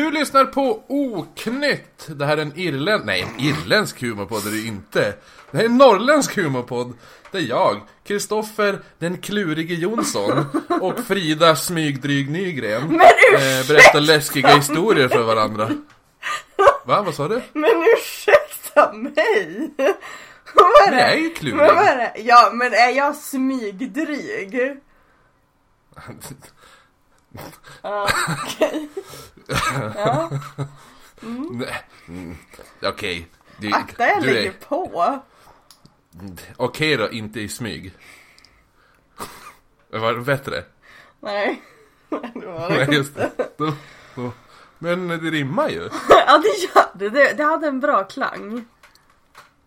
Du 0.00 0.10
lyssnar 0.10 0.44
på 0.44 0.82
Oknytt! 0.88 2.08
Det 2.08 2.26
här 2.26 2.36
är 2.36 2.42
en 2.42 2.58
irländsk, 2.58 3.06
nej 3.06 3.22
en 3.22 3.40
irländsk 3.40 4.00
humorpodd 4.02 4.46
är 4.46 4.50
det 4.50 4.66
inte. 4.66 5.14
Det 5.50 5.56
här 5.56 5.64
är 5.64 5.68
en 5.68 5.76
norrländsk 5.76 6.36
humorpodd. 6.36 6.92
Det 7.30 7.38
är 7.38 7.42
jag, 7.42 7.80
Kristoffer 8.04 8.82
den 8.98 9.18
klurige 9.18 9.74
Jonsson 9.74 10.44
och 10.80 10.98
Frida 10.98 11.56
Smygdryg 11.56 12.30
Nygren. 12.30 12.86
Men 12.86 13.00
eh, 13.00 13.66
berättar 13.68 14.00
läskiga 14.00 14.48
historier 14.48 15.08
för 15.08 15.22
varandra. 15.22 15.70
Va, 16.84 17.02
vad 17.02 17.14
sa 17.14 17.28
du? 17.28 17.42
Men 17.52 17.84
ursäkta 17.96 18.92
mig! 18.92 19.70
Vad 20.54 20.88
är 20.88 20.90
Men 20.90 20.98
jag 20.98 21.12
är 21.12 21.16
ju 21.16 21.30
klurig. 21.30 21.56
Men 21.56 21.74
vad 21.74 21.84
är 21.84 21.96
det? 21.96 22.12
Ja, 22.16 22.50
men 22.52 22.72
är 22.74 22.90
jag 22.90 23.16
smygdryg? 23.16 24.76
Ja, 27.82 28.08
okej. 28.44 28.88
Ja, 29.96 30.30
Nej, 31.50 31.84
mm, 32.08 32.36
Okej. 32.82 33.28
Du- 33.56 33.72
akta 33.72 34.06
jag 34.08 34.22
du 34.22 34.28
är- 34.28 34.34
lägger 34.34 34.52
på. 34.52 35.20
Okej 36.56 36.96
då, 36.96 37.10
inte 37.10 37.40
i 37.40 37.48
smyg. 37.48 37.94
Var 39.90 40.14
det 40.14 40.20
bättre? 40.20 40.64
Nej. 41.20 41.62
Det 42.10 42.46
var 42.46 42.68
det 42.70 42.86
Nej, 42.86 42.96
just 42.96 43.14
det. 43.14 43.30
Då, 43.56 43.72
då. 44.14 44.32
Men 44.78 45.08
det 45.08 45.16
rimmar 45.30 45.68
ju. 45.68 45.88
Ja, 46.08 46.38
det 46.38 46.48
gör 46.48 46.90
det. 46.94 47.08
det. 47.10 47.34
Det 47.36 47.44
hade 47.44 47.66
en 47.68 47.80
bra 47.80 48.04
klang. 48.04 48.64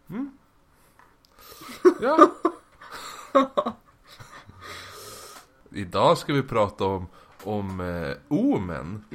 Ja. 2.02 2.32
Idag 5.72 6.18
ska 6.18 6.34
vi 6.34 6.44
prata 6.44 6.86
om, 6.86 7.08
om 7.44 7.80
eh, 7.80 8.14
omen. 8.28 9.06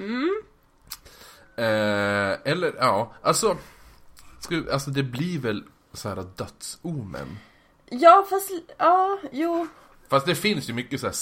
Eh, 1.59 2.39
eller 2.53 2.73
ja, 2.79 3.15
alltså, 3.23 3.57
vi- 4.49 4.71
alltså 4.71 4.91
det 4.91 5.03
blir 5.03 5.39
väl 5.39 5.65
så 5.93 6.09
här 6.09 6.17
dödsomen. 6.37 7.39
Ja, 7.91 8.27
fast... 8.31 8.51
Ja, 8.79 9.19
jo. 9.33 9.67
Fast 10.09 10.27
det 10.27 10.35
finns 10.35 10.69
ju 10.69 10.73
mycket 10.73 11.01
så 11.01 11.07
här, 11.07 11.15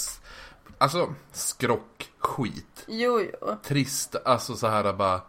alltså 0.77 1.13
skrock, 1.31 2.11
skit, 2.19 2.85
Jo, 2.87 3.21
jo. 3.41 3.57
trist, 3.63 4.15
alltså 4.25 4.55
så 4.55 4.67
här 4.67 4.93
bara, 4.93 5.21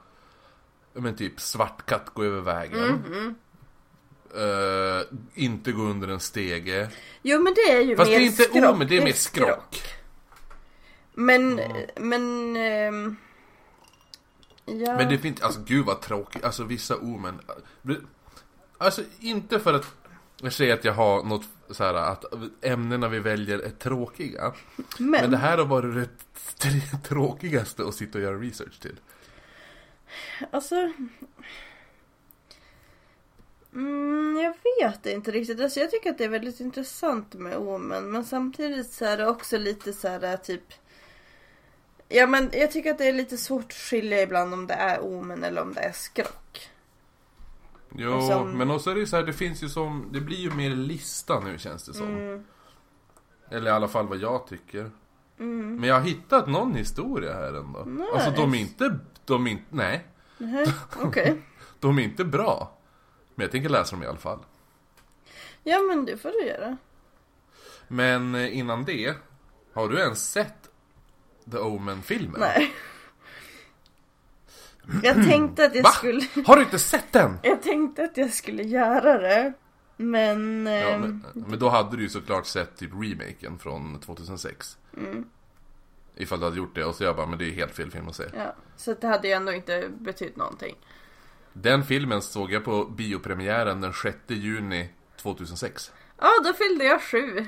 men 0.92 1.16
typ 1.16 1.40
svart 1.40 1.86
katt 1.86 2.10
gå 2.14 2.24
över 2.24 2.40
vägen. 2.40 3.04
Eh, 4.34 5.06
inte 5.34 5.72
gå 5.72 5.82
under 5.82 6.08
en 6.08 6.20
stege. 6.20 6.88
Jo, 7.22 7.42
men 7.42 7.54
det 7.54 7.60
är 7.72 7.80
ju 7.80 7.96
Fast 7.96 8.10
mer 8.10 8.18
det 8.18 8.24
är 8.24 8.26
inte 8.26 8.42
skrock. 8.42 8.64
omen, 8.74 8.88
det 8.88 8.96
är 8.98 9.04
mer 9.04 9.12
skrock. 9.12 9.82
Men, 11.14 11.60
men... 11.96 12.56
ehm, 12.56 13.16
ja. 14.68 14.96
Men 14.96 15.08
det 15.08 15.18
finns, 15.18 15.40
alltså 15.40 15.60
gud 15.66 15.86
vad 15.86 16.00
tråkigt, 16.00 16.44
alltså 16.44 16.64
vissa 16.64 16.96
omen 16.96 17.40
Alltså 18.78 19.02
inte 19.20 19.60
för 19.60 19.74
att 19.74 19.86
jag 20.42 20.52
säger 20.52 20.74
att 20.74 20.84
jag 20.84 20.92
har 20.92 21.22
något 21.22 21.44
så 21.70 21.84
här 21.84 21.94
att 21.94 22.24
ämnena 22.62 23.08
vi 23.08 23.18
väljer 23.18 23.58
är 23.58 23.70
tråkiga 23.70 24.52
men, 24.98 25.10
Men 25.10 25.30
det 25.30 25.36
här 25.36 25.58
har 25.58 25.64
varit 25.64 26.08
det 26.62 27.02
tråkigaste 27.08 27.84
att 27.84 27.94
sitta 27.94 28.18
och 28.18 28.24
göra 28.24 28.36
research 28.36 28.80
till 28.80 29.00
alltså... 30.50 30.92
Mm, 33.74 34.36
jag 34.36 34.54
vet 34.80 35.06
inte 35.06 35.30
riktigt. 35.30 35.60
Alltså, 35.60 35.80
jag 35.80 35.90
tycker 35.90 36.10
att 36.10 36.18
det 36.18 36.24
är 36.24 36.28
väldigt 36.28 36.60
intressant 36.60 37.34
med 37.34 37.56
omen. 37.56 38.10
Men 38.10 38.24
samtidigt 38.24 38.92
så 38.92 39.04
är 39.04 39.16
det 39.16 39.26
också 39.26 39.58
lite 39.58 39.92
så 39.92 40.08
här 40.08 40.36
typ... 40.36 40.72
Ja 42.08 42.26
men 42.26 42.50
jag 42.52 42.70
tycker 42.70 42.90
att 42.90 42.98
det 42.98 43.08
är 43.08 43.12
lite 43.12 43.36
svårt 43.38 43.64
att 43.64 43.72
skilja 43.72 44.22
ibland 44.22 44.54
om 44.54 44.66
det 44.66 44.74
är 44.74 45.00
omen 45.00 45.44
eller 45.44 45.62
om 45.62 45.74
det 45.74 45.80
är 45.80 45.92
skrock. 45.92 46.70
Jo, 47.94 48.12
Och 48.12 48.22
som- 48.22 48.50
men 48.58 48.70
också 48.70 48.90
är 48.90 48.94
det 48.94 49.06
så 49.06 49.16
här, 49.16 49.22
det 49.22 49.32
finns 49.32 49.62
ju 49.62 49.68
som, 49.68 50.08
det 50.12 50.20
blir 50.20 50.36
ju 50.36 50.50
mer 50.50 50.70
lista 50.70 51.40
nu 51.40 51.58
känns 51.58 51.84
det 51.84 51.94
som 51.94 52.06
Mm. 52.08 52.44
Eller 53.50 53.70
i 53.70 53.74
alla 53.74 53.88
fall 53.88 54.08
vad 54.08 54.18
jag 54.18 54.46
tycker 54.46 54.90
Mm. 55.38 55.76
Men 55.76 55.88
jag 55.88 55.94
har 55.96 56.02
hittat 56.02 56.48
någon 56.48 56.74
historia 56.74 57.32
här 57.34 57.52
ändå 57.54 57.84
Nice. 57.84 58.12
Alltså 58.14 58.30
de 58.30 58.54
är 58.54 58.58
inte, 58.58 58.98
de 59.24 59.46
är 59.46 59.50
inte, 59.50 59.64
nej 59.70 60.06
Nähä, 60.38 60.66
Okej. 61.02 61.42
De 61.80 61.98
är 61.98 62.02
inte 62.02 62.24
bra 62.24 62.78
Men 63.34 63.44
jag 63.44 63.50
tänker 63.52 63.68
läsa 63.68 63.96
dem 63.96 64.02
i 64.02 64.06
alla 64.06 64.18
fall 64.18 64.38
Ja 65.62 65.78
men 65.80 66.04
det 66.04 66.16
får 66.16 66.28
du 66.30 66.46
göra. 66.46 66.76
Men 67.88 68.34
eh, 68.34 68.58
innan 68.58 68.84
det, 68.84 69.14
har 69.72 69.88
du 69.88 69.98
ens 69.98 70.30
sett 70.32 70.67
The 71.50 71.58
Omen-filmen? 71.58 72.40
Nej. 72.40 72.74
Jag 75.02 75.14
tänkte 75.14 75.64
att 75.64 75.74
jag 75.74 75.82
Va? 75.82 75.88
skulle... 75.90 76.22
Har 76.46 76.56
du 76.56 76.62
inte 76.62 76.78
sett 76.78 77.12
den? 77.12 77.38
Jag 77.42 77.62
tänkte 77.62 78.04
att 78.04 78.16
jag 78.16 78.32
skulle 78.32 78.62
göra 78.62 79.18
det. 79.18 79.52
Men... 79.96 80.66
Ja, 80.66 80.72
ehm, 80.72 81.00
men, 81.00 81.44
men 81.48 81.58
då 81.58 81.68
hade 81.68 81.96
du 81.96 82.02
ju 82.02 82.08
såklart 82.08 82.46
sett 82.46 82.76
typ 82.76 82.90
remaken 82.92 83.58
från 83.58 84.00
2006 84.00 84.78
Mm. 84.96 85.24
Ifall 86.16 86.38
du 86.40 86.44
hade 86.44 86.56
gjort 86.56 86.74
det 86.74 86.84
och 86.84 86.94
så 86.94 87.04
jag 87.04 87.16
bara, 87.16 87.26
men 87.26 87.38
det 87.38 87.44
är 87.44 87.50
helt 87.52 87.74
fel 87.74 87.90
film 87.90 88.08
att 88.08 88.16
se 88.16 88.24
Ja, 88.34 88.54
så 88.76 88.94
det 88.94 89.06
hade 89.06 89.28
ju 89.28 89.34
ändå 89.34 89.52
inte 89.52 89.88
betytt 89.98 90.36
någonting. 90.36 90.76
Den 91.52 91.84
filmen 91.84 92.22
såg 92.22 92.52
jag 92.52 92.64
på 92.64 92.84
biopremiären 92.84 93.80
den 93.80 93.92
6 93.92 94.16
juni 94.28 94.88
2006 95.16 95.92
Ja, 96.20 96.30
då 96.44 96.52
fyllde 96.52 96.84
jag 96.84 97.02
sju. 97.02 97.46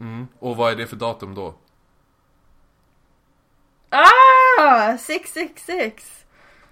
mm. 0.00 0.26
Och 0.38 0.56
vad 0.56 0.72
är 0.72 0.76
det 0.76 0.86
för 0.86 0.96
datum 0.96 1.34
då? 1.34 1.54
Ah! 3.90 4.96
666! 4.98 6.24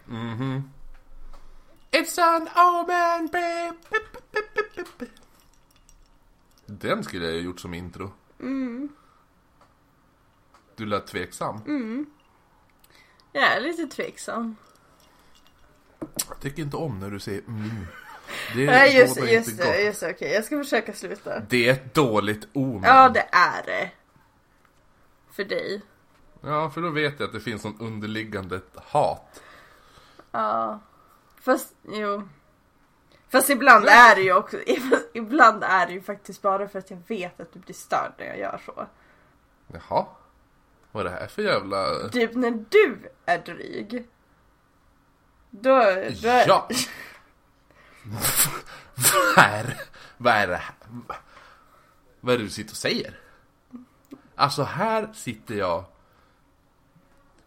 Mhm 0.06 0.70
It's 1.90 2.18
an 2.18 2.48
omen 2.56 3.26
babe. 3.26 3.76
Den 6.66 7.04
skulle 7.04 7.26
jag 7.26 7.32
ha 7.32 7.40
gjort 7.40 7.60
som 7.60 7.74
intro 7.74 8.12
Mm. 8.40 8.88
Du 10.76 10.86
lät 10.86 11.06
tveksam 11.06 11.60
Jag 13.32 13.42
är 13.44 13.60
lite 13.60 13.86
tveksam. 13.86 14.56
Jag 16.28 16.40
tycker 16.40 16.62
inte 16.62 16.76
om 16.76 17.00
när 17.00 17.10
du 17.10 17.20
säger 17.20 17.40
mm. 17.40 17.86
Det 18.54 18.66
Nej, 18.66 18.98
just, 18.98 19.16
just 19.16 19.48
inte 19.48 19.64
det, 19.64 19.76
gott. 19.76 19.84
just 19.84 20.02
okej. 20.02 20.32
Jag 20.32 20.44
ska 20.44 20.58
försöka 20.58 20.92
sluta. 20.92 21.40
Det 21.40 21.68
är 21.68 21.72
ett 21.72 21.94
dåligt 21.94 22.48
omen. 22.52 22.82
Ja, 22.84 23.08
det 23.08 23.28
är 23.32 23.62
det. 23.66 23.90
För 25.30 25.44
dig. 25.44 25.82
Ja, 26.46 26.70
för 26.70 26.80
då 26.80 26.90
vet 26.90 27.20
jag 27.20 27.26
att 27.26 27.32
det 27.32 27.40
finns 27.40 27.64
någon 27.64 27.80
underliggande 27.80 28.60
hat. 28.76 29.42
Ja. 30.30 30.80
Fast, 31.40 31.74
jo. 31.82 32.28
Fast 33.28 33.50
ibland 33.50 33.84
är 33.88 34.14
det 34.14 34.22
ju 34.22 34.34
också, 34.34 34.58
ibland 35.12 35.64
är 35.64 35.86
det 35.86 35.92
ju 35.92 36.02
faktiskt 36.02 36.42
bara 36.42 36.68
för 36.68 36.78
att 36.78 36.90
jag 36.90 37.02
vet 37.06 37.40
att 37.40 37.52
du 37.52 37.58
blir 37.58 37.74
störd 37.74 38.12
när 38.18 38.26
jag 38.26 38.38
gör 38.38 38.60
så. 38.66 38.86
Jaha. 39.66 40.06
Vad 40.92 41.06
är 41.06 41.10
det 41.10 41.16
här 41.16 41.26
för 41.26 41.42
jävla... 41.42 42.08
Typ 42.08 42.34
när 42.34 42.64
du 42.70 43.10
är 43.24 43.38
dryg. 43.38 44.08
Då, 45.50 45.70
då 46.22 46.28
är... 46.28 46.48
Ja! 46.48 46.68
vad 49.36 49.44
är 49.44 49.80
Vad 50.16 50.34
är 50.34 50.46
det 50.46 50.56
här? 50.56 50.74
Vad 52.20 52.34
är 52.34 52.38
det 52.38 52.44
du 52.44 52.50
sitter 52.50 52.72
och 52.72 52.76
säger? 52.76 53.18
Alltså 54.34 54.62
här 54.62 55.12
sitter 55.12 55.54
jag 55.54 55.84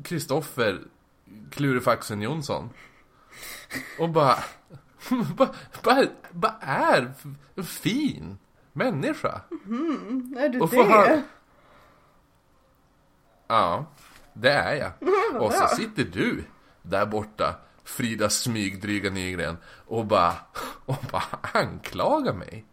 Kristoffer 0.04 0.82
Klurifaxen 1.52 2.22
Jonsson 2.22 2.70
Och 4.00 4.10
bara 4.10 4.36
Bara, 5.38 5.50
bara, 5.84 6.06
bara 6.32 6.56
är 6.62 7.14
en 7.56 7.64
fin 7.64 8.38
människa 8.74 9.42
Är 10.38 10.50
du 10.50 10.60
Och 10.60 10.70
det? 10.70 10.84
höra- 10.84 11.22
Ja, 13.48 13.86
det 14.34 14.52
är 14.52 14.76
jag. 14.76 14.92
vad 15.34 15.42
Och 15.42 15.54
så 15.54 15.68
sitter 15.76 16.04
du 16.04 16.44
där 16.82 17.06
borta, 17.06 17.56
Frida 17.84 18.30
Smygdryga 18.30 19.10
Nygren, 19.10 19.58
och 19.88 20.06
bara, 20.06 20.34
och 20.86 20.96
bara 21.12 21.24
anklagar 21.54 22.34
mig. 22.34 22.66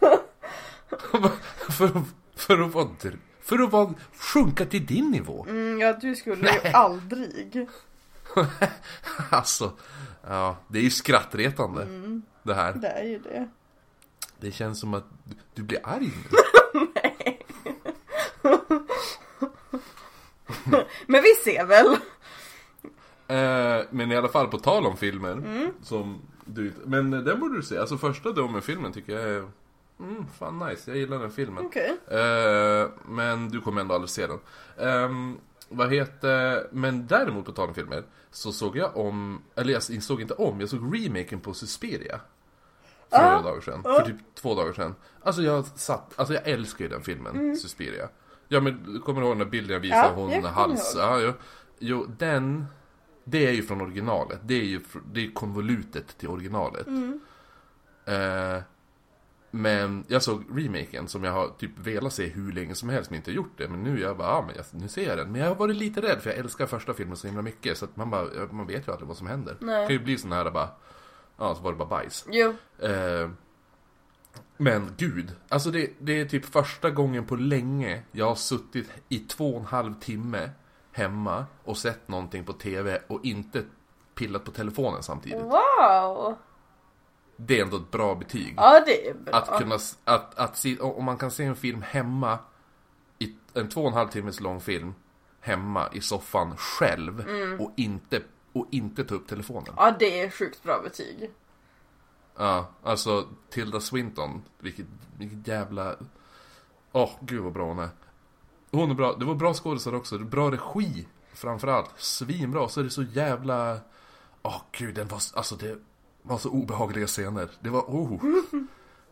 För, 1.70 1.84
att- 1.86 2.14
för 2.36 2.60
att 2.62 2.74
vara, 2.74 2.88
för 3.42 3.58
att 3.58 3.72
vara, 3.72 3.94
sjunka 4.18 4.66
till 4.66 4.86
din 4.86 5.10
nivå. 5.10 5.46
Mm, 5.48 5.80
ja, 5.80 5.92
du 5.92 6.16
skulle 6.16 6.52
ju 6.52 6.60
aldrig. 6.72 7.68
Alltså, 9.30 9.72
ja, 10.26 10.56
det 10.68 10.78
är 10.78 10.82
ju 10.82 10.90
skrattretande 10.90 11.86
det 12.42 12.54
här. 12.54 12.72
Det 12.72 12.88
är 12.88 13.04
ju 13.04 13.18
det. 13.18 13.48
Det 14.40 14.52
känns 14.52 14.80
som 14.80 14.94
att 14.94 15.04
du, 15.54 15.62
blir 15.62 15.80
arg 15.84 16.10
nu. 16.30 16.38
Men 21.06 21.22
vi 21.22 21.34
ser 21.44 21.64
väl. 21.64 21.86
Eh, 23.28 23.86
men 23.90 24.12
i 24.12 24.16
alla 24.16 24.28
fall 24.28 24.48
på 24.48 24.58
tal 24.58 24.86
om 24.86 24.96
filmer 24.96 25.42
som 25.82 26.20
du, 26.44 26.72
Men 26.84 27.10
den 27.10 27.40
borde 27.40 27.56
du 27.56 27.62
se, 27.62 27.78
alltså 27.78 27.98
första 27.98 28.32
Domen-filmen 28.32 28.92
tycker 28.92 29.12
jag 29.12 29.22
är 29.22 29.48
mm, 30.02 30.26
Fan 30.38 30.58
nice, 30.58 30.90
jag 30.90 30.98
gillar 30.98 31.18
den 31.18 31.30
filmen 31.30 31.66
Okej. 31.66 31.96
Eh, 32.08 32.88
Men 33.08 33.48
du 33.48 33.60
kommer 33.60 33.80
ändå 33.80 33.94
aldrig 33.94 34.10
se 34.10 34.26
den 34.26 34.38
Ehm, 34.78 35.38
vad 35.68 35.92
heter, 35.92 36.66
men 36.72 37.06
däremot 37.06 37.44
på 37.46 37.52
tal 37.52 37.68
om 37.68 37.74
filmer 37.74 38.02
så 38.30 38.52
såg 38.52 38.76
jag 38.76 38.96
om, 38.96 39.42
eller 39.54 39.72
jag 39.72 39.82
såg 40.02 40.20
inte 40.20 40.34
om, 40.34 40.60
jag 40.60 40.68
såg 40.68 40.94
remaken 40.96 41.40
på 41.40 41.54
Suspiria. 41.54 42.20
För 43.10 43.18
Ja. 43.18 43.30
några 43.30 43.42
dagar 43.42 43.60
sedan, 43.60 43.82
för 43.82 44.02
typ 44.02 44.16
två 44.34 44.54
dagar 44.54 44.72
sedan. 44.72 44.94
Alltså 45.22 45.42
jag 45.42 45.66
satt, 45.66 46.12
alltså 46.18 46.34
jag 46.34 46.48
älskar 46.48 46.84
ju 46.84 46.88
den 46.90 47.02
filmen, 47.02 47.56
Suspiria. 47.56 48.08
Ja 48.48 48.60
men 48.60 49.00
kommer 49.04 49.20
du 49.20 49.26
ihåg 49.26 49.36
den 49.36 49.46
där 49.46 49.50
bilden 49.50 49.72
jag 49.74 49.80
visade, 49.80 50.08
Mm. 50.08 50.18
Ja, 50.18 50.22
hon 50.22 50.30
jag 50.44 50.50
hals, 50.50 50.94
ja 50.96 51.20
jo. 51.20 51.32
Jo, 51.78 52.06
den, 52.18 52.66
det 53.24 53.46
är 53.46 53.52
ju 53.52 53.62
från 53.62 53.80
originalet, 53.80 54.38
det 54.42 54.54
är 54.54 54.64
ju 54.64 54.80
det 55.12 55.26
är 55.26 55.32
konvolutet 55.32 56.18
till 56.18 56.28
originalet. 56.28 56.86
Mm. 56.86 57.20
Eh, 58.04 58.62
men 59.54 60.04
jag 60.08 60.22
såg 60.22 60.44
remaken 60.50 61.08
som 61.08 61.24
jag 61.24 61.32
har 61.32 61.48
typ 61.48 61.70
velat 61.78 62.12
se 62.12 62.26
hur 62.26 62.52
länge 62.52 62.74
som 62.74 62.88
helst 62.88 63.10
men 63.10 63.16
inte 63.16 63.32
gjort 63.32 63.52
det. 63.58 63.68
Men 63.68 63.82
nu 63.82 64.00
jag 64.00 64.16
bara, 64.16 64.28
ja 64.28 64.44
men 64.46 64.56
jag, 64.56 64.64
nu 64.70 64.88
ser 64.88 65.08
jag 65.08 65.18
den. 65.18 65.32
Men 65.32 65.40
jag 65.40 65.48
har 65.48 65.54
varit 65.54 65.76
lite 65.76 66.00
rädd 66.00 66.22
för 66.22 66.30
jag 66.30 66.38
älskar 66.38 66.66
första 66.66 66.94
filmen 66.94 67.16
så 67.16 67.26
himla 67.26 67.42
mycket. 67.42 67.78
Så 67.78 67.84
att 67.84 67.96
man 67.96 68.10
bara, 68.10 68.26
man 68.50 68.66
vet 68.66 68.88
ju 68.88 68.92
aldrig 68.92 69.08
vad 69.08 69.16
som 69.16 69.26
händer. 69.26 69.56
Nej. 69.60 69.80
Det 69.80 69.86
kan 69.86 69.96
ju 69.96 70.04
bli 70.04 70.18
sån 70.18 70.32
här 70.32 70.50
bara, 70.50 70.68
ja 71.36 71.54
så 71.54 71.62
var 71.62 71.72
det 71.72 71.78
bara 71.78 71.88
bajs. 71.88 72.26
Jo. 72.30 72.54
Eh, 72.78 73.30
men 74.56 74.94
gud, 74.96 75.32
alltså 75.48 75.70
det, 75.70 75.90
det 75.98 76.20
är 76.20 76.24
typ 76.24 76.44
första 76.44 76.90
gången 76.90 77.26
på 77.26 77.36
länge 77.36 78.02
jag 78.12 78.26
har 78.26 78.34
suttit 78.34 78.90
i 79.08 79.18
två 79.18 79.54
och 79.54 79.60
en 79.60 79.66
halv 79.66 79.94
timme 80.00 80.50
hemma 80.92 81.46
och 81.64 81.76
sett 81.76 82.08
någonting 82.08 82.44
på 82.44 82.52
TV 82.52 83.02
och 83.06 83.24
inte 83.24 83.64
pillat 84.14 84.44
på 84.44 84.50
telefonen 84.50 85.02
samtidigt. 85.02 85.42
Wow! 85.42 86.36
Det 87.46 87.58
är 87.58 87.62
ändå 87.64 87.76
ett 87.76 87.90
bra 87.90 88.14
betyg. 88.14 88.54
Ja, 88.56 88.82
det 88.86 89.08
är 89.08 89.14
bra. 89.14 89.34
Att 89.34 89.58
kunna, 89.58 89.78
att, 90.04 90.38
att 90.38 90.56
se, 90.56 90.78
om 90.78 91.04
man 91.04 91.16
kan 91.16 91.30
se 91.30 91.44
en 91.44 91.56
film 91.56 91.82
hemma, 91.82 92.38
i 93.18 93.34
en 93.54 93.68
två 93.68 93.80
och 93.80 93.88
en 93.88 93.94
halv 93.94 94.08
timmes 94.08 94.40
lång 94.40 94.60
film, 94.60 94.94
hemma 95.40 95.88
i 95.92 96.00
soffan 96.00 96.56
själv 96.56 97.20
Mm. 97.20 97.60
och, 97.60 97.70
inte, 97.76 98.22
och 98.52 98.66
inte 98.70 99.04
ta 99.04 99.14
upp 99.14 99.28
telefonen. 99.28 99.74
Ja, 99.76 99.96
det 99.98 100.20
är 100.20 100.30
sjukt 100.30 100.62
bra 100.62 100.80
betyg. 100.82 101.30
Ja, 102.36 102.66
alltså 102.82 103.28
Tilda 103.50 103.80
Swinton, 103.80 104.42
vilket, 104.58 104.86
vilket 105.18 105.48
jävla... 105.48 105.96
Åh, 106.92 107.10
gud 107.20 107.42
vad 107.42 107.52
bra 107.52 107.66
hon 107.66 107.78
är. 107.78 107.88
Hon 108.70 108.90
är 108.90 108.94
bra, 108.94 109.16
det 109.18 109.24
var 109.24 109.34
bra 109.34 109.54
skådisar 109.54 109.94
också, 109.94 110.18
bra 110.18 110.50
regi 110.50 111.06
framförallt. 111.34 111.90
Svinbra, 111.96 112.68
så 112.68 112.80
är 112.80 112.84
det 112.84 112.90
så 112.90 113.02
jävla... 113.02 113.78
Åh 114.42 114.60
gud, 114.72 114.94
den 114.94 115.08
var, 115.08 115.20
alltså 115.34 115.56
det 115.56 115.78
var 116.22 116.38
så 116.38 116.50
obehagliga 116.50 117.06
scener. 117.06 117.48
Det 117.60 117.70
var, 117.70 117.80
oh. 117.80 118.24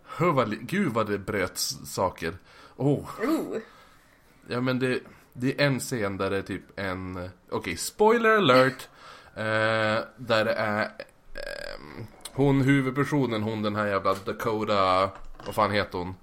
Hör 0.04 0.32
vad, 0.32 0.68
gud 0.68 0.92
vad 0.92 1.06
det 1.10 1.18
bröt 1.18 1.58
saker. 1.86 2.34
Oh. 2.76 3.08
Oh. 3.20 3.58
Ja 4.46 4.60
men 4.60 4.78
det, 4.78 5.00
det 5.32 5.60
är 5.60 5.66
en 5.66 5.80
scen 5.80 6.16
där 6.16 6.30
det 6.30 6.36
är 6.36 6.42
typ 6.42 6.62
en, 6.78 7.16
eh, 7.16 7.30
okej 7.50 7.76
spoiler 7.76 8.36
alert. 8.36 8.88
Eh, 9.34 9.98
där 10.16 10.44
det 10.44 10.52
är 10.52 10.82
ehm, 10.84 12.06
hon 12.32 12.60
huvudpersonen, 12.60 13.42
hon 13.42 13.62
den 13.62 13.76
här 13.76 13.86
jävla 13.86 14.14
Dakota, 14.14 15.10
vad 15.46 15.54
fan 15.54 15.70
heter 15.70 15.98
hon? 15.98 16.14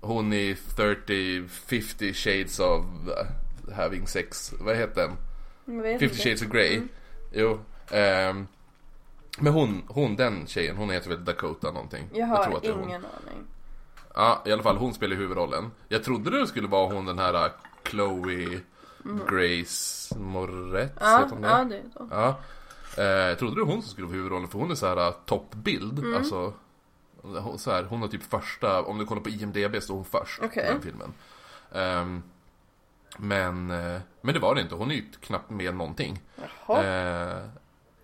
Hon 0.00 0.32
i 0.32 0.56
30, 0.76 1.48
50 1.48 2.12
shades 2.12 2.58
of 2.58 2.84
eh, 3.08 3.74
having 3.76 4.06
sex, 4.06 4.54
vad 4.60 4.76
heter 4.76 5.02
den? 5.02 5.16
Jag 5.76 5.82
vet 5.82 6.00
50 6.00 6.04
inte. 6.04 6.16
shades 6.16 6.42
of 6.42 6.48
Grey. 6.48 6.82
Jo. 7.32 7.60
ehm, 7.90 8.46
men 9.38 9.52
hon, 9.52 9.82
hon 9.88 10.16
den 10.16 10.46
tjejen, 10.46 10.76
hon 10.76 10.90
heter 10.90 11.08
väl 11.08 11.24
Dakota 11.24 11.70
någonting? 11.72 12.08
Jag 12.12 12.26
har 12.26 12.44
tror 12.44 12.56
att 12.56 12.62
det 12.62 12.68
är 12.68 12.72
hon. 12.72 12.84
ingen 12.84 13.04
aning. 13.04 13.44
Ja, 14.14 14.42
i 14.46 14.52
alla 14.52 14.62
fall 14.62 14.76
hon 14.76 14.94
spelar 14.94 15.16
huvudrollen. 15.16 15.70
Jag 15.88 16.04
trodde 16.04 16.30
det 16.40 16.46
skulle 16.46 16.68
vara 16.68 16.94
hon 16.94 17.06
den 17.06 17.18
här 17.18 17.34
äh, 17.46 17.50
Chloe 17.90 18.60
Grace 19.28 20.14
Moretz, 20.18 20.92
Ja, 21.00 21.18
heter 21.18 21.30
hon 21.30 21.42
det? 21.42 21.48
ja, 21.48 21.64
det 21.64 21.76
är 21.76 21.82
så. 21.96 22.08
Ja. 22.10 22.38
Eh, 22.98 23.04
jag 23.04 23.38
trodde 23.38 23.54
det 23.54 23.60
var 23.64 23.72
hon 23.72 23.82
som 23.82 23.90
skulle 23.90 24.06
vara 24.06 24.16
huvudrollen 24.16 24.48
för 24.48 24.58
hon 24.58 24.70
är 24.70 24.74
så 24.74 24.86
här 24.86 24.96
äh, 25.06 25.12
toppbild. 25.26 25.98
Mm. 25.98 26.16
Alltså, 26.16 26.52
hon, 27.22 27.58
så 27.58 27.70
här, 27.70 27.82
hon 27.82 28.00
har 28.00 28.08
typ 28.08 28.22
första, 28.22 28.82
om 28.82 28.98
du 28.98 29.06
kollar 29.06 29.22
på 29.22 29.28
IMDB 29.28 29.82
så 29.82 29.92
är 29.92 29.96
hon 29.96 30.04
först 30.04 30.40
Okej. 30.42 30.64
i 30.64 30.72
den 30.72 30.82
filmen. 30.82 31.12
Ehm, 31.72 32.22
men, 33.18 33.70
eh, 33.70 34.00
men 34.20 34.34
det 34.34 34.40
var 34.40 34.54
det 34.54 34.60
inte, 34.60 34.74
hon 34.74 34.90
är 34.90 34.94
ju 34.94 35.04
knappt 35.20 35.50
med 35.50 35.74
någonting. 35.74 36.20
Jaha. 36.66 36.84
Eh, 36.84 37.42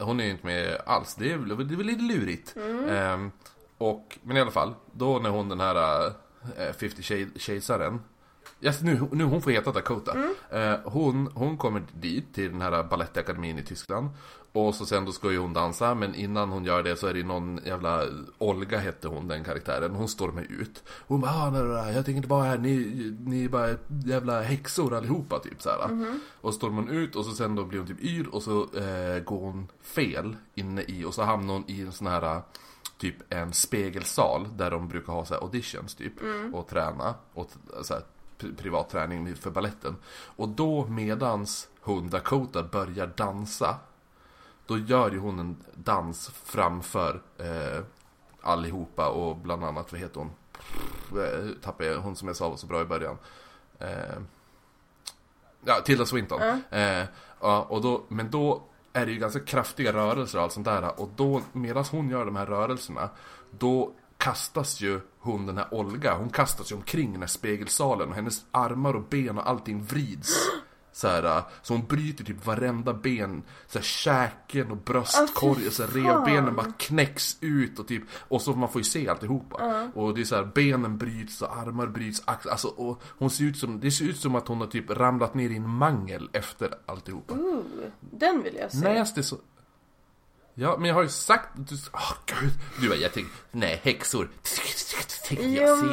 hon 0.00 0.20
är 0.20 0.24
ju 0.24 0.30
inte 0.30 0.46
med 0.46 0.80
alls, 0.86 1.14
det 1.14 1.32
är, 1.32 1.36
väl- 1.36 1.68
det 1.68 1.74
är 1.74 1.76
väl 1.76 1.86
lite 1.86 2.02
lurigt. 2.02 2.54
Eh, 2.88 3.26
och, 3.78 4.18
men 4.22 4.36
i 4.36 4.40
alla 4.40 4.50
fall, 4.50 4.74
då 4.92 5.18
när 5.18 5.30
hon 5.30 5.48
den 5.48 5.60
här 5.60 6.06
eh, 6.58 6.72
50 6.80 7.02
Shade- 7.02 7.38
Shadesaren 7.38 8.00
Yes, 8.60 8.82
nu, 8.82 9.00
nu 9.12 9.24
hon 9.24 9.42
får 9.42 9.50
heta 9.50 9.72
Dakota. 9.72 10.16
Eh, 10.50 10.74
hon, 10.84 11.30
hon 11.34 11.56
kommer 11.56 11.82
dit 11.92 12.34
till 12.34 12.50
den 12.50 12.60
här 12.60 12.82
balettakademin 12.82 13.58
i 13.58 13.62
Tyskland. 13.62 14.08
Och 14.52 14.74
så 14.74 14.86
sen 14.86 15.04
då 15.04 15.12
ska 15.12 15.30
ju 15.30 15.38
hon 15.38 15.52
dansa, 15.52 15.94
men 15.94 16.14
innan 16.14 16.50
hon 16.50 16.64
gör 16.64 16.82
det 16.82 16.96
så 16.96 17.06
är 17.06 17.14
det 17.14 17.22
någon 17.22 17.60
jävla 17.66 18.04
Olga 18.38 18.78
hette 18.78 19.08
hon 19.08 19.28
den 19.28 19.44
karaktären. 19.44 19.94
Hon 19.94 20.08
stormar 20.08 20.42
ut. 20.42 20.82
Hon 21.06 21.20
bara 21.20 21.30
ah, 21.30 21.50
nej, 21.50 21.94
jag 21.94 22.04
tänker 22.04 22.16
inte 22.16 22.28
vara 22.28 22.44
här, 22.44 22.58
ni, 22.58 22.76
ni 23.20 23.44
är 23.44 23.48
bara 23.48 23.68
jävla 24.04 24.42
häxor 24.42 24.94
allihopa 24.94 25.38
typ 25.38 25.62
såhär. 25.62 25.78
Och 26.40 26.52
så 26.52 26.58
stormar 26.58 26.82
hon 26.82 26.90
ut 26.90 27.16
och 27.16 27.24
så 27.24 27.32
sen 27.32 27.54
då 27.54 27.64
blir 27.64 27.78
hon 27.78 27.88
typ 27.88 28.04
yr 28.04 28.26
och 28.32 28.42
så 28.42 28.62
eh, 28.62 29.22
går 29.24 29.40
hon 29.40 29.68
fel 29.82 30.36
inne 30.54 30.82
i 30.82 31.04
och 31.04 31.14
så 31.14 31.22
hamnar 31.22 31.54
hon 31.54 31.64
i 31.66 31.80
en 31.80 31.92
sån 31.92 32.06
här 32.06 32.42
typ 32.98 33.32
en 33.32 33.52
spegelsal 33.52 34.48
där 34.56 34.70
de 34.70 34.88
brukar 34.88 35.12
ha 35.12 35.24
så 35.24 35.34
här 35.34 35.40
auditions 35.40 35.94
typ 35.94 36.12
och 36.52 36.68
träna 36.68 37.14
och 37.34 37.50
så 37.82 37.94
här, 37.94 38.02
privat 38.56 38.90
träning 38.90 39.36
för 39.36 39.50
balletten. 39.50 39.96
Och 40.36 40.48
då 40.48 40.86
medans 40.86 41.68
hon 41.80 42.10
Dakota 42.10 42.62
börjar 42.62 43.06
dansa 43.16 43.78
då 44.70 44.78
gör 44.78 45.10
ju 45.10 45.18
hon 45.18 45.38
en 45.38 45.56
dans 45.74 46.30
framför 46.44 47.22
eh, 47.38 47.84
allihopa 48.40 49.08
och 49.08 49.36
bland 49.36 49.64
annat, 49.64 49.92
vad 49.92 50.00
heter 50.00 50.20
hon? 50.20 50.30
Tappade 51.62 51.94
hon 51.94 52.16
som 52.16 52.28
jag 52.28 52.36
sa 52.36 52.48
var 52.48 52.56
så 52.56 52.66
bra 52.66 52.82
i 52.82 52.84
början. 52.84 53.18
Eh, 53.78 54.18
ja, 55.64 55.80
Tilda 55.84 56.06
Swinton. 56.06 56.40
Eh, 56.70 57.04
ja, 57.40 57.62
och 57.62 57.82
då, 57.82 58.04
men 58.08 58.30
då 58.30 58.62
är 58.92 59.06
det 59.06 59.12
ju 59.12 59.18
ganska 59.18 59.40
kraftiga 59.40 59.92
rörelser 59.92 60.38
och 60.38 60.44
allt 60.44 60.52
sånt 60.52 60.66
där. 60.66 61.00
Och 61.00 61.10
då, 61.16 61.42
medan 61.52 61.84
hon 61.90 62.10
gör 62.10 62.24
de 62.24 62.36
här 62.36 62.46
rörelserna, 62.46 63.10
då 63.50 63.92
kastas 64.20 64.80
ju 64.80 65.00
hon, 65.18 65.46
den 65.46 65.56
här 65.56 65.74
Olga, 65.74 66.14
hon 66.14 66.30
kastas 66.30 66.72
ju 66.72 66.76
omkring 66.76 67.12
den 67.12 67.20
här 67.20 67.28
spegelsalen 67.28 68.08
och 68.08 68.14
hennes 68.14 68.44
armar 68.50 68.94
och 68.94 69.04
ben 69.08 69.38
och 69.38 69.48
allting 69.48 69.82
vrids. 69.84 70.34
Så, 70.92 71.08
här, 71.08 71.42
så 71.62 71.74
hon 71.74 71.86
bryter 71.86 72.24
typ 72.24 72.46
varenda 72.46 72.94
ben, 72.94 73.42
så 73.66 73.78
här, 73.78 73.84
käken 73.84 74.70
och 74.70 74.76
bröstkorgen, 74.76 75.70
så 75.70 75.82
här, 75.82 75.90
fy 75.90 76.02
fan. 76.02 76.26
revbenen 76.26 76.56
bara 76.56 76.72
knäcks 76.78 77.36
ut 77.40 77.78
och 77.78 77.88
typ, 77.88 78.02
och 78.12 78.42
så 78.42 78.54
man 78.54 78.68
får 78.68 78.80
ju 78.80 78.84
se 78.84 79.08
alltihopa. 79.08 79.90
Och 79.94 80.14
det 80.14 80.20
är 80.20 80.24
så 80.24 80.36
här, 80.36 80.44
benen 80.44 80.98
bryts 80.98 81.42
och 81.42 81.56
armar 81.56 81.86
bryts, 81.86 82.22
ax- 82.26 82.46
alltså, 82.46 82.68
och 82.68 83.02
hon 83.18 83.30
ser 83.30 83.44
ut 83.44 83.56
som, 83.56 83.80
det 83.80 83.90
ser 83.90 84.04
ut 84.04 84.16
som 84.16 84.34
att 84.34 84.48
hon 84.48 84.60
har 84.60 84.66
typ 84.66 84.90
ramlat 84.90 85.34
ner 85.34 85.50
i 85.50 85.56
en 85.56 85.68
mangel 85.68 86.30
efter 86.32 86.74
alltihopa. 86.86 87.34
Ooh, 87.34 87.62
den 88.00 88.42
vill 88.42 88.56
jag 88.60 88.72
se. 88.72 88.78
Näst 88.78 89.18
är 89.18 89.22
så... 89.22 89.36
Ja, 90.54 90.76
men 90.78 90.88
jag 90.88 90.94
har 90.94 91.02
ju 91.02 91.08
sagt... 91.08 91.48
Du... 91.54 91.76
Åh, 91.92 92.12
gud! 92.26 92.52
Du 92.80 92.88
bara, 92.88 92.98
jag 92.98 93.12
tänkte... 93.12 93.36
Nej, 93.50 93.80
häxor. 93.84 94.30
Tänkte 95.28 95.46
jag 95.46 95.78
se. 95.78 95.86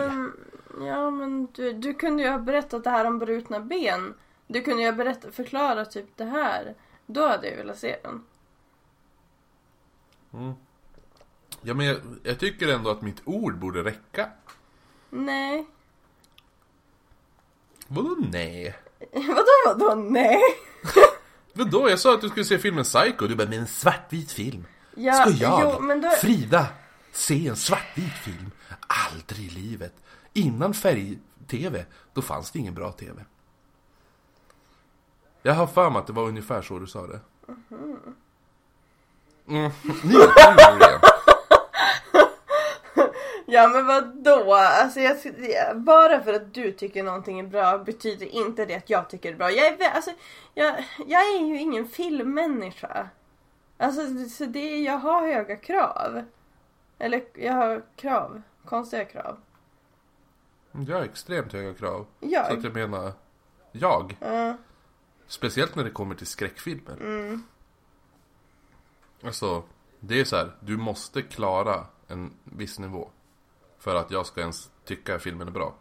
ja, 0.85 1.09
men 1.09 1.47
du, 1.53 1.73
du 1.73 1.93
kunde 1.93 2.23
ju 2.23 2.29
ha 2.29 2.37
berättat 2.39 2.83
det 2.83 2.89
här 2.89 3.05
om 3.05 3.19
brutna 3.19 3.59
ben. 3.59 4.13
Du 4.47 4.61
kunde 4.61 4.81
ju 4.81 4.87
ha 4.89 4.95
berättat, 4.95 5.35
förklarat 5.35 5.91
typ 5.91 6.17
det 6.17 6.25
här. 6.25 6.75
Då 7.05 7.27
hade 7.27 7.49
jag 7.49 7.57
velat 7.57 7.77
se 7.77 7.97
den. 8.03 8.23
Ja, 11.61 11.73
men 11.73 11.85
jag, 11.85 11.97
jag 12.23 12.39
tycker 12.39 12.67
ändå 12.67 12.89
att 12.89 13.01
mitt 13.01 13.21
ord 13.25 13.57
borde 13.57 13.83
räcka. 13.83 14.29
Nej. 15.09 15.67
Vadå 17.87 18.15
nej? 18.31 18.75
Vadå, 19.13 19.45
vadå, 19.65 19.95
nej? 19.95 20.41
Vadå? 21.57 21.89
Jag 21.89 21.99
sa 21.99 22.13
att 22.13 22.21
du 22.21 22.29
skulle 22.29 22.45
se 22.45 22.57
filmen 22.57 22.83
Psycho. 22.83 23.27
Du 23.27 23.35
bara, 23.35 23.47
men 23.49 23.59
en 23.59 23.67
svartvit 23.67 24.31
film. 24.31 24.65
Ja, 24.95 25.13
Ska 25.13 25.29
jag, 25.29 25.61
jo, 25.63 25.79
men 25.81 26.01
då- 26.01 26.09
Frida, 26.09 26.65
se 27.11 27.47
en 27.47 27.55
svartvit 27.55 28.13
film? 28.13 28.51
Aldrig 29.11 29.45
i 29.45 29.49
livet. 29.49 29.93
Innan 30.33 30.73
färg-tv, 30.73 31.85
då 32.13 32.21
fanns 32.21 32.51
det 32.51 32.59
ingen 32.59 32.73
bra 32.73 32.91
tv. 32.91 33.25
Jag 35.41 35.53
har 35.53 35.67
för 35.67 35.89
mig 35.89 35.99
att 35.99 36.07
det 36.07 36.13
var 36.13 36.23
ungefär 36.23 36.61
så 36.61 36.79
du 36.79 36.87
sa 36.87 37.07
det. 37.07 37.19
Mm. 39.47 39.71
Kommer 39.81 40.79
det 40.79 40.85
igen. 40.85 40.99
Ja 43.49 43.67
men 43.67 43.85
vadå? 43.85 44.53
Alltså 44.53 44.99
jag, 44.99 45.17
bara 45.81 46.21
för 46.23 46.33
att 46.33 46.53
du 46.53 46.71
tycker 46.71 47.03
någonting 47.03 47.39
är 47.39 47.43
bra 47.43 47.77
betyder 47.77 48.25
inte 48.25 48.65
det 48.65 48.75
att 48.75 48.89
jag 48.89 49.09
tycker 49.09 49.29
det 49.29 49.35
är 49.35 49.37
bra. 49.37 49.51
Jag 49.51 49.67
är, 49.67 49.89
alltså, 49.89 50.11
jag, 50.53 50.85
jag 51.07 51.21
är 51.21 51.39
ju 51.47 51.59
ingen 51.59 51.87
filmmänniska. 51.87 53.09
Alltså 53.77 54.29
så 54.29 54.45
det, 54.45 54.77
jag 54.77 54.97
har 54.97 55.27
höga 55.27 55.55
krav. 55.55 56.23
Eller 56.99 57.23
jag 57.33 57.53
har 57.53 57.83
krav. 57.95 58.41
Konstiga 58.65 59.05
krav. 59.05 59.37
Jag 60.71 60.95
har 60.95 61.03
extremt 61.03 61.53
höga 61.53 61.73
krav. 61.73 62.05
Så 62.19 62.27
Jag? 62.29 62.57
att 62.57 62.63
jag 62.63 62.73
menar, 62.73 63.11
jag? 63.71 64.17
Ja. 64.19 64.57
Speciellt 65.27 65.75
när 65.75 65.83
det 65.83 65.91
kommer 65.91 66.15
till 66.15 66.27
skräckfilmer. 66.27 66.93
Mm. 66.93 67.43
Alltså, 69.23 69.63
det 69.99 70.19
är 70.19 70.25
så 70.25 70.35
här, 70.35 70.55
du 70.59 70.77
måste 70.77 71.21
klara 71.21 71.85
en 72.07 72.33
viss 72.43 72.79
nivå. 72.79 73.09
För 73.79 73.95
att 73.95 74.11
jag 74.11 74.25
ska 74.25 74.41
ens 74.41 74.69
tycka 74.85 75.15
att 75.15 75.21
filmen 75.21 75.47
är 75.47 75.51
bra. 75.51 75.75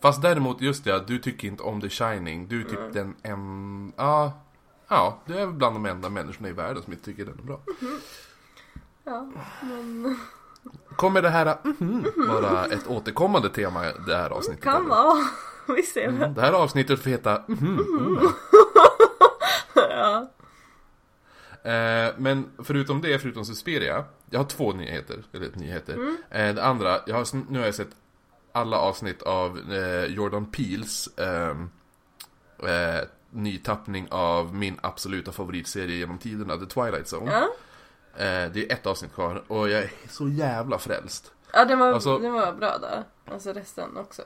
Fast 0.00 0.22
däremot, 0.22 0.60
just 0.60 0.84
det, 0.84 1.04
du 1.06 1.18
tycker 1.18 1.48
inte 1.48 1.62
om 1.62 1.80
The 1.80 1.88
Shining. 1.88 2.48
Du 2.48 2.60
är 2.60 2.64
typ 2.64 2.92
den 2.92 3.14
en... 3.22 3.92
Ja, 3.96 4.32
ja, 4.88 5.18
du 5.26 5.34
är 5.38 5.46
bland 5.46 5.76
de 5.76 5.86
enda 5.86 6.08
människorna 6.08 6.48
i 6.48 6.52
världen 6.52 6.82
som 6.82 6.92
inte 6.92 7.04
tycker 7.04 7.24
den 7.24 7.38
är 7.38 7.42
bra. 7.42 7.60
Ja, 9.04 9.28
men 9.62 10.18
Kommer 10.96 11.22
det 11.22 11.28
här 11.28 11.56
mhm, 11.64 12.04
vara 12.28 12.64
ett 12.66 12.86
återkommande 12.86 13.48
tema 13.50 13.86
i 13.88 13.92
det 14.06 14.16
här 14.16 14.30
avsnittet? 14.30 14.64
kan 14.64 14.76
eller? 14.76 14.88
vara. 14.88 15.24
Vi 15.76 15.82
ser 15.82 16.06
väl. 16.10 16.22
Mm, 16.22 16.34
Det 16.34 16.40
här 16.40 16.52
avsnittet 16.52 17.02
får 17.02 17.10
heta 17.10 17.42
mhm, 17.46 17.78
oh. 17.78 18.32
Ja. 19.90 20.30
Eh, 21.62 22.14
men 22.16 22.50
förutom 22.64 23.00
det, 23.00 23.18
förutom 23.18 23.44
Suspiria, 23.44 24.04
jag 24.30 24.40
har 24.40 24.44
två 24.46 24.72
nyheter, 24.72 25.22
eller 25.32 25.50
nyheter. 25.54 25.98
Eh, 26.30 26.54
det 26.54 26.64
andra, 26.64 27.00
jag 27.06 27.14
har, 27.14 27.50
nu 27.52 27.58
har 27.58 27.66
jag 27.66 27.74
sett 27.74 27.96
alla 28.52 28.76
avsnitt 28.78 29.22
av 29.22 29.72
eh, 29.72 30.04
Jordan 30.04 30.46
Peels 30.46 31.08
ehm, 31.18 31.70
eh, 32.62 33.00
nytappning 33.30 34.08
av 34.10 34.54
min 34.54 34.78
absoluta 34.82 35.32
favoritserie 35.32 35.96
genom 35.96 36.18
tiderna, 36.18 36.56
The 36.56 36.66
Twilight 36.66 37.06
Zone. 37.14 37.32
Ja. 37.32 37.48
Det 38.52 38.70
är 38.70 38.72
ett 38.72 38.86
avsnitt 38.86 39.14
kvar 39.14 39.42
och 39.48 39.68
jag 39.68 39.82
är 39.82 39.90
så 40.08 40.28
jävla 40.28 40.78
frälst. 40.78 41.32
Ja, 41.52 41.64
den 41.64 41.78
var, 41.78 41.92
Alltså- 41.92 42.18
den 42.18 42.32
var 42.32 42.52
bra 42.52 42.78
där. 42.78 43.04
Alltså 43.32 43.52
resten 43.52 43.96
också. 43.96 44.22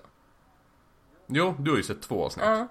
Jo, 1.27 1.55
du 1.59 1.71
har 1.71 1.77
ju 1.79 1.83
sett 1.83 2.03
två 2.03 2.25
avsnitt. 2.25 2.45
Ja. 2.47 2.69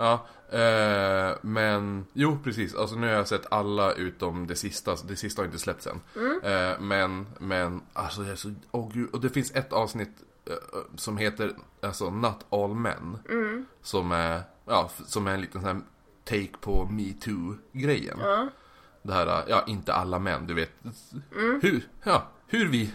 Ja, 0.00 0.26
eh, 0.58 1.36
men 1.40 2.06
jo 2.12 2.38
precis. 2.44 2.74
Alltså 2.74 2.96
nu 2.96 3.06
har 3.06 3.14
jag 3.14 3.28
sett 3.28 3.52
alla 3.52 3.92
utom 3.92 4.46
det 4.46 4.56
sista. 4.56 4.96
Det 5.08 5.16
sista 5.16 5.42
har 5.42 5.46
inte 5.46 5.58
släppts 5.58 5.86
än. 5.86 6.00
Eh, 6.42 6.80
men, 6.80 7.26
men 7.38 7.82
alltså 7.92 8.22
jag 8.22 8.30
är 8.30 8.36
så, 8.36 8.54
åh 8.70 8.90
gud. 8.92 9.10
Och 9.12 9.20
det 9.20 9.28
finns 9.28 9.54
ett 9.54 9.72
avsnitt 9.72 10.12
eh, 10.46 10.54
som 10.96 11.16
heter 11.16 11.52
alltså 11.80 12.10
Not 12.10 12.46
All 12.50 12.74
Men. 12.74 13.18
Som 13.82 14.12
är, 14.12 14.42
ja, 14.64 14.90
som 15.06 15.26
är 15.26 15.34
en 15.34 15.40
liten 15.40 15.60
sån 15.60 15.70
här 15.70 15.80
take 16.24 16.58
på 16.60 16.88
MeToo-grejen. 16.90 18.18
Ja. 18.20 18.48
Det 19.02 19.12
här, 19.12 19.44
ja 19.48 19.64
inte 19.66 19.94
alla 19.94 20.18
män, 20.18 20.46
du 20.46 20.54
vet. 20.54 20.70
Hur, 21.60 21.88
ja, 22.02 22.26
hur 22.46 22.68
vi, 22.68 22.90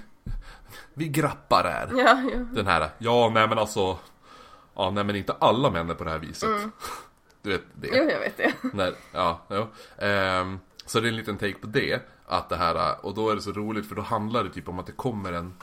vi 0.94 1.08
grappar 1.08 1.64
är. 1.64 2.00
Ja, 2.00 2.22
ja. 2.34 2.40
Den 2.54 2.68
här, 2.68 2.90
ja 2.98 3.32
nej 3.34 3.48
men 3.48 3.58
alltså 3.58 3.98
Ja 4.76 4.92
nej 4.92 5.04
men 5.04 5.16
inte 5.16 5.34
alla 5.40 5.70
män 5.72 5.90
är 5.90 5.94
på 5.94 6.04
det 6.04 6.10
här 6.10 6.20
viset. 6.20 6.50
Du 7.42 7.52
vet 7.52 7.62
det. 7.74 7.88
Jo, 7.94 8.04
jag 8.04 8.20
vet 8.20 8.38
det. 8.38 8.54
När, 8.74 8.94
ja, 9.12 9.42
jo. 9.50 9.68
Ehm, 9.98 10.60
Så 10.86 11.00
det 11.00 11.08
är 11.08 11.10
en 11.10 11.16
liten 11.16 11.38
take 11.38 11.54
på 11.54 11.68
det 11.68 12.02
Att 12.26 12.50
det 12.50 12.56
här, 12.56 13.06
och 13.06 13.14
då 13.14 13.30
är 13.30 13.36
det 13.36 13.42
så 13.42 13.52
roligt 13.52 13.88
för 13.90 13.96
då 13.96 14.02
handlar 14.02 14.44
det 14.44 14.50
typ 14.50 14.70
om 14.70 14.80
att 14.80 14.86
det 14.86 14.92
kommer 14.92 15.34
en 15.34 15.54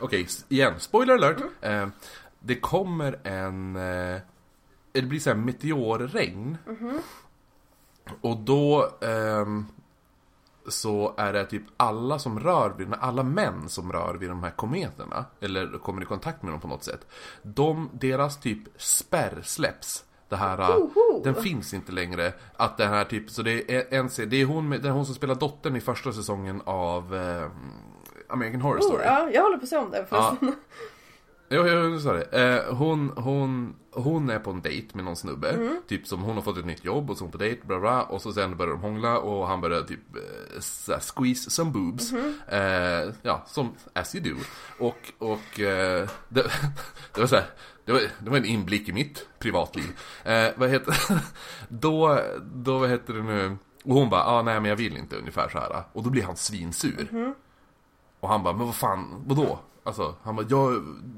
Okej, 0.00 0.22
s- 0.22 0.44
igen, 0.48 0.74
spoiler 0.78 1.14
alert. 1.14 1.36
Ehm, 1.60 1.92
Det 2.40 2.54
kommer 2.60 3.18
en 3.24 3.76
eh, 3.76 4.20
Det 4.92 5.02
blir 5.02 5.20
såhär 5.20 5.36
meteorregn. 5.36 6.58
Och 8.20 8.36
då 8.36 8.90
ehm, 9.00 9.66
så 10.68 11.14
är 11.16 11.32
det 11.32 11.44
typ 11.44 11.62
alla 11.76 12.18
som 12.18 12.40
rör 12.40 12.70
vid, 12.78 12.94
alla 13.00 13.22
män 13.22 13.68
som 13.68 13.92
rör 13.92 14.14
vid 14.14 14.28
de 14.28 14.42
här 14.42 14.50
kometerna, 14.50 15.24
eller 15.40 15.78
kommer 15.78 16.02
i 16.02 16.04
kontakt 16.04 16.42
med 16.42 16.52
dem 16.52 16.60
på 16.60 16.68
något 16.68 16.84
sätt, 16.84 17.06
de, 17.42 17.90
deras 17.92 18.40
typ 18.40 18.58
spärr 18.76 19.40
släpps. 19.42 20.04
Det 20.28 20.36
här, 20.36 20.56
Hoho! 20.58 21.22
den 21.24 21.34
finns 21.34 21.74
inte 21.74 21.92
längre. 21.92 22.32
Att 22.56 22.76
den 22.76 22.88
här 22.88 23.04
typ, 23.04 23.30
så 23.30 23.42
det 23.42 23.74
är 23.76 23.94
en 23.98 24.08
det 24.30 24.36
är 24.36 24.44
hon, 24.44 24.70
det 24.70 24.88
är 24.88 24.90
hon 24.92 25.06
som 25.06 25.14
spelar 25.14 25.34
dottern 25.34 25.76
i 25.76 25.80
första 25.80 26.12
säsongen 26.12 26.62
av 26.64 27.14
eh, 27.14 27.50
American 28.28 28.60
Horror 28.60 28.78
Oh, 28.78 28.82
Story. 28.86 29.04
ja, 29.04 29.30
jag 29.30 29.42
håller 29.42 29.56
på 29.56 29.62
att 29.62 29.68
se 29.68 29.76
om 29.76 29.90
den 29.90 30.06
förresten. 30.06 30.38
Jo, 30.40 30.52
jo, 31.56 31.90
du 31.90 32.00
sa 32.00 32.12
det. 32.12 32.22
Eh, 32.22 32.74
hon, 32.74 33.12
hon, 33.16 33.74
hon 33.92 34.30
är 34.30 34.38
på 34.38 34.50
en 34.50 34.62
dejt 34.62 34.88
med 34.94 35.04
någon 35.04 35.16
snubbe. 35.16 35.50
Mm. 35.50 35.76
Typ 35.88 36.06
som 36.06 36.22
hon 36.22 36.34
har 36.34 36.42
fått 36.42 36.58
ett 36.58 36.66
nytt 36.66 36.84
jobb 36.84 37.10
och 37.10 37.16
så 37.16 37.24
är 37.24 37.26
hon 37.26 37.32
på 37.32 37.38
dejt, 37.38 37.66
bla 37.66 37.80
bla. 37.80 38.02
Och 38.02 38.22
så 38.22 38.32
sen 38.32 38.56
börjar 38.56 38.72
de 38.72 38.80
hångla 38.80 39.18
och 39.18 39.46
han 39.48 39.60
börjar 39.60 39.82
typ 39.82 40.16
eh, 40.16 41.00
squeeze 41.00 41.50
some 41.50 41.70
boobs. 41.70 42.12
Mm-hmm. 42.12 43.04
Eh, 43.08 43.14
ja, 43.22 43.42
som 43.46 43.74
as 43.92 44.14
you 44.14 44.24
do. 44.24 44.40
Och, 44.78 45.12
och 45.18 45.60
eh, 45.60 46.08
det, 46.28 46.42
det 47.14 47.20
var 47.20 47.26
så 47.26 47.36
här, 47.36 47.46
det 47.84 47.92
var, 47.92 48.00
det 48.18 48.30
var 48.30 48.36
en 48.36 48.44
inblick 48.44 48.88
i 48.88 48.92
mitt 48.92 49.28
privatliv. 49.38 49.98
Eh, 50.24 50.48
vad 50.56 50.70
heter 50.70 50.96
Då, 51.68 52.20
då 52.42 52.78
vad 52.78 52.90
heter 52.90 53.14
det 53.14 53.22
nu? 53.22 53.56
Och 53.84 53.94
hon 53.94 54.10
bara, 54.10 54.24
ah, 54.24 54.42
nej 54.42 54.60
men 54.60 54.68
jag 54.68 54.76
vill 54.76 54.96
inte 54.96 55.16
ungefär 55.16 55.48
så 55.48 55.58
här. 55.58 55.82
Och 55.92 56.02
då 56.02 56.10
blir 56.10 56.22
han 56.22 56.36
svinsur. 56.36 57.34
Och 58.20 58.28
han 58.28 58.42
bara, 58.42 58.54
men 58.54 58.66
vad 58.66 58.74
fan, 58.74 59.24
vadå? 59.26 59.58
Alltså, 59.84 60.14
han 60.22 60.36
bara, 60.36 60.46
jag 60.50 60.72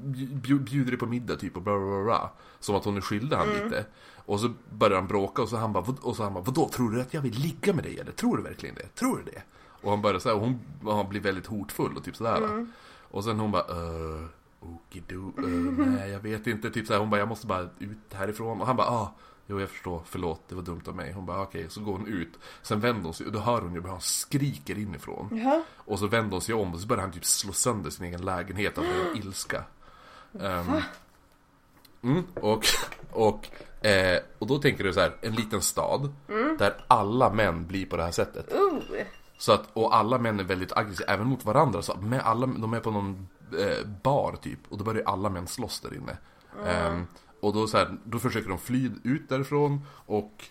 bj- 0.05 0.59
bjuder 0.63 0.91
dig 0.91 0.99
på 0.99 1.05
middag 1.05 1.35
typ 1.35 1.55
och 1.55 1.61
bla 1.61 1.79
bla 1.79 2.03
bla. 2.03 2.29
Som 2.59 2.75
att 2.75 2.85
hon 2.85 2.97
är 2.97 3.01
skyldig 3.01 3.35
han 3.37 3.47
lite. 3.49 3.85
Och 4.15 4.39
så 4.39 4.53
börjar 4.69 4.95
han 4.95 5.07
bråka 5.07 5.41
och 5.41 5.49
så 5.49 5.57
han 5.57 5.73
bara, 5.73 5.85
och 6.01 6.15
så 6.15 6.23
han 6.23 6.33
bara, 6.33 6.43
vadå, 6.43 6.69
tror 6.69 6.91
du 6.91 7.01
att 7.01 7.13
jag 7.13 7.21
vill 7.21 7.39
ligga 7.39 7.73
med 7.73 7.83
dig 7.83 7.99
eller? 7.99 8.11
Tror 8.11 8.37
du 8.37 8.43
verkligen 8.43 8.75
det? 8.75 8.87
Tror 8.95 9.17
du 9.17 9.31
det? 9.31 9.41
Och 9.81 9.91
han 9.91 10.01
börjar 10.01 10.19
säga, 10.19 10.35
och 10.35 10.41
hon, 10.41 10.59
och 10.83 10.95
han 10.95 11.09
blir 11.09 11.21
väldigt 11.21 11.45
hotfull 11.45 11.97
och 11.97 12.03
typ 12.03 12.15
sådär. 12.15 12.67
Och 13.01 13.23
sen 13.23 13.39
hon 13.39 13.51
bara, 13.51 13.63
uh, 13.73 14.25
okido, 14.59 15.33
uh, 15.39 15.87
nej 15.87 16.09
jag 16.11 16.19
vet 16.19 16.47
inte, 16.47 16.71
typ 16.71 16.87
såhär, 16.87 16.99
hon 16.99 17.09
bara, 17.09 17.19
jag 17.19 17.27
måste 17.29 17.47
bara 17.47 17.61
ut 17.79 18.13
härifrån. 18.13 18.61
Och 18.61 18.67
han 18.67 18.75
bara, 18.75 18.87
ah, 18.87 19.13
jo 19.47 19.59
jag 19.59 19.69
förstår, 19.69 20.01
förlåt, 20.05 20.41
det 20.49 20.55
var 20.55 20.61
dumt 20.61 20.81
av 20.87 20.95
mig. 20.95 21.11
Hon 21.11 21.25
bara, 21.25 21.41
okej, 21.41 21.65
så 21.69 21.81
går 21.81 21.91
hon 21.91 22.07
ut. 22.07 22.39
Sen 22.61 22.79
vänder 22.79 23.03
hon 23.03 23.13
sig 23.13 23.25
och 23.25 23.31
då 23.31 23.39
hör 23.39 23.61
hon 23.61 23.73
ju 23.73 23.81
hur 23.81 23.89
han 23.89 24.01
skriker 24.01 24.77
inifrån. 24.77 25.29
Jaha. 25.31 25.63
Och 25.77 25.99
så 25.99 26.07
vänder 26.07 26.31
hon 26.31 26.41
sig 26.41 26.55
om 26.55 26.73
och 26.73 26.79
så 26.79 26.87
börjar 26.87 27.01
han 27.01 27.11
typ 27.11 27.25
slå 27.25 27.53
sönder 27.53 27.89
sin 27.89 28.05
egen 28.05 28.21
lägenhet 28.21 28.77
av 28.77 28.83
ren 28.83 29.17
ilska. 29.17 29.63
Ehm, 30.41 30.81
mm, 32.01 32.23
och, 32.33 32.65
och, 33.11 33.49
eh, 33.85 34.19
och 34.39 34.47
då 34.47 34.57
tänker 34.57 34.83
du 34.83 34.93
så 34.93 34.99
här, 34.99 35.15
en 35.21 35.35
liten 35.35 35.61
stad 35.61 36.13
där 36.59 36.85
alla 36.87 37.33
män 37.33 37.67
blir 37.67 37.85
på 37.85 37.97
det 37.97 38.03
här 38.03 38.11
sättet. 38.11 38.53
Oh. 38.53 38.79
Så 39.37 39.51
att, 39.51 39.69
och 39.73 39.95
alla 39.95 40.17
män 40.17 40.39
är 40.39 40.43
väldigt 40.43 40.77
aggressiva, 40.77 41.13
även 41.13 41.27
mot 41.27 41.45
varandra. 41.45 41.81
Så 41.81 41.95
med 41.95 42.21
alla, 42.21 42.47
de 42.47 42.73
är 42.73 42.79
på 42.79 42.91
någon 42.91 43.27
eh, 43.59 43.87
bar 44.03 44.35
typ, 44.41 44.59
och 44.69 44.77
då 44.77 44.83
börjar 44.83 45.03
alla 45.05 45.29
män 45.29 45.47
slåss 45.47 45.79
där 45.79 45.95
inne. 45.95 46.17
Ehm, 46.67 47.07
och 47.45 47.53
då, 47.53 47.67
så 47.67 47.77
här, 47.77 47.97
då 48.03 48.19
försöker 48.19 48.49
de 48.49 48.57
fly 48.57 48.91
ut 49.03 49.29
därifrån 49.29 49.81
och 50.05 50.43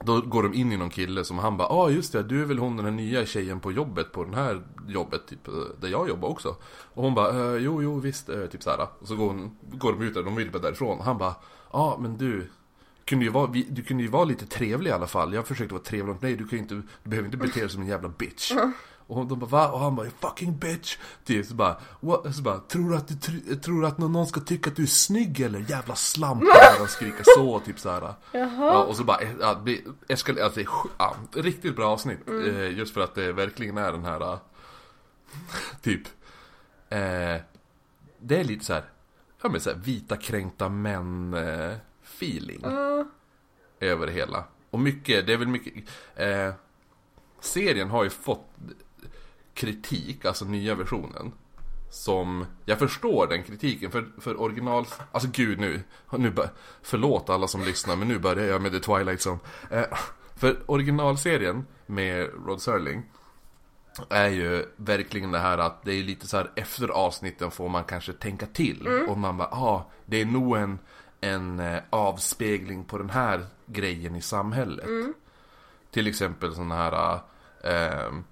då 0.00 0.20
går 0.20 0.42
de 0.42 0.54
in 0.54 0.72
i 0.72 0.76
någon 0.76 0.90
kille 0.90 1.24
som 1.24 1.38
han 1.38 1.56
bara, 1.56 1.68
ja 1.68 1.74
ah, 1.74 1.90
just 1.90 2.12
det, 2.12 2.22
du 2.22 2.42
är 2.42 2.46
väl 2.46 2.58
hon 2.58 2.76
den 2.76 2.84
här 2.84 2.92
nya 2.92 3.26
tjejen 3.26 3.60
på 3.60 3.72
jobbet, 3.72 4.12
på 4.12 4.24
den 4.24 4.34
här 4.34 4.62
jobbet, 4.88 5.26
typ, 5.28 5.48
där 5.80 5.88
jag 5.88 6.08
jobbar 6.08 6.28
också. 6.28 6.56
Och 6.94 7.02
hon 7.02 7.14
bara, 7.14 7.54
eh, 7.54 7.62
jo, 7.62 7.82
jo, 7.82 8.00
visst, 8.00 8.28
eh, 8.28 8.46
typ 8.46 8.62
såhär. 8.62 8.88
Och 9.00 9.08
så 9.08 9.16
går, 9.16 9.26
hon, 9.26 9.56
går 9.72 9.92
de 9.92 10.02
ut 10.02 10.14
där, 10.14 10.22
de 10.22 10.36
vill 10.36 10.50
bara 10.50 10.62
därifrån. 10.62 11.00
Han 11.00 11.18
bara, 11.18 11.34
ja 11.72 11.78
ah, 11.78 11.98
men 12.00 12.16
du, 12.16 12.50
kunde 13.04 13.24
ju 13.24 13.30
vara, 13.30 13.46
vi- 13.46 13.66
du 13.70 13.82
kunde 13.82 14.02
ju 14.02 14.08
vara 14.08 14.24
lite 14.24 14.46
trevlig 14.46 14.90
i 14.90 14.92
alla 14.92 15.06
fall. 15.06 15.34
Jag 15.34 15.46
försökte 15.46 15.74
vara 15.74 15.84
trevlig 15.84 16.12
mot 16.12 16.20
dig, 16.22 16.36
du 16.36 16.48
kan 16.48 16.58
ju 16.58 16.62
inte, 16.62 16.74
du 16.74 16.82
behöver 17.02 17.26
inte 17.26 17.38
bete 17.38 17.60
dig 17.60 17.68
som 17.70 17.82
en 17.82 17.88
jävla 17.88 18.08
bitch. 18.08 18.52
Och 19.06 19.26
de 19.26 19.38
bara 19.38 19.46
va? 19.50 19.68
Och 19.72 19.80
han 19.80 19.96
bara 19.96 20.10
fucking 20.20 20.58
bitch. 20.58 20.96
Typ 21.24 21.46
så 21.46 21.54
bara, 21.54 21.76
what? 22.00 22.34
Så 22.36 22.42
bara 22.42 22.58
tror 22.58 22.90
du 22.90 22.96
att, 22.96 23.08
du, 23.08 23.14
tr- 23.14 23.60
tror 23.60 23.80
du 23.80 23.86
att 23.86 23.98
någon 23.98 24.26
ska 24.26 24.40
tycka 24.40 24.70
att 24.70 24.76
du 24.76 24.82
är 24.82 24.86
snygg 24.86 25.40
eller? 25.40 25.64
Jävla 25.70 25.94
slampa. 25.94 26.46
Och 26.82 26.90
skrika 26.90 27.22
så 27.24 27.60
typ 27.60 27.78
så 27.80 27.90
här. 27.90 28.14
Ja, 28.32 28.84
och 28.84 28.96
så 28.96 29.04
bara, 29.04 29.18
eh, 29.18 29.30
ja, 29.40 29.54
det 29.54 29.60
blir 29.62 29.80
eskal- 30.08 30.40
alltså, 30.42 30.60
ja, 30.98 31.16
riktigt 31.34 31.76
bra 31.76 31.88
avsnitt. 31.92 32.28
Eh, 32.28 32.70
just 32.78 32.94
för 32.94 33.00
att 33.00 33.14
det 33.14 33.32
verkligen 33.32 33.78
är 33.78 33.92
den 33.92 34.04
här, 34.04 34.20
eh, 34.32 34.38
typ, 35.82 36.02
eh, 36.88 37.36
det 38.20 38.40
är 38.40 38.44
lite 38.44 38.64
så 38.64 38.72
här, 38.72 38.84
ja 39.42 39.48
men 39.48 39.60
så 39.60 39.70
här, 39.70 39.76
vita 39.76 40.16
kränkta 40.16 40.68
män 40.68 41.34
eh, 41.34 41.76
feeling 42.04 42.60
Ja. 42.62 43.04
över 43.80 44.06
det 44.06 44.12
hela. 44.12 44.44
Och 44.70 44.78
mycket, 44.80 45.26
det 45.26 45.32
är 45.32 45.36
väl 45.36 45.48
mycket, 45.48 45.74
eh, 46.16 46.52
serien 47.40 47.90
har 47.90 48.04
ju 48.04 48.10
fått 48.10 48.48
kritik, 49.56 50.24
alltså 50.24 50.44
nya 50.44 50.74
versionen. 50.74 51.32
Som, 51.90 52.46
jag 52.64 52.78
förstår 52.78 53.26
den 53.26 53.42
kritiken 53.42 53.90
för, 53.90 54.08
för 54.20 54.40
original, 54.40 54.86
alltså 55.12 55.28
gud 55.32 55.60
nu, 55.60 55.82
nu 56.10 56.32
förlåt 56.82 57.30
alla 57.30 57.48
som 57.48 57.62
lyssnar 57.62 57.96
men 57.96 58.08
nu 58.08 58.18
börjar 58.18 58.46
jag 58.46 58.62
med 58.62 58.72
The 58.72 58.80
Twilight 58.80 59.26
Zone. 59.26 59.38
Eh, 59.70 59.84
för 60.36 60.56
originalserien 60.66 61.66
med 61.86 62.30
Rod 62.46 62.62
Serling 62.62 63.02
är 64.10 64.28
ju 64.28 64.64
verkligen 64.76 65.32
det 65.32 65.38
här 65.38 65.58
att 65.58 65.84
det 65.84 65.92
är 65.92 66.02
lite 66.02 66.26
så 66.26 66.36
här 66.36 66.50
efter 66.56 66.88
avsnitten 66.88 67.50
får 67.50 67.68
man 67.68 67.84
kanske 67.84 68.12
tänka 68.12 68.46
till. 68.46 68.88
Och 69.08 69.18
man 69.18 69.36
bara, 69.36 69.48
ah, 69.48 69.90
det 70.06 70.20
är 70.20 70.26
nog 70.26 70.56
en, 70.56 70.78
en 71.20 71.60
eh, 71.60 71.82
avspegling 71.90 72.84
på 72.84 72.98
den 72.98 73.10
här 73.10 73.46
grejen 73.66 74.16
i 74.16 74.22
samhället. 74.22 74.86
Till 75.90 76.06
exempel 76.06 76.54
sådana 76.54 76.74
här, 76.74 77.20
ehm, 77.64 78.24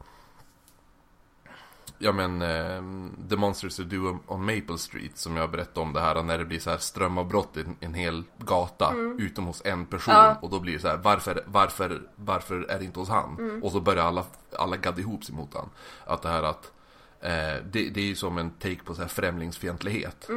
ja 2.04 2.12
men, 2.12 2.42
eh, 2.42 2.82
The 3.28 3.36
Monsters 3.36 3.78
Who 3.80 3.84
Do 3.84 4.18
on 4.26 4.44
Maple 4.44 4.78
Street 4.78 5.18
som 5.18 5.36
jag 5.36 5.50
berättade 5.50 5.80
om 5.86 5.92
det 5.92 6.00
här 6.00 6.22
när 6.22 6.38
det 6.38 6.44
blir 6.44 6.58
så 6.58 6.70
här 6.70 6.78
strömavbrott 6.78 7.56
i 7.56 7.60
en, 7.60 7.76
en 7.80 7.94
hel 7.94 8.24
gata 8.38 8.94
utom 9.18 9.44
hos 9.46 9.62
en 9.64 9.86
person 9.86 10.14
Ja. 10.14 10.36
och 10.42 10.50
då 10.50 10.60
blir 10.60 10.72
det 10.72 10.78
så 10.78 10.88
här 10.88 10.96
varför, 10.96 11.44
varför, 11.46 12.02
varför 12.16 12.62
är 12.70 12.78
det 12.78 12.84
inte 12.84 13.00
hos 13.00 13.08
han? 13.08 13.60
Och 13.62 13.72
så 13.72 13.80
börjar 13.80 14.04
alla, 14.04 14.24
alla 14.58 14.76
gadda 14.76 15.00
ihop 15.00 15.24
sig 15.24 15.34
mot 15.34 15.54
han. 15.54 15.68
Att 16.06 16.22
det 16.22 16.28
här 16.28 16.42
att 16.42 16.72
eh, 17.20 17.64
det, 17.70 17.90
det 17.90 18.00
är 18.00 18.04
ju 18.06 18.14
som 18.14 18.38
en 18.38 18.50
take 18.50 18.82
på 18.84 18.94
så 18.94 19.00
här 19.02 19.08
främlingsfientlighet. 19.08 20.28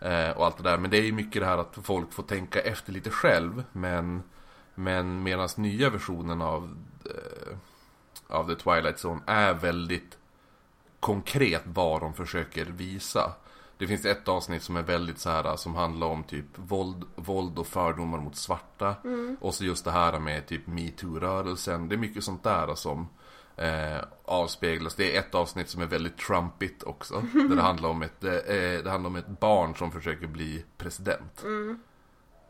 Eh, 0.00 0.30
och 0.30 0.46
allt 0.46 0.56
det 0.56 0.62
där. 0.62 0.78
Men 0.78 0.90
det 0.90 0.98
är 0.98 1.02
ju 1.02 1.12
mycket 1.12 1.42
det 1.42 1.46
här 1.46 1.58
att 1.58 1.78
folk 1.82 2.12
får 2.12 2.22
tänka 2.22 2.60
efter 2.60 2.92
lite 2.92 3.10
själv. 3.10 3.64
Men, 3.72 4.22
men 4.74 5.22
medan 5.22 5.48
nya 5.56 5.90
versionen 5.90 6.42
av, 6.42 6.76
eh, 7.04 7.56
av 8.36 8.48
The 8.48 8.54
Twilight 8.62 8.96
Zone 9.04 9.20
är 9.26 9.54
väldigt 9.54 10.18
konkret 11.04 11.62
vad 11.64 12.00
de 12.00 12.14
försöker 12.14 12.64
visa. 12.64 13.32
Det 13.78 13.86
finns 13.86 14.04
ett 14.04 14.28
avsnitt 14.28 14.62
som 14.62 14.76
är 14.76 14.82
väldigt 14.82 15.18
så 15.18 15.30
här 15.30 15.56
som 15.56 15.74
handlar 15.74 16.06
om 16.06 16.24
typ 16.24 16.46
våld, 16.54 17.04
våld 17.16 17.58
och 17.58 17.66
fördomar 17.66 18.18
mot 18.18 18.36
svarta. 18.36 18.94
Och 19.40 19.54
så 19.54 19.64
just 19.64 19.84
det 19.84 19.90
här 19.90 20.18
med 20.18 20.46
typ 20.46 20.66
metoo-rörelsen. 20.66 21.88
Det 21.88 21.94
är 21.94 21.98
mycket 21.98 22.24
sånt 22.24 22.42
där 22.42 22.74
som 22.74 23.08
eh, 23.56 24.04
avspeglas. 24.24 24.94
Det 24.94 25.16
är 25.16 25.20
ett 25.20 25.34
avsnitt 25.34 25.68
som 25.68 25.82
är 25.82 25.86
väldigt 25.86 26.18
trumpigt 26.18 26.82
också. 26.82 27.14
där 27.32 27.56
det 27.56 27.62
handlar 27.62 27.88
om 27.88 28.02
ett, 28.02 28.24
eh, 28.24 28.32
det 28.84 28.90
handlar 28.90 29.10
om 29.10 29.16
ett 29.16 29.40
barn 29.40 29.74
som 29.74 29.92
försöker 29.92 30.26
bli 30.26 30.64
president. 30.78 31.44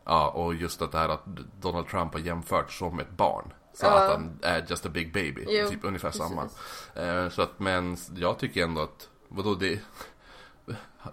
Ja, 0.05 0.29
och 0.29 0.55
just 0.55 0.81
att 0.81 0.91
det 0.91 0.97
här 0.97 1.09
att 1.09 1.25
Donald 1.61 1.87
Trump 1.87 2.13
har 2.13 2.19
jämförts 2.19 2.79
som 2.79 2.99
ett 2.99 3.17
barn. 3.17 3.53
Så 3.75 3.87
att 3.87 4.09
han 4.09 4.39
är 4.41 4.65
just 4.69 4.85
a 4.85 4.89
big 4.93 5.13
baby. 5.13 5.45
Jo, 5.47 5.69
typ 5.69 5.83
ungefär 5.83 6.09
precis. 6.11 6.27
samma. 6.27 6.49
Eh, 6.95 7.29
så 7.29 7.41
att, 7.41 7.59
men 7.59 7.97
jag 8.15 8.39
tycker 8.39 8.63
ändå 8.63 8.81
att, 8.81 9.09
vadå 9.27 9.55
det, 9.55 9.79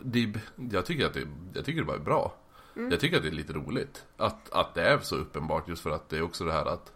det 0.00 0.32
jag 0.70 0.86
tycker 0.86 1.06
att 1.06 1.14
det, 1.14 1.28
jag 1.54 1.64
tycker 1.64 1.80
det 1.80 1.86
bara 1.86 1.96
är 1.96 2.00
bra. 2.00 2.34
Mm. 2.76 2.90
Jag 2.90 3.00
tycker 3.00 3.16
att 3.16 3.22
det 3.22 3.28
är 3.28 3.32
lite 3.32 3.52
roligt. 3.52 4.04
Att, 4.16 4.50
att 4.50 4.74
det 4.74 4.82
är 4.82 4.98
så 4.98 5.16
uppenbart 5.16 5.68
just 5.68 5.82
för 5.82 5.90
att 5.90 6.08
det 6.08 6.16
är 6.16 6.22
också 6.22 6.44
det 6.44 6.52
här 6.52 6.66
att 6.66 6.92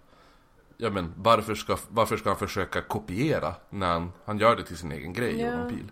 Ja 0.78 0.90
men 0.90 1.14
varför 1.16 1.54
ska, 1.54 1.76
varför 1.88 2.16
ska 2.16 2.30
han 2.30 2.38
försöka 2.38 2.82
kopiera 2.82 3.54
när 3.70 3.86
han, 3.86 4.12
han 4.24 4.38
gör 4.38 4.56
det 4.56 4.62
till 4.62 4.76
sin 4.76 4.92
egen 4.92 5.12
grej, 5.12 5.40
Ja. 5.40 5.46
Jordan 5.46 5.68
Peele? 5.68 5.88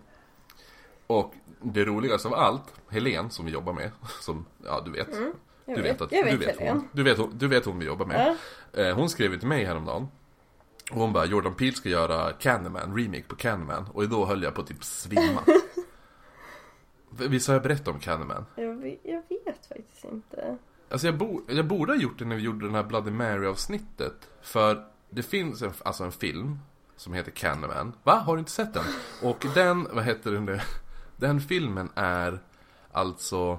Och 1.06 1.34
det 1.62 1.84
roligaste 1.84 2.28
av 2.28 2.34
allt, 2.34 2.74
Helen 2.88 3.30
som 3.30 3.44
vi 3.44 3.52
jobbar 3.52 3.72
med, 3.72 3.90
som, 4.20 4.46
ja 4.64 4.82
du 4.84 4.90
vet. 4.90 5.16
Mm, 5.16 5.32
Jag 5.64 5.76
du 5.76 5.82
vet, 5.82 6.00
att, 6.00 6.12
jag 6.12 6.24
vet 6.24 6.40
du 6.40 6.46
vet 6.46 6.58
hon, 6.68 6.88
du 6.92 7.02
vet, 7.02 7.18
hon- 7.18 7.38
du 7.38 7.48
vet 7.48 7.64
hon 7.64 7.78
vi 7.78 7.86
jobbar 7.86 8.06
med. 8.06 8.36
Ja. 8.72 8.82
Eh, 8.82 8.94
hon 8.96 9.08
skrev 9.08 9.38
till 9.38 9.48
mig 9.48 9.64
häromdagen. 9.64 10.08
Och 10.90 11.00
hon 11.00 11.12
bara, 11.12 11.24
Jordan 11.24 11.54
Peele 11.54 11.72
ska 11.72 11.88
göra 11.88 12.32
Candyman, 12.32 12.96
remake 12.96 13.22
på 13.22 13.36
Candyman. 13.36 13.86
Och 13.92 14.08
då 14.08 14.26
höll 14.26 14.42
jag 14.42 14.54
på 14.54 14.60
att 14.60 14.66
typ 14.66 14.84
svimma. 14.84 15.40
Visst 17.10 17.46
har 17.48 17.54
jag 17.54 17.62
berättat 17.62 17.88
om 17.88 18.00
Candyman? 18.00 18.46
Jag, 18.56 18.74
vet, 18.74 19.00
jag 19.02 19.22
vet 19.28 19.66
faktiskt 19.66 20.04
inte. 20.04 20.56
Alltså 20.90 21.06
jag, 21.06 21.16
bo, 21.16 21.40
jag 21.48 21.66
borde 21.66 21.92
ha 21.92 22.00
gjort 22.00 22.18
det 22.18 22.24
när 22.24 22.36
vi 22.36 22.42
gjorde 22.42 22.66
den 22.66 22.74
här 22.74 22.82
Bloody 22.82 23.10
Mary 23.10 23.46
avsnittet. 23.46 24.28
För 24.42 24.84
det 25.10 25.22
finns 25.22 25.62
en, 25.62 25.72
alltså 25.84 26.04
en 26.04 26.12
film 26.12 26.58
som 26.96 27.12
heter 27.12 27.30
Candyman. 27.30 27.92
Va? 28.02 28.12
Har 28.26 28.36
du 28.36 28.38
inte 28.40 28.50
sett 28.52 28.74
den? 28.74 28.84
Och 29.22 29.46
den, 29.54 29.88
vad 29.92 30.04
heter 30.04 30.30
den 30.32 30.44
nu? 30.44 30.60
Den 31.16 31.40
filmen 31.40 31.88
är 31.94 32.38
alltså... 32.92 33.58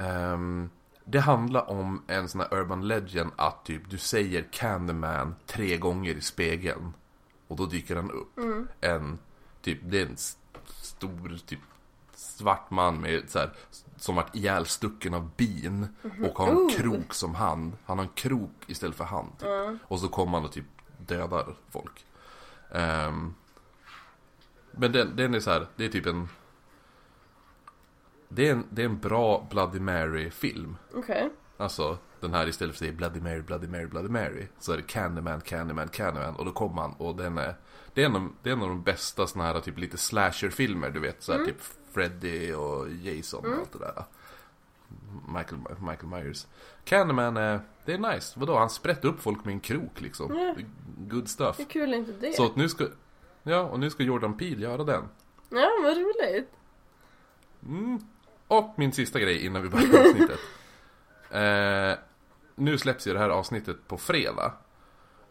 ehm, 0.00 0.70
det 1.08 1.20
handlar 1.20 1.70
om 1.70 2.02
en 2.06 2.28
sån 2.28 2.40
här 2.40 2.54
urban 2.54 2.88
legend 2.88 3.30
att 3.36 3.64
typ 3.64 3.90
du 3.90 3.98
säger 3.98 4.46
Candyman 4.52 5.34
tre 5.46 5.76
gånger 5.76 6.14
i 6.14 6.20
spegeln. 6.20 6.92
Och 7.48 7.56
då 7.56 7.66
dyker 7.66 7.96
han 7.96 8.10
upp. 8.10 8.38
En, 8.80 9.18
typ, 9.62 9.78
det 9.82 10.00
är 10.00 10.06
en 10.06 10.16
stor, 10.66 11.38
typ 11.46 11.60
svart 12.14 12.70
man 12.70 13.00
med 13.00 13.30
så 13.30 13.38
här, 13.38 13.52
som 13.96 14.16
varit 14.16 14.36
ihjälstucken 14.36 15.14
av 15.14 15.30
bin 15.36 15.88
och 16.24 16.38
har 16.38 16.48
en 16.48 16.56
Oh. 16.56 16.70
krok 16.70 17.14
som 17.14 17.34
hand. 17.34 17.72
Han 17.84 17.98
har 17.98 18.04
en 18.04 18.12
krok 18.14 18.64
istället 18.66 18.96
för 18.96 19.04
hand. 19.04 19.38
Typ. 19.38 19.80
Och 19.82 20.00
så 20.00 20.08
kommer 20.08 20.32
han 20.32 20.44
och 20.44 20.52
typ 20.52 20.66
dödar 20.98 21.56
folk. 21.70 22.06
Ehm, 22.72 23.34
men 24.70 24.92
den, 24.92 25.16
den 25.16 25.34
är 25.34 25.40
så 25.40 25.50
här, 25.50 25.66
det 25.76 25.84
är 25.84 25.88
typ 25.88 26.06
en... 26.06 26.28
Det 28.28 28.48
är 28.48 28.52
en, 28.52 28.64
det 28.70 28.82
är 28.82 28.86
en 28.86 28.98
bra 28.98 29.46
Bloody 29.50 29.80
Mary-film. 29.80 30.76
Okej. 30.94 31.30
Alltså 31.56 31.98
den 32.20 32.34
här 32.34 32.48
istället 32.48 32.76
för 32.76 32.84
att 32.84 32.88
säga 32.88 32.92
Bloody 32.92 33.20
Mary, 33.20 33.42
Bloody 33.42 33.66
Mary, 33.66 33.86
Bloody 33.86 34.08
Mary 34.08 34.46
Så 34.58 34.72
är 34.72 34.76
det 34.76 34.82
Candyman, 34.82 35.40
Candyman, 35.40 35.88
Candyman 35.88 36.36
Och 36.36 36.44
då 36.44 36.50
kommer 36.50 36.82
han 36.82 36.92
och 36.92 37.16
den 37.16 37.38
är 37.38 37.54
Det 37.94 38.02
är 38.02 38.06
en 38.06 38.16
av, 38.16 38.28
det 38.42 38.50
är 38.50 38.52
en 38.52 38.62
av 38.62 38.68
de 38.68 38.82
bästa 38.82 39.26
såna 39.26 39.44
här 39.44 39.60
typ 39.60 39.78
lite 39.78 39.96
slasher-filmer 39.96 40.90
du 40.90 41.00
vet 41.00 41.22
såhär 41.22 41.44
typ 41.44 41.62
Freddy 41.92 42.52
och 42.52 42.90
Jason 42.90 43.46
och 43.46 43.58
allt 43.58 43.72
det 43.72 43.78
där 43.78 44.04
Michael, 45.28 45.60
Michael 45.80 46.06
Myers 46.06 46.46
Candyman 46.84 47.36
är, 47.36 47.60
det 47.84 47.92
är 47.92 47.98
nice 47.98 48.40
Vadå, 48.40 48.58
han 48.58 48.70
sprätter 48.70 49.08
upp 49.08 49.20
folk 49.20 49.44
med 49.44 49.52
en 49.52 49.60
krok 49.60 50.00
liksom 50.00 50.30
är 50.30 50.66
Good 50.98 51.28
stuff 51.28 51.58
Hur 51.58 51.64
kul 51.64 51.92
är 51.92 51.96
inte 51.96 52.12
det? 52.12 52.32
Så 52.32 52.46
att 52.46 52.56
nu 52.56 52.68
ska 52.68 52.86
Ja, 53.42 53.60
och 53.60 53.80
nu 53.80 53.90
ska 53.90 54.02
Jordan 54.02 54.36
Peele 54.36 54.62
göra 54.62 54.84
den 54.84 55.04
Ja, 55.48 55.70
vad 55.82 55.96
roligt. 55.96 56.50
Mm. 57.62 58.00
Och 58.48 58.74
min 58.76 58.92
sista 58.92 59.20
grej 59.20 59.46
innan 59.46 59.62
vi 59.62 59.68
börjar 59.68 60.08
avsnittet. 60.08 60.40
eh, 61.30 61.98
nu 62.54 62.78
släpps 62.78 63.06
ju 63.06 63.12
det 63.12 63.18
här 63.18 63.30
avsnittet 63.30 63.88
på 63.88 63.98
fredag. 63.98 64.52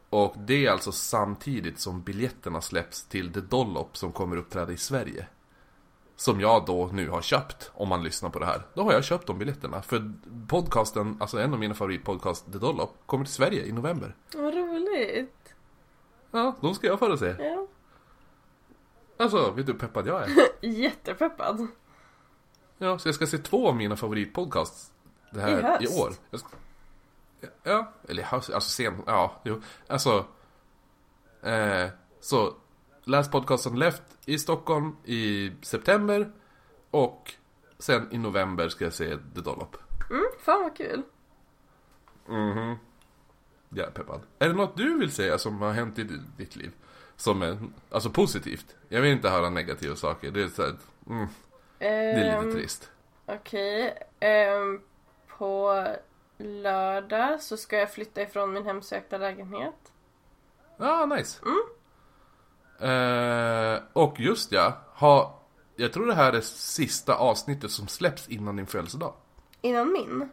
Och 0.09 0.35
det 0.37 0.65
är 0.65 0.71
alltså 0.71 0.91
samtidigt 0.91 1.79
som 1.79 2.03
biljetterna 2.03 2.61
släpps 2.61 3.05
till 3.05 3.33
The 3.33 3.39
Dollop 3.39 3.97
som 3.97 4.11
kommer 4.11 4.37
uppträda 4.37 4.73
i 4.73 4.77
Sverige. 4.77 5.27
Som 6.15 6.39
jag 6.39 6.65
då 6.65 6.89
nu 6.93 7.09
har 7.09 7.21
köpt, 7.21 7.71
om 7.73 7.89
man 7.89 8.03
lyssnar 8.03 8.29
på 8.29 8.39
det 8.39 8.45
här. 8.45 8.61
Då 8.73 8.83
har 8.83 8.93
jag 8.93 9.03
köpt 9.03 9.27
de 9.27 9.37
biljetterna. 9.37 9.81
För 9.81 10.13
podcasten, 10.47 11.17
alltså 11.19 11.39
en 11.39 11.53
av 11.53 11.59
mina 11.59 11.73
favoritpodcast, 11.73 12.51
The 12.51 12.57
Dollop, 12.57 12.97
kommer 13.05 13.25
till 13.25 13.33
Sverige 13.33 13.65
i 13.65 13.71
november. 13.71 14.15
Vad 14.33 14.53
roligt. 14.53 15.55
Ja, 16.31 16.55
de 16.61 16.75
ska 16.75 16.87
jag 16.87 16.99
föra 16.99 17.17
se. 17.17 17.35
Ja. 17.39 17.67
Alltså, 19.17 19.51
vet 19.51 19.65
du 19.65 19.71
hur 19.71 19.79
peppad 19.79 20.07
jag 20.07 20.23
är? 20.23 20.29
Jättepeppad. 20.61 21.67
Ja, 22.77 22.99
så 22.99 23.07
jag 23.07 23.15
ska 23.15 23.27
se 23.27 23.37
två 23.37 23.67
av 23.67 23.75
mina 23.75 23.95
favoritpodcasts 23.95 24.91
det 25.31 25.41
här 25.41 25.59
I 25.59 25.61
höst? 25.61 25.81
i, 25.81 26.01
år. 26.01 26.13
Ska, 26.37 26.47
ja, 27.63 27.91
eller 28.07 28.21
i 28.21 28.25
höst, 28.25 28.49
alltså 28.49 28.69
sen, 28.69 29.01
ja, 29.05 29.41
jo. 29.43 29.61
Alltså, 29.87 30.25
eh, 31.41 31.87
så 32.19 32.53
Last 33.03 33.31
Podcast 33.31 33.67
on 33.67 33.79
Left 33.79 34.03
i 34.25 34.39
Stockholm 34.39 34.95
i 35.03 35.51
september 35.61 36.31
och 36.91 37.33
sen 37.79 38.07
i 38.11 38.17
november 38.17 38.69
ska 38.69 38.83
jag 38.83 38.93
se 38.93 39.17
The 39.35 39.41
Dollop. 39.41 39.77
Mm, 40.09 40.25
fan 40.39 40.61
vad 40.61 40.77
kul. 40.77 41.03
Mhm. 42.27 42.75
Jag 43.69 43.87
är 43.87 43.91
peppad. 43.91 44.21
Är 44.39 44.47
det 44.47 44.53
något 44.55 44.77
du 44.77 44.97
vill 44.97 45.11
säga 45.11 45.37
som 45.37 45.61
har 45.61 45.71
hänt 45.71 45.99
i 45.99 46.07
ditt 46.37 46.55
liv? 46.55 46.71
Som 47.15 47.41
är, 47.41 47.57
alltså 47.89 48.09
positivt? 48.09 48.75
Jag 48.89 49.01
vill 49.01 49.11
inte 49.11 49.29
höra 49.29 49.49
negativa 49.49 49.95
saker. 49.95 50.31
Det 50.31 50.41
är 50.43 50.47
så 50.47 50.61
här, 50.61 50.75
mm, 51.09 51.27
det 51.79 51.87
är 51.87 52.37
Ehm, 52.37 52.45
lite 52.47 52.59
trist. 52.59 52.91
Okej. 53.25 53.97
ehm, 54.19 54.81
på 55.37 55.85
lördag 56.37 57.41
så 57.41 57.57
ska 57.57 57.77
jag 57.77 57.91
flytta 57.93 58.21
ifrån 58.21 58.53
min 58.53 58.65
hemsökta 58.65 59.17
lägenhet. 59.17 59.91
Ja, 60.77 61.01
ah, 61.01 61.05
nice. 61.05 61.39
Eh, 62.79 63.79
och 63.93 64.19
just 64.19 64.51
ja, 64.51 64.77
ha, 64.93 65.39
jag 65.75 65.93
tror 65.93 66.07
det 66.07 66.13
här 66.15 66.33
är 66.33 66.41
sista 66.41 67.15
avsnittet 67.15 67.71
som 67.71 67.87
släpps 67.87 68.27
innan 68.29 68.55
din 68.55 68.67
födelsedag. 68.67 69.13
Innan 69.61 69.91
min? 69.93 70.29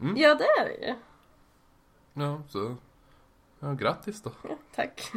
Mm. 0.00 0.16
Ja, 0.16 0.34
det 0.34 0.44
är 0.44 0.64
det 0.64 0.86
ju. 0.86 0.94
Ja, 2.12 2.42
så... 2.48 2.76
Ja, 3.60 3.72
grattis 3.72 4.22
då. 4.22 4.30
Ja, 4.48 4.56
tack. 4.74 5.12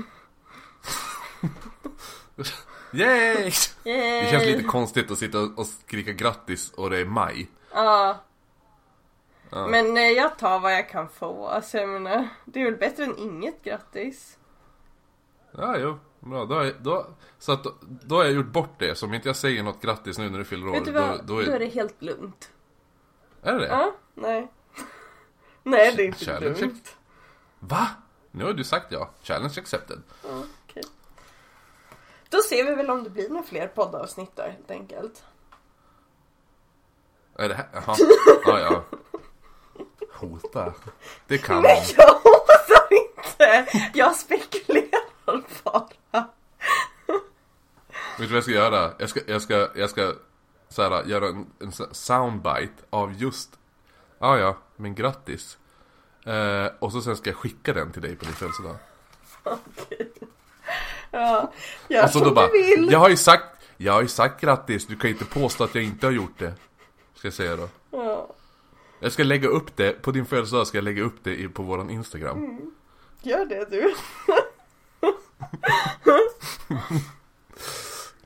Yay! 2.93 3.51
Yay! 3.83 4.21
Det 4.23 4.27
känns 4.31 4.45
lite 4.45 4.63
konstigt 4.63 5.11
att 5.11 5.17
sitta 5.17 5.39
och 5.39 5.65
skrika 5.65 6.11
grattis 6.11 6.71
och 6.71 6.89
det 6.89 6.97
är 6.97 7.05
maj. 7.05 7.47
Ja. 7.73 8.17
Ja. 9.49 9.67
Men 9.67 9.97
eh, 9.97 10.03
jag 10.03 10.37
tar 10.37 10.59
vad 10.59 10.73
jag 10.73 10.89
kan 10.89 11.09
få. 11.09 11.47
Alltså 11.47 11.77
jag 11.77 11.89
menar, 11.89 12.27
det 12.45 12.61
är 12.61 12.65
väl 12.65 12.75
bättre 12.79 13.03
än 13.03 13.17
inget 13.17 13.63
grattis. 13.63 14.37
Ja, 15.51 15.77
jo. 15.77 15.99
Bra, 16.19 16.45
då, 16.45 16.71
då, 16.79 17.07
så 17.39 17.51
att 17.51 17.65
då, 17.81 18.15
har 18.15 18.23
jag 18.23 18.33
gjort 18.33 18.47
bort 18.51 18.79
det. 18.79 18.95
Så 18.95 19.05
om 19.05 19.13
inte 19.13 19.29
jag 19.29 19.35
säger 19.35 19.63
något 19.63 19.81
grattis 19.81 20.17
nu 20.17 20.29
när 20.29 20.37
du 20.37 20.45
fyller 20.45 20.67
år, 20.67 20.71
Vet 20.71 20.85
du 20.85 20.91
vad? 20.91 21.19
då, 21.19 21.33
då 21.33 21.39
är, 21.39 21.45
Då 21.45 21.51
är 21.51 21.59
det 21.59 21.65
helt 21.65 22.01
lugnt. 22.01 22.51
är 23.41 23.53
det 23.53 23.59
det? 23.59 23.67
Ja, 23.67 23.95
nej. 24.13 24.51
nej, 25.63 25.93
det 25.95 26.03
är 26.03 26.05
inte 26.05 26.25
Challenge 26.25 26.61
lugnt. 26.61 26.95
Va? 27.59 27.87
Nu 28.31 28.43
har 28.43 28.53
du 28.53 28.63
sagt 28.63 28.91
ja. 28.91 29.09
Challenge 29.21 29.53
accepted. 29.59 30.01
Ja. 30.23 30.43
Då 32.33 32.41
ser 32.41 32.63
vi 32.63 32.75
väl 32.75 32.89
om 32.89 33.03
det 33.03 33.09
blir 33.09 33.29
några 33.29 33.43
fler 33.43 33.67
poddavsnitt 33.67 34.35
där 34.35 34.49
helt 34.49 34.71
enkelt. 34.71 35.23
Är 37.35 37.49
det 37.49 37.55
här? 37.55 37.67
Jaha. 37.73 37.95
Ja, 38.45 38.59
ja. 38.59 38.83
Hota. 40.13 40.73
Det 41.27 41.37
kan 41.37 41.55
man. 41.55 41.63
Nej, 41.63 41.93
jag 41.97 42.13
hotar 42.13 42.87
inte! 42.91 43.67
Jag 43.93 44.15
spekulerar 44.15 45.43
bara. 45.63 46.27
vad 48.17 48.29
jag 48.31 48.43
ska 48.43 48.51
göra? 48.51 48.91
Jag 48.97 49.09
ska, 49.09 49.19
jag 49.27 49.41
ska, 49.41 49.69
jag 49.75 49.89
ska 49.89 50.13
så 50.69 50.81
här, 50.81 51.03
göra 51.03 51.27
en, 51.27 51.47
en 51.59 51.71
soundbite 51.91 52.83
av 52.89 53.13
just 53.13 53.59
Ja, 54.19 54.37
ja, 54.37 54.57
men 54.75 54.95
grattis. 54.95 55.57
Eh, 56.25 56.67
och 56.79 56.91
så 56.91 57.01
sen 57.01 57.17
ska 57.17 57.29
jag 57.29 57.37
skicka 57.37 57.73
den 57.73 57.91
till 57.91 58.01
dig 58.01 58.15
på 58.15 58.25
din 58.25 58.33
födelsedag. 58.33 58.75
Ja, 61.13 61.51
gör 61.87 62.03
Och 62.03 62.09
så 62.09 62.19
som 62.19 62.27
då 62.27 62.33
bara, 62.33 62.47
du 62.47 62.51
vill. 62.63 62.91
jag 62.91 62.99
har 62.99 63.09
ju 63.09 63.17
sagt, 63.17 63.45
jag 63.77 63.93
har 63.93 64.01
ju 64.01 64.07
sagt 64.07 64.41
grattis, 64.41 64.87
du 64.87 64.95
kan 64.95 65.09
ju 65.09 65.13
inte 65.13 65.25
påstå 65.25 65.63
att 65.63 65.75
jag 65.75 65.83
inte 65.83 66.05
har 66.05 66.11
gjort 66.11 66.39
det. 66.39 66.53
Ska 67.15 67.27
jag 67.27 67.33
säga 67.33 67.55
då. 67.55 67.69
Ja. 67.91 68.27
Jag 68.99 69.11
ska 69.11 69.23
lägga 69.23 69.47
upp 69.47 69.77
det, 69.77 70.01
på 70.01 70.11
din 70.11 70.25
födelsedag 70.25 70.67
ska 70.67 70.77
jag 70.77 70.85
lägga 70.85 71.03
upp 71.03 71.15
det 71.23 71.49
på 71.49 71.63
våran 71.63 71.89
Instagram. 71.89 72.37
Mm. 72.37 72.71
Gör 73.21 73.45
det 73.45 73.65
du. 73.71 73.95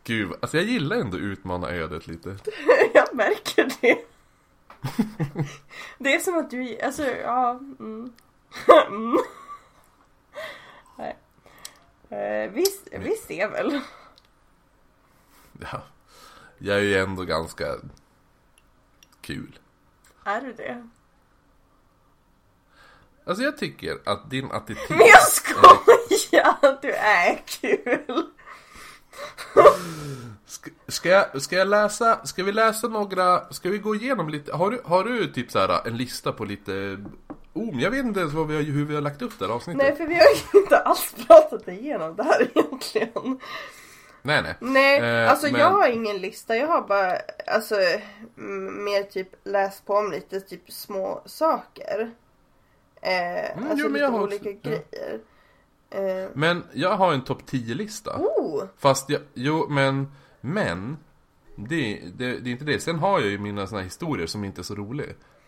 Gud, 0.04 0.32
alltså 0.42 0.58
jag 0.58 0.66
gillar 0.66 0.96
ändå 0.96 1.18
utmana 1.18 1.70
ödet 1.70 2.08
lite. 2.08 2.36
Jag 2.94 3.16
märker 3.16 3.72
det. 3.82 3.98
Det 5.98 6.14
är 6.14 6.20
som 6.20 6.38
att 6.38 6.50
du, 6.50 6.80
alltså 6.82 7.04
ja. 7.06 7.60
Mm. 7.80 8.12
Eh, 12.10 12.52
vi, 12.52 12.66
vi 12.92 13.16
ser 13.16 13.48
väl. 13.50 13.80
Ja. 15.60 15.84
Jag 16.58 16.78
är 16.78 16.82
ju 16.82 16.98
ändå 16.98 17.24
ganska 17.24 17.76
kul. 19.22 19.60
Är 20.24 20.42
du 20.42 20.54
det? 20.54 20.88
Alltså 23.26 23.44
jag 23.44 23.58
tycker 23.58 23.98
att 24.06 24.30
din 24.30 24.52
attityd... 24.52 24.78
Men 24.90 25.08
jag 25.08 25.28
skojar! 25.28 26.82
Du 26.82 26.92
är 26.92 27.44
kul! 27.46 28.26
Ska, 30.46 30.72
ska, 30.88 31.10
jag, 31.10 31.42
ska 31.42 31.56
jag 31.56 31.68
läsa, 31.68 32.26
ska 32.26 32.44
vi 32.44 32.52
läsa 32.52 32.88
några, 32.88 33.54
ska 33.54 33.70
vi 33.70 33.78
gå 33.78 33.96
igenom 33.96 34.30
lite, 34.30 34.56
har 34.56 34.72
du, 34.72 34.82
har 34.86 35.04
du 35.04 35.34
typ 35.34 35.52
så 35.52 35.60
här 35.60 35.88
en 35.88 35.98
lista 35.98 36.32
på 36.32 36.46
lite, 36.46 36.98
oh, 37.58 37.72
men 37.72 37.80
jag 37.80 37.92
vet 37.92 38.06
inte 38.06 38.20
ens 38.20 38.34
vad 38.34 38.48
vi 38.48 38.56
har, 38.56 38.64
hur 38.64 38.86
vi 38.86 38.96
har 38.96 39.02
lagt 39.02 39.22
upp 39.22 39.40
det 39.40 39.46
här 39.46 39.54
avsnittet. 39.54 39.82
Nej 39.84 39.96
för 39.96 40.08
vi 40.08 40.14
har 40.16 40.22
ju 40.54 40.60
inte 40.62 40.78
alls 40.80 41.16
pratat 41.28 41.68
igenom 41.68 42.16
det 42.16 42.24
här 42.24 42.42
egentligen. 42.56 43.40
nej. 44.22 44.42
nej. 44.42 44.56
Nej, 44.60 45.00
Eh, 45.00 45.32
alltså 45.32 45.48
men- 45.52 45.60
jag 45.62 45.72
har 45.72 45.88
ingen 45.90 46.18
lista. 46.18 46.56
Jag 46.56 46.68
har 46.68 46.82
bara 46.82 47.18
alltså 47.48 47.76
mer 48.86 49.04
typ 49.04 49.30
läst 49.44 49.86
på 49.86 49.94
om 49.94 50.12
lite 50.12 50.42
typ 50.42 50.72
små 50.72 51.22
saker. 51.26 52.12
Eh, 53.02 53.58
alltså 53.70 53.76
jo, 53.78 53.84
men 53.84 53.94
lite 53.94 54.00
jag 54.00 54.12
har 54.12 54.24
olika 54.24 54.50
också- 54.50 54.60
ja. 54.62 54.70
grejer. 54.70 55.20
Eh, 56.24 56.30
Men 56.34 56.64
jag 56.74 56.90
har 56.98 57.14
en 57.14 57.24
topp 57.24 57.42
10-lista. 57.46 58.18
oh! 58.18 58.64
Fast 58.78 59.10
jag, 59.10 59.22
jo 59.34 59.68
men, 59.70 60.12
men, 60.42 60.98
det, 61.56 62.02
det, 62.18 62.40
det 62.40 62.50
är 62.50 62.52
inte 62.52 62.66
det. 62.66 62.80
Sen 62.80 63.00
har 63.00 63.20
jag 63.20 63.30
ju 63.30 63.38
mina 63.40 63.68
såna 63.68 63.80
här 63.82 63.86
historier 63.86 64.28
som 64.28 64.44
inte 64.44 64.62
är 64.62 64.64
så 64.64 64.76
roliga. 64.76 65.08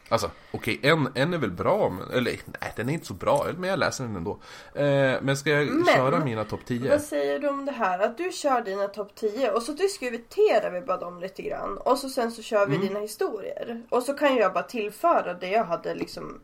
Alltså, 0.10 0.32
okej, 0.52 0.80
en, 0.84 1.10
en 1.16 1.34
är 1.34 1.38
väl 1.38 1.52
bra, 1.52 1.90
men, 1.90 2.12
eller 2.12 2.32
nej 2.46 2.74
den 2.76 2.90
är 2.90 2.94
inte 2.94 3.06
så 3.06 3.14
bra, 3.14 3.46
men 3.58 3.70
jag 3.70 3.80
läser 3.80 4.04
den 4.04 4.16
ändå. 4.16 4.40
Eh, 4.74 5.22
men 5.22 5.38
ska 5.38 5.50
jag 5.50 5.68
Men- 5.68 5.86
köra 5.86 6.20
mina 6.26 6.46
topp 6.46 6.60
10? 6.66 6.90
Vad 6.90 7.02
säger 7.02 7.40
du 7.40 7.48
om 7.50 7.66
det 7.66 7.72
här? 7.72 8.00
Att 8.00 8.18
du 8.18 8.32
kör 8.32 8.62
dina 8.62 8.88
topp 8.88 9.12
10 9.16 9.52
och 9.52 9.64
så 9.64 9.72
diskuterar 9.72 10.72
vi 10.72 10.82
bara 10.82 10.98
dem 10.98 11.20
lite 11.20 11.42
grann. 11.42 11.78
Och 11.78 11.98
så 11.98 12.10
sen 12.10 12.32
så 12.32 12.42
kör 12.42 12.66
vi 12.68 12.76
Mm. 12.76 12.88
dina 12.88 13.00
historier. 13.00 13.84
Och 13.90 14.04
så 14.04 14.14
kan 14.14 14.36
jag 14.36 14.54
bara 14.54 14.64
tillföra 14.64 15.34
det 15.34 15.50
jag 15.50 15.64
hade 15.64 15.96
liksom 15.96 16.40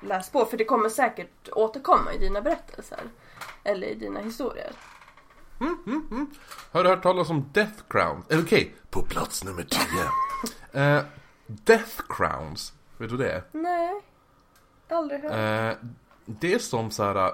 läst 0.00 0.32
på. 0.32 0.44
För 0.44 0.56
det 0.56 0.64
kommer 0.64 0.88
säkert 0.88 1.48
återkomma 1.52 2.12
i 2.12 2.18
dina 2.18 2.40
berättelser. 2.40 3.00
Eller 3.64 3.86
i 3.86 3.94
dina 3.94 4.20
historier. 4.20 4.70
Har 6.72 6.82
du 6.84 6.88
hört 6.90 7.02
talas 7.02 7.30
om 7.30 7.50
Death 7.52 7.82
Crowns? 7.88 8.24
Okej, 8.42 8.74
på 8.90 9.02
plats 9.02 9.44
nummer 9.44 9.62
10. 10.72 10.80
eh, 10.82 11.02
Death 11.46 12.00
Crowns, 12.08 12.72
vet 12.98 13.10
du 13.10 13.16
det? 13.16 13.42
Nej, 13.52 14.00
aldrig 14.88 15.20
hört. 15.20 15.32
Eh, 15.32 15.88
det 16.26 16.54
är 16.54 16.58
som 16.58 16.90
så 16.90 17.02
här 17.02 17.32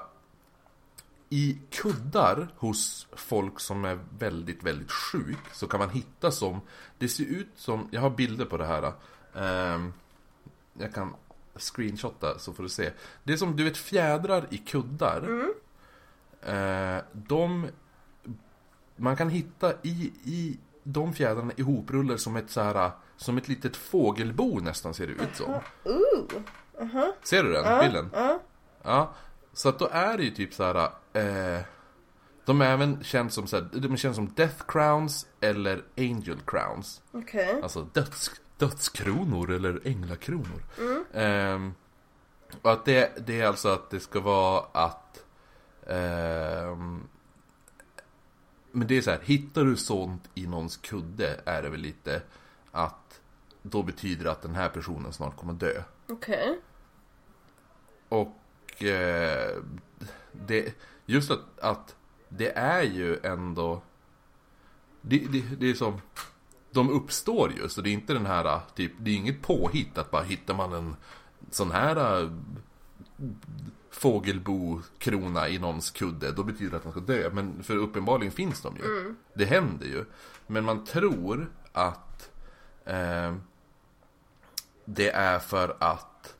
I 1.29 1.59
kuddar 1.71 2.49
hos 2.57 3.07
folk 3.13 3.61
som 3.61 3.85
är 3.85 3.99
väldigt, 4.19 4.63
väldigt 4.63 4.93
sjuk 4.93 5.53
så 5.53 5.67
kan 5.67 5.81
man 5.81 5.91
hitta 5.91 6.31
som 6.31 6.61
Det 6.99 7.09
ser 7.09 7.25
ut 7.25 7.51
som, 7.57 7.89
jag 7.91 8.01
har 8.01 8.11
bilder 8.11 8.45
på 8.45 8.57
det 8.57 8.67
här 8.67 8.93
eh, 9.35 9.87
Jag 10.73 10.95
kan 10.95 11.15
screenshotta 11.57 12.39
så 12.39 12.53
får 12.53 12.63
du 12.63 12.69
se 12.69 12.93
Det 13.25 13.33
är 13.33 13.37
som 13.37 13.57
du 13.57 13.65
vet 13.65 13.77
fjädrar 13.77 14.47
i 14.51 14.59
kuddar 14.59 15.49
eh, 16.43 16.99
De 17.13 17.67
Man 18.97 19.17
kan 19.17 19.31
hitta 19.31 19.73
i, 19.83 20.13
i 20.25 20.59
de 20.85 21.13
fjädrarna 21.13 21.53
ihoprullade 21.57 22.19
som 22.19 22.37
ett 22.37 22.51
så 22.51 22.61
här 22.61 22.91
Som 23.17 23.39
ett 23.39 23.49
litet 23.49 23.77
fågelbo 23.77 24.61
nästan 24.61 24.95
ser 24.95 25.07
det 25.07 25.13
ut 25.13 25.37
som 25.37 25.55
Ooh! 25.85 26.43
Ser 27.23 27.43
du 27.45 27.53
den 27.53 27.81
bilden? 27.81 28.11
Ja. 28.13 28.41
Ja, 28.83 29.15
så 29.53 29.69
att 29.69 29.79
då 29.79 29.89
är 29.93 30.17
det 30.17 30.25
ju 30.25 30.31
typ 30.31 30.55
så 30.55 30.65
här. 30.65 30.77
Eh, 31.13 31.61
de 32.45 32.61
är 32.61 32.67
även 32.67 33.05
känns 33.05 33.35
som 33.35 33.47
så 33.47 33.57
här, 33.57 33.69
de 33.73 33.97
känns 33.97 34.17
som 34.17 34.33
Death 34.35 34.65
Crowns 34.69 35.27
eller 35.41 35.83
Angel 35.97 36.39
Crowns. 36.47 37.03
Okej. 37.13 37.61
Alltså 37.63 37.83
döds, 37.93 38.31
dödskronor 38.59 39.51
eller 39.51 39.81
änglakronor. 39.85 40.63
Ehm, 41.15 41.75
och 42.63 42.73
att 42.73 42.85
det, 42.85 43.27
det 43.27 43.41
är 43.41 43.47
alltså 43.47 43.69
att 43.69 43.91
det 43.91 44.01
ska 44.01 44.21
vara 44.21 44.65
att 44.73 45.25
ehm, 45.87 47.09
Men 48.77 48.89
det 48.89 48.97
är 48.97 49.03
så 49.03 49.11
här, 49.11 49.21
hittar 49.23 49.65
du 49.65 49.77
sånt 49.77 50.31
i 50.35 50.47
någons 50.47 50.77
kudde 50.77 51.41
är 51.45 51.63
det 51.63 51.69
väl 51.69 51.81
lite 51.81 52.23
att 52.71 53.21
då 53.63 53.83
betyder 53.83 54.25
det 54.25 54.31
att 54.31 54.43
den 54.43 54.55
här 54.55 54.69
personen 54.69 55.13
snart 55.13 55.37
kommer 55.37 55.53
dö. 55.53 55.83
Okej. 56.09 56.59
Och 58.09 58.83
eh, 58.83 59.63
det, 60.33 60.75
just 61.07 61.31
att, 61.31 61.59
att 61.61 61.97
det 62.29 62.57
är 62.57 62.83
ju 62.83 63.19
ändå 63.23 63.83
det, 65.01 65.19
det, 65.19 65.43
det 65.59 65.71
är 65.71 65.75
som 65.75 66.01
De 66.71 66.91
uppstår 66.91 67.53
ju, 67.53 67.69
så 67.69 67.81
det 67.81 67.91
är 67.91 67.93
inte 67.93 68.13
den 68.13 68.27
här 68.27 68.61
typ 68.75 68.93
Det 68.99 69.11
är 69.11 69.15
inget 69.15 69.43
påhitt 69.43 69.99
att 69.99 70.11
bara 70.11 70.23
hittar 70.23 70.55
man 70.55 70.73
en 70.73 70.97
sån 71.51 71.71
här 71.71 72.23
eh, 72.23 72.31
Fågelbo-krona 73.95 75.49
i 75.49 75.59
någons 75.59 75.91
kudde 75.91 76.33
Då 76.33 76.43
betyder 76.45 76.71
det 76.71 76.77
att 76.77 76.85
man 76.85 76.93
ska 76.93 77.01
dö. 77.01 77.31
Men 77.33 77.63
för 77.63 77.77
uppenbarligen 77.77 78.33
finns 78.33 78.61
de 78.61 78.77
ju. 78.77 79.15
Det 79.35 79.45
händer 79.45 79.87
ju. 79.87 80.05
Men 80.47 80.65
man 80.65 80.85
tror 80.85 81.51
att 81.73 82.31
eh, 82.85 83.35
Det 84.85 85.11
är 85.11 85.39
för 85.39 85.77
att 85.81 86.35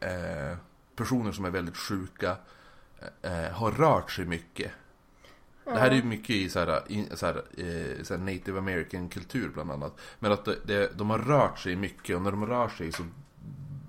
eh, 0.00 0.58
personer 0.96 1.32
som 1.32 1.44
är 1.44 1.50
väldigt 1.50 1.76
sjuka 1.76 2.36
eh, 3.22 3.50
har 3.52 3.70
rört 3.70 4.10
sig 4.10 4.24
mycket. 4.24 4.72
Det 5.64 5.78
här 5.78 5.90
är 5.90 5.94
ju 5.94 6.02
mycket 6.02 6.30
i 6.30 6.48
så 6.48 6.58
här, 6.58 6.82
i, 6.88 7.06
så 7.14 7.26
här, 7.26 7.36
eh, 7.36 8.02
så 8.02 8.14
här 8.14 8.20
native 8.20 8.58
american 8.58 9.08
kultur 9.08 9.50
bland 9.54 9.70
annat. 9.70 10.00
Men 10.18 10.32
att 10.32 10.44
det, 10.44 10.56
det, 10.64 10.98
de 10.98 11.10
har 11.10 11.18
rört 11.18 11.58
sig 11.58 11.76
mycket 11.76 12.16
och 12.16 12.22
när 12.22 12.30
de 12.30 12.46
rör 12.46 12.68
sig 12.68 12.92
så 12.92 13.02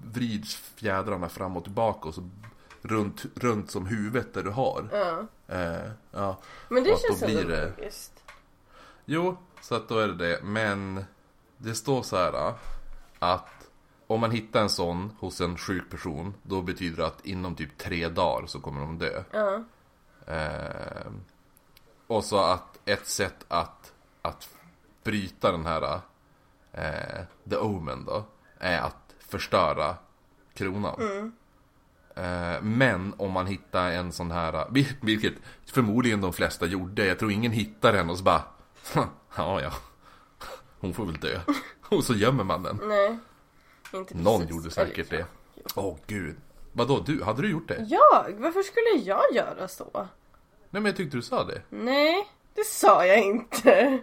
vrids 0.03 0.56
fjädrarna 0.56 1.30
fram 1.30 1.58
och 1.58 1.63
tillbaka 1.63 2.08
och 2.08 2.15
så 2.15 2.30
runt, 2.88 3.26
runt 3.36 3.71
som 3.71 3.86
huvudet 3.86 4.34
där 4.34 4.43
du 4.43 4.50
har. 4.50 4.89
Ja. 4.91 5.28
Eh, 5.56 5.91
ja. 6.12 6.38
Men 6.69 6.84
det 6.84 6.97
känns 7.02 7.23
ändå 7.23 7.41
det- 7.50 7.73
logiskt. 7.78 8.23
Jo, 9.06 9.38
så 9.62 9.76
att 9.76 9.89
då 9.89 10.00
är 10.00 10.08
det 10.08 10.15
det. 10.15 10.39
Men 10.43 11.06
det 11.58 11.76
står 11.76 12.02
så 12.04 12.17
här 12.17 12.54
att 13.19 13.50
om 14.08 14.19
man 14.19 14.32
hittar 14.32 14.62
en 14.62 14.69
sån 14.69 15.15
hos 15.19 15.41
en 15.41 15.58
sjuk 15.58 15.89
person, 15.89 16.34
då 16.43 16.62
betyder 16.62 16.97
det 16.97 17.06
att 17.08 17.26
inom 17.26 17.56
typ 17.56 17.78
tre 17.78 18.08
dagar 18.10 18.47
så 18.47 18.60
kommer 18.60 18.82
de 18.82 18.97
dö. 18.97 19.23
Ja. 19.32 19.63
Eh, 20.34 21.12
och 22.08 22.23
så 22.23 22.38
att 22.38 22.80
ett 22.86 23.08
sätt 23.08 23.45
att, 23.47 23.93
att 24.21 24.50
bryta 25.04 25.52
den 25.52 25.65
här 25.65 26.00
eh, 26.71 27.21
The 27.50 27.58
Omen 27.58 28.06
då, 28.06 28.23
är 28.60 28.80
att 28.80 29.15
förstöra 29.19 29.95
kronan. 30.54 31.02
Eh, 31.02 31.26
men 32.62 33.13
om 33.17 33.32
man 33.32 33.47
hittar 33.47 33.91
en 33.91 34.12
sån 34.12 34.32
här, 34.32 34.51
vil- 34.69 34.95
vilket 35.01 35.34
förmodligen 35.65 36.21
de 36.21 36.34
flesta 36.34 36.65
gjorde, 36.65 37.06
jag 37.06 37.19
tror 37.19 37.32
ingen 37.32 37.51
hittar 37.51 37.93
den 37.93 38.10
och 38.10 38.17
så 38.17 38.23
bara 38.23 38.41
Ja, 39.36 39.62
ja. 39.62 39.71
Hon 40.80 40.93
får 40.93 41.06
väl 41.06 41.17
dö. 41.17 41.39
Och 41.89 42.03
så 42.03 42.13
gömmer 42.13 42.43
man 42.43 42.63
den. 42.63 42.80
Nej. 42.84 43.17
Inte 43.93 44.17
Någon 44.17 44.39
precis. 44.41 44.56
gjorde 44.56 44.71
säkert 44.71 45.10
det. 45.10 45.25
Åh 45.75 45.97
gud. 46.08 46.36
Vadå 46.73 46.99
du? 47.06 47.23
Hade 47.23 47.41
du 47.41 47.49
gjort 47.51 47.67
det? 47.67 47.86
Jag? 47.89 48.34
Varför 48.38 48.62
skulle 48.63 49.06
jag 49.10 49.23
göra 49.34 49.67
så? 49.67 49.89
Nej 49.93 50.06
men 50.82 50.86
jag 50.86 50.95
tyckte 50.95 51.17
du 51.17 51.21
sa 51.23 51.43
det. 51.43 51.62
Nej, 51.69 52.27
det 52.53 52.65
sa 52.65 53.06
jag 53.06 53.19
inte. 53.19 53.99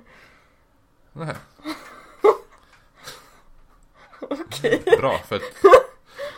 Nej. 1.13 1.35
Okej. 4.21 4.83
Bra, 5.01 5.19
för 5.19 5.37
att, 5.37 5.43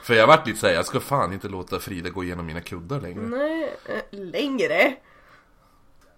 För 0.06 0.14
jag 0.14 0.26
vart 0.26 0.46
lite 0.46 0.58
såhär, 0.58 0.74
jag 0.74 0.86
ska 0.86 1.00
fan 1.00 1.32
inte 1.32 1.48
låta 1.48 1.78
Frida 1.78 2.10
gå 2.10 2.24
igenom 2.24 2.46
mina 2.46 2.60
kuddar 2.60 3.00
längre. 3.00 3.22
Nej, 3.22 3.76
eh, 3.86 4.18
längre. 4.18 4.96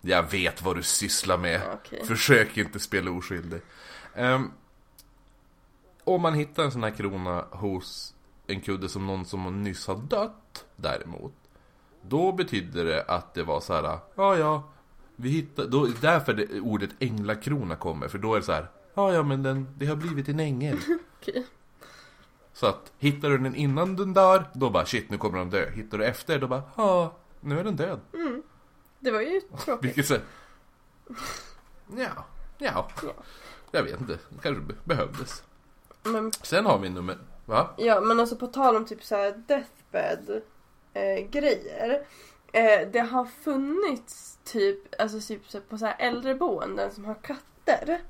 Jag 0.00 0.30
vet 0.30 0.62
vad 0.62 0.76
du 0.76 0.82
sysslar 0.82 1.38
med. 1.38 1.60
Okej. 1.74 2.06
Försök 2.06 2.56
inte 2.56 2.80
spela 2.80 3.10
oskyldig. 3.10 3.60
Ehm, 4.14 4.50
om 6.04 6.22
man 6.22 6.34
hittar 6.34 6.64
en 6.64 6.72
sån 6.72 6.82
här 6.82 6.90
krona 6.90 7.44
hos 7.50 8.14
en 8.46 8.60
kudde 8.60 8.88
som 8.88 9.06
någon 9.06 9.24
som 9.24 9.62
nyss 9.62 9.86
har 9.86 9.96
dött 9.96 10.64
däremot. 10.76 11.34
Då 12.02 12.32
betyder 12.32 12.84
det 12.84 13.02
att 13.02 13.34
det 13.34 13.42
var 13.42 13.60
så 13.60 13.74
här, 13.74 13.98
ja 14.14 14.36
ja, 14.36 14.68
vi 15.16 15.28
hittar, 15.28 15.66
då, 15.66 15.86
därför 16.00 16.34
det, 16.34 16.60
ordet 16.60 16.90
änglakrona 16.98 17.76
kommer, 17.76 18.08
för 18.08 18.18
då 18.18 18.34
är 18.34 18.38
det 18.38 18.44
så 18.44 18.52
här, 18.52 18.66
ja 18.94 19.12
ja 19.12 19.22
men 19.22 19.42
den, 19.42 19.68
det 19.78 19.86
har 19.86 19.96
blivit 19.96 20.28
en 20.28 20.40
ängel. 20.40 20.78
Okej. 21.20 21.46
Så 22.60 22.66
att 22.66 22.92
hittar 22.98 23.28
du 23.28 23.38
den 23.38 23.54
innan 23.54 23.96
den 23.96 24.14
dör, 24.14 24.44
då 24.54 24.70
bara 24.70 24.86
shit 24.86 25.10
nu 25.10 25.18
kommer 25.18 25.38
den 25.38 25.50
dö. 25.50 25.70
Hittar 25.70 25.98
du 25.98 26.04
efter, 26.04 26.38
då 26.38 26.46
bara 26.46 26.62
ja, 26.76 27.16
nu 27.40 27.58
är 27.60 27.64
den 27.64 27.76
död. 27.76 28.00
Det 29.00 29.10
var 29.10 29.20
ju 29.20 29.40
tråkigt. 29.40 29.84
Vilket 29.84 30.06
så 30.06 30.14
ja, 31.96 32.24
ja, 32.58 32.88
Ja. 33.02 33.12
jag 33.70 33.82
vet 33.82 34.00
inte, 34.00 34.12
det 34.12 34.42
kanske 34.42 34.62
be- 34.62 34.74
behövdes. 34.84 35.42
Men, 36.02 36.32
Sen 36.32 36.66
har 36.66 36.78
vi 36.78 36.88
nummer, 36.88 37.18
va? 37.44 37.70
ja, 37.76 38.00
men 38.00 38.20
alltså 38.20 38.36
på 38.36 38.46
tal 38.46 38.76
om 38.76 38.86
typ 38.86 39.04
så 39.04 39.16
här 39.16 39.42
deathbed 39.46 40.42
eh, 40.92 41.26
grejer. 41.30 42.06
Eh, 42.52 42.88
det 42.92 43.00
har 43.00 43.24
funnits 43.24 44.38
typ, 44.44 45.00
alltså 45.00 45.20
typ 45.20 45.50
så- 45.50 45.60
på 45.60 45.78
så 45.78 45.86
här 45.86 45.96
äldreboenden 45.98 46.90
som 46.92 47.04
har 47.04 47.14
katter. 47.14 48.00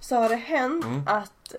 Så 0.00 0.16
har 0.16 0.28
det 0.28 0.36
hänt 0.36 0.84
Mm. 0.84 1.02
att 1.06 1.54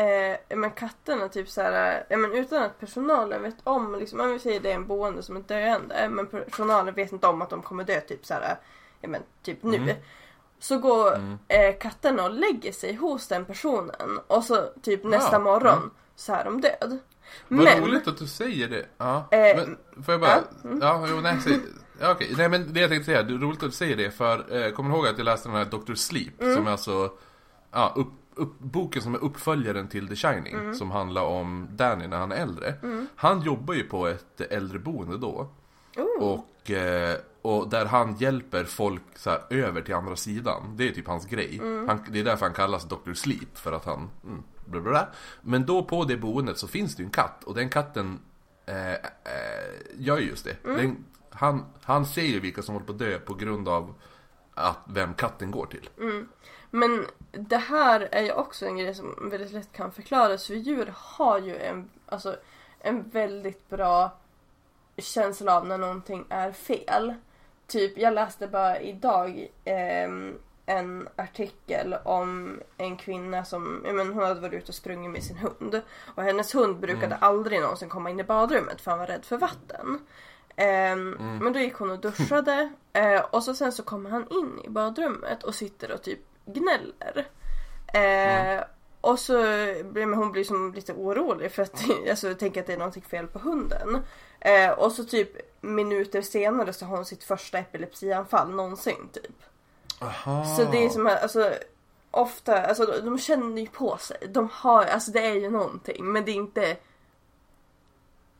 eh, 0.00 0.56
men 0.56 0.70
katterna 0.70 1.28
typ 1.28 1.48
så 1.48 1.62
här, 1.62 2.06
ja, 2.08 2.16
men 2.16 2.32
utan 2.32 2.62
att 2.62 2.80
personalen 2.80 3.42
vet 3.42 3.56
om, 3.64 3.94
liksom, 3.98 4.20
om 4.20 4.32
vi 4.32 4.38
säger 4.38 4.60
det 4.60 4.70
är 4.70 4.74
en 4.74 4.86
boende 4.86 5.22
som 5.22 5.36
är 5.36 5.40
döende, 5.40 6.08
men 6.10 6.26
personalen 6.26 6.94
vet 6.94 7.12
inte 7.12 7.26
om 7.26 7.42
att 7.42 7.50
de 7.50 7.62
kommer 7.62 7.84
dö 7.84 8.00
typ 8.00 8.26
så 8.26 8.34
här, 8.34 8.56
ja 9.00 9.08
men 9.08 9.22
typ 9.42 9.62
nu. 9.62 9.76
Mm. 9.76 9.96
Så 10.58 10.78
går 10.78 11.14
Mm. 11.14 11.38
eh, 11.48 11.78
katterna 11.78 12.24
och 12.24 12.30
lägger 12.34 12.72
sig 12.72 12.94
hos 12.94 13.28
den 13.28 13.44
personen 13.44 14.18
och 14.26 14.44
så 14.44 14.66
typ 14.82 15.04
nästa 15.04 15.32
Ja, 15.32 15.38
morgon 15.38 15.78
mm. 15.78 15.90
så 16.16 16.32
är 16.34 16.44
de 16.44 16.60
död. 16.60 16.98
Vad 17.48 17.64
Men, 17.64 17.80
roligt 17.84 18.08
att 18.08 18.18
du 18.18 18.26
säger 18.26 18.68
det. 18.68 18.86
Ja, 18.98 19.28
Eh, 19.30 19.56
men 19.56 19.78
får 20.04 20.12
jag 20.14 20.20
bara... 20.20 20.30
ja, 20.30 20.68
mm. 20.68 20.78
Ja, 20.82 21.06
jo, 21.10 21.20
nej, 21.20 21.36
säg, 21.44 21.60
ja, 22.00 22.10
okej. 22.12 22.34
Nej, 22.36 22.48
men 22.48 22.72
det 22.72 22.80
jag 22.80 22.90
tänkte 22.90 23.06
säga, 23.06 23.22
det 23.22 23.34
är 23.34 23.38
roligt 23.38 23.62
att 23.62 23.70
du 23.70 23.76
säger 23.76 23.96
det, 23.96 24.10
för 24.10 24.64
eh, 24.66 24.72
kommer 24.72 24.90
du 24.90 24.96
ihåg 24.96 25.06
att 25.06 25.18
jag 25.18 25.24
läste 25.24 25.48
den 25.48 25.56
här 25.56 25.64
Dr. 25.64 25.94
Sleep, 25.94 26.40
Mm. 26.42 26.54
som 26.54 26.66
är 26.66 26.70
alltså, 26.70 27.12
ja, 27.72 27.92
upp, 27.96 28.08
upp, 28.34 28.58
boken 28.58 29.02
som 29.02 29.14
är 29.14 29.18
uppföljaren 29.24 29.88
till 29.88 30.08
The 30.08 30.16
Shining, 30.16 30.54
Mm. 30.54 30.74
som 30.74 30.90
handlar 30.90 31.22
om 31.22 31.68
Danny 31.70 32.06
när 32.06 32.18
han 32.18 32.32
är 32.32 32.36
äldre. 32.36 32.74
Han 33.16 33.42
jobbar 33.42 33.74
ju 33.74 33.82
på 33.82 34.06
ett 34.06 34.40
äldreboende 34.40 35.18
då, 35.18 35.48
oh, 35.96 36.24
och, 36.24 36.70
eh, 36.70 37.16
och 37.42 37.68
där 37.68 37.86
han 37.86 38.16
hjälper 38.16 38.64
folk 38.64 39.02
så 39.14 39.30
här, 39.30 39.40
över 39.50 39.82
till 39.82 39.94
andra 39.94 40.16
sidan. 40.16 40.62
Det 40.76 40.88
är 40.88 40.92
typ 40.92 41.06
hans 41.06 41.26
grej. 41.26 41.58
Mm. 41.58 41.88
Han, 41.88 42.04
det 42.10 42.20
är 42.20 42.24
därför 42.24 42.46
han 42.46 42.54
kallas 42.54 42.84
Dr. 42.84 43.12
Sleep, 43.14 43.58
för 43.58 43.72
att 43.72 43.84
han... 43.84 44.10
Mm, 44.24 44.42
bla 44.66 44.80
bla 44.80 44.90
bla. 44.90 45.08
Men 45.42 45.66
då 45.66 45.84
på 45.84 46.04
det 46.04 46.16
boendet 46.16 46.58
så 46.58 46.66
finns 46.68 46.96
det 46.96 47.02
ju 47.02 47.04
en 47.04 47.10
katt, 47.10 47.44
och 47.44 47.54
den 47.54 47.68
katten 47.68 48.18
eh, 48.66 48.92
eh, 48.92 48.98
gör 49.96 50.18
just 50.18 50.44
det. 50.44 50.56
Mm. 50.64 50.76
Den, 50.76 51.04
han, 51.30 51.64
han 51.82 52.06
ser 52.06 52.22
ju 52.22 52.40
vilka 52.40 52.62
som 52.62 52.74
håller 52.74 52.86
på 52.86 52.92
att 52.92 52.98
dö 52.98 53.18
på 53.18 53.34
grund 53.34 53.68
av 53.68 53.94
att 54.54 54.78
vem 54.88 55.14
katten 55.14 55.50
går 55.50 55.66
till. 55.66 55.88
Men 56.70 57.06
det 57.32 57.56
här 57.56 58.08
är 58.12 58.22
ju 58.22 58.32
också 58.32 58.66
en 58.66 58.76
grej 58.76 58.94
som 58.94 59.30
väldigt 59.30 59.52
lätt 59.52 59.72
kan 59.72 59.92
förklaras 59.92 60.46
för 60.46 60.54
djur 60.54 60.92
har 60.96 61.38
ju 61.38 61.56
en, 61.56 61.90
alltså, 62.06 62.36
en 62.78 63.08
väldigt 63.08 63.68
bra 63.68 64.10
känsla 64.96 65.56
av 65.56 65.66
när 65.66 65.78
någonting 65.78 66.24
är 66.28 66.52
fel. 66.52 67.14
Typ, 67.66 67.98
jag 67.98 68.14
läste 68.14 68.46
bara 68.46 68.80
idag 68.80 69.48
ehm, 69.64 70.38
en 70.66 71.08
artikel 71.16 71.96
om 72.04 72.60
en 72.76 72.96
kvinna 72.96 73.44
som, 73.44 73.82
ja, 73.86 73.92
men 73.92 74.12
hon 74.12 74.22
hade 74.22 74.40
varit 74.40 74.54
ute 74.54 74.68
och 74.68 74.74
sprungit 74.74 75.10
med 75.10 75.22
sin 75.22 75.36
hund. 75.36 75.82
Och 76.14 76.22
hennes 76.22 76.54
hund 76.54 76.76
brukade 76.80 77.16
aldrig 77.16 77.60
någonsin 77.60 77.88
komma 77.88 78.10
in 78.10 78.20
i 78.20 78.24
badrummet 78.24 78.80
för 78.80 78.90
han 78.90 79.00
var 79.00 79.06
rädd 79.06 79.24
för 79.24 79.38
vatten. 79.38 79.98
Ehm, 80.56 81.10
Men 81.40 81.52
då 81.52 81.58
gick 81.58 81.74
hon 81.74 81.90
och 81.90 81.98
duschade 82.00 82.72
eh, 82.92 83.20
och 83.20 83.44
så 83.44 83.54
sen 83.54 83.72
så 83.72 83.82
kommer 83.82 84.10
han 84.10 84.26
in 84.30 84.60
i 84.64 84.68
badrummet 84.68 85.42
och 85.42 85.54
sitter 85.54 85.92
och 85.92 86.02
typ 86.02 86.20
gnäller. 86.52 87.26
Eh, 87.94 88.64
Och 89.00 89.18
så 89.18 89.32
blir 89.84 90.14
hon 90.14 90.32
blir 90.32 90.44
som 90.44 90.74
lite 90.74 90.92
orolig 90.92 91.52
för 91.52 91.62
att 91.62 91.84
alltså, 92.10 92.34
tänker 92.34 92.60
att 92.60 92.66
det 92.66 92.72
är 92.72 92.78
någonting 92.78 93.02
fel 93.02 93.26
på 93.26 93.38
hunden. 93.38 93.98
Eh, 94.40 94.70
och 94.70 94.92
så 94.92 95.04
typ 95.04 95.30
minuter 95.60 96.22
senare 96.22 96.72
så 96.72 96.84
har 96.84 96.96
hon 96.96 97.04
sitt 97.04 97.24
första 97.24 97.58
epilepsianfall 97.58 98.50
någonsin 98.50 99.08
typ. 99.12 99.42
Aha. 99.98 100.56
Så 100.56 100.64
det 100.64 100.84
är 100.84 100.88
som 100.88 101.06
att, 101.06 101.22
alltså 101.22 101.52
ofta, 102.10 102.62
alltså 102.62 102.86
de, 102.86 103.00
de 103.00 103.18
känner 103.18 103.62
ju 103.62 103.68
på 103.68 103.96
sig. 103.96 104.16
De 104.28 104.48
har, 104.52 104.84
alltså 104.84 105.10
det 105.10 105.26
är 105.26 105.34
ju 105.34 105.50
någonting 105.50 106.04
men 106.12 106.24
det 106.24 106.30
är 106.30 106.34
inte 106.34 106.76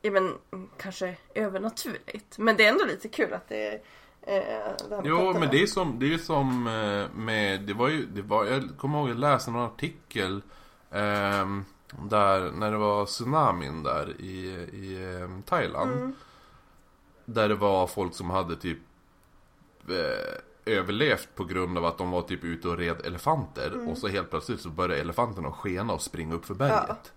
Ja 0.01 0.11
men 0.11 0.37
kanske 0.77 1.15
övernaturligt. 1.35 2.37
Men 2.37 2.57
det 2.57 2.65
är 2.65 2.69
ändå 2.69 2.85
lite 2.85 3.07
kul 3.07 3.33
att 3.33 3.49
det 3.49 3.67
är 3.67 3.81
eh, 4.21 5.01
Jo, 5.03 5.33
men 5.39 5.49
det 5.49 5.61
är 5.61 5.67
som, 5.67 5.99
det 5.99 6.13
är 6.13 6.17
som 6.17 6.67
eh, 6.67 7.19
med, 7.19 7.61
det 7.61 7.73
var 7.73 7.87
ju, 7.87 8.05
det 8.05 8.21
var, 8.21 8.45
jag 8.45 8.69
kommer 8.77 8.99
ihåg 8.99 9.09
jag 9.09 9.17
läste 9.17 9.51
någon 9.51 9.65
artikel 9.65 10.41
ehm, 10.91 11.65
där, 12.09 12.51
när 12.51 12.71
det 12.71 12.77
var 12.77 13.05
tsunamin 13.05 13.83
där 13.83 14.21
i, 14.21 14.47
i 14.73 15.15
ehm, 15.21 15.43
Thailand. 15.43 15.91
Mm. 15.91 16.15
Där 17.25 17.49
det 17.49 17.55
var 17.55 17.87
folk 17.87 18.15
som 18.15 18.29
hade 18.29 18.55
typ 18.55 18.79
eh, 19.89 20.41
överlevt 20.65 21.29
på 21.35 21.43
grund 21.43 21.77
av 21.77 21.85
att 21.85 21.97
de 21.97 22.11
var 22.11 22.21
typ 22.21 22.43
ute 22.43 22.67
och 22.67 22.77
red 22.77 23.05
elefanter. 23.05 23.89
Och 23.89 23.97
så 23.97 24.07
helt 24.07 24.29
plötsligt 24.29 24.61
så 24.61 24.69
började 24.69 25.01
elefanterna 25.01 25.51
skena 25.51 25.93
och 25.93 26.01
springa 26.01 26.35
upp 26.35 26.45
för 26.45 26.53
berget. 26.53 26.87
Ja. 26.89 27.11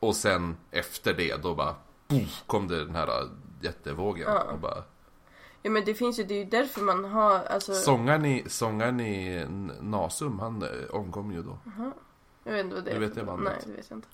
Och 0.00 0.16
sen 0.16 0.56
efter 0.70 1.14
det 1.14 1.42
då 1.42 1.54
bara, 1.54 1.74
poff, 2.06 2.44
kom 2.46 2.68
det 2.68 2.84
den 2.84 2.94
här 2.94 3.08
eh, 3.08 3.28
jättevågen. 3.60 4.26
Ja. 4.28 4.42
Och 4.42 4.58
bara, 4.58 4.82
Ja 5.66 5.70
men 5.70 5.84
det 5.84 5.94
finns 5.94 6.18
ju, 6.18 6.24
det 6.24 6.34
är 6.34 6.38
ju 6.38 6.44
därför 6.44 6.80
man 6.80 7.04
har 7.04 7.38
alltså 7.38 7.74
Sångaren 7.74 8.24
i, 8.24 8.44
sångaren 8.48 9.00
i 9.00 9.36
N- 9.36 9.72
Nasum, 9.80 10.38
han 10.38 10.62
eh, 10.62 10.68
omkom 10.94 11.32
ju 11.32 11.42
då. 11.42 11.58
Jag 12.44 12.52
vet 12.52 12.64
inte 12.64 12.74
vad 12.74 12.84
det 12.84 12.90
Du 12.90 12.96
är 12.96 13.00
vet 13.00 13.14
för 13.14 13.20
det 13.20 13.26
något. 13.26 13.34
bandet? 13.36 13.52
Nej 13.66 13.66
det 13.66 13.76
vet 13.76 13.90
jag 13.90 13.96
inte. 13.98 14.08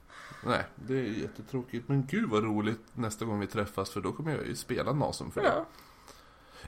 Nej, 0.46 0.62
det 0.74 0.94
är 0.94 1.02
jättetråkigt. 1.02 1.88
Men 1.88 2.06
gud 2.10 2.30
vad 2.30 2.44
roligt 2.44 2.80
nästa 2.94 3.24
gång 3.24 3.40
vi 3.40 3.46
träffas 3.46 3.90
för 3.90 4.00
då 4.00 4.12
kommer 4.12 4.36
jag 4.36 4.46
ju 4.46 4.54
spela 4.56 4.92
Nasum 4.92 5.30
för 5.30 5.40
dig. 5.40 5.50
Ja, 5.54 5.64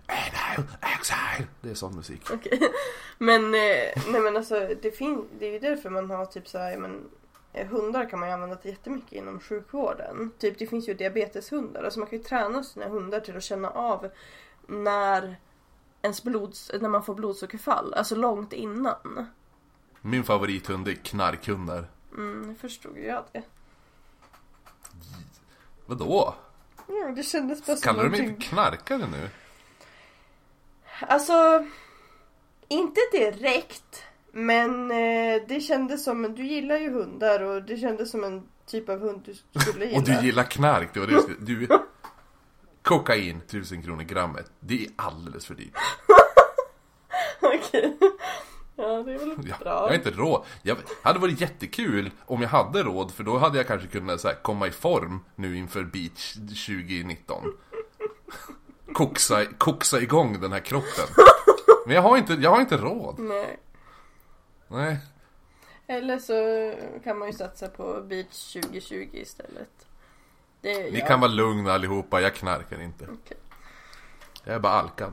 Exile, 0.07 0.67
exile! 0.99 1.49
Det 1.61 1.71
är 1.71 1.75
sån 1.75 1.97
musik. 1.97 2.23
okej. 2.33 2.61
Men, 3.19 3.45
eh, 3.45 4.03
nej 4.09 4.21
men 4.23 4.37
alltså 4.37 4.69
det, 4.83 4.91
fin- 4.91 5.29
det 5.39 5.47
är 5.47 5.53
ju 5.53 5.59
därför 5.59 5.91
man 5.91 6.11
har 6.11 6.27
typ 6.27 6.49
så 6.49 6.59
här, 6.59 6.71
ja, 6.71 6.79
men 6.79 7.05
eh, 7.53 7.67
Hundar 7.67 8.11
kan 8.11 8.19
man 8.21 8.29
ju 8.29 8.33
använda 8.35 8.57
till 8.57 8.71
jättemycket 8.71 9.13
inom 9.13 9.41
sjukvården. 9.41 10.31
Typ 10.39 10.59
det 10.59 10.67
finns 10.67 10.89
ju 10.89 10.95
diabeteshundar. 10.95 11.83
Alltså 11.85 11.99
man 12.01 12.09
kan 12.09 12.19
ju 12.19 12.25
träna 12.25 12.63
sina 12.63 12.89
hundar 12.89 13.21
till 13.21 13.37
att 13.37 13.43
känna 13.43 13.71
av 13.71 14.11
när 14.67 15.37
ens 16.03 16.23
blods, 16.23 16.71
när 16.81 16.89
man 16.89 17.05
får 17.05 17.15
blodsockerfall. 17.15 17.95
Alltså 17.95 18.15
långt 18.15 18.53
innan. 18.53 19.27
Min 20.01 20.25
favorithund 20.25 20.89
är 20.89 20.95
knarkhundar. 20.95 21.87
Mm, 22.17 22.49
det 22.49 22.55
förstod 22.55 22.99
jag 22.99 23.25
det. 23.33 23.43
Vadå? 25.87 26.35
Ja, 26.87 27.13
det 27.17 27.23
kändes 27.23 27.67
bara 27.67 27.77
som 27.77 27.83
Kallar 27.83 28.05
du 28.05 28.11
mig 28.11 28.35
för 28.35 28.41
knarkare 28.41 29.07
nu? 29.07 29.31
Alltså, 31.01 31.67
inte 32.69 33.01
direkt. 33.13 34.03
Men 34.33 34.91
eh, 34.91 35.43
det 35.49 35.61
kändes 35.61 36.05
som, 36.05 36.35
du 36.35 36.47
gillar 36.47 36.79
ju 36.79 36.91
hundar 36.91 37.43
och 37.43 37.63
det 37.63 37.77
kändes 37.77 38.11
som 38.11 38.25
en 38.25 38.49
typ 38.67 38.89
av 38.89 39.01
hund 39.01 39.23
du 39.53 39.61
skulle 39.61 39.85
gilla. 39.85 39.99
Och 39.99 40.05
du 40.05 40.27
gillar 40.27 40.45
knark, 40.45 40.95
det 40.95 41.01
var 41.01 41.07
det 41.07 41.23
skulle... 41.23 41.37
Du... 41.41 41.69
Kokain, 42.85 43.37
1000 43.47 43.83
kronor 43.83 44.03
grammet. 44.03 44.51
Det 44.61 44.85
är 44.85 44.91
alldeles 44.97 45.47
för 45.47 45.55
dyrt. 45.55 45.75
Okej. 47.41 47.99
Ja, 48.77 48.85
det 49.03 49.15
är 49.15 49.19
väl 49.19 49.39
bra. 49.39 49.57
jag 49.65 49.81
har 49.89 49.95
inte 49.95 50.11
råd. 50.11 50.45
Jag 50.63 50.77
hade 51.03 51.19
varit 51.19 51.41
jättekul 51.41 52.11
om 52.27 52.43
jag 52.43 52.49
hade 52.49 52.83
råd, 52.83 53.11
för 53.13 53.25
då 53.25 53.39
hade 53.39 53.57
jag 53.59 53.67
kanske 53.67 53.89
kunnat 53.89 54.21
så 54.21 54.29
här, 54.29 54.35
komma 54.35 54.67
i 54.67 54.71
form 54.71 55.25
nu 55.37 55.57
inför 55.57 55.83
Beach 55.85 56.33
2019. 56.35 57.53
Koxa, 58.93 59.45
koxa 59.59 60.01
igång 60.01 60.41
den 60.41 60.53
här 60.53 60.61
kroppen. 60.61 61.05
Men 61.87 61.95
jag 61.95 62.03
har 62.03 62.17
inte, 62.17 62.33
jag 62.33 62.51
har 62.51 62.61
inte 62.61 62.77
råd. 62.77 63.19
Nej. 63.19 63.59
Nej. 64.69 64.99
Eller 65.87 66.19
så 66.19 66.35
kan 67.05 67.19
man 67.19 67.29
ju 67.29 67.35
satsa 67.35 67.69
på 67.69 68.03
Beach 68.09 68.53
2020 68.53 69.09
istället. 69.13 69.87
Det, 70.65 70.93
Ni 70.93 71.01
kan 71.01 71.21
vara 71.21 71.31
lugna 71.31 71.73
allihopa, 71.73 72.21
jag 72.21 72.35
knarkar 72.35 72.81
inte. 72.81 73.05
Okej. 73.05 73.37
Jag 74.45 74.55
är 74.55 74.59
bara 74.59 74.73
alkad. 74.73 75.13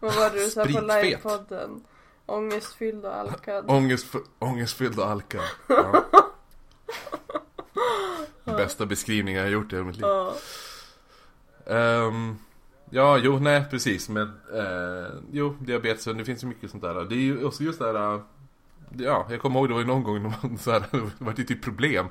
Vad 0.00 0.14
var 0.14 0.30
det 0.30 0.44
du 0.44 0.50
sa 0.50 0.64
på 0.64 0.80
livepodden? 0.80 1.84
Ångestfylld 2.26 3.04
och 3.04 3.14
alkad. 3.14 3.70
Ångest, 3.70 4.06
ångestfylld 4.38 4.98
och 4.98 5.10
alkad. 5.10 5.44
Ja. 5.66 6.04
Bästa 8.56 8.86
beskrivningen 8.86 9.40
jag 9.40 9.46
har 9.46 9.52
gjort 9.52 9.72
i 9.72 9.76
hela 9.76 9.86
mitt 9.86 9.96
liv. 9.96 10.06
Ja. 10.06 10.34
Ehm, 11.66 12.38
Ja, 12.90 13.18
jo, 13.18 13.38
nej 13.38 13.64
precis. 13.70 14.08
Men, 14.08 14.26
eh, 14.52 15.12
jo, 15.32 15.56
diabetes, 15.60 16.04
det 16.04 16.24
finns 16.24 16.44
ju 16.44 16.48
mycket 16.48 16.70
sånt 16.70 16.82
där. 16.82 16.94
Det 17.04 17.14
är 17.14 17.18
ju 17.18 17.44
också 17.44 17.62
just 17.62 17.78
det 17.78 17.98
här... 17.98 18.22
Ja, 18.96 19.26
jag 19.30 19.40
kommer 19.40 19.60
ihåg 19.60 19.68
det 19.68 19.74
var 19.74 19.80
ju 19.80 19.86
någon 19.86 20.02
gång 20.02 20.22
när 20.22 20.34
man 20.42 20.58
så 20.58 20.70
här, 20.70 20.80
det 21.18 21.24
var 21.24 21.32
typ 21.32 21.62
problem. 21.62 22.06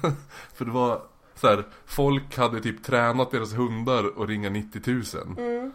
För 0.54 0.64
det 0.64 0.70
var 0.70 1.02
så 1.34 1.46
här, 1.48 1.64
folk 1.86 2.36
hade 2.36 2.60
typ 2.60 2.82
tränat 2.84 3.30
deras 3.30 3.54
hundar 3.54 4.18
och 4.18 4.28
ringa 4.28 4.50
90 4.50 4.82
000. 4.86 5.72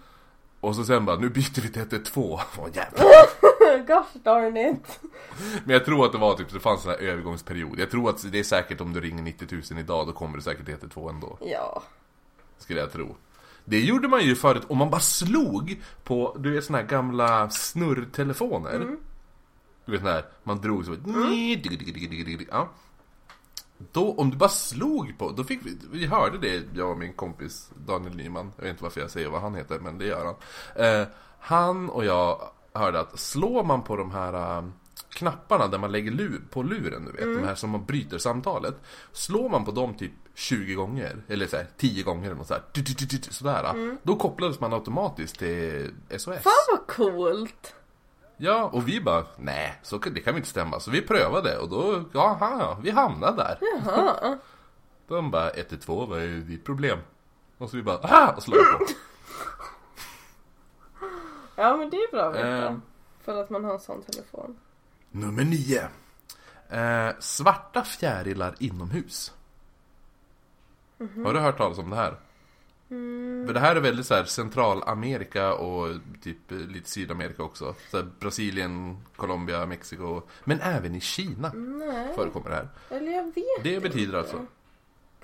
Och 0.59 0.75
så 0.75 0.85
sen 0.85 1.05
bara, 1.05 1.17
nu 1.17 1.29
byter 1.29 1.61
vi 1.61 1.69
till 1.69 1.81
112. 1.81 2.39
Åh 2.57 2.67
jävlar. 2.73 3.87
Gosh 3.87 4.23
darn 4.23 4.57
it. 4.57 4.99
Men 5.65 5.73
jag 5.73 5.85
tror 5.85 6.05
att 6.05 6.11
det 6.11 6.17
var 6.17 6.35
typ, 6.35 6.53
det 6.53 6.59
fanns 6.59 6.85
en 6.85 6.91
här 6.91 6.97
övergångsperiod. 6.97 7.79
Jag 7.79 7.91
tror 7.91 8.09
att 8.09 8.31
det 8.31 8.39
är 8.39 8.43
säkert 8.43 8.81
om 8.81 8.93
du 8.93 9.01
ringer 9.01 9.23
90 9.23 9.47
000 9.71 9.79
idag, 9.79 10.07
då 10.07 10.13
kommer 10.13 10.37
det 10.37 10.43
säkert 10.43 10.65
till 10.65 10.73
112 10.73 11.09
ändå. 11.09 11.37
Ja. 11.41 11.83
Skulle 12.57 12.79
jag 12.79 12.91
tro. 12.91 13.15
Det 13.65 13.79
gjorde 13.79 14.07
man 14.07 14.21
ju 14.23 14.35
förut, 14.35 14.63
om 14.67 14.77
man 14.77 14.89
bara 14.89 15.01
slog 15.01 15.81
på, 16.03 16.35
du 16.39 16.51
vet 16.51 16.63
såna 16.63 16.77
här 16.77 16.85
gamla 16.85 17.49
snurrtelefoner. 17.49 18.97
Du 19.85 19.91
vet 19.91 20.03
när 20.03 20.25
man 20.43 20.61
drog 20.61 20.85
så. 20.85 20.95
Ja. 22.51 22.69
Då, 23.91 24.13
om 24.17 24.29
du 24.29 24.37
bara 24.37 24.49
slog 24.49 25.17
på, 25.17 25.31
då 25.31 25.43
fick 25.43 25.65
vi, 25.65 25.77
vi 25.91 26.05
hörde 26.05 26.37
det, 26.37 26.63
jag 26.75 26.91
och 26.91 26.97
min 26.97 27.13
kompis 27.13 27.71
Daniel 27.85 28.15
Nyman. 28.15 28.51
Jag 28.55 28.63
vet 28.63 28.71
inte 28.71 28.83
varför 28.83 29.01
jag 29.01 29.11
säger 29.11 29.29
vad 29.29 29.41
han 29.41 29.55
heter, 29.55 29.79
men 29.79 29.97
det 29.97 30.05
gör 30.05 30.25
han. 30.25 30.35
Eh, 30.85 31.07
han 31.39 31.89
och 31.89 32.05
jag 32.05 32.49
hörde 32.73 32.99
att 32.99 33.19
slår 33.19 33.63
man 33.63 33.83
på 33.83 33.95
de 33.95 34.11
här 34.11 34.57
eh, 34.57 34.65
knapparna 35.09 35.67
där 35.67 35.77
man 35.77 35.91
lägger 35.91 36.11
lur, 36.11 36.41
på 36.49 36.63
luren, 36.63 37.05
du 37.05 37.11
vet, 37.11 37.21
de 37.41 37.47
här 37.47 37.55
som 37.55 37.69
man 37.69 37.85
bryter 37.85 38.17
samtalet. 38.17 38.75
Slår 39.11 39.49
man 39.49 39.65
på 39.65 39.71
dem 39.71 39.93
typ 39.93 40.11
20 40.35 40.73
gånger, 40.73 41.23
eller 41.27 41.47
så 41.47 41.55
här, 41.57 41.67
10 41.77 42.03
gånger 42.03 42.25
eller 42.25 42.35
något 42.35 42.47
så 42.47 42.53
här, 42.53 42.63
du, 42.71 42.83
sådär. 43.31 43.97
Då 44.03 44.15
kopplades 44.15 44.59
man 44.59 44.73
automatiskt 44.73 45.39
till 45.39 45.91
SOS. 46.09 46.25
Fan 46.25 46.53
vad 46.71 46.87
coolt. 46.87 47.75
Ja, 48.43 48.63
och 48.73 48.87
vi 48.87 49.01
bara, 49.01 49.25
nej, 49.37 49.79
så 49.81 49.97
det 49.97 50.19
kan 50.21 50.33
vi 50.33 50.37
inte 50.37 50.49
stämma. 50.49 50.79
Så 50.79 50.91
vi 50.91 51.01
prövade 51.01 51.57
och 51.57 51.69
då, 51.69 52.03
jaha, 52.13 52.59
ja, 52.59 52.79
vi 52.81 52.91
hamnade 52.91 53.37
där. 53.37 53.57
Jaha. 53.61 54.37
De 55.07 55.31
bara, 55.31 55.51
112, 55.51 56.09
vad 56.09 56.21
är 56.21 56.27
ditt 56.27 56.65
problem? 56.65 56.99
Och 57.57 57.69
så 57.69 57.77
vi 57.77 57.83
bara, 57.83 57.97
aha! 57.97 58.33
Och 58.37 58.43
slår 58.43 58.77
på. 58.77 58.85
Ja 61.55 61.77
men 61.77 61.89
det 61.89 61.97
är 61.97 62.11
bra 62.11 62.23
att 62.23 62.35
veta. 62.35 62.67
Ehm. 62.67 62.81
För 63.21 63.41
att 63.41 63.49
man 63.49 63.63
har 63.63 63.73
en 63.73 63.79
sån 63.79 64.01
telefon. 64.01 64.57
Nummer 65.11 65.43
9. 65.43 65.87
Eh, 66.69 67.15
svarta 67.19 67.83
fjärilar 67.83 68.55
inomhus. 68.59 69.33
Har 70.97 71.33
du 71.33 71.39
hört 71.39 71.57
talas 71.57 71.77
om 71.77 71.89
det 71.89 71.95
här? 71.95 72.17
För 73.47 73.53
det 73.53 73.59
här 73.59 73.75
är 73.75 73.79
väldigt 73.79 74.05
så 74.05 74.13
här 74.13 74.23
Centralamerika 74.23 75.53
och 75.53 75.87
typ 76.21 76.51
eh, 76.51 76.57
lite 76.57 76.89
Sydamerika 76.89 77.43
också. 77.43 77.75
Så 77.91 78.03
Brasilien, 78.19 78.97
Colombia, 79.15 79.65
Mexiko. 79.65 80.21
Men 80.43 80.59
även 80.61 80.95
i 80.95 81.01
Kina 81.01 81.51
Nej. 81.53 82.15
förekommer 82.15 82.49
det 82.49 82.55
här. 82.55 82.67
Eller 82.89 83.11
jag 83.11 83.23
vet 83.23 83.63
Det 83.63 83.79
betyder 83.79 84.05
inte. 84.05 84.17
alltså 84.17 84.45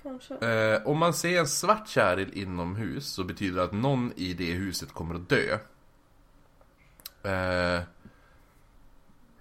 Kanske. 0.04 0.36
Eh, 0.36 0.88
om 0.88 0.98
man 0.98 1.14
ser 1.14 1.40
en 1.40 1.48
svart 1.48 1.88
käril 1.88 2.30
inomhus 2.34 3.08
så 3.08 3.24
betyder 3.24 3.58
det 3.58 3.64
att 3.64 3.72
någon 3.72 4.14
i 4.16 4.34
det 4.34 4.54
huset 4.54 4.94
kommer 4.94 5.16
att 5.16 5.30
dö. 5.30 5.58
Eh, 7.24 7.84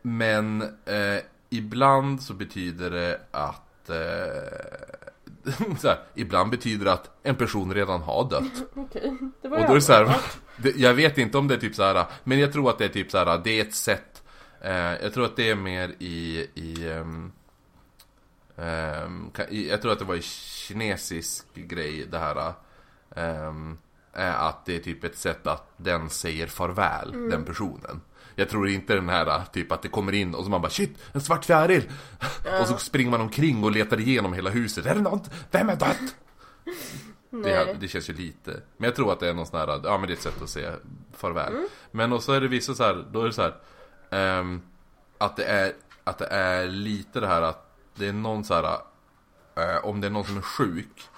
men 0.02 0.62
eh, 0.84 1.18
ibland 1.50 2.22
så 2.22 2.34
betyder 2.34 2.90
det 2.90 3.20
att... 3.30 3.90
Här, 5.82 5.98
ibland 6.14 6.50
betyder 6.50 6.84
det 6.84 6.92
att 6.92 7.10
en 7.22 7.34
person 7.34 7.74
redan 7.74 8.02
har 8.02 8.30
dött. 8.30 8.52
Okej. 8.74 9.18
Det 9.42 9.48
var 9.48 9.58
Och 9.58 9.64
då 9.64 9.70
är 9.70 9.74
det 9.74 9.80
så 9.80 9.92
här, 9.92 10.16
det, 10.56 10.76
jag 10.76 10.94
vet 10.94 11.18
inte 11.18 11.38
om 11.38 11.48
det 11.48 11.54
är 11.54 11.58
typ 11.58 11.74
så 11.74 11.82
här, 11.82 12.06
men 12.24 12.38
jag 12.38 12.52
tror 12.52 12.70
att 12.70 12.78
det 12.78 12.84
är 12.84 12.88
typ 12.88 13.10
så 13.10 13.18
här, 13.18 13.40
det 13.44 13.60
är 13.60 13.64
ett 13.64 13.74
sätt 13.74 14.22
eh, 14.60 14.72
Jag 14.74 15.14
tror 15.14 15.24
att 15.24 15.36
det 15.36 15.50
är 15.50 15.54
mer 15.54 15.94
i, 15.98 16.46
i, 16.54 17.02
i 19.50 19.68
Jag 19.70 19.82
tror 19.82 19.92
att 19.92 19.98
det 19.98 20.04
var 20.04 20.14
i 20.14 20.22
kinesisk 20.22 21.54
grej 21.54 22.06
det 22.10 22.18
här 22.18 22.52
ehm, 23.16 23.78
är 24.12 24.48
Att 24.48 24.66
det 24.66 24.76
är 24.76 24.80
typ 24.80 25.04
ett 25.04 25.16
sätt 25.16 25.46
att 25.46 25.72
den 25.76 26.10
säger 26.10 26.46
farväl, 26.46 27.30
den 27.30 27.44
personen 27.44 28.00
jag 28.38 28.48
tror 28.48 28.68
inte 28.68 28.94
den 28.94 29.08
här 29.08 29.42
typ 29.52 29.72
att 29.72 29.82
det 29.82 29.88
kommer 29.88 30.12
in 30.14 30.34
och 30.34 30.44
så 30.44 30.50
man 30.50 30.62
bara 30.62 30.70
shit, 30.70 30.98
en 31.12 31.20
svart 31.20 31.44
fjäril! 31.44 31.90
och 32.60 32.68
så 32.68 32.76
springer 32.76 33.10
man 33.10 33.20
omkring 33.20 33.64
och 33.64 33.70
letar 33.70 34.00
igenom 34.00 34.32
hela 34.32 34.50
huset. 34.50 34.86
Är 34.86 34.94
det 34.94 35.00
något? 35.00 35.30
Vem 35.50 35.68
är 35.68 35.76
dött? 35.76 36.16
Det, 37.30 37.76
det 37.80 37.88
känns 37.88 38.10
ju 38.10 38.14
lite. 38.14 38.60
Men 38.76 38.84
jag 38.88 38.96
tror 38.96 39.12
att 39.12 39.20
det 39.20 39.28
är 39.28 39.34
någon 39.34 39.46
sån 39.46 39.60
här, 39.60 39.80
ja 39.84 39.98
men 39.98 40.06
det 40.06 40.12
är 40.12 40.16
ett 40.16 40.22
sätt 40.22 40.42
att 40.42 40.48
säga 40.48 40.72
farväl. 41.16 41.52
Men 41.90 42.12
och 42.12 42.22
så 42.22 42.32
är 42.32 42.40
det 42.40 42.48
vissa 42.48 42.74
så 42.74 42.82
här, 42.84 43.04
då 43.12 43.20
är 43.22 43.26
det 43.26 43.32
så 43.32 43.42
här. 43.42 43.54
ehm, 44.10 44.60
att 45.18 45.36
det 45.36 45.44
är, 45.44 45.72
att 46.04 46.18
det 46.18 46.26
är 46.26 46.66
lite 46.68 47.20
det 47.20 47.26
här 47.26 47.42
att 47.42 47.76
det 47.94 48.06
är 48.06 48.12
någon 48.12 48.44
så 48.44 48.54
här, 48.54 48.78
eh, 49.56 49.84
om 49.84 50.00
det 50.00 50.06
är 50.06 50.10
någon 50.10 50.24
som 50.24 50.36
är 50.36 50.40
sjuk 50.42 51.08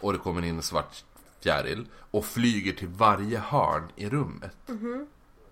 och 0.00 0.12
det 0.12 0.18
kommer 0.18 0.44
in 0.44 0.56
en 0.56 0.62
svart 0.62 1.04
fjäril 1.40 1.86
och 2.10 2.24
flyger 2.24 2.72
till 2.72 2.88
varje 2.88 3.38
hörn 3.38 3.88
i 3.96 4.08
rummet. 4.08 4.56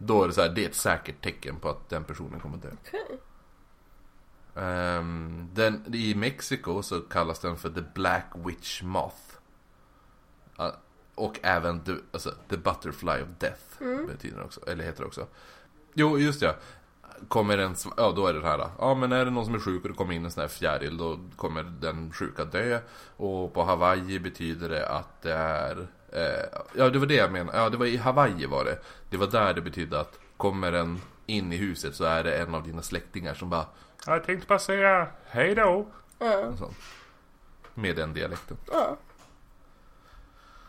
Då 0.07 0.23
är 0.23 0.29
det 0.29 0.35
så 0.35 0.43
här, 0.43 0.49
det 0.49 0.65
är 0.65 0.69
ett 0.69 0.75
säkert 0.75 1.25
tecken 1.25 1.57
på 1.61 1.69
att 1.69 1.89
den 1.89 2.05
personen 2.05 2.41
kommer 2.41 2.57
dö. 2.57 2.69
Okej. 2.89 3.19
Ehm, 4.55 5.49
den, 5.55 5.95
I 5.95 6.15
Mexiko 6.15 6.83
så 6.83 7.01
kallas 7.01 7.39
den 7.39 7.57
för 7.57 7.71
The 7.71 7.83
Black 7.95 8.27
Witch 8.35 8.83
Moth. 8.83 9.17
Ja, 10.57 10.73
och 11.15 11.39
även 11.43 11.81
the, 11.81 11.93
alltså, 12.13 12.35
the 12.49 12.57
Butterfly 12.57 13.23
of 13.23 13.29
Death 13.39 13.63
betyder 14.07 14.39
det 14.39 14.45
också, 14.45 14.61
eller 14.67 14.85
heter 14.85 15.01
det 15.01 15.07
också. 15.07 15.27
Jo, 15.95 16.19
just 16.19 16.41
det. 16.41 16.57
Kommer 17.29 17.59
en, 17.59 17.75
ja 17.97 18.13
då 18.17 18.27
är 18.27 18.33
det 18.33 18.41
det 18.41 18.47
här. 18.47 18.71
Ja 18.79 18.95
men 18.95 19.13
är 19.13 19.25
det 19.25 19.31
någon 19.31 19.45
som 19.45 19.55
är 19.55 19.59
sjuk 19.59 19.83
och 19.83 19.89
det 19.89 19.95
kommer 19.95 20.15
in 20.15 20.25
en 20.25 20.31
sån 20.31 20.41
här 20.41 20.49
fjäril 20.49 20.97
då 20.97 21.19
kommer 21.37 21.63
den 21.63 22.13
sjuka 22.13 22.45
dö. 22.45 22.81
Och 23.17 23.55
på 23.55 23.63
Hawaii 23.63 24.19
betyder 24.19 24.69
det 24.69 24.89
att 24.89 25.23
det 25.23 25.33
är 25.33 25.89
Ja 26.75 26.91
det 26.91 26.99
var 26.99 27.07
det 27.07 27.15
jag 27.15 27.33
menade, 27.33 27.59
ja 27.59 27.69
det 27.69 27.77
var 27.77 27.87
i 27.87 27.97
Hawaii 27.97 28.47
var 28.47 28.65
det. 28.65 28.79
Det 29.11 29.17
var 29.17 29.27
där 29.27 29.55
det 29.55 29.61
betydde 29.61 30.01
att 30.01 30.19
kommer 30.37 30.73
en 30.73 31.01
in 31.27 31.53
i 31.53 31.57
huset 31.57 31.95
så 31.95 32.05
är 32.05 32.25
det 32.25 32.39
en 32.39 32.55
av 32.55 32.63
dina 32.63 32.83
släktingar 32.83 33.35
som 33.35 33.51
bara 33.51 33.67
Jag 34.07 34.25
tänkte 34.25 34.47
bara 34.47 34.59
säga 34.59 35.09
hej 35.27 35.55
då. 35.55 35.87
Sånt. 36.59 36.77
Med 37.75 37.97
den 37.97 38.13
dialekten. 38.15 38.57
ja. 38.73 38.97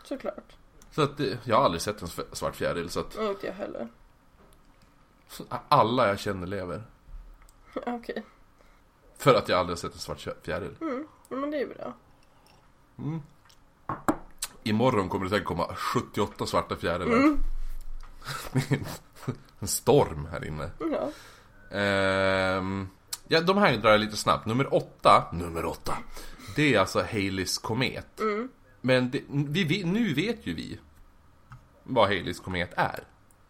Såklart. 0.04 0.56
Så 0.90 1.02
att 1.02 1.20
eh, 1.20 1.32
jag 1.44 1.56
har 1.56 1.64
aldrig 1.64 1.82
sett 1.82 2.02
en 2.02 2.08
sv- 2.08 2.34
svart 2.34 2.56
fjäril 2.56 2.90
så 2.90 3.00
att 3.00 3.16
Inte 3.18 3.46
jag 3.46 3.54
heller. 3.54 3.88
alla 5.68 6.08
jag 6.08 6.18
känner 6.18 6.46
lever. 6.46 6.82
Okej. 7.86 8.24
För 9.18 9.34
att 9.34 9.48
jag 9.48 9.58
aldrig 9.58 9.72
har 9.76 9.80
sett 9.80 9.92
en 9.92 9.98
svart 9.98 10.18
fjä- 10.18 10.42
fjäril. 10.42 10.76
Ja, 11.28 11.36
men 11.36 11.50
det 11.50 11.60
är 11.60 11.66
bra. 11.66 11.92
Imorgon 14.64 15.08
kommer 15.08 15.24
det 15.24 15.30
säkert 15.30 15.46
komma 15.46 15.74
78 15.76 16.46
svarta 16.46 16.76
fjärilar. 16.76 17.16
en 19.60 19.68
storm 19.68 20.28
här 20.32 20.44
inne. 20.44 20.70
Ja. 20.78 21.10
Ehm, 21.78 22.88
ja, 23.28 23.40
de 23.40 23.58
här 23.58 23.76
drar 23.76 23.90
jag 23.90 24.00
lite 24.00 24.16
snabbt. 24.16 24.46
Nummer 24.46 24.74
åtta, 24.74 25.28
nummer 25.32 25.64
åtta. 25.64 25.94
Det 26.56 26.74
är 26.74 26.80
alltså 26.80 26.98
Haleys 27.00 27.58
komet. 27.58 28.20
Men 28.80 29.10
det, 29.10 29.22
vi, 29.64 29.84
nu 29.84 30.14
vet 30.14 30.46
ju 30.46 30.54
vi 30.54 30.78
vad 31.82 32.04
Haleys 32.08 32.40
komet 32.40 32.70
är. 32.76 33.04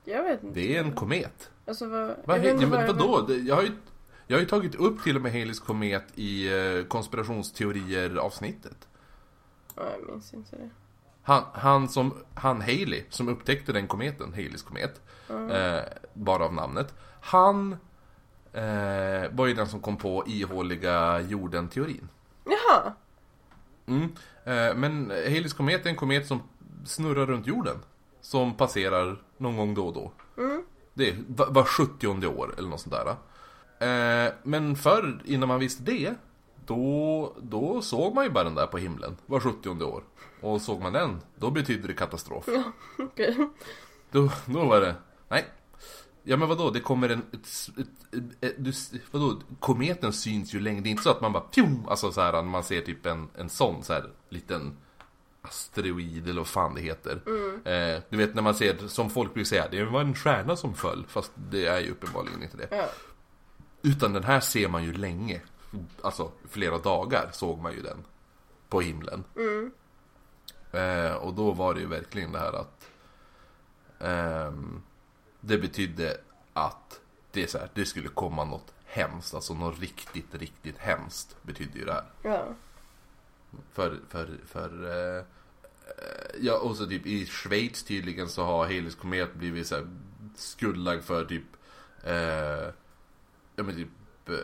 Jag 0.05 0.23
vet 0.23 0.43
inte. 0.43 0.61
Det 0.61 0.77
är 0.77 0.81
en 0.85 0.93
komet. 0.93 1.51
Alltså 1.67 1.89
vad... 1.89 2.17
Vad, 2.25 2.45
jag 2.45 2.63
ja, 2.63 2.67
men 2.67 2.71
vad- 2.71 2.87
vadå? 2.87 3.35
Jag 3.35 3.55
har, 3.55 3.63
ju, 3.63 3.73
jag 4.27 4.37
har 4.37 4.41
ju 4.41 4.47
tagit 4.49 4.75
upp 4.75 5.03
till 5.03 5.17
och 5.17 5.23
med 5.23 5.33
Haleys 5.33 5.61
komet 5.61 6.05
i 6.15 6.49
eh, 6.79 6.85
konspirationsteorier 6.85 8.17
avsnittet. 8.17 8.89
Ja, 9.77 9.83
jag 10.01 10.11
minns 10.13 10.35
inte 10.35 10.57
det. 10.57 10.71
Han, 11.25 11.43
han 11.53 11.89
som, 11.89 12.15
han 12.35 12.61
Haley, 12.61 13.03
som 13.11 13.29
upptäckte 13.29 13.73
den 13.73 13.89
kometen, 13.89 14.33
Haleys 14.33 14.63
komet, 14.63 15.01
eh, 15.29 15.81
bara 16.13 16.45
av 16.45 16.55
namnet. 16.55 16.95
Han 17.21 17.73
eh, 18.53 19.31
var 19.31 19.47
ju 19.47 19.55
den 19.55 19.69
som 19.69 19.81
kom 19.81 19.97
på 19.97 20.25
ihåliga 20.27 21.21
jorden-teorin. 21.21 22.09
Jaha! 22.45 22.93
Mm. 23.87 24.03
Eh, 24.45 24.75
men 24.75 25.11
Haleys 25.11 25.53
komet 25.53 25.87
är 25.87 25.91
en 25.91 25.97
komet 25.97 26.27
som 26.27 26.43
snurrar 26.85 27.27
runt 27.27 27.47
jorden. 27.47 27.77
Som 28.21 28.57
passerar 28.57 29.17
någon 29.39 29.57
gång 29.57 29.75
då 29.75 29.87
och 29.87 29.95
då. 29.95 30.13
Det 30.95 31.09
är 31.09 31.17
var, 31.29 31.47
var 31.51 31.65
70 31.65 32.27
år 32.27 32.55
eller 32.59 32.69
något 32.69 32.81
sånt 32.81 32.95
där. 32.95 33.17
Eh, 33.79 34.33
men 34.43 34.77
förr, 34.77 35.23
innan 35.25 35.49
man 35.49 35.61
visste 35.61 35.83
det, 35.83 36.15
då, 36.67 37.37
då 37.43 37.83
såg 37.83 38.15
man 38.15 38.25
ju 38.25 38.31
bara 38.31 38.45
den 38.45 38.55
där 38.55 38.67
på 38.67 38.79
himlen 38.79 39.17
var 39.27 39.41
70 39.41 39.85
år. 39.85 40.05
Och 40.41 40.61
såg 40.61 40.81
man 40.81 40.93
den, 40.93 41.21
då 41.37 41.51
betydde 41.51 41.87
det 41.87 41.95
katastrof. 41.95 42.49
Okej. 42.99 43.37
Då, 44.11 44.31
då 44.47 44.65
var 44.65 44.81
det, 44.81 44.95
nej. 45.29 45.45
Ja 46.23 46.37
men 46.37 46.49
vadå, 46.49 46.71
det 46.71 46.81
kommer 46.81 47.09
en, 47.09 47.23
ett, 47.33 47.49
ett, 47.79 48.45
ett, 48.45 48.55
du, 48.59 48.73
vadå, 49.11 49.41
kometen 49.61 50.13
syns 50.13 50.55
ju 50.55 50.61
länge, 50.61 50.81
det 50.81 50.89
är 50.89 50.91
inte 50.91 51.03
så 51.03 51.11
att 51.11 51.21
man 51.21 51.33
bara 51.33 51.45
fjum, 51.53 51.87
alltså 51.89 52.13
så 52.13 52.21
här, 52.21 52.43
man 52.43 52.65
ser 52.65 52.81
typ 52.81 53.07
en, 53.07 53.29
en 53.39 53.49
sån 53.49 53.83
så 53.83 53.93
här 53.93 54.11
liten 54.29 54.77
asteroid 55.43 56.29
eller 56.29 56.41
vad 56.41 56.47
fan 56.47 56.75
det 56.75 56.81
heter. 56.81 57.21
Eh, 57.65 58.03
du 58.09 58.17
vet 58.17 58.35
när 58.35 58.43
man 58.43 58.55
ser, 58.55 58.89
som 58.89 59.11
folk 59.11 59.35
brukar 59.35 59.49
säga, 59.49 59.69
det 59.69 59.85
var 59.85 60.01
en 60.01 60.15
stjärna 60.15 60.57
som 60.57 60.75
föll. 60.75 61.05
Fast 61.09 61.33
det 61.51 61.67
är 61.67 61.81
ju 61.81 61.91
uppenbarligen 61.91 62.43
inte 62.43 62.57
det. 62.57 62.69
Ja. 62.71 62.89
Utan 63.83 64.13
den 64.13 64.25
här 64.25 64.41
ser 64.41 64.69
man 64.69 64.85
ju 64.85 64.93
länge. 64.93 65.41
Alltså 66.03 66.33
flera 66.49 66.79
dagar 66.79 67.29
såg 67.33 67.59
man 67.59 67.73
ju 67.73 67.83
den 67.83 68.05
på 68.69 68.81
himlen. 68.81 69.25
Eh, 70.73 71.15
och 71.15 71.35
då 71.35 71.53
var 71.53 71.75
det 71.75 71.81
ju 71.81 71.87
verkligen 71.87 72.33
det 72.33 72.39
här 72.39 72.53
att 72.53 72.91
ehm, 73.99 74.83
det 75.41 75.59
betydde 75.59 76.17
att 76.53 77.01
det, 77.31 77.43
är 77.43 77.47
så 77.47 77.59
här, 77.59 77.69
det 77.75 77.87
skulle 77.87 78.09
komma 78.09 78.45
något 78.45 78.73
hemskt. 78.85 79.35
Alltså 79.35 79.55
något 79.55 79.81
riktigt, 79.81 80.35
riktigt 80.35 80.79
hemskt 80.79 81.37
betydde 81.43 81.79
ju 81.79 81.85
det 81.85 81.93
här. 81.93 82.05
Ja. 82.23 82.45
För, 83.73 84.01
för, 84.09 84.29
för 84.47 84.85
eh, 84.85 85.19
eh, 85.19 85.25
Ja, 86.41 86.59
och 86.59 86.77
så 86.77 86.87
typ 86.87 87.07
i 87.07 87.27
Schweiz 87.27 87.83
tydligen 87.83 88.29
så 88.29 88.45
har 88.45 88.65
Haleys 88.65 88.95
komet 88.95 89.35
blivit 89.35 89.67
så 89.67 89.75
här 89.75 89.87
skuldlagd 90.37 91.05
för 91.05 91.25
typ 91.25 91.45
eh, 92.03 92.73
Ja 93.57 93.63
men 93.63 93.75
typ 93.75 94.29
eh, 94.29 94.35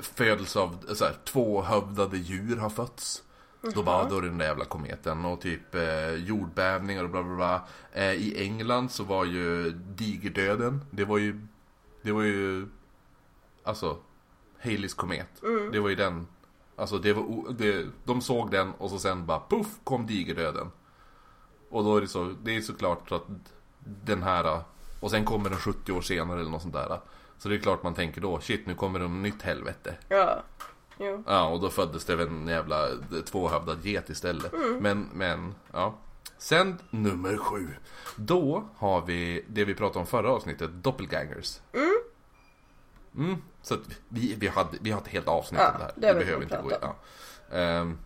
Födelse 0.00 0.58
av 0.60 0.84
så 0.94 1.04
här, 1.04 1.16
tvåhövdade 1.24 2.18
djur 2.18 2.56
har 2.56 2.70
fötts. 2.70 3.22
Då 3.74 3.82
bara, 3.82 4.08
då 4.08 4.18
är 4.18 4.22
det 4.22 4.28
den 4.28 4.38
där 4.38 4.46
jävla 4.46 4.64
kometen 4.64 5.24
och 5.24 5.40
typ 5.40 5.74
eh, 5.74 6.14
jordbävningar 6.14 7.04
och 7.04 7.10
bla 7.10 7.22
bla 7.22 7.36
bla. 7.36 7.66
Eh, 7.92 8.12
I 8.12 8.42
England 8.42 8.90
så 8.90 9.04
var 9.04 9.24
ju 9.24 9.70
digerdöden 9.70 10.80
Det 10.90 11.04
var 11.04 11.18
ju 11.18 11.40
Det 12.02 12.12
var 12.12 12.22
ju 12.22 12.68
Alltså 13.62 13.96
Haleys 14.58 14.94
komet. 14.94 15.42
Det 15.72 15.80
var 15.80 15.88
ju 15.88 15.94
den 15.94 16.26
Alltså 16.76 16.98
det 16.98 17.12
var, 17.12 17.52
det, 17.58 17.86
de 18.04 18.20
såg 18.20 18.50
den 18.50 18.72
och 18.72 18.90
så 18.90 18.98
sen 18.98 19.26
bara 19.26 19.42
puff 19.48 19.66
kom 19.84 20.06
digerdöden. 20.06 20.70
Och 21.70 21.84
då 21.84 21.96
är 21.96 22.00
det 22.00 22.08
så, 22.08 22.34
det 22.42 22.56
är 22.56 22.60
såklart 22.60 23.12
att 23.12 23.26
den 23.78 24.22
här, 24.22 24.60
och 25.00 25.10
sen 25.10 25.24
kommer 25.24 25.50
den 25.50 25.58
70 25.58 25.92
år 25.92 26.00
senare 26.00 26.40
eller 26.40 26.50
något 26.50 26.62
sånt 26.62 26.74
där. 26.74 27.00
Så 27.38 27.48
det 27.48 27.54
är 27.54 27.58
klart 27.58 27.82
man 27.82 27.94
tänker 27.94 28.20
då, 28.20 28.40
shit 28.40 28.66
nu 28.66 28.74
kommer 28.74 28.98
det 28.98 29.08
nytt 29.08 29.42
helvete. 29.42 29.94
Ja. 30.08 30.42
Jo. 30.98 31.22
Ja, 31.26 31.48
och 31.48 31.60
då 31.60 31.70
föddes 31.70 32.04
det 32.04 32.16
väl 32.16 32.28
en 32.28 32.48
jävla 32.48 32.88
tvåhövdad 33.30 33.84
get 33.84 34.10
istället. 34.10 34.52
Men, 34.80 35.08
men, 35.12 35.54
ja. 35.72 35.98
Sen 36.38 36.78
nummer 36.90 37.36
sju. 37.36 37.68
Då 38.16 38.64
har 38.76 39.00
vi 39.06 39.44
det 39.48 39.64
vi 39.64 39.74
pratade 39.74 39.98
om 39.98 40.06
förra 40.06 40.30
avsnittet, 40.30 40.70
doppelgangers. 40.72 41.60
Mm. 43.16 43.36
Så 43.62 43.74
att 43.74 43.80
vi, 44.08 44.34
vi, 44.38 44.48
hade, 44.48 44.78
vi 44.80 44.90
har 44.90 45.00
ett 45.00 45.08
helt 45.08 45.28
avsnitt 45.28 45.60
Ja, 45.60 45.72
om 45.72 45.78
det 45.78 45.84
här. 45.84 45.92
det 45.96 46.06
har 46.06 46.14
vi 46.14 46.18
vi 46.18 46.24
behöver 46.24 46.42
inte 46.42 46.60
gå 46.62 46.70
in. 46.70 46.76
Ja. 46.80 46.96
Ehm, 47.56 47.98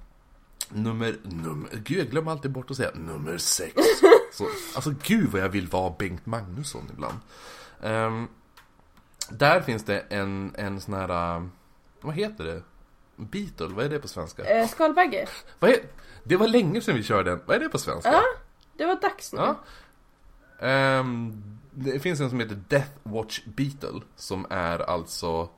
nummer, 0.68 1.16
nummer, 1.22 1.68
gud 1.85 1.99
jag 1.99 2.07
glömmer 2.11 2.31
alltid 2.33 2.51
bort 2.51 2.70
att 2.70 2.76
säga 2.76 2.91
nummer 2.95 3.39
sex. 3.39 3.74
Så, 4.33 4.45
alltså 4.74 4.95
gud 5.03 5.28
vad 5.31 5.41
jag 5.41 5.49
vill 5.49 5.66
vara 5.66 5.95
Bengt 5.99 6.26
Magnusson 6.26 6.91
ibland. 6.93 7.18
Ehm, 7.83 8.28
där 9.31 9.61
finns 9.61 9.85
det 9.85 10.01
en, 10.09 10.55
en 10.59 10.81
sån 10.81 10.95
här, 10.95 11.37
äh, 11.37 11.47
vad 12.01 12.14
heter 12.14 12.45
det? 12.45 12.62
Beetle, 13.16 13.68
vad 13.68 13.85
är 13.85 13.89
det 13.89 13.99
på 13.99 14.09
svenska? 14.09 14.45
Eh, 14.45 14.68
skalbagge. 14.68 15.28
Vad 15.59 15.70
är, 15.70 15.81
det 16.24 16.37
var 16.37 16.49
länge 16.49 16.81
sedan 16.81 16.97
vi 16.97 17.03
körde 17.03 17.31
den, 17.31 17.41
vad 17.47 17.57
är 17.57 17.61
det 17.61 17.68
på 17.68 17.78
svenska? 17.78 18.12
Ja. 18.12 18.22
Det 18.76 18.87
var 18.87 19.01
dags 19.01 19.33
nu. 19.33 19.39
Ja. 19.39 19.57
Ehm, 20.66 21.43
det 21.70 22.01
finns 22.01 22.20
en 22.20 22.31
som 22.31 22.41
heter 22.41 22.62
Death 22.68 22.91
Watch 23.03 23.41
Beetle 23.45 24.01
som 24.16 24.47
är 24.51 24.78
alltså 24.78 25.49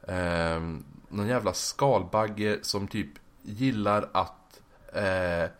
um, 0.00 0.84
någon 1.08 1.28
jävla 1.28 1.52
skalbagge 1.52 2.58
som 2.62 2.88
typ 2.88 3.10
gillar 3.42 4.08
att 4.12 4.60
eh, 4.92 5.50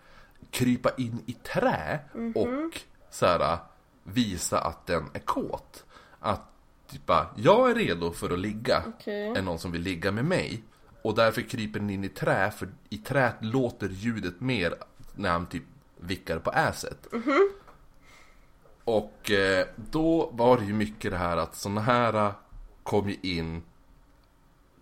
krypa 0.50 0.90
in 0.96 1.22
i 1.26 1.32
trä 1.32 1.98
och 2.34 2.80
så 3.10 3.26
här, 3.26 3.58
visa 4.02 4.60
att 4.60 4.86
den 4.86 5.10
är 5.12 5.18
kåt. 5.18 5.84
Att 6.20 6.42
typ 6.90 7.06
bara, 7.06 7.26
jag 7.36 7.70
är 7.70 7.74
redo 7.74 8.12
för 8.12 8.30
att 8.30 8.38
ligga. 8.38 8.82
Okej. 8.86 9.28
Är 9.28 9.42
någon 9.42 9.58
som 9.58 9.72
vill 9.72 9.82
ligga 9.82 10.12
med 10.12 10.24
mig. 10.24 10.62
Och 11.02 11.14
därför 11.14 11.42
kryper 11.42 11.80
den 11.80 11.90
in 11.90 12.04
i 12.04 12.08
trä, 12.08 12.50
för 12.50 12.68
i 12.88 12.98
träet 12.98 13.34
låter 13.40 13.88
ljudet 13.88 14.40
mer 14.40 14.74
när 15.14 15.30
han 15.30 15.46
typ 15.46 15.62
vickar 15.96 16.38
på 16.38 16.52
äset. 16.52 17.06
Och 18.84 19.30
eh, 19.30 19.66
då 19.76 20.30
var 20.32 20.58
det 20.58 20.64
ju 20.64 20.72
mycket 20.72 21.10
det 21.10 21.16
här 21.16 21.36
att 21.36 21.56
såna 21.56 21.80
här 21.80 22.14
eh, 22.14 22.32
kom 22.82 23.08
ju 23.08 23.16
in 23.22 23.62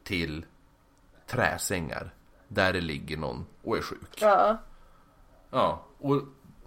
till 0.04 0.44
träsängar. 1.26 2.14
Där 2.48 2.72
det 2.72 2.80
ligger 2.80 3.16
någon 3.16 3.46
och 3.62 3.76
är 3.76 3.82
sjuk. 3.82 4.18
Ja. 4.20 4.58
Ja, 5.50 5.84
och 5.98 6.22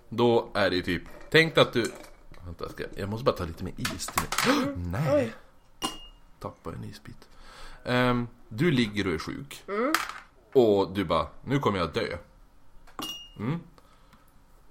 då 0.09 0.49
är 0.53 0.69
det 0.69 0.75
ju 0.75 0.81
typ, 0.81 1.03
tänk 1.29 1.57
att 1.57 1.73
du... 1.73 1.91
Vänta, 2.51 2.69
ska, 2.69 2.83
jag 2.95 3.09
måste 3.09 3.23
bara 3.25 3.35
ta 3.35 3.45
lite 3.45 3.63
mer 3.63 3.73
is 3.77 4.07
till 4.07 4.21
mig. 4.21 4.75
Nej! 4.91 5.13
Oj. 5.15 5.33
Tappade 6.39 6.77
en 6.77 6.83
isbit. 6.83 7.27
Ehm, 7.85 8.27
du 8.49 8.71
ligger 8.71 9.07
och 9.07 9.13
är 9.13 9.17
sjuk. 9.17 9.63
Och 10.53 10.91
du 10.91 11.05
bara, 11.05 11.27
nu 11.45 11.59
kommer 11.59 11.79
jag 11.79 11.93
dö. 11.93 12.17
Mm. 13.39 13.59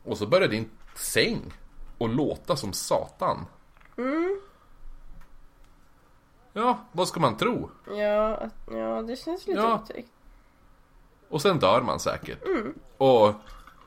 Och 0.05 0.19
så 0.19 0.27
börjar 0.27 0.49
din 0.49 0.71
säng 0.95 1.53
och 1.99 2.09
låta 2.09 2.57
som 2.57 2.73
satan. 2.73 3.47
Ja, 6.53 6.79
vad 6.93 7.09
ska 7.09 7.21
man 7.21 7.37
tro? 7.37 7.71
Ja, 7.87 8.49
ja, 8.71 9.03
det 9.03 9.17
känns 9.17 9.47
lite 9.47 9.61
Ja. 9.61 9.81
otäckt. 9.85 10.09
Och 11.29 11.43
sen 11.43 11.59
dör 11.59 11.83
man 11.83 12.01
säkert. 12.01 12.39
Och 12.97 13.35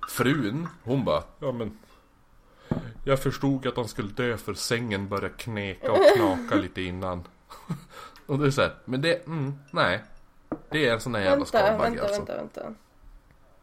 frun, 0.09 0.67
hon 0.83 1.05
bara, 1.05 1.23
ja 1.39 1.51
men 1.51 1.77
Jag 3.03 3.19
förstod 3.19 3.67
att 3.67 3.75
han 3.75 3.87
skulle 3.87 4.09
dö 4.11 4.37
för 4.37 4.53
sängen 4.53 5.09
började 5.09 5.29
kneka 5.29 5.91
och 5.91 6.15
knaka 6.15 6.55
lite 6.55 6.81
innan. 6.81 7.23
och 8.25 8.39
det 8.39 8.47
är 8.47 8.51
såhär, 8.51 8.75
men 8.85 9.01
det, 9.01 9.25
mm, 9.25 9.53
nej. 9.71 10.03
Det 10.69 10.87
är 10.87 10.93
en 10.93 11.01
sån 11.01 11.11
där 11.11 11.19
jävla 11.19 11.35
Vänta, 11.35 11.47
skalbagge 11.47 11.89
vänta, 11.89 12.03
alltså. 12.03 12.19
vänta, 12.19 12.63
vänta. 12.63 12.79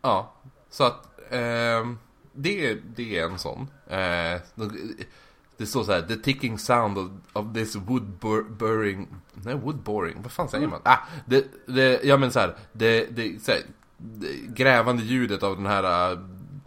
Ja, 0.02 0.34
så 0.70 0.84
att 0.84 1.20
ehm, 1.30 1.98
det, 2.32 2.74
det 2.74 3.18
är 3.18 3.24
en 3.24 3.38
sån. 3.38 3.68
Eh, 3.86 4.40
det 5.56 5.66
står 5.66 5.84
så 5.84 5.92
här, 5.92 6.02
the 6.02 6.16
ticking 6.16 6.58
sound 6.58 6.98
of, 6.98 7.10
of 7.32 7.54
this 7.54 7.76
wood 7.76 8.02
bur 8.02 8.42
burring, 8.42 9.08
nej 9.32 9.54
wood 9.54 9.76
boring, 9.76 10.22
vad 10.22 10.32
fan 10.32 10.48
säger 10.48 10.66
man? 10.66 10.80
Ah, 10.84 10.98
det, 11.26 11.44
det, 11.66 12.00
ja 12.04 12.16
men 12.16 12.32
så 12.32 12.40
här, 12.40 12.56
det, 12.72 13.06
det, 13.10 13.42
så 13.42 13.52
här, 13.52 13.60
det 13.96 14.32
grävande 14.48 15.02
ljudet 15.02 15.42
av 15.42 15.56
den 15.56 15.66
här, 15.66 16.18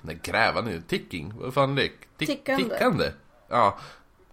nej 0.04 0.20
grävande, 0.24 0.82
ticking, 0.82 1.34
vad 1.36 1.54
fan 1.54 1.72
är 1.72 1.76
det? 1.76 1.90
Tick, 2.18 2.28
Tickande. 2.30 2.64
Tickande. 2.64 3.12
Ja, 3.48 3.78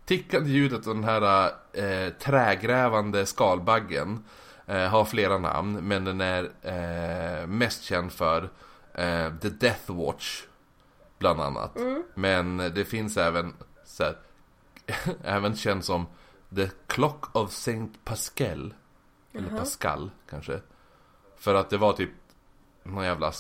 tickande 0.05 0.51
ljudet 0.51 0.87
av 0.87 0.95
den 0.95 1.05
här 1.05 1.53
eh, 1.73 2.13
trägrävande 2.13 3.27
skalbaggen 3.27 4.25
eh, 4.67 4.89
har 4.89 5.05
flera 5.05 5.39
namn, 5.39 5.73
men 5.73 6.05
den 6.05 6.21
är 6.21 6.51
eh, 6.63 7.47
mest 7.47 7.83
känd 7.83 8.13
för 8.13 8.51
eh, 8.95 9.35
The 9.41 9.49
Death 9.49 9.93
Watch, 9.93 10.43
bland 11.19 11.41
annat. 11.41 11.77
Men 12.15 12.57
det 12.57 12.85
finns 12.85 13.17
även 13.17 13.55
så 13.85 14.05
här, 14.05 14.17
även 15.25 15.57
känd 15.57 15.85
som 15.85 16.07
The 16.57 16.71
Clock 16.87 17.37
of 17.37 17.53
Saint 17.53 18.05
Pascal. 18.05 18.75
Eller 19.33 19.59
Pascal 19.59 20.11
kanske. 20.31 20.61
För 21.37 21.55
att 21.55 21.71
det 21.71 21.77
var 21.77 21.93
typ 21.93 22.11
någon 22.83 23.05
jävla 23.05 23.33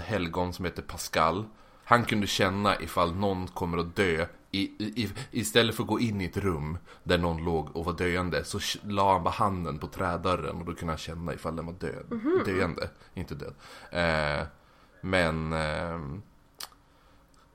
helgon 0.00 0.52
som 0.52 0.64
heter 0.64 0.82
Pascal. 0.82 1.44
Han 1.88 2.04
kunde 2.04 2.26
känna 2.26 2.80
ifall 2.80 3.14
någon 3.14 3.46
kommer 3.46 3.78
att 3.78 3.96
dö. 3.96 4.26
I, 4.50 4.60
i, 4.60 5.10
istället 5.30 5.74
för 5.74 5.82
att 5.82 5.88
gå 5.88 6.00
in 6.00 6.20
i 6.20 6.24
ett 6.24 6.36
rum 6.36 6.78
där 7.02 7.18
någon 7.18 7.44
låg 7.44 7.76
och 7.76 7.84
var 7.84 7.92
döende 7.92 8.44
så 8.44 8.58
la 8.82 9.12
han 9.12 9.22
bara 9.22 9.30
handen 9.30 9.78
på 9.78 9.86
trädörren 9.86 10.56
och 10.56 10.64
då 10.64 10.74
kunde 10.74 10.92
han 10.92 10.98
känna 10.98 11.34
ifall 11.34 11.56
den 11.56 11.66
var 11.66 11.72
död. 11.72 12.04
Döende, 12.44 12.90
inte 13.14 13.34
död. 13.34 13.54
Eh, 13.90 14.46
men 15.00 15.52
ehm, 15.52 16.22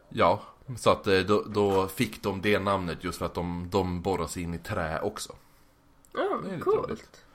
Ja, 0.10 0.42
så 0.78 0.90
att 0.90 1.08
eh, 1.08 1.20
då, 1.20 1.44
då 1.48 1.88
fick 1.88 2.24
de 2.24 2.42
det 2.42 2.60
namnet 2.60 3.04
just 3.04 3.18
för 3.18 3.26
att 3.26 3.34
de, 3.34 3.68
de 3.72 4.28
sig 4.28 4.44
in 4.44 4.54
i 4.54 4.58
trä 4.58 5.00
också. 5.02 5.36
Ja, 6.14 6.40
lite 6.44 6.60
coolt. 6.60 7.26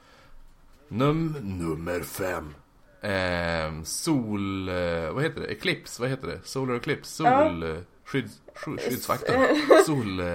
Num 0.88 1.36
nummer 1.42 2.00
fem. 2.00 2.54
Eh, 3.00 3.82
sol... 3.82 4.68
Eh, 4.68 5.10
vad 5.12 5.22
heter 5.22 5.40
det? 5.40 5.46
Eclipse? 5.46 6.02
Vad 6.02 6.10
heter 6.10 6.26
det? 6.26 6.40
Solar 6.44 6.74
eclipse? 6.74 7.10
Sol... 7.10 7.26
Ja. 7.26 7.68
Eh, 7.68 7.82
skydd, 8.04 8.30
sky, 8.54 8.76
skyddsvakten? 8.78 9.40
Sol... 9.86 10.20
Eh, 10.20 10.26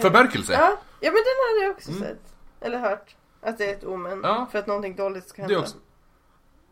förmörkelse? 0.00 0.52
Ja, 0.52 0.78
ja, 1.00 1.10
men 1.10 1.22
den 1.24 1.36
hade 1.48 1.64
jag 1.64 1.70
också 1.70 1.92
sett. 1.92 2.34
Eller 2.60 2.78
hört. 2.78 3.16
Att 3.40 3.58
det 3.58 3.70
är 3.70 3.74
ett 3.74 3.84
omen. 3.84 4.12
Mm. 4.12 4.24
Ja. 4.24 4.48
För 4.52 4.58
att 4.58 4.66
någonting 4.66 4.96
dåligt 4.96 5.28
ska 5.28 5.42
hända. 5.42 5.66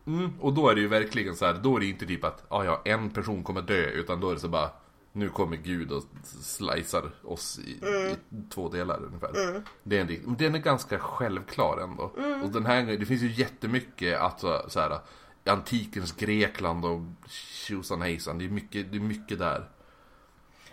Mm, 0.07 0.33
och 0.41 0.53
då 0.53 0.69
är 0.69 0.75
det 0.75 0.81
ju 0.81 0.87
verkligen 0.87 1.35
så 1.35 1.45
här, 1.45 1.53
då 1.53 1.75
är 1.75 1.79
det 1.79 1.85
inte 1.85 2.05
typ 2.05 2.23
att 2.23 2.43
ah, 2.47 2.63
ja, 2.63 2.81
en 2.85 3.09
person 3.09 3.43
kommer 3.43 3.61
dö, 3.61 3.89
utan 3.89 4.19
då 4.19 4.29
är 4.29 4.33
det 4.33 4.39
så 4.39 4.47
bara 4.47 4.69
nu 5.11 5.29
kommer 5.29 5.57
Gud 5.57 5.91
och 5.91 6.03
slicear 6.23 7.11
oss 7.23 7.59
i, 7.59 7.71
i 7.71 8.15
två 8.49 8.69
delar 8.69 9.03
ungefär. 9.03 9.61
Det 9.83 9.97
är 9.97 10.01
en, 10.01 10.35
den 10.37 10.55
är 10.55 10.59
ganska 10.59 10.99
självklar 10.99 11.77
ändå. 11.77 12.03
Och 12.43 12.49
den 12.49 12.65
här 12.65 12.83
det 12.83 13.05
finns 13.05 13.21
ju 13.21 13.31
jättemycket 13.31 14.19
att 14.19 14.39
så, 14.39 14.61
så 14.67 14.79
här, 14.79 14.99
antikens 15.47 16.11
Grekland 16.11 16.85
och 16.85 17.01
tjosan 17.29 18.01
hejsan. 18.01 18.37
Det 18.37 18.45
är 18.45 18.49
mycket, 18.49 18.91
det 18.91 18.97
är 18.97 19.01
mycket 19.01 19.39
där. 19.39 19.69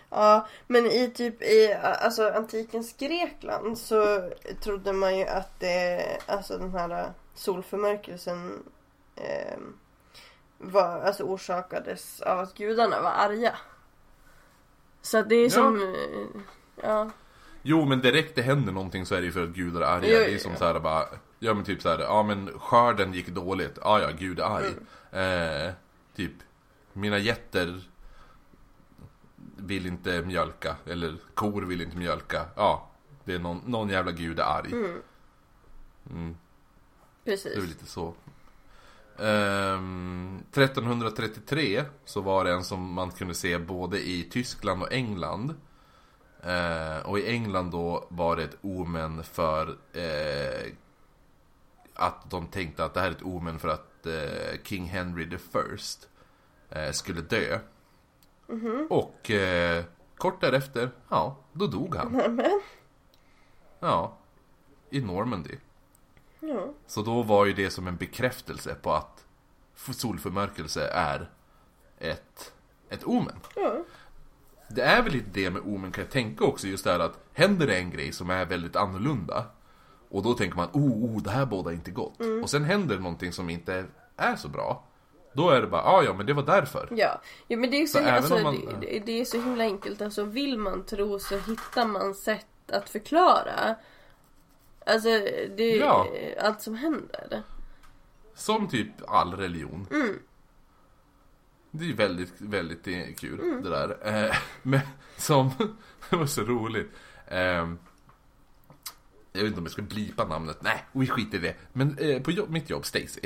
Ja, 0.09 0.47
men 0.67 0.85
i 0.85 1.11
typ 1.15 1.41
i 1.41 1.73
alltså, 1.83 2.29
antikens 2.29 2.93
Grekland 2.97 3.77
så 3.77 4.29
trodde 4.63 4.93
man 4.93 5.17
ju 5.17 5.25
att 5.25 5.59
det, 5.59 6.05
alltså 6.25 6.57
den 6.57 6.71
här 6.71 7.11
solförmörkelsen 7.35 8.63
eh, 9.15 9.57
var, 10.57 10.99
alltså 11.01 11.23
orsakades 11.23 12.21
av 12.21 12.39
att 12.39 12.53
gudarna 12.57 13.01
var 13.01 13.11
arga. 13.11 13.55
Så 15.01 15.21
det 15.21 15.35
är 15.35 15.43
Ja. 15.43 15.49
som, 15.49 15.93
eh, 15.93 16.41
ja. 16.83 17.09
Jo 17.61 17.85
men 17.85 18.01
direkt 18.01 18.35
det 18.35 18.41
händer 18.41 18.73
någonting 18.73 19.05
så 19.05 19.15
är 19.15 19.19
det 19.19 19.25
ju 19.25 19.31
för 19.31 19.43
att 19.43 19.49
gudar 19.49 19.81
är 19.81 19.85
arga. 19.85 20.07
Jo, 20.07 20.19
det 20.19 20.25
är 20.25 20.29
jo, 20.29 20.39
som 20.39 20.51
jo. 20.51 20.57
så 20.57 20.65
här 20.65 20.79
bara, 20.79 21.05
ja 21.45 21.53
men 21.53 21.63
typ 21.63 21.81
så 21.81 21.89
här, 21.89 21.99
ja 21.99 22.23
men 22.23 22.59
skörden 22.59 23.13
gick 23.13 23.27
dåligt. 23.27 23.77
Ja 23.81 24.01
ja, 24.01 24.09
gud 24.19 24.39
arg. 24.39 24.65
Mm. 25.11 25.67
Eh, 25.67 25.73
typ, 26.15 26.33
mina 26.93 27.17
getter 27.17 27.81
vill 29.57 29.85
inte 29.85 30.21
mjölka. 30.21 30.75
Eller 30.85 31.15
kor 31.33 31.61
vill 31.61 31.81
inte 31.81 31.97
mjölka. 31.97 32.45
Ja, 32.55 32.89
det 33.23 33.33
är 33.33 33.39
någon, 33.39 33.61
någon 33.65 33.89
jävla 33.89 34.11
gud 34.11 34.39
är 34.39 34.43
arg. 34.43 34.71
Mm, 34.71 35.01
Mm, 36.09 36.37
precis. 37.25 37.43
det 37.43 37.57
är 37.57 37.61
väl 37.61 37.69
lite 37.69 37.85
så. 37.85 38.13
Ehm, 39.19 40.43
1333 40.51 41.83
så 42.05 42.21
var 42.21 42.43
det 42.45 42.51
en 42.51 42.63
som 42.63 42.93
man 42.93 43.11
kunde 43.11 43.33
se 43.33 43.57
både 43.57 43.99
i 44.07 44.23
Tyskland 44.31 44.81
och 44.81 44.93
England. 44.93 45.55
Eh, 46.43 46.97
och 47.05 47.19
i 47.19 47.27
England 47.27 47.71
då 47.71 48.07
var 48.09 48.35
det 48.35 48.43
ett 48.43 48.57
omen 48.61 49.23
för 49.23 49.77
eh, 49.93 50.71
att 51.95 52.29
de 52.29 52.47
tänkte 52.47 52.85
att 52.85 52.93
det 52.93 52.99
här 52.99 53.07
är 53.07 53.11
ett 53.11 53.21
omen 53.21 53.59
för 53.59 53.67
att 53.67 54.05
eh, 54.05 54.61
King 54.63 54.85
Henry 54.85 55.29
the 55.29 55.37
First 55.37 56.09
eh, 56.69 56.91
skulle 56.91 57.21
dö. 57.21 57.59
Och 58.89 59.31
eh, 59.31 59.83
kort 60.17 60.41
därefter, 60.41 60.91
ja, 61.09 61.37
då 61.53 61.67
dog 61.67 61.95
han. 61.95 62.11
Nämen. 62.11 62.61
Ja, 63.79 64.17
i 64.89 65.01
Normandy. 65.01 65.55
Ja. 66.39 66.73
Så 66.87 67.01
då 67.01 67.23
var 67.23 67.45
ju 67.45 67.53
det 67.53 67.69
som 67.69 67.87
en 67.87 67.95
bekräftelse 67.95 68.75
på 68.75 68.93
att 68.93 69.25
solförmörkelse 69.75 70.87
är 70.87 71.29
ett, 71.99 72.53
ett 72.89 73.03
omen. 73.03 73.39
Ja. 73.55 73.83
Det 74.69 74.81
är 74.81 75.03
väl 75.03 75.13
lite 75.13 75.29
det 75.33 75.49
med 75.49 75.61
omen 75.65 75.91
kan 75.91 76.03
jag 76.03 76.11
tänka 76.11 76.45
också, 76.45 76.67
just 76.67 76.83
det 76.83 76.91
här 76.91 76.99
att 76.99 77.19
händer 77.33 77.67
det 77.67 77.77
en 77.77 77.91
grej 77.91 78.11
som 78.11 78.29
är 78.29 78.45
väldigt 78.45 78.75
annorlunda 78.75 79.45
och 80.15 80.23
då 80.23 80.33
tänker 80.33 80.57
man 80.57 80.69
oh, 80.73 81.05
oh 81.15 81.21
det 81.21 81.29
här 81.31 81.45
båda 81.45 81.73
inte 81.73 81.91
gott. 81.91 82.19
Och 82.43 82.49
sen 82.49 82.63
händer 82.63 82.97
någonting 82.99 83.31
som 83.33 83.49
inte 83.49 83.85
är 84.17 84.35
så 84.35 84.47
bra. 84.47 84.83
Då 85.33 85.49
är 85.49 85.61
det 85.61 85.67
bara, 85.67 85.83
ah, 85.83 86.03
ja 86.03 86.13
men 86.13 86.25
det 86.25 86.33
var 86.33 86.43
därför. 86.43 86.87
Ja, 86.91 87.21
ja 87.47 87.57
men 87.57 87.71
det 87.71 87.81
är, 87.81 87.87
så, 87.87 87.97
Så 87.97 88.09
alltså, 88.09 88.37
man- 88.37 88.77
det, 88.81 88.99
det- 89.05 89.21
är 89.21 89.25
så 89.25 89.41
himla 89.41 89.63
enkelt. 89.63 90.01
Alltså 90.01 90.23
vill 90.23 90.57
man 90.57 90.85
tro 90.85 91.19
så 91.19 91.37
hittar 91.37 91.85
man 91.87 92.15
sätt 92.15 92.45
att 92.71 92.89
förklara. 92.89 93.75
Alltså 94.85 95.09
det 95.57 95.75
Ja. 95.75 96.07
allt 96.41 96.61
som 96.61 96.75
händer. 96.75 97.43
Som 98.35 98.67
typ 98.67 98.89
all 99.07 99.33
religion. 99.33 99.87
Det 101.71 101.89
är 101.89 101.93
väldigt, 101.93 102.33
väldigt 102.41 102.87
eh, 102.87 103.13
kul 103.17 103.61
det 103.63 103.69
där. 103.69 103.97
Eh, 104.25 104.35
men 104.61 104.79
som, 105.17 105.51
det 106.09 106.15
var 106.15 106.25
så 106.25 106.41
roligt. 106.41 106.91
Eh, 107.27 107.71
jag 109.35 109.43
vet 109.43 109.47
inte 109.47 109.57
om 109.59 109.65
jag 109.65 109.71
ska 109.71 109.81
blipa 109.81 110.25
namnet. 110.27 110.57
Nej, 110.61 110.85
vi 110.91 111.07
skiter 111.07 111.37
i 111.37 111.41
det. 111.41 111.55
Men 111.73 111.97
eh, 111.97 112.21
på 112.21 112.31
jobb, 112.31 112.49
mitt 112.49 112.69
jobb, 112.69 112.85
Stacy. 112.85 113.21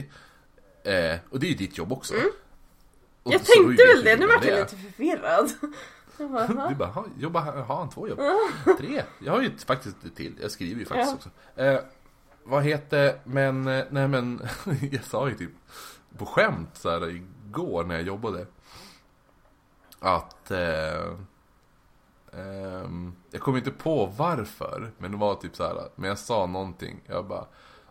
Eh, 0.83 1.17
och 1.29 1.39
det 1.39 1.45
är 1.47 1.49
ju 1.49 1.55
ditt 1.55 1.77
jobb 1.77 1.91
också. 1.91 2.13
Och 3.23 3.33
Jag 3.33 3.45
tänkte 3.45 3.85
väl 3.95 4.03
det, 4.03 4.15
nu 4.19 4.27
vart 4.27 4.45
jag 4.45 4.59
lite 4.59 4.75
förvirrad. 4.75 5.49
Du 6.69 6.75
bara, 6.75 6.89
"Ha, 6.89 7.05
jobba, 7.19 7.39
har 7.61 7.75
han 7.75 7.89
två 7.89 8.07
jobb? 8.07 8.19
Tre? 8.77 9.03
Jag 9.19 9.33
har 9.33 9.41
ju 9.41 9.57
faktiskt 9.57 9.95
ett 10.05 10.15
till. 10.15 10.35
Jag 10.41 10.51
skriver 10.51 10.79
ju 10.79 10.85
faktiskt 10.85 11.09
Ja. 11.11 11.15
också. 11.15 11.29
Eh, 11.61 11.79
vad 12.43 12.63
heter, 12.63 13.19
men, 13.23 13.67
eh, 13.67 13.85
nej 13.89 14.07
men, 14.07 14.41
jag 14.91 15.03
sa 15.03 15.29
ju 15.29 15.35
typ 15.35 15.51
på 16.17 16.25
skämt 16.25 16.69
så 16.73 16.89
här 16.89 17.09
igår 17.09 17.83
när 17.83 17.95
jag 17.95 18.03
jobbade. 18.03 18.45
Att, 19.99 20.51
eh, 20.51 21.17
ehm, 22.33 23.13
jag 23.31 23.41
kommer 23.41 23.57
inte 23.57 23.71
på 23.71 24.05
varför, 24.05 24.91
men 24.97 25.11
det 25.11 25.17
var 25.17 25.35
typ 25.35 25.55
så 25.55 25.63
här, 25.63 25.75
men 25.95 26.09
jag 26.09 26.19
sa 26.19 26.45
någonting. 26.45 27.01
Jag 27.05 27.27
bara, 27.27 27.45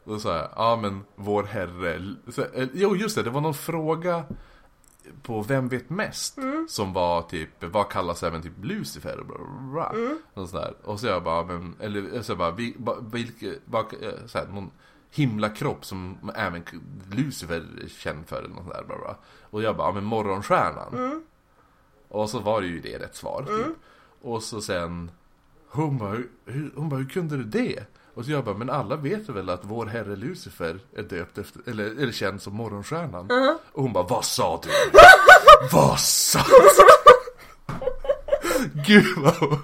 då 0.04 0.18
sa 0.18 0.36
jag, 0.36 0.48
ja 0.56 0.78
men 0.82 1.04
vår 1.16 1.42
herre, 1.42 2.14
så, 2.28 2.42
eh, 2.42 2.68
jo 2.72 2.96
just 2.96 3.16
det, 3.16 3.22
det 3.22 3.30
var 3.30 3.40
någon 3.40 3.54
fråga 3.54 4.24
på 5.22 5.42
Vem 5.42 5.68
vet 5.68 5.90
mest? 5.90 6.38
Som 6.68 6.92
var 6.92 7.22
typ, 7.22 7.64
vad 7.64 7.88
kallas 7.88 8.22
även 8.22 8.42
typ 8.42 8.52
Lucifer? 8.62 9.20
Och, 9.20 9.26
bla, 9.26 9.36
bla, 9.38 9.72
bla, 9.72 9.92
och, 10.42 10.48
sådär. 10.48 10.74
och 10.84 11.00
så 11.00 11.06
jag 11.06 11.22
bara, 11.22 11.44
men, 11.44 11.76
eller 11.80 12.22
så 12.22 12.30
jag 12.32 12.38
bara, 12.38 12.50
vi, 12.50 12.74
ba, 12.78 12.94
vilke, 13.00 13.54
vad, 13.64 13.84
eh, 14.02 14.26
så 14.26 14.38
här, 14.38 14.46
någon 14.46 14.70
himlakropp 15.10 15.84
som 15.84 16.30
även 16.34 16.62
Lucifer 17.12 17.66
är 17.84 17.88
känd 17.88 18.28
för 18.28 18.38
eller 18.38 18.54
något 18.54 18.64
sådär, 18.64 18.84
bla, 18.86 18.96
bla. 18.98 19.16
Och 19.50 19.62
jag 19.62 19.76
bara, 19.76 19.92
men 19.92 20.04
morgonstjärnan. 20.04 21.22
Och 22.08 22.30
så 22.30 22.38
var 22.38 22.60
det 22.60 22.66
ju 22.66 22.80
det 22.80 22.98
rätt 22.98 23.14
svar 23.16 23.42
typ. 23.42 23.76
Och 24.22 24.42
så 24.42 24.60
sen, 24.60 25.10
hon 25.68 25.98
bara, 25.98 26.16
hur, 26.44 26.72
hon 26.76 26.88
bara, 26.88 26.96
hur 26.96 27.08
kunde 27.08 27.36
du 27.36 27.44
det? 27.44 27.84
Och 28.14 28.24
så 28.24 28.30
jag 28.30 28.44
bara, 28.44 28.56
men 28.56 28.70
alla 28.70 28.96
vet 28.96 29.28
väl 29.28 29.50
att 29.50 29.60
vår 29.62 29.86
herre 29.86 30.16
Lucifer 30.16 30.78
är 30.96 31.02
döpt 31.02 31.38
efter, 31.38 31.62
eller, 31.66 31.84
eller 31.84 32.12
känd 32.12 32.42
som 32.42 32.54
morgonstjärnan. 32.54 33.30
Och 33.72 33.82
hon 33.82 33.92
bara, 33.92 34.04
vad 34.04 34.24
sa 34.24 34.60
du? 34.62 34.70
vad 35.72 36.00
sa 36.00 36.38
du? 36.38 36.68
Gud 38.86 39.18
vad 39.18 39.34
hon, 39.34 39.58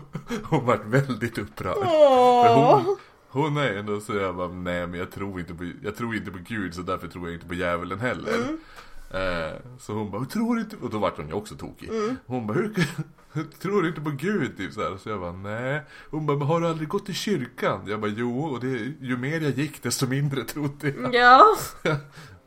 hon 0.45 0.67
vart 0.67 0.85
väldigt 0.85 1.39
upprörd. 1.39 1.75
För 1.75 2.97
hon, 3.29 3.57
är 3.57 3.77
ändå 3.77 4.01
så 4.01 4.15
jag 4.15 4.37
bara, 4.37 4.49
nej 4.49 4.87
men 4.87 5.01
jag 5.01 5.11
tror 5.11 5.41
inte 5.41 5.55
på, 5.55 5.73
jag 5.83 5.97
tror 5.97 6.17
inte 6.17 6.31
på 6.31 6.39
Gud 6.49 6.75
så 6.75 6.83
därför 6.83 7.09
tror 7.09 7.27
jag 7.27 7.35
inte 7.35 7.47
på 7.47 7.55
djävulen 7.55 8.01
heller. 8.01 8.33
Eh, 8.33 8.47
så 9.79 9.93
hon 9.93 10.11
bara, 10.11 10.25
tror 10.25 10.61
inte 10.61 10.77
Och 10.83 10.91
då 10.91 10.99
vart 10.99 11.17
hon 11.17 11.29
ju 11.29 11.35
också 11.35 11.55
tokig. 11.55 11.91
Hon 12.27 12.47
bara, 12.47 12.55
hur, 12.55 12.75
hur 13.33 13.45
tror 13.63 13.83
du 13.83 13.89
inte 13.89 14.01
på 14.01 14.11
Gud? 14.11 14.57
Typ 14.57 14.73
så, 14.73 14.81
här. 14.81 14.97
så 14.97 15.09
jag 15.09 15.21
bara, 15.21 15.33
nej. 15.33 15.83
Hon 16.11 16.27
bara, 16.27 16.37
men 16.37 16.47
har 16.47 16.61
du 16.61 16.67
aldrig 16.67 16.89
gått 16.89 17.09
i 17.09 17.15
kyrkan? 17.15 17.85
Jag 17.87 18.01
bara, 18.01 18.11
jo. 18.11 18.45
Och 18.45 18.61
det, 18.61 18.69
ju 19.01 19.17
mer 19.17 19.41
jag 19.41 19.51
gick 19.51 19.83
desto 19.83 20.07
mindre 20.07 20.45
trodde 20.45 20.89
jag. 20.89 21.15
Ja. 21.15 21.57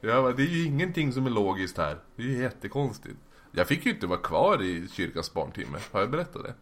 Jag 0.01 0.23
bara, 0.23 0.33
det 0.33 0.43
är 0.43 0.47
ju 0.47 0.65
ingenting 0.65 1.13
som 1.13 1.25
är 1.25 1.29
logiskt 1.29 1.77
här. 1.77 1.97
Det 2.15 2.23
är 2.23 2.27
ju 2.27 2.41
jättekonstigt. 2.41 3.17
Jag 3.51 3.67
fick 3.67 3.85
ju 3.85 3.91
inte 3.91 4.07
vara 4.07 4.19
kvar 4.19 4.63
i 4.63 4.87
kyrkans 4.87 5.33
barntimme. 5.33 5.77
Har 5.91 5.99
jag 5.99 6.11
berättat 6.11 6.43
det? 6.43 6.53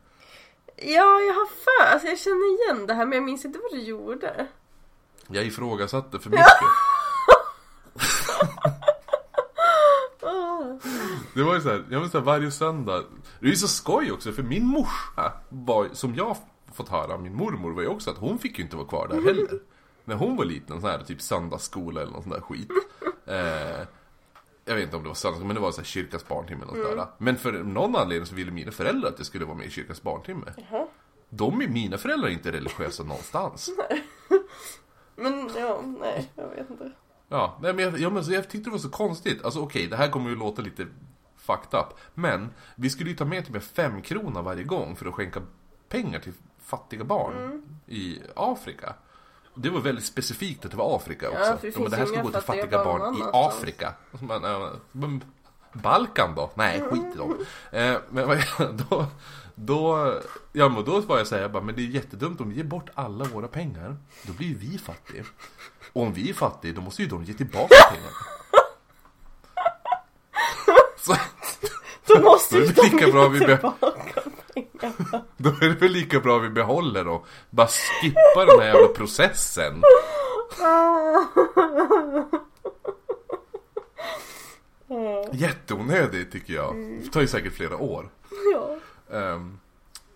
Ja, 0.78 1.20
jag 1.20 1.34
har 1.34 1.46
för 1.46 1.94
alltså, 1.94 2.08
jag 2.08 2.20
känner 2.20 2.54
igen 2.54 2.88
det 2.88 2.94
här 2.94 3.06
men 3.06 3.16
jag 3.16 3.24
minns 3.24 3.46
inte 3.46 3.60
vad 3.60 3.80
du 3.80 3.86
gjorde. 3.86 4.48
Jag 5.28 5.46
ifrågasatte 5.46 6.20
för 6.20 6.30
mycket. 6.30 6.46
Åh. 10.22 10.78
Det 11.36 11.44
var 11.44 11.56
ju 11.56 11.62
såhär, 11.62 11.84
jag 11.90 12.12
så 12.12 12.18
här, 12.18 12.26
varje 12.26 12.52
söndag. 12.52 13.04
Det 13.40 13.46
är 13.46 13.50
ju 13.50 13.56
så 13.56 13.68
skoj 13.68 14.12
också 14.12 14.32
för 14.32 14.44
min 14.44 14.66
morsa 14.66 15.34
var, 15.50 15.90
som 15.94 16.16
jag 16.16 16.38
fått 16.74 16.90
höra 16.90 17.14
av 17.14 17.22
min 17.22 17.36
mormor 17.36 17.72
var 17.72 17.82
ju 17.82 17.88
också 17.88 18.10
att 18.12 18.18
hon 18.18 18.40
fick 18.40 18.58
ju 18.58 18.64
inte 18.64 18.76
vara 18.76 18.88
kvar 18.88 19.08
där 19.08 19.22
heller. 19.22 19.60
När 20.06 20.16
hon 20.16 20.38
var 20.38 20.46
liten, 20.46 20.82
så 20.82 20.88
här 20.88 21.00
typ 21.00 21.22
söndagsskola 21.22 22.02
eller 22.02 22.12
någon 22.12 22.24
sån 22.24 22.32
där 22.32 22.42
skit. 22.42 22.70
Eh, 23.26 23.88
jag 24.66 24.76
vet 24.76 24.84
inte 24.84 24.98
om 24.98 25.04
det 25.04 25.08
var 25.08 25.16
söndagsskola, 25.16 25.48
men 25.48 25.56
det 25.56 25.62
var 25.62 25.72
så 25.72 25.82
här 25.82 25.86
kyrkans 25.86 26.28
barntimme 26.28 26.64
eller 26.64 26.84
något 26.84 26.98
där. 26.98 27.08
Men 27.18 27.38
för 27.38 27.52
någon 27.64 27.96
anledning 27.96 28.26
så 28.26 28.36
ville 28.36 28.52
mina 28.52 28.72
föräldrar 28.72 29.10
att 29.10 29.18
jag 29.18 29.26
skulle 29.26 29.46
vara 29.46 29.58
med 29.58 29.68
i 29.68 29.70
kyrkans 29.70 30.02
barntimme. 30.02 30.54
Jaha. 30.72 30.88
De 31.30 31.58
mina 31.58 31.98
föräldrar 31.98 32.30
är 32.30 32.34
inte 32.34 32.52
religiösa 32.52 33.04
någonstans. 33.04 33.70
Men 35.16 35.50
ja, 35.56 35.82
nej, 36.00 36.32
jag 36.36 36.50
vet 36.50 36.70
inte. 36.70 36.92
Ja, 37.30 37.58
nej, 37.62 37.74
men 37.74 37.86
jag, 37.86 38.00
ja, 38.00 38.10
men 38.10 38.24
jag 38.24 38.50
tyckte 38.50 38.70
det 38.70 38.72
var 38.72 38.78
så 38.78 38.90
konstigt. 38.90 39.46
Alltså 39.46 39.60
okej, 39.60 39.88
det 39.88 39.96
här 39.96 40.10
kommer 40.10 40.30
ju 40.30 40.36
låta 40.36 40.62
lite 40.62 40.88
fucked 41.46 41.80
up. 41.80 41.88
Men 42.14 42.50
vi 42.76 42.90
skulle 42.90 43.10
ju 43.10 43.16
ta 43.16 43.26
med 43.26 43.46
typ 43.46 43.64
fem 43.64 44.02
kronor 44.02 44.42
varje 44.42 44.64
gång 44.64 44.96
för 44.96 45.06
att 45.06 45.14
skänka 45.14 45.42
pengar 45.90 46.20
till 46.20 46.34
fattiga 46.64 47.04
barn 47.04 47.62
i 47.88 48.22
Afrika. 48.36 48.94
Det 49.56 49.70
var 49.70 49.80
väldigt 49.80 50.06
specifikt 50.06 50.66
att 50.66 50.72
det 50.72 50.78
var 50.78 50.96
Afrika 50.96 51.30
också. 51.30 51.58
för 51.58 51.62
det 51.62 51.74
Ja, 51.74 51.80
men 51.80 51.92
det 51.92 51.98
här 51.98 52.06
ska 52.06 52.22
gå 52.22 52.30
till 52.32 52.42
fattiga 52.42 52.84
barn 52.84 53.00
barn 53.00 53.16
i. 53.16 53.22
Afrika. 53.34 53.94
Bara, 54.12 54.52
ja, 54.52 54.72
Balkan 55.74 56.36
då? 56.36 56.52
Nej, 56.56 56.82
skit 56.82 57.16
i 57.16 57.18
dem. 57.18 57.46
Eh, 57.72 57.98
men 58.10 58.40
då, 58.90 59.06
då, 59.56 60.14
ja, 60.54 60.70
men 60.70 60.84
då 60.86 61.00
var 61.00 61.18
jag 61.18 61.42
jag 61.42 61.52
bara, 61.52 61.64
men 61.64 61.76
det 61.76 61.82
är 61.82 61.88
jättedumt 61.88 62.42
om 62.42 62.50
vi 62.50 62.56
ger 62.56 62.64
bort 62.64 62.90
alla 62.94 63.26
våra 63.26 63.48
pengar. 63.48 63.98
Då 64.24 64.34
blir 64.34 64.48
ju 64.48 64.56
vi 64.56 64.78
fattiga. 64.78 65.24
Och 65.94 66.02
om 66.02 66.14
vi 66.14 66.30
är 66.30 66.34
fattiga, 66.34 66.74
då 66.74 66.82
måste 66.82 67.02
ju 67.02 67.08
de 67.08 67.24
ge 67.24 67.34
tillbaka 67.34 67.76
pengarna. 67.92 68.16
Så, 70.98 71.16
Då 72.08 72.20
måste 72.22 72.56
Då 72.60 72.66
det 72.66 72.76
de 72.76 72.82
lika 72.82 73.08
bra 73.12 73.28
vi 73.28 73.40
tillbaka 73.40 74.22
pengarna. 74.54 75.26
då 75.38 75.50
är 75.50 75.70
det 75.70 75.76
väl 75.76 75.92
lika 75.92 76.20
bra 76.20 76.38
vi 76.40 76.50
behåller 76.50 77.08
och 77.08 77.26
bara 77.50 77.68
skippar 77.68 78.46
den 78.46 78.60
här 78.60 78.68
jävla 78.68 78.88
processen. 78.88 79.82
Ja. 80.60 81.26
Jätteonödigt 85.32 86.32
tycker 86.32 86.54
jag. 86.54 86.76
Det 87.04 87.10
tar 87.12 87.22
ju 87.22 87.28
säkert 87.28 87.54
flera 87.54 87.78
år. 87.78 88.10
ja. 88.54 88.70
Um, 89.18 89.60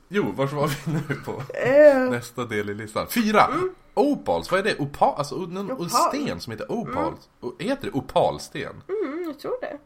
jo, 0.07 0.33
vart 0.35 0.51
var 0.51 0.67
vi 0.67 0.91
nu 0.93 1.15
på? 1.25 1.43
Eh, 1.53 1.99
Nästa 2.11 2.45
del 2.45 2.69
i 2.69 2.73
listan. 2.73 3.07
Fyra! 3.07 3.47
Opals, 3.93 4.51
vad 4.51 4.59
är 4.59 4.63
det? 4.63 4.77
Opal, 4.79 5.13
alltså 5.17 5.35
någon 5.35 5.71
Opal. 5.71 5.89
sten 5.89 6.39
som 6.39 6.51
heter 6.51 6.71
opals. 6.71 7.29
Och 7.39 7.55
Heter 7.59 7.85
det 7.85 7.91
opalsten? 7.91 8.83
mm, 8.89 9.23
jag 9.27 9.39
tror 9.39 9.57
det. 9.61 9.77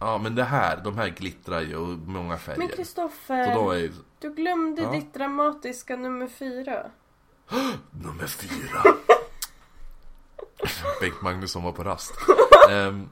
Ja, 0.00 0.18
men 0.18 0.34
det 0.34 0.44
här, 0.44 0.80
de 0.84 0.98
här 0.98 1.08
glittrar 1.08 1.60
ju 1.60 1.76
och 1.76 1.88
många 1.98 2.28
Men 2.28 2.38
färger. 2.38 2.68
Så 2.68 2.76
Kristoffer, 2.76 3.74
är 3.74 3.92
du 4.18 4.34
glömde 4.34 4.82
Ja. 4.82 4.90
ditt 4.92 5.14
dramatiska 5.14 5.96
nummer 5.96 6.26
fyra. 6.26 6.86
nummer 7.90 8.26
fyra. 8.26 8.82
Bengt 11.00 11.22
Magnusson 11.22 11.62
var 11.62 11.72
på 11.72 11.84
rast. 11.84 12.12
Ehm, 12.70 13.08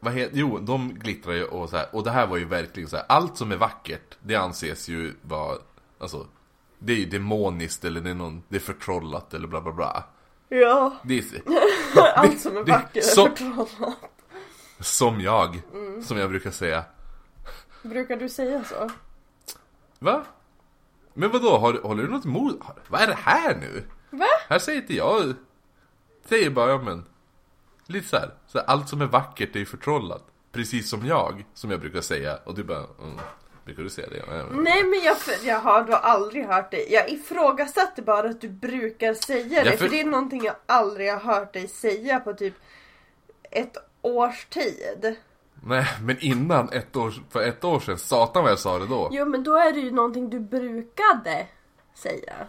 vad 0.00 0.12
heter, 0.12 0.36
jo, 0.36 0.58
de 0.58 0.94
glittrar 0.94 1.32
ju 1.34 1.44
och 1.44 1.68
så 1.70 1.76
här, 1.76 1.86
och 1.92 2.04
det 2.04 2.10
här 2.10 2.26
var 2.26 2.36
ju 2.36 2.44
verkligen 2.44 2.88
så 2.88 2.96
här, 2.96 3.04
allt 3.08 3.36
som 3.36 3.52
är 3.52 3.56
vackert, 3.56 4.16
det 4.22 4.36
anses 4.36 4.88
ju 4.88 5.14
vara, 5.22 5.58
alltså, 5.98 6.26
det 6.78 6.92
är 6.92 6.96
ju 6.96 7.04
demoniskt 7.06 7.84
eller 7.84 8.00
det 8.00 8.10
är 8.10 8.14
någon, 8.14 8.42
det 8.48 8.56
är 8.56 8.60
förtrollat 8.60 9.34
eller 9.34 9.48
bla 9.48 9.60
bla 9.60 9.72
bla. 9.72 10.04
Ja, 10.48 10.94
Det 11.02 11.18
är, 11.18 11.24
allt 12.16 12.40
som 12.42 12.56
är 12.56 12.64
vackert 12.64 12.96
är 12.96 13.00
så- 13.00 13.26
förtrollat. 13.26 13.96
Som 14.80 15.20
jag, 15.20 15.62
Mm. 15.74 16.02
som 16.02 16.18
jag 16.18 16.30
brukar 16.30 16.50
säga. 16.50 16.84
Brukar 17.82 18.16
du 18.16 18.28
säga 18.28 18.64
så? 18.64 18.90
Va? 19.98 20.24
Men 21.14 21.30
vadå, 21.30 21.58
har, 21.58 21.72
håller 21.82 22.02
du 22.02 22.08
något 22.08 22.24
emot? 22.24 22.60
Vad 22.88 23.00
är 23.00 23.06
det 23.06 23.18
här 23.22 23.56
nu? 23.56 23.84
Va? 24.10 24.26
Här 24.48 24.58
säger 24.58 24.80
inte 24.80 24.94
jag, 24.94 25.34
säger 26.28 26.50
bara, 26.50 26.70
ja 26.70 26.78
men, 26.82 27.04
lite 27.86 28.08
så 28.08 28.16
här, 28.16 28.30
så 28.46 28.58
här, 28.58 28.66
allt 28.66 28.88
som 28.88 29.00
är 29.00 29.06
vackert 29.06 29.54
är 29.56 29.60
ju 29.60 29.66
förtrollat. 29.66 30.24
Precis 30.52 30.90
som 30.90 31.06
jag, 31.06 31.44
som 31.54 31.70
jag 31.70 31.80
brukar 31.80 32.00
säga. 32.00 32.36
Och 32.44 32.54
du 32.54 32.64
bara, 32.64 32.78
mm, 33.02 33.18
brukar 33.64 33.82
du 33.82 33.90
säga 33.90 34.08
det? 34.10 34.16
Ja, 34.16 34.46
men- 34.50 34.64
Nej 34.64 34.84
men 34.84 35.00
jag, 35.04 35.16
jag 35.42 35.58
har 35.60 35.82
då 35.84 35.94
aldrig 35.94 36.44
hört 36.46 36.70
dig. 36.70 36.86
Jag 36.92 37.10
ifrågasatte 37.10 38.02
bara 38.02 38.28
att 38.30 38.40
du 38.40 38.48
brukar 38.48 39.14
säga 39.14 39.64
det. 39.64 39.70
För... 39.70 39.76
för- 39.78 39.88
det 39.88 40.00
är 40.00 40.04
någonting 40.04 40.44
jag 40.44 40.54
aldrig 40.66 41.12
har 41.12 41.20
hört 41.34 41.52
dig 41.52 41.68
säga 41.68 42.20
på 42.20 42.32
typ 42.32 42.54
ett 43.50 43.76
års 44.02 44.44
tid. 44.44 45.16
Nej, 45.64 45.86
men 46.02 46.16
innan 46.20 46.72
ett 46.72 46.96
år, 46.96 47.14
för 47.30 47.42
ett 47.42 47.64
år 47.64 47.80
sedan, 47.80 47.98
satan 47.98 48.42
vad 48.42 48.52
jag 48.52 48.58
sa 48.58 48.78
det 48.78 48.86
då. 48.86 49.08
Jo 49.12 49.24
men 49.24 49.44
då 49.44 49.56
är 49.56 49.72
det 49.72 49.80
ju 49.80 49.90
någonting 49.90 50.30
du 50.30 50.40
brukade 50.40 51.46
säga. 51.94 52.46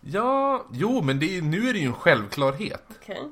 Ja, 0.00 0.66
jo 0.72 1.02
men 1.02 1.18
det 1.18 1.38
är, 1.38 1.42
nu 1.42 1.68
är 1.68 1.72
det 1.72 1.78
ju 1.78 1.86
en 1.86 1.94
självklarhet. 1.94 2.84
Okej. 3.00 3.30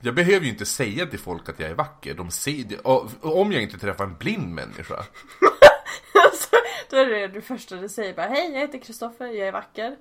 Jag 0.00 0.14
behöver 0.14 0.40
ju 0.40 0.52
inte 0.52 0.66
säga 0.66 1.06
till 1.06 1.18
folk 1.18 1.48
att 1.48 1.60
jag 1.60 1.70
är 1.70 1.74
vacker. 1.74 2.14
De 2.14 2.30
ser 2.30 2.64
det. 2.64 2.80
Om 3.20 3.52
jag 3.52 3.62
inte 3.62 3.78
träffar 3.78 4.04
en 4.04 4.16
blind 4.16 4.54
människa. 4.54 5.04
Alltså, 6.24 6.56
då 6.90 6.96
är 6.96 7.06
det 7.06 7.28
det 7.28 7.40
första 7.40 7.76
du 7.76 7.88
säger 7.88 8.14
bara 8.14 8.26
Hej 8.26 8.52
jag 8.52 8.60
heter 8.60 8.78
Kristoffer, 8.78 9.26
jag 9.26 9.48
är 9.48 9.52
vacker. 9.52 9.96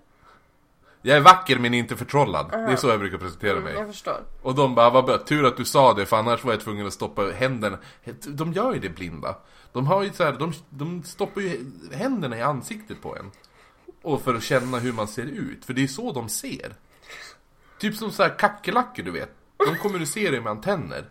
Jag 1.02 1.18
är 1.18 1.22
vacker 1.22 1.60
men 1.60 1.74
inte 1.74 1.96
förtrollad. 1.98 2.50
Det 2.52 2.58
är 2.58 2.76
så 2.76 2.88
jag 2.88 3.00
brukar 3.00 3.18
presentera 3.18 3.60
mig. 3.60 3.74
Jag 3.74 3.88
förstår. 3.88 4.24
Och 4.42 4.56
de 4.56 4.76
bara, 4.76 4.90
vad 4.90 5.06
bra, 5.06 5.18
tur 5.18 5.46
att 5.46 5.58
du 5.58 5.66
sa 5.66 5.94
det 5.94 6.06
för 6.06 6.18
annars 6.18 6.44
var 6.44 6.52
jag 6.54 6.62
tvungen 6.62 6.88
att 6.88 6.94
stoppa 6.94 7.22
händerna. 7.32 7.78
De 8.28 8.54
gör 8.54 8.74
ju 8.74 8.80
det 8.80 8.90
blinda. 8.90 9.36
De 9.72 9.88
har 9.88 10.04
ju 10.04 10.14
så 10.14 10.24
här, 10.24 10.32
de, 10.34 10.54
de 10.70 11.04
stoppar 11.04 11.42
ju 11.42 11.72
händerna 11.94 12.38
i 12.38 12.42
ansiktet 12.42 13.02
på 13.02 13.16
en. 13.18 13.32
Och 14.02 14.22
för 14.22 14.36
att 14.36 14.44
känna 14.44 14.80
hur 14.80 14.94
man 14.94 15.08
ser 15.08 15.24
ut, 15.26 15.66
för 15.66 15.74
det 15.74 15.84
är 15.84 15.88
så 15.88 16.12
de 16.12 16.30
ser. 16.30 16.74
Typ 17.80 17.96
som 17.96 18.12
så 18.12 18.24
här 18.24 18.38
kackerlackor 18.40 19.04
du 19.04 19.12
vet. 19.12 19.30
De 19.58 19.76
kommunicerar 19.78 20.34
ju 20.34 20.42
med 20.42 20.52
antenner. 20.52 21.06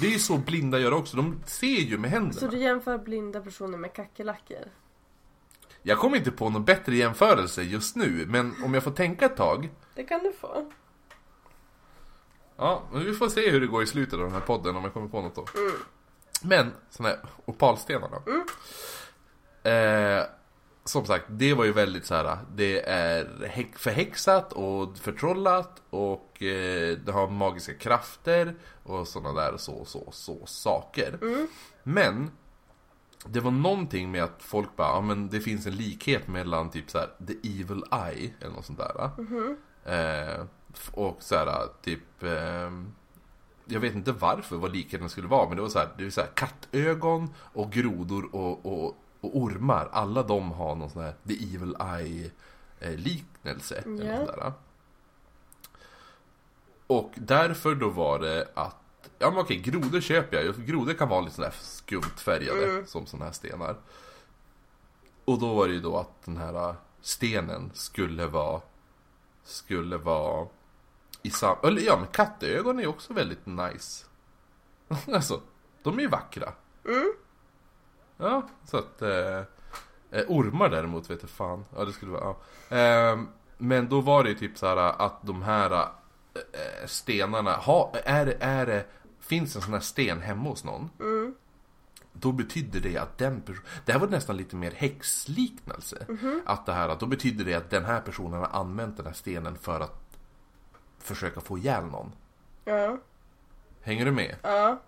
Det 0.00 0.06
är 0.06 0.10
ju 0.10 0.18
så 0.18 0.36
blinda 0.36 0.78
gör 0.78 0.92
också, 0.92 1.16
de 1.16 1.40
ser 1.46 1.66
ju 1.66 1.98
med 1.98 2.10
Så 2.10 2.14
händerna. 2.16 2.50
du 2.50 2.58
jämför 2.58 2.98
blinda 2.98 3.40
personer 3.40 3.78
med 3.78 3.92
kackerlackor? 3.92 4.64
Jag 5.82 5.98
kommer 5.98 6.16
inte 6.16 6.30
på 6.30 6.50
någon 6.50 6.64
bättre 6.64 6.96
jämförelse 6.96 7.62
just 7.62 7.96
nu, 7.96 8.26
men 8.28 8.54
om 8.64 8.74
jag 8.74 8.82
får 8.82 8.90
tänka 8.90 9.26
ett 9.26 9.36
tag. 9.36 9.70
Det 9.94 10.04
kan 10.04 10.22
du 10.22 10.32
få. 10.32 10.72
Ja, 12.56 12.82
men 12.92 13.04
vi 13.04 13.14
får 13.14 13.28
se 13.28 13.50
hur 13.50 13.60
det 13.60 13.66
går 13.66 13.82
i 13.82 13.86
slutet 13.86 14.14
av 14.14 14.20
den 14.20 14.32
här 14.32 14.40
podden 14.40 14.76
om 14.76 14.84
jag 14.84 14.92
kommer 14.92 15.08
på 15.08 15.22
något 15.22 15.34
då. 15.34 15.44
Men, 16.42 16.72
sådana 16.90 17.14
här 17.14 17.24
opalstenar 17.44 18.10
då. 18.10 18.32
Eh, 19.70 20.24
som 20.84 21.06
sagt, 21.06 21.24
det 21.28 21.54
var 21.54 21.64
ju 21.64 21.72
väldigt 21.72 22.06
så 22.06 22.14
här. 22.14 22.38
Det 22.54 22.88
är 22.88 23.28
förhäxat 23.76 24.52
och 24.52 24.98
förtrollat 24.98 25.82
och 25.90 26.42
eh, 26.42 26.98
det 26.98 27.12
har 27.12 27.28
magiska 27.28 27.74
krafter 27.74 28.54
och 28.82 29.08
sådana 29.08 29.40
där 29.40 29.56
så, 29.56 29.84
så, 29.84 30.08
så 30.12 30.46
saker. 30.46 31.18
Men 31.82 32.30
det 33.26 33.40
var 33.40 33.50
någonting 33.50 34.10
med 34.10 34.24
att 34.24 34.42
folk 34.42 34.76
bara, 34.76 34.88
ja 34.88 35.00
men 35.00 35.28
det 35.28 35.40
finns 35.40 35.66
en 35.66 35.76
likhet 35.76 36.28
mellan 36.28 36.70
typ 36.70 36.90
så 36.90 36.98
här 36.98 37.08
The 37.26 37.32
Evil 37.60 37.82
Eye 37.92 38.30
eller 38.40 38.54
något 38.54 38.64
sånt 38.66 38.78
där. 38.78 39.10
Eh, 39.84 40.44
f- 40.74 40.90
och 40.94 41.16
så 41.22 41.34
här 41.36 41.66
typ 41.82 42.22
ehm, 42.22 42.92
jag 43.64 43.80
vet 43.80 43.94
inte 43.94 44.12
varför 44.12 44.56
vad 44.56 44.72
likheten 44.72 45.08
skulle 45.08 45.28
vara 45.28 45.48
men 45.48 45.56
det 45.56 45.62
var 45.62 45.68
så 45.68 45.78
här, 45.78 45.88
det 45.98 46.06
är 46.06 46.10
så 46.10 46.20
här 46.20 46.30
kattögon 46.34 47.34
och 47.38 47.72
grodor 47.72 48.34
och, 48.34 48.66
och, 48.66 48.96
och 49.20 49.36
ormar. 49.38 49.88
Alla 49.92 50.22
de 50.22 50.52
har 50.52 50.74
någon 50.74 50.90
sån 50.90 51.02
här 51.02 51.14
The 51.28 51.34
Evil 51.34 51.76
Eye 51.80 52.30
eh, 52.80 52.94
liknelse. 52.96 53.74
eller 53.86 54.04
Ja. 54.12 54.18
något 54.20 54.28
sådär. 54.30 54.52
Och 56.86 57.12
därför 57.14 57.74
då 57.74 57.88
var 57.88 58.18
det 58.18 58.48
att 58.54 58.76
Ja 59.18 59.30
men 59.30 59.38
okej, 59.38 59.56
grodor 59.56 60.00
köper 60.00 60.36
jag. 60.36 60.66
Grodor 60.66 60.92
kan 60.92 61.08
vara 61.08 61.20
lite 61.20 61.36
sådär 61.36 61.54
skumt 61.60 62.16
färgade 62.16 62.86
som 62.86 63.06
sådana 63.06 63.24
här 63.24 63.32
stenar. 63.32 63.76
Och 65.24 65.38
då 65.38 65.54
var 65.54 65.68
det 65.68 65.74
ju 65.74 65.80
då 65.80 65.96
att 65.96 66.22
den 66.24 66.36
här 66.36 66.74
stenen 67.00 67.70
skulle 67.74 68.26
vara 68.26 68.60
Skulle 69.44 69.96
vara 69.96 70.46
i 71.22 71.30
sam... 71.30 71.56
Eller 71.62 71.82
ja, 71.82 71.96
men 71.96 72.06
kattögon 72.06 72.78
är 72.78 72.82
ju 72.82 72.88
också 72.88 73.12
väldigt 73.12 73.46
nice. 73.46 74.06
alltså, 75.14 75.40
de 75.82 75.98
är 75.98 76.02
ju 76.02 76.08
vackra. 76.08 76.52
Ja, 78.16 78.48
så 78.64 78.76
att... 78.76 79.02
Eh, 79.02 79.42
ormar 80.28 80.68
däremot 80.68 81.10
vet 81.10 81.22
jag 81.22 81.30
fan. 81.30 81.64
Ja, 81.76 81.84
det 81.84 81.92
skulle 81.92 82.12
vara... 82.12 82.34
Ja. 82.68 82.76
Eh, 82.76 83.18
men 83.58 83.88
då 83.88 84.00
var 84.00 84.22
det 84.22 84.28
ju 84.28 84.34
typ 84.34 84.58
så 84.58 84.66
här 84.66 84.76
att 84.76 85.22
de 85.22 85.42
här 85.42 85.70
eh, 85.72 86.86
stenarna... 86.86 87.52
Ha, 87.52 87.92
är, 88.04 88.36
är 88.40 88.66
det... 88.66 88.84
Finns 89.28 89.56
en 89.56 89.62
sån 89.62 89.72
här 89.72 89.80
sten 89.80 90.20
hemma 90.20 90.48
hos 90.48 90.64
någon? 90.64 90.90
Då 92.12 92.32
betydde 92.32 92.80
det 92.80 92.98
att 92.98 93.18
den 93.18 93.40
personen... 93.40 93.66
Det 93.84 93.92
här 93.92 93.98
var 93.98 94.08
nästan 94.08 94.36
lite 94.36 94.56
mer 94.56 94.70
häxliknelse. 94.70 96.06
Att 96.46 96.66
det 96.66 96.72
här, 96.72 96.88
att 96.88 97.00
då 97.00 97.06
betydde 97.06 97.44
det 97.44 97.54
att 97.54 97.70
den 97.70 97.84
här 97.84 98.00
personen 98.00 98.40
har 98.40 98.48
använt 98.48 98.96
den 98.96 99.06
här 99.06 99.12
stenen 99.12 99.58
för 99.58 99.80
att 99.80 100.18
försöka 100.98 101.40
få 101.40 101.58
ihjäl 101.58 101.84
någon. 101.84 102.12
Ja. 102.64 102.98
Hänger 103.80 104.04
du 104.04 104.10
med? 104.10 104.36
Ja. 104.42 104.82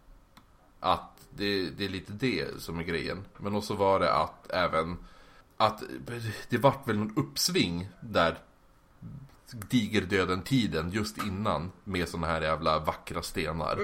Att 0.80 1.26
det, 1.30 1.70
det 1.70 1.84
är 1.84 1.88
lite 1.88 2.12
det 2.12 2.60
som 2.60 2.78
är 2.78 2.82
grejen. 2.82 3.24
Men 3.36 3.56
också 3.56 3.74
var 3.74 4.00
det 4.00 4.12
att 4.12 4.50
även 4.50 4.96
att 5.56 5.82
det 6.48 6.58
vart 6.58 6.88
väl 6.88 6.98
någon 6.98 7.16
uppsving 7.16 7.88
där 8.00 8.38
digerdöden-tiden 9.50 10.90
just 10.90 11.18
innan 11.18 11.72
med 11.84 12.08
såna 12.08 12.26
här 12.26 12.40
jävla 12.40 12.78
vackra 12.78 13.22
stenar. 13.22 13.78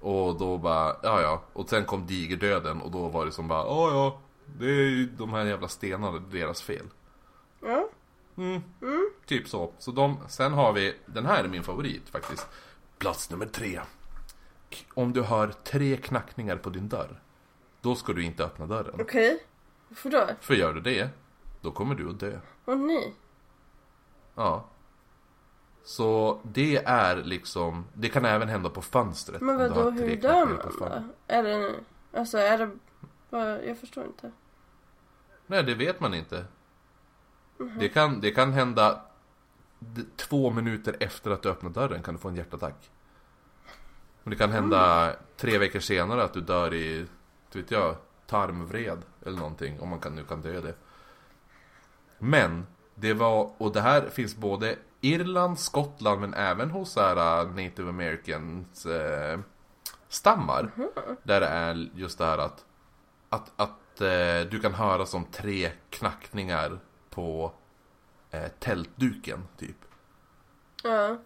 Och 0.00 0.38
då 0.38 0.58
bara, 0.58 0.96
ja 1.02 1.20
ja. 1.20 1.42
Och 1.52 1.68
sen 1.68 1.84
kom 1.84 2.06
digerdöden 2.06 2.80
och 2.80 2.90
då 2.90 3.08
var 3.08 3.26
det 3.26 3.32
som 3.32 3.48
bara, 3.48 3.64
ja 3.64 3.90
ja. 3.90 4.20
Det 4.58 4.64
är 4.64 4.90
ju 4.90 5.06
de 5.06 5.32
här 5.32 5.44
jävla 5.44 5.68
stenarna, 5.68 6.18
deras 6.18 6.62
fel. 6.62 6.86
Ja. 7.60 7.88
Typ 9.26 9.48
så. 9.48 9.72
Så 9.78 9.90
de, 9.90 10.18
sen 10.28 10.52
har 10.52 10.72
vi, 10.72 10.96
den 11.06 11.26
här 11.26 11.44
är 11.44 11.48
min 11.48 11.62
favorit 11.62 12.08
faktiskt. 12.08 12.48
Plats 12.98 13.30
nummer 13.30 13.46
tre. 13.46 13.80
Om 14.94 15.12
du 15.12 15.22
hör 15.22 15.52
tre 15.64 15.96
knackningar 15.96 16.56
på 16.56 16.70
din 16.70 16.88
dörr. 16.88 17.22
Då 17.80 17.94
ska 17.94 18.12
du 18.12 18.24
inte 18.24 18.44
öppna 18.44 18.66
dörren. 18.66 19.00
Okej. 19.00 19.42
Varför 19.88 20.10
då? 20.10 20.26
För 20.40 20.54
gör 20.54 20.74
du 20.74 20.80
det, 20.80 21.08
då 21.60 21.70
kommer 21.70 21.94
du 21.94 22.10
att 22.10 22.20
dö. 22.20 22.38
Åh 22.66 22.76
nej. 22.76 23.14
Ja. 24.34 24.64
Så 25.88 26.40
det 26.42 26.76
är 26.76 27.16
liksom, 27.16 27.84
det 27.94 28.08
kan 28.08 28.24
även 28.24 28.48
hända 28.48 28.70
på 28.70 28.82
fönstret. 28.82 29.40
Men 29.40 29.58
vadå, 29.58 29.90
hur 29.90 30.16
dör 30.16 30.46
man 30.46 30.58
då? 30.78 31.02
Är 31.26 31.42
det... 31.42 31.74
Alltså 32.12 32.38
är 32.38 32.58
det... 32.58 33.66
Jag 33.66 33.78
förstår 33.78 34.04
inte. 34.04 34.32
Nej, 35.46 35.62
det 35.62 35.74
vet 35.74 36.00
man 36.00 36.14
inte. 36.14 36.44
Mhm. 37.58 37.78
Det, 37.78 37.88
kan, 37.88 38.20
det 38.20 38.30
kan 38.30 38.52
hända 38.52 39.00
två 40.16 40.50
minuter 40.50 40.96
efter 41.00 41.30
att 41.30 41.42
du 41.42 41.48
öppnar 41.48 41.70
dörren 41.70 42.02
kan 42.02 42.14
du 42.14 42.20
få 42.20 42.28
en 42.28 42.36
hjärtattack. 42.36 42.90
Och 44.24 44.30
det 44.30 44.36
kan 44.36 44.52
hända 44.52 45.04
Mm. 45.04 45.16
tre 45.36 45.58
veckor 45.58 45.80
senare 45.80 46.24
att 46.24 46.32
du 46.32 46.40
dör 46.40 46.74
i, 46.74 47.06
vet 47.52 47.70
jag, 47.70 47.96
tarmvred 48.26 49.02
eller 49.26 49.38
någonting. 49.38 49.80
Om 49.80 49.88
man 49.88 49.98
kan, 50.00 50.14
nu 50.14 50.24
kan 50.24 50.40
dö 50.40 50.60
det. 50.60 50.74
Men, 52.18 52.66
det 52.94 53.14
var, 53.14 53.50
och 53.58 53.72
det 53.72 53.80
här 53.80 54.08
finns 54.08 54.36
både 54.36 54.76
Irland, 55.00 55.58
Skottland 55.58 56.20
men 56.20 56.34
även 56.34 56.70
hos 56.70 56.96
här, 56.96 57.42
uh, 57.44 57.50
native 57.50 57.88
americans 57.88 58.86
eh, 58.86 59.40
stammar. 60.08 60.70
Där 61.22 61.40
det 61.40 61.46
är 61.46 61.90
just 61.94 62.18
det 62.18 62.24
här 62.24 62.38
att, 62.38 62.64
att, 63.28 63.52
att 63.56 64.00
eh, 64.00 64.50
du 64.50 64.60
kan 64.62 64.74
höra 64.74 65.06
som 65.06 65.24
tre 65.24 65.70
knackningar 65.90 66.78
på 67.10 67.52
eh, 68.30 68.48
tältduken 68.58 69.48
typ. 69.58 69.76
Ja. 70.82 71.16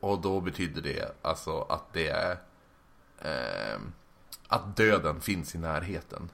Och 0.00 0.20
då 0.20 0.40
betyder 0.40 0.82
det 0.82 1.12
alltså 1.22 1.60
att 1.60 1.92
det 1.92 2.08
är 2.08 2.38
eh, 3.18 3.80
att 4.48 4.76
döden 4.76 5.20
finns 5.20 5.54
i 5.54 5.58
närheten. 5.58 6.30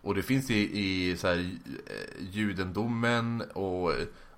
Och 0.00 0.14
det 0.14 0.22
finns 0.22 0.50
i, 0.50 0.80
i 0.80 1.16
så 1.16 1.28
här, 1.28 1.58
eh, 1.86 2.24
judendomen 2.30 3.40
och 3.40 3.92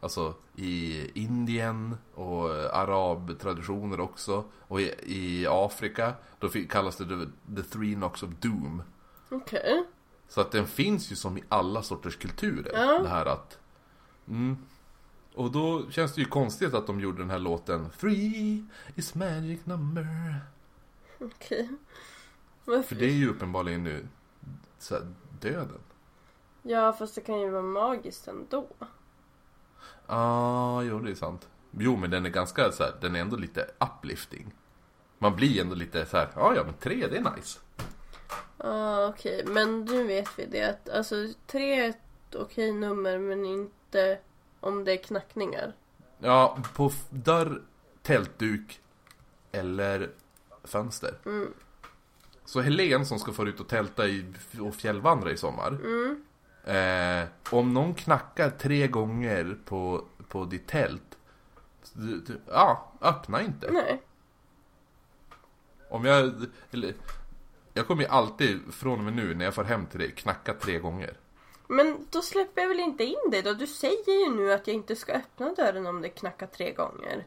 alltså 0.04 0.34
i 0.56 1.10
Indien 1.14 1.96
och 2.14 2.50
arabtraditioner 2.50 4.00
också. 4.00 4.44
Och 4.60 4.80
i, 4.80 4.94
i 5.02 5.46
Afrika, 5.50 6.12
då 6.38 6.48
kallas 6.48 6.96
det 6.96 7.04
the, 7.04 7.26
the 7.56 7.62
three 7.62 7.94
knocks 7.94 8.22
of 8.22 8.30
doom. 8.40 8.82
Okej. 9.30 9.84
Så 10.28 10.40
att 10.40 10.50
den 10.50 10.66
finns 10.66 11.12
ju 11.12 11.16
som 11.16 11.38
i 11.38 11.44
alla 11.48 11.82
sorters 11.82 12.16
kulturer. 12.16 12.72
Ja. 12.74 12.98
Det 12.98 13.08
här 13.08 13.26
att... 13.26 13.58
Mm. 14.28 14.56
Och 15.34 15.52
då 15.52 15.90
känns 15.90 16.14
det 16.14 16.20
ju 16.20 16.26
konstigt 16.26 16.74
att 16.74 16.86
de 16.86 17.00
gjorde 17.00 17.18
den 17.18 17.30
här 17.30 17.38
låten 17.38 17.90
Three 18.00 18.64
is 18.94 19.14
magic 19.14 19.66
number. 19.66 20.40
Okej. 21.20 21.68
För 22.64 22.76
Varför? 22.76 22.96
det 22.96 23.04
är 23.04 23.10
ju 23.10 23.30
uppenbarligen 23.30 23.84
nu 23.84 24.08
så 24.78 24.94
här, 24.94 25.06
döden. 25.40 25.80
Ja, 26.62 26.92
fast 26.92 27.14
det 27.14 27.20
kan 27.20 27.40
ju 27.40 27.50
vara 27.50 27.62
magiskt 27.62 28.28
ändå. 28.28 28.66
Ja, 30.06 30.14
ah, 30.16 30.82
jo 30.82 30.98
det 30.98 31.10
är 31.10 31.14
sant. 31.14 31.48
Jo 31.70 31.96
men 31.96 32.10
den 32.10 32.26
är 32.26 32.30
ganska 32.30 32.72
så 32.72 32.82
här, 32.82 32.92
den 33.00 33.16
är 33.16 33.20
ändå 33.20 33.36
lite 33.36 33.70
uplifting. 33.80 34.54
Man 35.18 35.36
blir 35.36 35.60
ändå 35.60 35.74
lite 35.74 36.06
så 36.06 36.16
här, 36.16 36.28
ja 36.34 36.54
ja 36.56 36.64
men 36.64 36.74
tre 36.74 37.06
det 37.06 37.16
är 37.16 37.36
nice. 37.36 37.58
Ja, 38.58 39.08
okej. 39.08 39.44
Men 39.46 39.84
nu 39.84 40.06
vet 40.06 40.38
vi 40.38 40.46
det 40.46 40.62
att 40.62 40.88
alltså 40.88 41.14
tre 41.46 41.80
är 41.80 41.88
ett 41.88 42.34
okej 42.34 42.72
nummer 42.72 43.18
men 43.18 43.44
inte 43.44 44.18
om 44.60 44.84
det 44.84 44.92
är 44.92 45.02
knackningar. 45.02 45.72
Ja, 46.18 46.58
på 46.74 46.92
dörr, 47.10 47.62
tältduk 48.02 48.80
eller 49.52 50.10
fönster. 50.64 51.18
Mm. 51.26 51.54
Så 52.44 52.60
Helen 52.60 53.06
som 53.06 53.18
ska 53.18 53.32
få 53.32 53.48
ut 53.48 53.60
och 53.60 53.68
tälta 53.68 54.06
i, 54.06 54.24
och 54.60 54.74
fjällvandra 54.74 55.30
i 55.30 55.36
sommar. 55.36 55.68
Mm. 55.68 56.24
Eh, 56.64 57.28
om 57.50 57.74
någon 57.74 57.94
knackar 57.94 58.50
tre 58.50 58.86
gånger 58.88 59.58
på, 59.64 60.04
på 60.28 60.44
ditt 60.44 60.66
tält. 60.66 61.18
Du, 61.92 62.20
du, 62.20 62.40
ja, 62.46 62.92
öppna 63.00 63.42
inte. 63.42 63.70
Nej. 63.70 64.02
Om 65.90 66.04
jag, 66.04 66.32
eller, 66.70 66.94
jag 67.72 67.86
kommer 67.86 68.02
ju 68.02 68.08
alltid 68.08 68.60
från 68.74 68.98
och 68.98 69.04
med 69.04 69.12
nu 69.14 69.34
när 69.34 69.44
jag 69.44 69.54
får 69.54 69.64
hem 69.64 69.86
till 69.86 70.00
dig 70.00 70.10
knacka 70.12 70.54
tre 70.54 70.78
gånger. 70.78 71.16
Men 71.68 72.06
då 72.10 72.22
släpper 72.22 72.60
jag 72.62 72.68
väl 72.68 72.80
inte 72.80 73.04
in 73.04 73.30
dig 73.30 73.42
då? 73.42 73.52
Du 73.52 73.66
säger 73.66 74.24
ju 74.26 74.36
nu 74.36 74.52
att 74.52 74.66
jag 74.66 74.74
inte 74.76 74.96
ska 74.96 75.12
öppna 75.12 75.54
dörren 75.54 75.86
om 75.86 76.02
det 76.02 76.08
knackar 76.08 76.46
tre 76.46 76.72
gånger. 76.72 77.26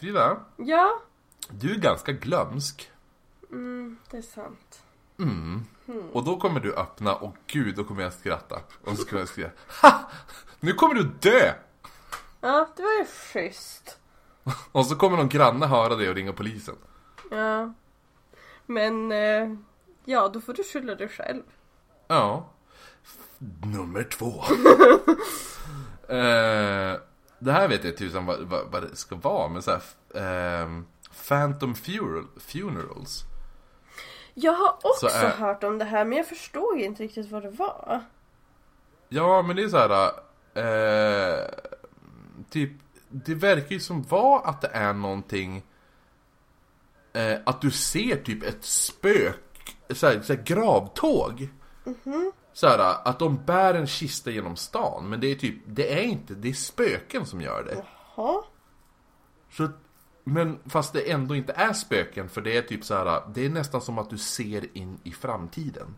Frida, 0.00 0.40
Ja. 0.56 1.00
du 1.50 1.74
är 1.74 1.78
ganska 1.78 2.12
glömsk. 2.12 2.90
Mm, 3.50 3.98
det 4.10 4.16
är 4.16 4.22
sant. 4.22 4.82
Mm. 5.18 5.64
Och 6.12 6.24
då 6.24 6.36
kommer 6.36 6.60
du 6.60 6.74
öppna 6.74 7.14
och 7.14 7.36
gud, 7.46 7.76
då 7.76 7.84
kommer 7.84 8.02
jag 8.02 8.12
skratta. 8.12 8.60
Och 8.84 8.96
så 8.98 9.04
kommer 9.04 9.20
jag 9.20 9.28
skriva 9.28 9.50
Ha! 9.82 10.10
Nu 10.60 10.72
kommer 10.72 10.94
du 10.94 11.04
dö! 11.20 11.52
Ja, 12.40 12.68
det 12.76 12.82
var 12.82 12.92
ju 12.92 13.04
schysst. 13.04 13.98
Och 14.72 14.86
så 14.86 14.96
kommer 14.96 15.16
någon 15.16 15.28
granne 15.28 15.66
höra 15.66 15.96
det 15.96 16.08
och 16.08 16.14
ringa 16.14 16.32
polisen. 16.32 16.76
Ja. 17.30 17.74
Men, 18.66 19.12
eh, 19.12 19.54
ja, 20.04 20.28
då 20.28 20.40
får 20.40 20.52
du 20.52 20.64
skylla 20.64 20.94
dig 20.94 21.08
själv. 21.08 21.42
Ja. 22.08 22.50
Nummer 23.64 24.04
två. 24.04 24.44
eh, 26.14 27.00
det 27.38 27.52
här 27.52 27.68
vet 27.68 27.84
jag 27.84 27.96
tusan 27.96 28.26
vad, 28.26 28.40
vad, 28.40 28.66
vad 28.72 28.82
det 28.82 28.96
ska 28.96 29.16
vara, 29.16 29.48
men 29.48 29.62
så 29.62 29.70
här, 29.70 29.82
ehm, 30.14 30.86
Phantom 31.28 31.74
funeral, 31.74 32.26
Funerals. 32.36 33.24
Jag 34.34 34.52
har 34.52 34.74
också 34.82 35.08
Så, 35.08 35.26
eh, 35.26 35.30
hört 35.30 35.64
om 35.64 35.78
det 35.78 35.84
här 35.84 36.04
men 36.04 36.18
jag 36.18 36.26
förstod 36.26 36.78
inte 36.78 37.02
riktigt 37.02 37.30
vad 37.30 37.42
det 37.42 37.50
var. 37.50 38.04
Ja, 39.08 39.42
men 39.42 39.56
det 39.56 39.62
är 39.62 39.68
så 39.68 39.78
här. 39.78 40.10
Eh, 40.54 41.44
typ, 42.50 42.70
det 43.08 43.34
verkar 43.34 43.72
ju 43.72 43.80
som 43.80 44.02
vara 44.02 44.40
att 44.40 44.60
det 44.60 44.68
är 44.72 44.92
någonting. 44.92 45.62
Eh, 47.12 47.38
att 47.46 47.60
du 47.60 47.70
ser 47.70 48.16
typ 48.16 48.42
ett 48.42 48.64
spök, 48.64 49.76
så 49.90 50.06
här, 50.06 50.20
så 50.22 50.34
här 50.34 50.42
gravtåg. 50.42 51.48
Så 52.52 52.68
här, 52.68 52.96
att 53.04 53.18
de 53.18 53.44
bär 53.44 53.74
en 53.74 53.86
kista 53.86 54.30
genom 54.30 54.56
stan, 54.56 55.08
men 55.08 55.20
det 55.20 55.26
är 55.26 55.34
typ, 55.34 55.54
det 55.66 55.98
är 55.98 56.02
inte, 56.02 56.34
det 56.34 56.48
är 56.48 56.52
spöken 56.52 57.26
som 57.26 57.40
gör 57.40 57.64
det. 57.64 57.84
Ja. 58.16 58.44
Så, 59.50 59.68
men 60.24 60.58
fast 60.66 60.92
det 60.92 61.10
ändå 61.10 61.36
inte 61.36 61.52
är 61.52 61.72
spöken, 61.72 62.28
för 62.28 62.40
det 62.40 62.56
är 62.56 62.62
typ 62.62 62.84
så 62.84 62.94
här, 62.94 63.22
det 63.34 63.46
är 63.46 63.50
nästan 63.50 63.80
som 63.80 63.98
att 63.98 64.10
du 64.10 64.18
ser 64.18 64.76
in 64.76 64.98
i 65.02 65.12
framtiden. 65.12 65.96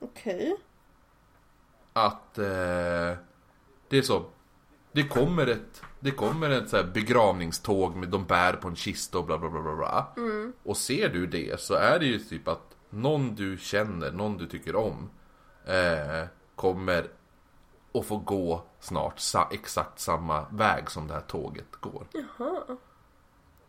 Okej. 0.00 0.56
att 1.92 2.38
eh, 2.38 3.18
det 3.88 3.98
är 3.98 4.02
så. 4.02 4.24
Det 4.92 5.02
kommer 5.02 5.46
ett, 5.46 5.82
det 6.00 6.10
kommer 6.10 6.50
ett 6.50 6.68
så 6.68 6.76
här 6.76 6.84
begravningståg 6.84 7.96
med 7.96 8.08
de 8.08 8.24
bär 8.24 8.52
på 8.52 8.68
en 8.68 8.76
kista 8.76 9.18
och 9.18 9.24
bla 9.24 9.38
bla 9.38 9.50
bla 9.50 9.62
bla 9.62 9.74
bla. 9.74 10.12
Och 10.62 10.76
ser 10.76 11.08
du 11.08 11.26
det 11.26 11.60
så 11.60 11.74
är 11.74 11.98
det 11.98 12.06
ju 12.06 12.18
typ 12.18 12.48
att 12.48 12.76
någon 12.90 13.34
du 13.34 13.58
känner, 13.58 14.12
någon 14.12 14.36
du 14.36 14.46
tycker 14.46 14.76
om 14.76 15.10
eh, 15.64 16.28
kommer 16.54 17.06
att 17.94 18.06
få 18.06 18.16
gå 18.16 18.64
snart 18.80 19.18
sa, 19.18 19.48
exakt 19.52 20.00
samma 20.00 20.46
väg 20.50 20.90
som 20.90 21.06
det 21.06 21.14
här 21.14 21.20
tåget 21.20 21.76
går. 21.80 22.06
Jaha. 22.12 22.76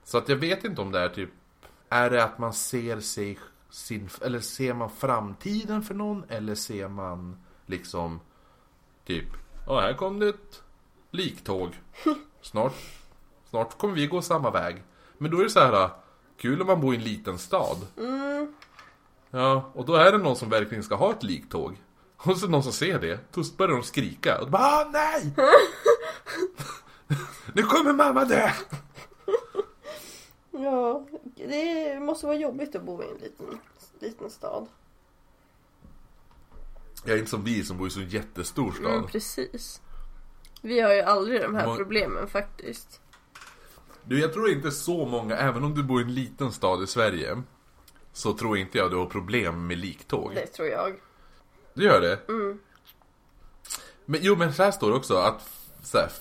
Så 0.08 0.18
att 0.18 0.30
jag 0.30 0.36
vet 0.36 0.64
inte 0.64 0.82
om 0.82 0.92
det 0.92 1.00
är 1.00 1.10
typ 1.10 1.30
Är 1.90 2.10
det 2.10 2.24
att 2.24 2.40
man 2.40 2.54
ser 2.54 3.00
sig 3.00 3.40
sin, 3.70 4.10
Eller 4.22 4.40
ser 4.40 4.74
man 4.74 4.90
framtiden 4.90 5.84
för 5.84 5.94
någon 5.94 6.24
Eller 6.30 6.56
ser 6.56 6.88
man 6.88 7.38
liksom 7.66 8.20
Typ 9.06 9.26
Ja 9.68 9.80
här 9.80 9.94
kom 9.94 10.20
det 10.20 10.30
ett 10.30 10.64
liktåg. 11.12 11.70
Snart 12.42 12.74
Snart 13.50 13.78
kommer 13.78 13.94
vi 13.94 14.08
gå 14.08 14.22
samma 14.22 14.52
väg. 14.52 14.84
Men 15.18 15.32
då 15.32 15.40
är 15.40 15.44
det 15.44 15.50
så 15.50 15.60
här 15.60 15.90
Kul 16.38 16.62
om 16.62 16.68
man 16.68 16.82
bor 16.82 16.94
i 16.94 16.98
en 16.98 17.04
liten 17.04 17.38
stad. 17.38 17.78
Ja 19.30 19.72
och 19.74 19.86
då 19.86 19.96
är 19.96 20.12
det 20.12 20.18
någon 20.18 20.36
som 20.36 20.50
verkligen 20.50 20.84
ska 20.84 20.96
ha 20.96 21.12
ett 21.12 21.24
liktåg. 21.24 21.82
Och 22.18 22.38
så 22.38 22.48
någon 22.48 22.64
som 22.64 22.74
ser 22.74 23.00
det 23.00 23.20
Då 23.34 23.44
börjar 23.58 23.74
de 23.74 23.84
skrika. 23.84 24.38
Och 24.38 24.46
de 24.46 24.52
bara 24.52 24.64
ah, 24.64 24.90
nej! 24.92 25.34
nu 27.54 27.64
kommer 27.64 27.94
mamma 27.94 28.26
dö! 28.26 28.52
Ja, 30.58 31.06
det 31.36 32.00
måste 32.00 32.26
vara 32.26 32.36
jobbigt 32.38 32.76
att 32.76 32.84
bo 32.84 33.04
i 33.04 33.06
en 33.12 33.18
liten, 33.18 33.60
liten 34.00 34.30
stad. 34.30 34.68
Jag 37.06 37.14
är 37.14 37.18
inte 37.20 37.30
som 37.32 37.44
vi 37.44 37.64
som 37.64 37.78
bor 37.78 37.88
i 37.88 37.92
så 37.92 38.02
jättestor 38.02 38.72
stad. 38.72 38.94
Mm, 38.94 39.08
precis. 39.08 39.82
Vi 40.62 40.80
har 40.80 40.94
ju 40.94 41.02
aldrig 41.02 41.42
de 41.42 41.56
här 41.56 41.68
Må- 41.68 41.76
problemen 41.76 42.28
faktiskt. 42.28 43.02
Du, 44.04 44.20
jag 44.20 44.34
tror 44.34 44.50
inte 44.50 44.72
så 44.72 45.06
många, 45.06 45.38
även 45.38 45.64
om 45.64 45.76
du 45.76 45.84
bor 45.84 46.02
i 46.02 46.04
en 46.04 46.14
liten 46.14 46.52
stad 46.52 46.84
i 46.84 46.88
Sverige 46.88 47.44
Så 48.14 48.34
tror 48.34 48.58
inte 48.58 48.78
jag 48.78 48.92
du 48.92 48.96
har 48.98 49.06
problem 49.06 49.68
med 49.68 49.78
liktåg. 49.78 50.32
Det 50.36 50.48
tror 50.48 50.68
jag. 50.68 50.96
Du 51.74 51.84
gör 51.84 52.02
det? 52.02 52.20
Men 54.06 54.20
jo, 54.24 54.36
men 54.36 54.54
så 54.54 54.64
här 54.64 54.72
står 54.72 54.90
det 54.90 54.96
också 54.98 55.16
att 55.18 55.50
så 55.84 55.98
här, 55.98 56.12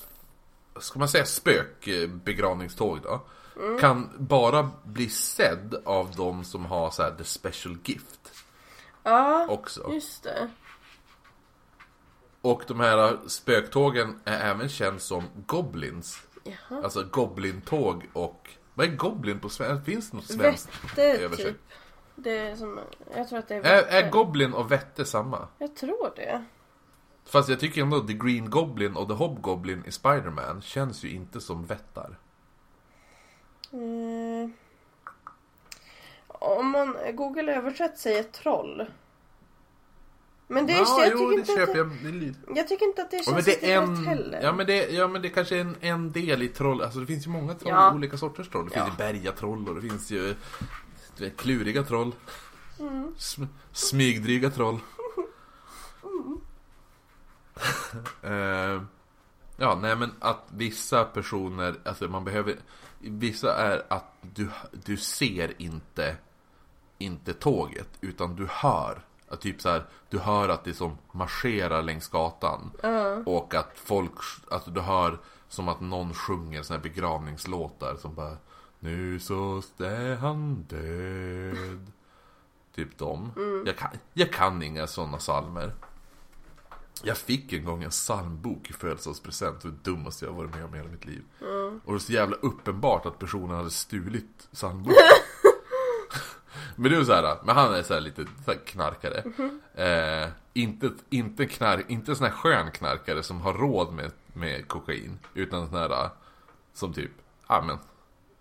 Ska 0.81 0.99
man 0.99 1.09
säga 1.09 1.25
spökbegravningståg 1.25 3.01
då? 3.03 3.21
Kan 3.81 4.11
bara 4.19 4.71
bli 4.85 5.09
sedd 5.09 5.75
av 5.85 6.11
de 6.17 6.45
som 6.45 6.65
har 6.65 6.91
så 6.91 7.03
här 7.03 7.11
the 7.11 7.25
special 7.25 7.77
gift 7.85 8.45
Ja, 9.03 9.47
också. 9.49 9.91
just 9.93 10.23
det. 10.23 10.49
Och 12.41 12.63
de 12.69 12.81
här 12.81 13.19
spöktågen 13.27 14.21
är 14.25 14.51
även 14.51 14.69
känd 14.69 15.01
som 15.01 15.25
goblins. 15.47 16.23
Jaha. 16.45 16.83
Alltså 16.85 17.05
goblintåg 17.11 18.11
och... 18.13 18.51
Vad 18.75 18.87
är 18.87 18.97
goblin 18.97 19.41
på 19.41 19.49
svenska? 19.49 19.85
Finns 19.85 20.11
det 20.11 20.17
något 20.17 20.27
svenskt 20.27 20.69
Vätte 20.99 21.37
typ. 21.37 21.57
Det 22.15 22.39
är 22.39 22.57
som, 22.57 22.81
jag 23.17 23.29
tror 23.29 23.39
att 23.39 23.49
det 23.49 23.55
är 23.55 23.63
Är, 23.63 23.83
är 23.83 24.11
goblin 24.11 24.53
och 24.53 24.73
vette 24.73 25.05
samma? 25.05 25.49
Jag 25.59 25.77
tror 25.77 26.13
det. 26.17 26.45
Fast 27.25 27.49
jag 27.49 27.61
tycker 27.61 27.83
ändå 27.83 28.01
The 28.01 28.13
Green 28.13 28.51
Goblin 28.51 28.97
och 28.97 29.09
The 29.09 29.15
Hobgoblin 29.15 29.85
i 29.87 29.93
Spider-Man 29.93 30.63
känns 30.63 31.05
ju 31.05 31.11
inte 31.11 31.41
som 31.41 31.67
vättar. 31.67 32.19
Mm. 33.77 34.53
Om 36.29 36.71
man 36.71 36.97
Google 37.15 37.57
översätt 37.57 37.99
säger 37.99 38.23
troll. 38.23 38.87
Men 40.49 40.67
det, 40.67 40.73
Ja, 40.73 41.05
jag, 41.05 41.13
jo, 41.13 41.19
tycker 41.19 41.29
det 41.31 41.35
inte 41.35 41.53
att 41.53 41.59
köper 41.59 41.73
det, 41.73 41.79
jag. 41.79 41.89
Det 42.03 42.09
är 42.09 42.13
lite- 42.13 42.41
jag 42.57 42.69
tycker 42.69 42.87
inte 42.87 43.03
att 43.03 43.11
det 43.11 43.17
Ja, 43.17 43.23
känns 43.23 43.35
men 43.35 43.45
det 43.45 43.73
är 43.73 43.83
en, 43.83 44.07
heller. 44.07 44.41
ja, 44.43 44.53
men 44.53 44.67
det, 44.67 44.89
ja 44.91 45.09
men 45.09 45.23
det 45.23 45.29
kanske 45.29 45.57
är 45.57 45.61
en, 45.61 45.77
en 45.81 46.13
del 46.13 46.43
i 46.43 46.49
troll, 46.49 46.83
alltså 46.83 46.99
det 47.01 47.07
finns 47.07 47.27
ju 47.27 47.31
många 47.31 47.55
troll, 47.55 47.73
Ja. 47.73 47.95
olika 47.95 48.17
sorters 48.17 48.49
troll. 48.49 48.65
Det 48.65 48.71
finns 48.71 48.87
Ja. 48.87 48.93
ju 48.93 49.13
bergatroll 49.13 49.69
och 49.69 49.75
det 49.75 49.81
finns 49.81 50.11
ju 50.11 50.35
du 51.17 51.25
vet, 51.25 51.37
kluriga 51.37 51.83
troll. 51.83 52.13
Mm. 52.81 53.15
Sm- 53.19 53.47
smygdryga 53.73 54.51
troll. 54.51 54.79
Eh, 58.23 58.83
ja, 59.57 59.79
nej 59.83 59.97
men 59.97 60.13
att 60.21 60.43
vissa 60.49 61.05
personer, 61.05 61.75
alltså 61.85 62.09
man 62.09 62.25
behöver, 62.25 62.57
vissa 62.99 63.55
är 63.57 63.83
att 63.89 64.05
du, 64.21 64.51
du 64.73 64.97
ser 64.97 65.63
inte, 65.63 66.17
inte 66.99 67.33
tåget, 67.33 67.89
utan 68.01 68.37
du 68.37 68.47
hör. 68.51 69.05
Att 69.29 69.41
typ 69.41 69.61
så 69.61 69.69
här, 69.69 69.85
du 70.09 70.19
hör 70.19 70.49
att 70.49 70.65
det 70.65 70.75
som 70.75 70.99
marscherar 71.13 71.83
längs 71.83 72.09
gatan. 72.09 72.71
Och 73.27 73.55
att 73.55 73.71
folk, 73.75 74.13
att 74.51 74.75
du 74.75 74.81
hör 74.81 75.19
som 75.49 75.69
att 75.69 75.81
någon 75.81 76.15
sjunger 76.15 76.63
såna 76.63 76.77
här 76.77 76.83
begravningslåtar 76.83 77.97
som 77.97 78.15
bara 78.15 78.37
Nu 78.79 79.21
så 79.21 79.63
är 79.79 80.17
han 80.17 80.63
död. 80.69 81.93
Typ 82.75 82.99
dem. 82.99 83.33
Jag, 83.67 83.77
kan, 83.77 83.91
jag 84.13 84.33
kan 84.33 84.63
inga 84.63 84.87
sådana 84.87 85.19
salmer. 85.19 85.73
Jag 87.03 87.17
fick 87.17 87.53
en 87.53 87.65
gång 87.65 87.83
en 87.83 87.91
psalmbok 87.91 88.71
i 88.71 88.73
födelsedagspresent. 88.73 89.61
Det 89.61 89.71
dummaste 89.71 90.25
jag 90.25 90.33
varit 90.33 90.55
med 90.55 90.65
om 90.65 90.75
i 90.75 90.79
hela 90.79 90.91
mitt 90.91 91.05
liv. 91.05 91.23
Och 91.85 91.87
det 91.87 91.93
var 91.93 91.99
så 91.99 92.13
jävla 92.13 92.37
uppenbart 92.37 93.07
att 93.07 93.19
personen 93.19 93.57
hade 93.57 93.71
stulit 93.71 94.49
psalmboken. 94.53 94.97
Men 96.77 96.91
det 96.91 96.97
är 96.99 97.05
så 97.05 97.13
här, 97.13 97.37
men 97.45 97.57
han 97.57 97.75
är 97.75 97.83
så 97.83 97.95
här 97.95 98.01
lite 98.01 98.25
så 98.45 98.51
här 98.51 98.59
knarkare. 98.67 99.25
Eh, 99.75 100.29
inte, 100.53 100.91
inte, 101.11 101.47
knark, 101.47 101.85
inte 101.89 102.13
en 102.13 102.17
sån 102.17 102.27
här 102.27 102.33
skön 102.33 102.71
knarkare 102.71 103.23
som 103.23 103.41
har 103.41 103.55
råd 103.55 103.93
med, 103.93 104.11
med 104.33 104.69
kokain. 104.69 105.19
Utan 105.35 105.69
sån 105.69 105.79
här 105.79 106.11
som 106.73 106.93
typ, 106.93 107.11
ja 107.49 107.63
men, 107.67 107.79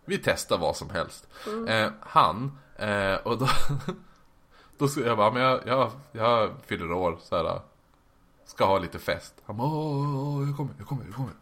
vi 0.05 0.17
testar 0.17 0.57
vad 0.57 0.75
som 0.75 0.89
helst. 0.89 1.27
Eh, 1.67 1.91
han, 1.99 2.57
eh, 2.75 3.15
och 3.15 3.37
då, 3.37 3.47
då 4.77 4.87
jag 5.05 5.17
bara, 5.17 5.31
men 5.31 5.41
jag, 5.41 5.61
jag, 5.65 5.91
jag 6.11 6.51
fyller 6.65 6.91
år 6.91 7.17
så 7.21 7.35
här. 7.35 7.61
Ska 8.45 8.65
ha 8.65 8.79
lite 8.79 8.99
fest. 8.99 9.33
Han 9.45 9.57
bara, 9.57 9.67
åh, 9.67 10.47
jag 10.47 10.57
kommer, 10.57 10.73
jag 10.77 10.87
kommer, 10.87 11.05
jag 11.05 11.15
kommer. 11.15 11.33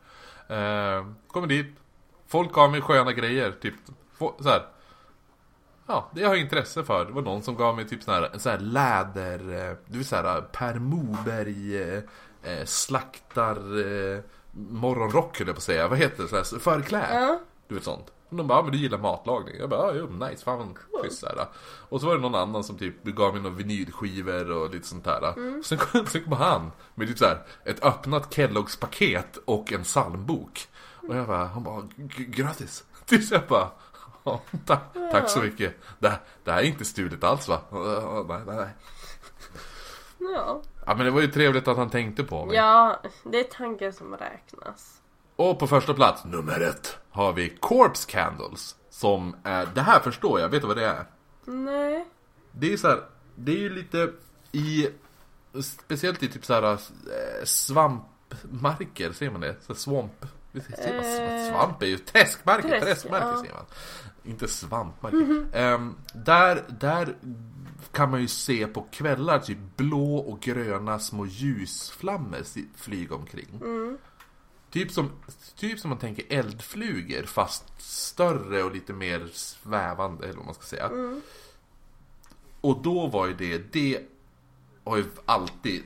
Eh, 0.97 1.05
kommer 1.27 1.47
dit. 1.47 1.75
Folk 2.27 2.53
har 2.53 2.69
med 2.69 2.83
sköna 2.83 3.13
grejer, 3.13 3.51
typ, 3.61 3.73
så 4.17 4.49
här. 4.49 4.65
Ja, 5.87 6.09
det 6.13 6.23
har 6.23 6.33
jag 6.33 6.41
intresse 6.41 6.83
för. 6.83 7.05
Det 7.05 7.11
var 7.11 7.21
någon 7.21 7.43
som 7.43 7.55
gav 7.55 7.75
mig 7.75 7.87
typ 7.87 8.03
sån 8.03 8.13
här, 8.13 8.29
en 8.33 8.39
sån 8.39 8.51
här 8.51 8.59
läder, 8.59 9.69
eh, 9.69 9.77
du 9.85 9.97
vet 9.97 10.07
såhär 10.07 10.41
Per 10.41 10.79
Moberg 10.79 11.81
eh, 11.81 12.03
eh, 12.43 12.65
slaktar 12.65 13.55
eh, 13.55 14.19
morgonrock 14.51 15.39
höll 15.39 15.47
jag 15.47 15.55
på 15.55 15.59
att 15.59 15.63
säga. 15.63 15.87
Vad 15.87 15.97
heter 15.97 16.23
det? 16.23 16.29
Sån 16.29 16.37
här 16.37 16.59
förkläde. 16.59 17.13
Ja. 17.13 17.39
Du 17.67 17.75
vet 17.75 17.83
sånt. 17.83 18.11
Och 18.33 18.37
de 18.37 18.47
bara, 18.47 18.57
ja, 18.59 18.63
men 18.63 18.71
du 18.71 18.77
gillar 18.77 18.97
matlagning. 18.97 19.55
Jag 19.59 19.69
bara, 19.69 19.95
ja, 19.95 19.99
jo, 20.19 20.25
nice, 20.25 20.43
fan 20.43 20.57
vad 20.91 21.01
schysst. 21.03 21.23
Och 21.89 22.01
så 22.01 22.07
var 22.07 22.15
det 22.15 22.21
någon 22.21 22.35
annan 22.35 22.63
som 22.63 22.77
typ 22.77 23.03
gav 23.03 23.33
mig 23.33 23.41
några 23.43 23.55
vinylskivor 23.55 24.51
och 24.51 24.69
lite 24.69 24.87
sånt 24.87 25.03
där. 25.03 25.61
Sen, 25.63 25.77
kom, 25.77 26.05
sen 26.05 26.23
kom 26.23 26.33
han 26.33 26.71
med 26.95 27.07
typ 27.07 27.17
så 27.17 27.25
här, 27.25 27.43
ett 27.65 27.83
öppnat 27.85 28.33
Kelloggs 28.33 28.77
paket 28.77 29.37
och 29.45 29.73
en 29.73 29.83
psalmbok. 29.83 30.67
Och 31.07 31.15
jag 31.15 31.27
bara, 31.27 31.45
han 31.45 31.63
bara, 31.63 31.81
"G- 31.95 32.25
grattis. 32.27 32.83
Tills 33.05 33.31
jag 33.31 33.41
bara, 33.47 33.69
ja, 34.23 34.41
tack, 34.65 34.81
tack 35.11 35.29
så 35.29 35.39
mycket. 35.39 35.75
Det, 35.99 36.19
det 36.43 36.51
här 36.51 36.59
är 36.61 36.65
inte 36.65 36.85
stulet 36.85 37.23
alls 37.23 37.47
va? 37.47 37.61
"Ja, 37.71 38.25
Nej, 38.29 38.41
nej, 38.47 38.55
nej. 38.55 38.69
Ja. 40.35 40.61
Ja 40.85 40.95
men 40.95 41.05
det 41.05 41.11
var 41.11 41.21
ju 41.21 41.27
trevligt 41.27 41.67
att 41.67 41.77
han 41.77 41.89
tänkte 41.89 42.23
på 42.23 42.45
mig. 42.45 42.55
ja, 42.55 42.99
det 43.23 43.39
är 43.39 43.43
tanken 43.43 43.93
som 43.93 44.17
räknas. 44.17 45.01
Och 45.35 45.59
på 45.59 45.67
första 45.67 45.93
plats, 45.93 46.25
nummer 46.25 46.61
ett, 46.61 46.97
har 47.09 47.33
vi 47.33 47.49
Corpse 47.49 48.11
Candles. 48.11 48.75
Som 48.89 49.35
är, 49.43 49.67
det 49.75 49.81
här 49.81 49.99
förstår 49.99 50.39
jag, 50.39 50.49
vet 50.49 50.61
du 50.61 50.67
vad 50.67 50.77
det 50.77 50.85
är? 50.85 51.05
Nej. 51.45 52.05
Det 52.51 52.73
är 52.73 52.77
så 52.77 52.87
här, 52.87 53.03
det 53.35 53.51
är 53.51 53.59
ju 53.59 53.69
lite 53.69 54.11
i, 54.51 54.87
speciellt 55.61 56.23
i 56.23 56.27
typ 56.27 56.45
så 56.45 56.53
här 56.53 56.63
eh, 56.63 56.77
svampmarker, 57.43 59.11
ser 59.11 59.31
man 59.31 59.41
det? 59.41 59.55
Så 59.61 59.73
här 59.73 59.79
swamp. 59.79 60.25
Ser 60.53 60.95
man, 60.95 61.03
Eh, 61.03 61.51
svamp 61.51 61.81
är 61.81 61.85
ju 61.85 61.97
träskmarker, 61.97 62.69
träsk, 62.69 62.85
träskmarker 62.85 63.27
ja. 63.27 63.43
ser 63.45 63.53
man. 63.53 63.65
Inte 64.23 64.47
svampmarker. 64.47 65.45
Ehm, 65.53 65.95
där, 66.13 66.63
där 66.79 67.15
kan 67.91 68.11
man 68.11 68.21
ju 68.21 68.27
se 68.27 68.67
på 68.67 68.81
kvällar 68.81 69.39
typ 69.39 69.57
blå 69.75 70.15
och 70.15 70.39
gröna 70.39 70.99
små 70.99 71.25
ljusflammor 71.25 72.41
flyga 72.75 73.15
omkring. 73.15 73.61
Typ 74.73 74.91
som, 74.91 75.11
typ 75.55 75.79
som 75.79 75.89
man 75.89 75.99
tänker 75.99 76.25
eldflugor 76.29 77.23
fast 77.23 77.81
större 77.81 78.63
och 78.63 78.71
lite 78.71 78.93
mer 78.93 79.27
svävande 79.33 80.23
eller 80.23 80.37
vad 80.37 80.45
man 80.45 80.53
ska 80.53 80.63
säga. 80.63 80.91
Och 82.61 82.81
då 82.81 83.07
var 83.07 83.27
ju 83.27 83.33
det, 83.33 83.73
det 83.73 84.01
har 84.83 84.97
ju 84.97 85.05
alltid 85.25 85.83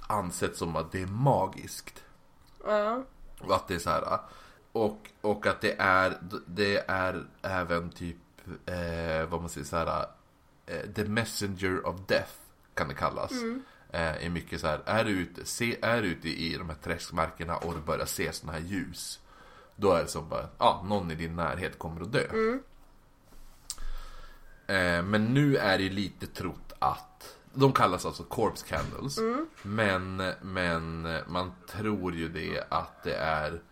ansett 0.00 0.56
som 0.56 0.76
att 0.76 0.92
det 0.92 1.02
är 1.02 1.06
magiskt. 1.06 2.02
Ja. 2.64 3.04
Och 3.40 3.54
att 3.54 3.68
det 3.68 3.74
är 3.74 3.78
så 3.78 3.90
här. 3.90 4.18
Och, 4.72 5.10
och 5.20 5.46
att 5.46 5.60
det 5.60 5.76
är, 5.78 6.18
det 6.46 6.84
är 6.88 7.24
även 7.42 7.90
typ, 7.90 8.16
eh, 8.66 9.28
vad 9.28 9.40
man 9.40 9.48
säger 9.48 9.66
så 9.66 9.76
här. 9.76 10.06
Eh, 10.66 10.90
the 10.94 11.04
messenger 11.04 11.86
of 11.86 11.96
death 12.06 12.32
kan 12.74 12.88
det 12.88 12.94
kallas. 12.94 13.32
Eh, 13.32 13.56
är 13.96 14.30
mycket 14.30 14.60
så 14.60 14.66
här, 14.66 14.80
är 14.84 15.04
du 15.04 15.10
ute, 15.10 15.44
se, 15.44 15.76
är 15.82 16.02
du 16.02 16.08
ute 16.08 16.28
i 16.28 16.56
de 16.58 16.68
här 16.68 16.76
träskmarkerna 16.76 17.56
och 17.56 17.74
du 17.74 17.80
börjar 17.80 18.06
se 18.06 18.32
såna 18.32 18.52
här 18.52 18.60
ljus. 18.60 19.20
Då 19.76 19.92
är 19.92 20.02
det 20.02 20.08
som 20.08 20.28
bara, 20.28 20.48
ja, 20.58 20.84
någon 20.88 21.10
i 21.10 21.14
din 21.14 21.36
närhet 21.36 21.78
kommer 21.78 22.00
att 22.00 22.12
dö. 22.12 22.26
Eh, 24.66 25.02
men 25.02 25.24
nu 25.24 25.56
är 25.56 25.78
det 25.78 25.84
ju 25.84 25.90
lite 25.90 26.26
trott 26.26 26.72
att 26.78 27.36
de 27.54 27.72
kallas 27.72 28.06
alltså 28.06 28.22
corpse 28.22 28.66
candles. 28.66 29.18
Men, 29.62 30.16
men 30.42 31.02
man 31.26 31.52
tror 31.68 32.14
ju 32.14 32.28
det 32.28 32.64
att 32.68 33.02
det 33.02 33.14
är 33.14 33.62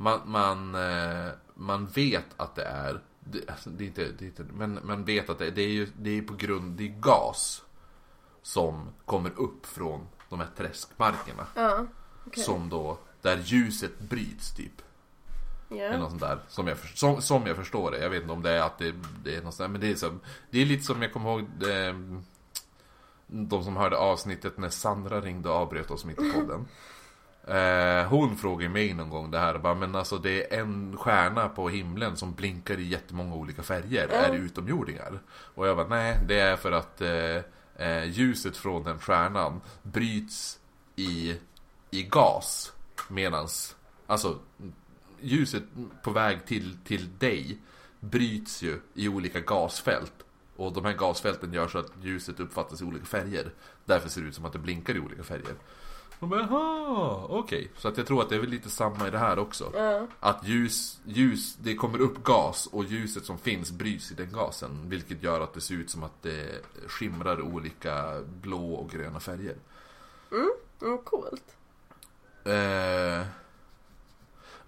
Man, 0.00 0.20
man, 0.24 0.74
eh, 0.74 1.30
man 1.54 1.86
vet 1.86 2.26
att 2.36 2.54
det 2.54 2.64
är 2.64 3.00
det, 3.20 3.50
alltså, 3.50 3.70
det 3.70 3.84
är 3.84 3.86
inte, 3.86 4.04
det 4.18 4.24
är 4.24 4.26
inte 4.26 4.44
men 4.52 4.80
man 4.82 5.04
vet 5.04 5.30
att 5.30 5.38
det, 5.38 5.50
det 5.50 5.62
är 5.62 5.68
ju 5.68 5.88
det 5.98 6.18
är 6.18 6.22
på 6.22 6.34
grund, 6.34 6.76
det 6.76 6.84
är 6.84 7.00
gas 7.00 7.62
Som 8.48 8.88
kommer 9.04 9.30
upp 9.40 9.66
från 9.66 10.06
de 10.28 10.40
här 10.40 10.48
träskmarkerna 10.56 11.46
Ja. 11.54 11.86
Okej. 12.26 12.44
Som 12.44 12.68
då, 12.68 12.98
där 13.22 13.36
ljuset 13.44 13.98
bryts 13.98 14.54
typ 14.54 14.82
eller 15.70 15.80
Ja. 15.92 15.98
något 15.98 16.10
sånt 16.10 16.20
där, 16.20 16.38
som 16.48 16.66
jag, 16.66 16.78
som, 16.78 17.22
som 17.22 17.46
jag 17.46 17.56
förstår 17.56 17.90
det. 17.90 17.98
Jag 17.98 18.10
vet 18.10 18.20
inte 18.22 18.32
om 18.32 18.42
det 18.42 18.50
är 18.50 18.60
att 18.62 18.78
det, 18.78 18.94
det 19.24 19.36
är 19.36 19.42
något 19.42 19.54
sånt 19.54 19.58
där, 19.64 19.68
men 19.68 19.80
det 19.80 19.90
är, 19.90 19.94
som, 19.94 20.20
det 20.50 20.62
är 20.62 20.66
lite 20.66 20.84
som 20.84 21.02
jag 21.02 21.12
kommer 21.12 21.30
ihåg 21.30 21.40
eh, 21.40 21.94
De 23.26 23.64
som 23.64 23.76
hörde 23.76 23.96
avsnittet 23.96 24.58
när 24.58 24.68
Sandra 24.68 25.20
ringde 25.20 25.48
och 25.48 25.54
avbröt 25.54 25.90
oss 25.90 26.04
mitt 26.04 26.20
i 26.20 26.32
podden. 26.32 26.66
Eh, 27.48 28.06
hon 28.08 28.36
frågade 28.36 28.68
mig 28.68 28.94
någon 28.94 29.10
gång 29.10 29.30
det 29.30 29.38
här 29.38 29.58
bara, 29.58 29.74
men 29.74 29.94
alltså 29.94 30.18
det 30.18 30.54
är 30.54 30.60
en 30.60 30.96
stjärna 30.96 31.48
på 31.48 31.68
himlen 31.68 32.16
som 32.16 32.34
blinkar 32.34 32.78
i 32.78 32.82
jättemånga 32.88 33.34
olika 33.34 33.62
färger. 33.62 34.08
Är 34.08 34.32
det 34.32 34.36
utomjordingar? 34.36 35.20
Och 35.28 35.68
jag 35.68 35.76
bara, 35.76 35.86
nej 35.88 36.18
det 36.28 36.40
är 36.40 36.56
för 36.56 36.72
att 36.72 37.00
eh, 37.00 37.42
eh, 37.78 38.04
ljuset 38.04 38.56
från 38.56 38.84
den 38.84 38.98
stjärnan 38.98 39.60
bryts 39.82 40.58
i, 40.96 41.36
i 41.90 42.02
gas. 42.02 42.72
Medans, 43.08 43.76
alltså 44.06 44.38
ljuset 45.20 45.62
på 46.02 46.10
väg 46.10 46.46
till, 46.46 46.76
till 46.84 47.18
dig 47.18 47.58
bryts 48.00 48.62
ju 48.62 48.80
i 48.94 49.08
olika 49.08 49.40
gasfält. 49.40 50.12
Och 50.56 50.72
de 50.72 50.84
här 50.84 50.92
gasfälten 50.92 51.52
gör 51.52 51.68
så 51.68 51.78
att 51.78 51.92
ljuset 52.02 52.40
uppfattas 52.40 52.80
i 52.80 52.84
olika 52.84 53.04
färger. 53.04 53.50
Därför 53.84 54.08
ser 54.08 54.20
det 54.20 54.28
ut 54.28 54.34
som 54.34 54.44
att 54.44 54.52
det 54.52 54.58
blinkar 54.58 54.96
i 54.96 55.00
olika 55.00 55.22
färger. 55.22 55.54
Och 56.20 56.28
bara, 56.28 56.42
"Aha, 56.44 57.26
okej. 57.30 57.70
Så 57.76 57.88
att 57.88 57.96
jag 57.96 58.06
tror 58.06 58.22
att 58.22 58.28
det 58.28 58.34
är 58.34 58.40
väl 58.40 58.50
lite 58.50 58.70
samma 58.70 59.08
i 59.08 59.10
det 59.10 59.18
här 59.18 59.38
också. 59.38 59.72
Ja. 59.74 60.06
Att 60.20 60.44
ljus, 60.48 60.98
ljus, 61.04 61.56
det 61.56 61.74
kommer 61.74 62.00
upp 62.00 62.22
gas 62.24 62.66
och 62.72 62.84
ljuset 62.84 63.24
som 63.24 63.38
finns 63.38 63.70
bryts 63.70 64.12
i 64.12 64.14
den 64.14 64.32
gasen. 64.32 64.70
Vilket 64.88 65.22
gör 65.22 65.40
att 65.40 65.54
det 65.54 65.60
ser 65.60 65.74
ut 65.74 65.90
som 65.90 66.02
att 66.02 66.22
det 66.22 66.64
skimrar 66.88 67.40
olika 67.40 68.20
blå 68.42 68.72
och 68.74 68.90
gröna 68.90 69.20
färger. 69.20 69.56
Mm, 70.32 70.98
coolt. 71.04 71.56
Eh, 72.44 73.26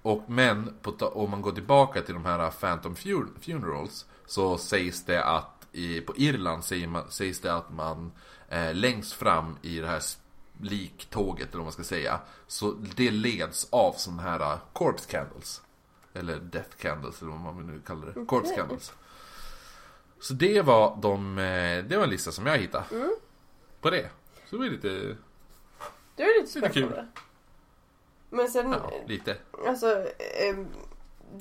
och 0.03 0.23
men 0.27 0.75
på, 0.83 0.91
om 1.07 1.31
man 1.31 1.43
går 1.43 1.53
tillbaka 1.53 2.03
till 2.03 2.15
de 2.15 2.25
här 2.25 2.51
Phantom 2.51 2.95
Fun- 2.95 3.41
Funerals 3.41 4.07
så 4.27 4.59
sägs 4.59 5.05
det 5.05 5.25
att 5.25 5.67
i, 5.73 6.01
på 6.01 6.17
Irland 6.17 6.65
säger 6.65 6.87
man, 6.89 7.11
sägs 7.11 7.41
det 7.41 7.55
att 7.55 7.73
man 7.73 8.13
eh, 8.49 8.75
längst 8.75 9.13
fram 9.13 9.57
i 9.63 9.79
det 9.81 9.87
här 9.87 10.01
liktåget 10.63 11.49
eller 11.49 11.57
vad 11.59 11.65
man 11.65 11.73
ska 11.73 11.83
säga 11.85 12.21
så 12.47 12.71
det 12.97 13.11
leds 13.11 13.69
av 13.71 13.93
sådana 13.93 14.23
här 14.23 14.41
eh, 14.41 14.59
corpse 14.73 15.11
candles. 15.11 15.63
Eller 16.15 16.37
death 16.37 16.77
candles 16.77 17.23
eller 17.23 17.31
vad 17.33 17.41
man 17.41 17.67
nu 17.67 17.81
kallar 17.87 18.07
det. 18.07 18.25
Corpse 18.27 18.55
candles. 18.55 18.93
Så 20.21 20.35
det 20.35 20.63
var 20.63 20.97
de, 21.03 21.39
eh, 21.39 21.85
det 21.85 21.97
var 21.97 22.05
en 22.05 22.11
lista 22.11 22.33
som 22.33 22.47
jag 22.47 22.59
hittade. 22.59 22.85
På 23.81 23.91
det. 23.91 24.11
Så 24.51 24.57
det 24.57 24.67
är 24.67 24.71
lite, 24.71 25.17
Det 26.17 26.23
är 26.23 26.41
lite 26.43 26.59
Lite 26.59 26.73
kul. 26.73 26.89
spännande. 26.89 27.07
Men 28.31 28.49
sen, 28.49 28.71
ja, 28.71 28.93
lite. 29.07 29.37
alltså, 29.67 30.07
ehm, 30.41 30.67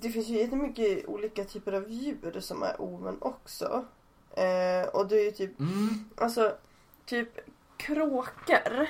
det 0.02 0.10
finns 0.10 0.28
ju 0.28 0.38
jättemycket 0.38 1.06
olika 1.06 1.44
typer 1.44 1.74
av 1.74 1.90
djur 1.92 2.40
som 2.40 2.64
är 2.64 2.76
omen 2.82 3.18
också. 3.22 3.86
Eh, 4.32 4.88
och 4.94 5.08
det 5.08 5.16
är 5.20 5.26
ju 5.26 5.32
typ, 5.32 5.60
Mm. 5.60 5.90
alltså, 6.18 6.56
typ 7.06 7.30
kråkor. 7.78 8.88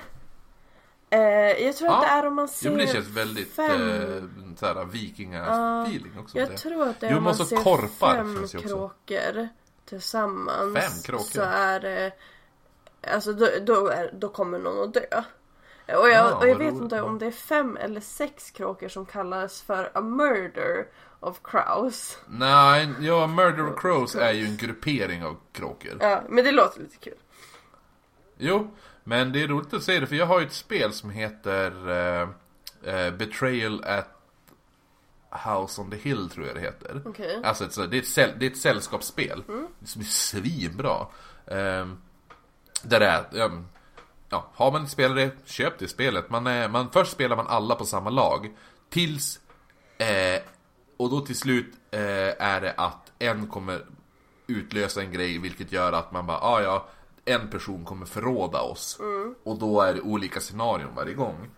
Eh, 1.10 1.20
jag 1.66 1.76
tror 1.76 1.90
Ja, 1.90 1.96
att 1.98 2.02
det 2.04 2.08
är 2.08 2.26
om 2.28 2.36
man 2.36 2.48
ser 2.48 2.70
Jo 2.70 2.76
men 2.76 2.86
det 2.86 2.94
känns 2.94 3.08
väldigt 3.08 3.52
fem... 3.54 3.90
eh, 3.90 4.56
såhär 4.60 4.86
vikinga-feeling 4.86 6.20
också. 6.20 6.38
Jag 6.40 6.50
det. 6.50 6.58
tror 6.58 6.88
att 6.88 7.00
det 7.00 7.08
är 7.08 7.12
Jo, 7.12 7.18
om 7.18 7.24
man 7.24 7.36
ser 7.36 7.58
korpar 7.64 8.16
fem 8.16 8.48
kråkor 8.62 9.50
tillsammans. 9.86 10.78
Fem 10.78 11.02
kråkor? 11.06 11.24
Så 11.24 11.42
är 11.42 11.80
det... 11.80 12.12
Alltså 13.14 13.34
då, 13.34 13.48
då, 13.62 13.88
är, 13.88 14.12
då 14.14 14.30
kommer 14.30 14.60
någon 14.60 14.84
att 14.88 14.94
dö. 14.94 15.24
Och 15.98 16.10
jag, 16.10 16.12
Ja, 16.12 16.36
och 16.36 16.48
jag 16.48 16.56
vet 16.58 16.68
roligt. 16.68 16.82
inte 16.84 17.02
om 17.02 17.20
det 17.20 17.26
är 17.26 17.32
fem 17.32 17.78
eller 17.78 18.02
sex 18.02 18.52
kråkor 18.52 18.88
som 18.88 19.06
kallas 19.06 19.62
för 19.62 19.92
a 19.94 20.02
murder 20.02 20.88
of 21.20 21.40
crows. 21.44 22.18
Nej, 22.28 22.90
ja, 23.00 23.28
Murder 23.28 23.74
of 23.74 23.82
Crows 23.82 24.16
är 24.16 24.32
ju 24.32 24.46
en 24.46 24.58
gruppering 24.58 25.24
av 25.26 25.38
kråkor. 25.52 25.98
Ja, 26.00 26.22
men 26.30 26.44
det 26.44 26.52
låter 26.52 26.80
lite 26.80 26.98
kul. 26.98 27.18
Jo, 28.38 28.72
men 29.10 29.32
det 29.32 29.44
är 29.44 29.48
roligt 29.48 29.74
att 29.74 29.84
säga 29.84 30.00
det 30.00 30.08
för 30.08 30.16
jag 30.16 30.26
har 30.26 30.40
ju 30.40 30.46
ett 30.46 30.54
spel 30.54 30.94
som 30.94 31.10
heter 31.10 31.72
eh, 32.84 33.12
Betrayal 33.12 33.84
at 33.84 34.08
House 35.30 35.82
on 35.82 35.92
the 35.92 35.98
Hill 35.98 36.30
tror 36.30 36.48
jag 36.48 36.56
det 36.56 36.62
heter. 36.62 37.02
Okej. 37.06 37.42
Alltså 37.44 37.64
ett, 37.64 37.92
det, 37.92 37.98
är 37.98 38.02
ett 38.02 38.08
säll, 38.08 38.32
det 38.40 38.46
är 38.46 38.50
ett 38.50 38.58
sällskapsspel 38.58 39.44
som 39.86 40.02
är 40.02 40.06
svinbra. 40.06 41.08
Um, 41.46 42.02
där 42.84 43.00
det 43.00 43.06
är, 43.06 43.46
um, 43.46 43.68
ja, 44.30 44.50
har 44.54 44.72
man 44.72 44.82
inte 44.82 44.92
spelat 44.92 45.18
det, 45.18 45.32
köp 45.46 45.80
det 45.80 45.88
spelet. 45.88 46.30
Man 46.30 46.48
är, 46.48 46.68
man, 46.68 46.90
först 46.92 47.12
spelar 47.12 47.36
man 47.36 47.48
alla 47.48 47.76
på 47.76 47.86
samma 47.86 48.10
lag. 48.10 48.52
Tills, 48.90 49.40
eh, 49.98 50.42
och 50.98 51.10
då 51.10 51.20
till 51.20 51.38
slut 51.38 51.74
eh, 51.92 52.44
är 52.44 52.62
det 52.62 52.74
att 52.78 53.12
en 53.20 53.48
kommer 53.48 53.86
utlösa 54.48 55.02
en 55.02 55.12
grej 55.12 55.38
vilket 55.38 55.72
gör 55.72 55.94
att 55.94 56.12
man 56.12 56.26
bara, 56.26 56.40
ah, 56.40 56.62
ja, 56.62 56.88
en 57.30 57.50
person 57.50 57.86
kommer 57.86 58.06
förråda 58.06 58.62
oss. 58.62 59.00
Och 59.44 59.60
då 59.60 59.82
är 59.82 59.94
det 59.94 60.02
olika 60.02 60.40
scenarion 60.40 60.96
varje 60.96 61.14
gång. 61.14 61.50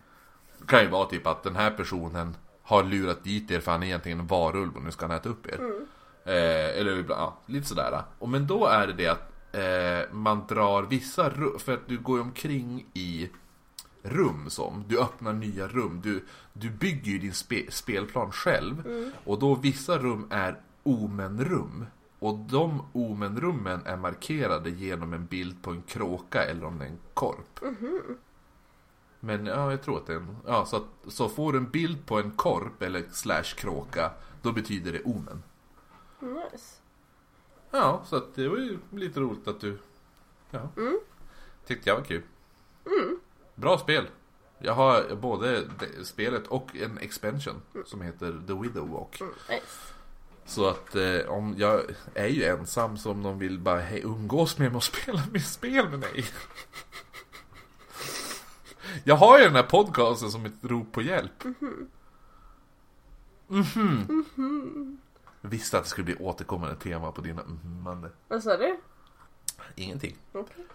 Det 0.57 0.67
kan 0.67 0.81
ju 0.81 0.87
vara 0.87 1.05
typ 1.05 1.27
att 1.27 1.43
den 1.43 1.55
här 1.55 1.71
personen 1.71 2.37
har 2.63 2.83
lurat 2.83 3.23
dit 3.23 3.51
er 3.51 3.59
för 3.59 3.71
han 3.71 3.83
är 3.83 3.87
egentligen 3.87 4.19
en 4.19 4.27
varulv 4.27 4.75
och 4.75 4.83
nu 4.83 4.91
ska 4.91 5.07
han 5.07 5.15
äta 5.17 5.29
upp 5.29 5.47
er. 5.47 5.59
Eh, 6.25 6.79
eller 6.79 6.99
ibland, 6.99 7.21
ja, 7.21 7.37
lite 7.45 7.67
sådär. 7.67 8.03
Och 8.19 8.29
men 8.29 8.47
då 8.47 8.65
är 8.65 8.87
det 8.87 8.93
det 8.93 9.07
att 9.07 9.31
eh, 9.55 10.13
man 10.13 10.43
drar 10.47 10.83
vissa 10.83 11.29
rum, 11.29 11.59
för 11.59 11.73
att 11.73 11.87
du 11.87 11.97
går 11.97 12.17
ju 12.17 12.21
omkring 12.21 12.85
i 12.93 13.29
rum 14.03 14.49
som, 14.49 14.83
du 14.87 14.99
öppnar 14.99 15.33
nya 15.33 15.67
rum, 15.67 16.01
du, 16.03 16.25
du 16.53 16.69
bygger 16.69 17.11
ju 17.11 17.17
din 17.19 17.33
spe, 17.33 17.71
spelplan 17.71 18.31
själv. 18.31 18.83
Och 19.23 19.39
då 19.39 19.55
vissa 19.55 19.97
rum 19.97 20.27
är 20.29 20.59
omenrum. 20.83 21.85
Och 22.21 22.37
de 22.37 22.85
omenrummen 22.93 23.85
är 23.85 23.97
markerade 23.97 24.69
genom 24.69 25.13
en 25.13 25.25
bild 25.25 25.63
på 25.63 25.71
en 25.71 25.81
kråka 25.81 26.43
eller 26.43 26.65
om 26.65 26.79
det 26.79 26.85
är 26.85 26.89
en 26.89 26.99
korp. 27.13 27.59
Men 29.19 29.45
ja, 29.45 29.71
jag 29.71 29.83
tror 29.83 29.97
att 29.97 30.07
det 30.07 30.13
är 30.13 30.17
en... 30.17 30.37
Ja, 30.47 30.65
så, 30.65 30.75
att, 30.75 30.83
så 31.07 31.29
får 31.29 31.53
du 31.53 31.57
en 31.57 31.69
bild 31.69 32.05
på 32.05 32.19
en 32.19 32.31
korp 32.31 32.81
eller 32.81 33.03
slash 33.11 33.43
kråka, 33.43 34.11
då 34.41 34.51
betyder 34.51 34.91
det 34.91 35.03
omen. 35.03 35.43
Nice. 36.19 36.75
Ja, 37.71 38.01
så 38.05 38.15
att 38.15 38.35
det 38.35 38.47
var 38.47 38.57
ju 38.57 38.77
lite 38.91 39.19
roligt 39.19 39.47
att 39.47 39.61
du... 39.61 39.77
Ja. 40.51 40.69
Tyckte 41.65 41.89
jag 41.89 41.95
var 41.95 42.03
kul. 42.03 42.23
Bra 43.55 43.77
spel. 43.77 44.07
Jag 44.59 44.73
har 44.73 45.15
både 45.15 45.67
det, 45.79 46.05
spelet 46.05 46.47
och 46.47 46.75
en 46.75 46.97
expansion 46.97 47.61
som 47.85 48.01
heter 48.01 48.41
The 48.47 48.53
Widow 48.53 48.89
Walk. 48.89 49.21
Mm, 49.21 49.33
nice. 49.49 49.93
Så 50.45 50.67
att 50.69 50.95
eh, 50.95 51.19
om 51.27 51.55
jag 51.57 51.81
är 52.13 52.27
ju 52.27 52.43
ensam 52.43 52.97
så 52.97 53.11
om 53.11 53.21
någon 53.21 53.39
vill 53.39 53.59
bara 53.59 53.79
hej, 53.79 54.01
umgås 54.03 54.57
med 54.57 54.71
mig 54.71 54.77
och 54.77 54.83
spela 54.93 55.23
med 55.31 55.43
spel 55.43 55.89
med 55.89 55.99
mig. 55.99 56.25
jag 59.03 59.15
har 59.15 59.37
ju 59.39 59.43
den 59.43 59.55
här 59.55 59.63
podcasten 59.63 60.31
som 60.31 60.45
ett 60.45 60.53
rop 60.61 60.91
på 60.91 61.01
hjälp. 61.01 61.43
Mhm. 63.47 64.97
Visste 65.41 65.77
att 65.77 65.83
det 65.83 65.89
skulle 65.89 66.05
bli 66.05 66.15
återkommande 66.15 66.75
tema 66.75 67.11
på 67.11 67.21
dina 67.21 67.43
mhm 67.43 68.09
Vad 68.27 68.43
sa 68.43 68.57
du? 68.57 68.77
Ingenting. 69.75 70.17
Okej. 70.31 70.65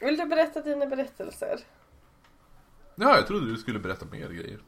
Vill 0.00 0.16
du 0.16 0.26
berätta 0.26 0.60
dina 0.62 0.86
berättelser? 0.86 1.60
Ja, 2.94 3.16
jag 3.16 3.26
trodde 3.26 3.46
du 3.46 3.56
skulle 3.56 3.78
berätta 3.78 4.06
mer 4.06 4.28
grejer. 4.28 4.58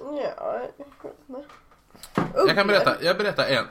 Ja, 0.00 0.20
jag 0.22 0.60
vet 0.60 0.86
inte. 1.26 1.44
Jag 2.34 2.56
kan 2.56 2.66
berätta, 2.66 3.02
jag 3.02 3.18
berättar 3.18 3.46
en. 3.46 3.64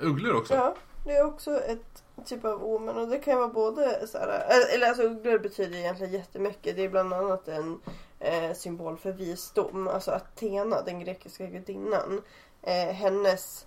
Ugglor 0.00 0.36
också. 0.36 0.54
Ja, 0.54 0.74
det 1.04 1.16
är 1.16 1.24
också 1.24 1.60
ett 1.60 2.02
typ 2.26 2.44
av 2.44 2.64
omen 2.64 2.96
och 2.96 3.08
det 3.08 3.18
kan 3.18 3.38
vara 3.38 3.48
både 3.48 4.06
så 4.06 4.18
här, 4.18 4.28
eh, 4.28 4.74
eller 4.74 4.88
alltså 4.88 5.02
ugglor 5.02 5.38
betyder 5.38 5.78
egentligen 5.78 6.12
jättemycket. 6.12 6.76
Det 6.76 6.84
är 6.84 6.88
bland 6.88 7.12
annat 7.12 7.48
en 7.48 7.80
eh, 8.20 8.52
symbol 8.54 8.96
för 8.96 9.12
visdom. 9.12 9.88
Alltså 9.88 10.10
Athena, 10.10 10.82
den 10.82 11.00
grekiska 11.00 11.46
gudinnan. 11.46 12.22
Eh, 12.62 12.94
hennes 12.94 13.66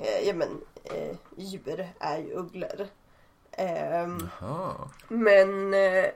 eh, 0.00 0.28
ja, 0.28 0.34
men, 0.34 0.60
eh, 0.84 1.16
djur 1.36 1.88
är 1.98 2.18
ju 2.18 2.32
ugglor. 2.32 2.86
Ehm, 3.52 4.28
men 5.08 5.74
eh, 5.74 6.06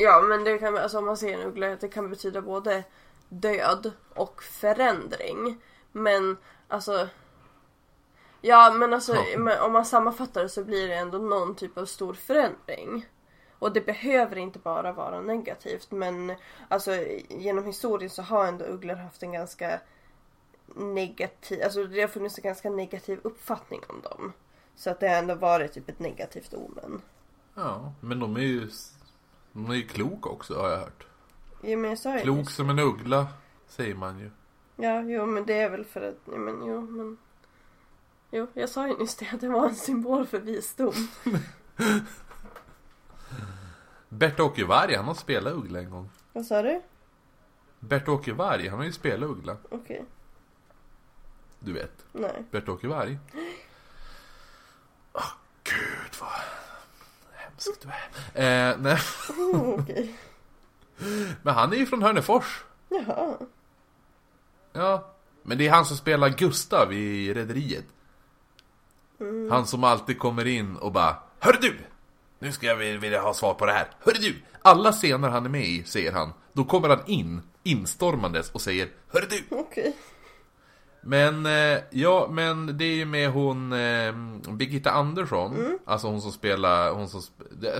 ja, 0.00 0.20
men 0.20 0.44
det 0.44 0.58
kan 0.58 0.76
alltså 0.76 0.98
om 0.98 1.06
man 1.06 1.16
ser 1.16 1.34
en 1.34 1.46
uggla 1.46 1.76
det 1.76 1.88
kan 1.88 2.10
betyda 2.10 2.42
både 2.42 2.84
död 3.28 3.92
och 4.14 4.42
förändring. 4.42 5.60
Men 5.92 6.36
alltså 6.68 7.08
Ja 8.40 8.70
men 8.70 8.94
alltså 8.94 9.14
Ja. 9.14 9.62
om 9.64 9.72
man 9.72 9.84
sammanfattar 9.84 10.42
det 10.42 10.48
så 10.48 10.64
blir 10.64 10.88
det 10.88 10.94
ändå 10.94 11.18
någon 11.18 11.54
typ 11.54 11.78
av 11.78 11.86
stor 11.86 12.14
förändring. 12.14 13.06
Och 13.58 13.72
det 13.72 13.80
behöver 13.80 14.36
inte 14.36 14.58
bara 14.58 14.92
vara 14.92 15.20
negativt 15.20 15.90
men 15.90 16.32
alltså 16.68 17.04
genom 17.28 17.64
historien 17.64 18.10
så 18.10 18.22
har 18.22 18.46
ändå 18.46 18.64
ugglor 18.64 18.94
haft 18.94 19.22
en 19.22 19.32
ganska 19.32 19.80
negativ, 20.74 21.62
alltså 21.64 21.84
det 21.84 22.00
har 22.00 22.08
funnits 22.08 22.38
en 22.38 22.44
ganska 22.44 22.70
negativ 22.70 23.20
uppfattning 23.22 23.80
om 23.88 24.00
dem. 24.00 24.32
Så 24.76 24.90
att 24.90 25.00
det 25.00 25.08
har 25.08 25.16
ändå 25.16 25.34
varit 25.34 25.72
typ 25.72 25.88
ett 25.88 25.98
negativt 25.98 26.54
omen. 26.54 27.02
Ja, 27.54 27.92
men 28.00 28.20
de 28.20 28.36
är 28.36 28.40
ju... 28.40 28.70
De 29.52 29.70
är 29.70 29.74
ju 29.74 29.86
kloka 29.86 30.28
också 30.28 30.54
har 30.54 30.70
jag 30.70 30.78
hört. 30.78 31.06
Jo 31.62 31.78
men 31.78 31.90
jag 31.90 31.98
sa 31.98 32.16
ju 32.16 32.22
Klok 32.22 32.50
som 32.50 32.70
en 32.70 32.78
uggla, 32.78 33.26
säger 33.66 33.94
man 33.94 34.18
ju. 34.18 34.30
Ja, 34.80 35.00
jo 35.02 35.26
men 35.26 35.46
det 35.46 35.54
är 35.60 35.70
väl 35.70 35.84
för 35.84 36.00
att, 36.08 36.16
ja, 36.24 36.36
men 36.38 36.66
jo 36.66 36.80
men. 36.80 37.18
Jo, 38.30 38.46
jag 38.54 38.68
sa 38.68 38.88
ju 38.88 38.96
nyss 38.98 39.16
det 39.16 39.28
att 39.34 39.40
det 39.40 39.48
var 39.48 39.68
en 39.68 39.74
symbol 39.74 40.26
för 40.26 40.38
visdom. 40.38 40.92
Bert-Åke 44.08 44.64
Varg, 44.64 44.94
han 44.96 45.04
har 45.04 45.14
spelat 45.14 45.52
uggla 45.54 45.78
en 45.78 45.90
gång. 45.90 46.10
Vad 46.32 46.46
sa 46.46 46.62
du? 46.62 46.82
Bert-Åke 47.80 48.32
Varg, 48.32 48.68
han 48.68 48.78
har 48.78 48.86
ju 48.86 48.92
spelat 48.92 49.30
uggla. 49.30 49.56
Okej, 49.70 50.04
Du 51.58 51.72
vet, 51.72 52.04
nej. 52.12 52.44
Bert-Åke 52.50 52.88
Varg. 52.88 53.18
Åh, 55.12 55.32
gud 55.62 56.14
vad 56.20 56.30
hemskt 57.32 57.80
du 57.82 57.88
är. 57.88 58.70
Eh, 58.70 58.76
nej, 58.78 58.98
Mm, 59.38 59.60
Okej. 59.80 60.18
men 61.42 61.54
han 61.54 61.72
är 61.72 61.76
ju 61.76 61.86
från 61.86 62.02
Hörnefors. 62.02 62.64
Jaha. 62.88 63.36
Ja, 64.72 65.14
men 65.42 65.58
det 65.58 65.66
är 65.66 65.70
han 65.70 65.84
som 65.84 65.96
spelar 65.96 66.28
Gustav 66.28 66.92
i 66.92 67.34
Rederiet. 67.34 67.84
Han 69.50 69.66
som 69.66 69.84
alltid 69.84 70.18
kommer 70.18 70.46
in 70.46 70.76
och 70.76 70.92
bara 70.92 71.16
Hörru 71.38 71.58
du! 71.60 71.76
Nu 72.38 72.52
ska 72.52 72.66
jag 72.66 72.76
vilja 72.76 73.20
ha 73.20 73.34
svar 73.34 73.54
på 73.54 73.66
det 73.66 73.72
här. 73.72 73.86
Hörru 74.00 74.18
du! 74.20 74.36
Alla 74.62 74.92
scener 74.92 75.28
han 75.28 75.44
är 75.44 75.50
med 75.50 75.64
i, 75.66 75.82
säger 75.84 76.12
han. 76.12 76.32
Då 76.52 76.64
kommer 76.64 76.88
han 76.88 77.00
in, 77.06 77.42
instormandes 77.62 78.50
och 78.50 78.60
säger 78.60 78.88
Hörru 79.12 79.26
du! 79.30 79.56
Okej. 79.56 79.96
Men, 81.00 81.46
eh, 81.46 81.78
ja, 81.90 82.28
men 82.30 82.78
det 82.78 82.84
är 82.84 82.94
ju 82.94 83.04
med 83.04 83.30
hon 83.30 83.72
eh, 83.72 84.12
Birgitta 84.52 84.90
Andersson. 84.90 85.78
Alltså 85.84 86.06
hon 86.08 86.20
som 86.22 86.32
spelar, 86.32 86.92
hon 86.92 87.08
som, 87.08 87.22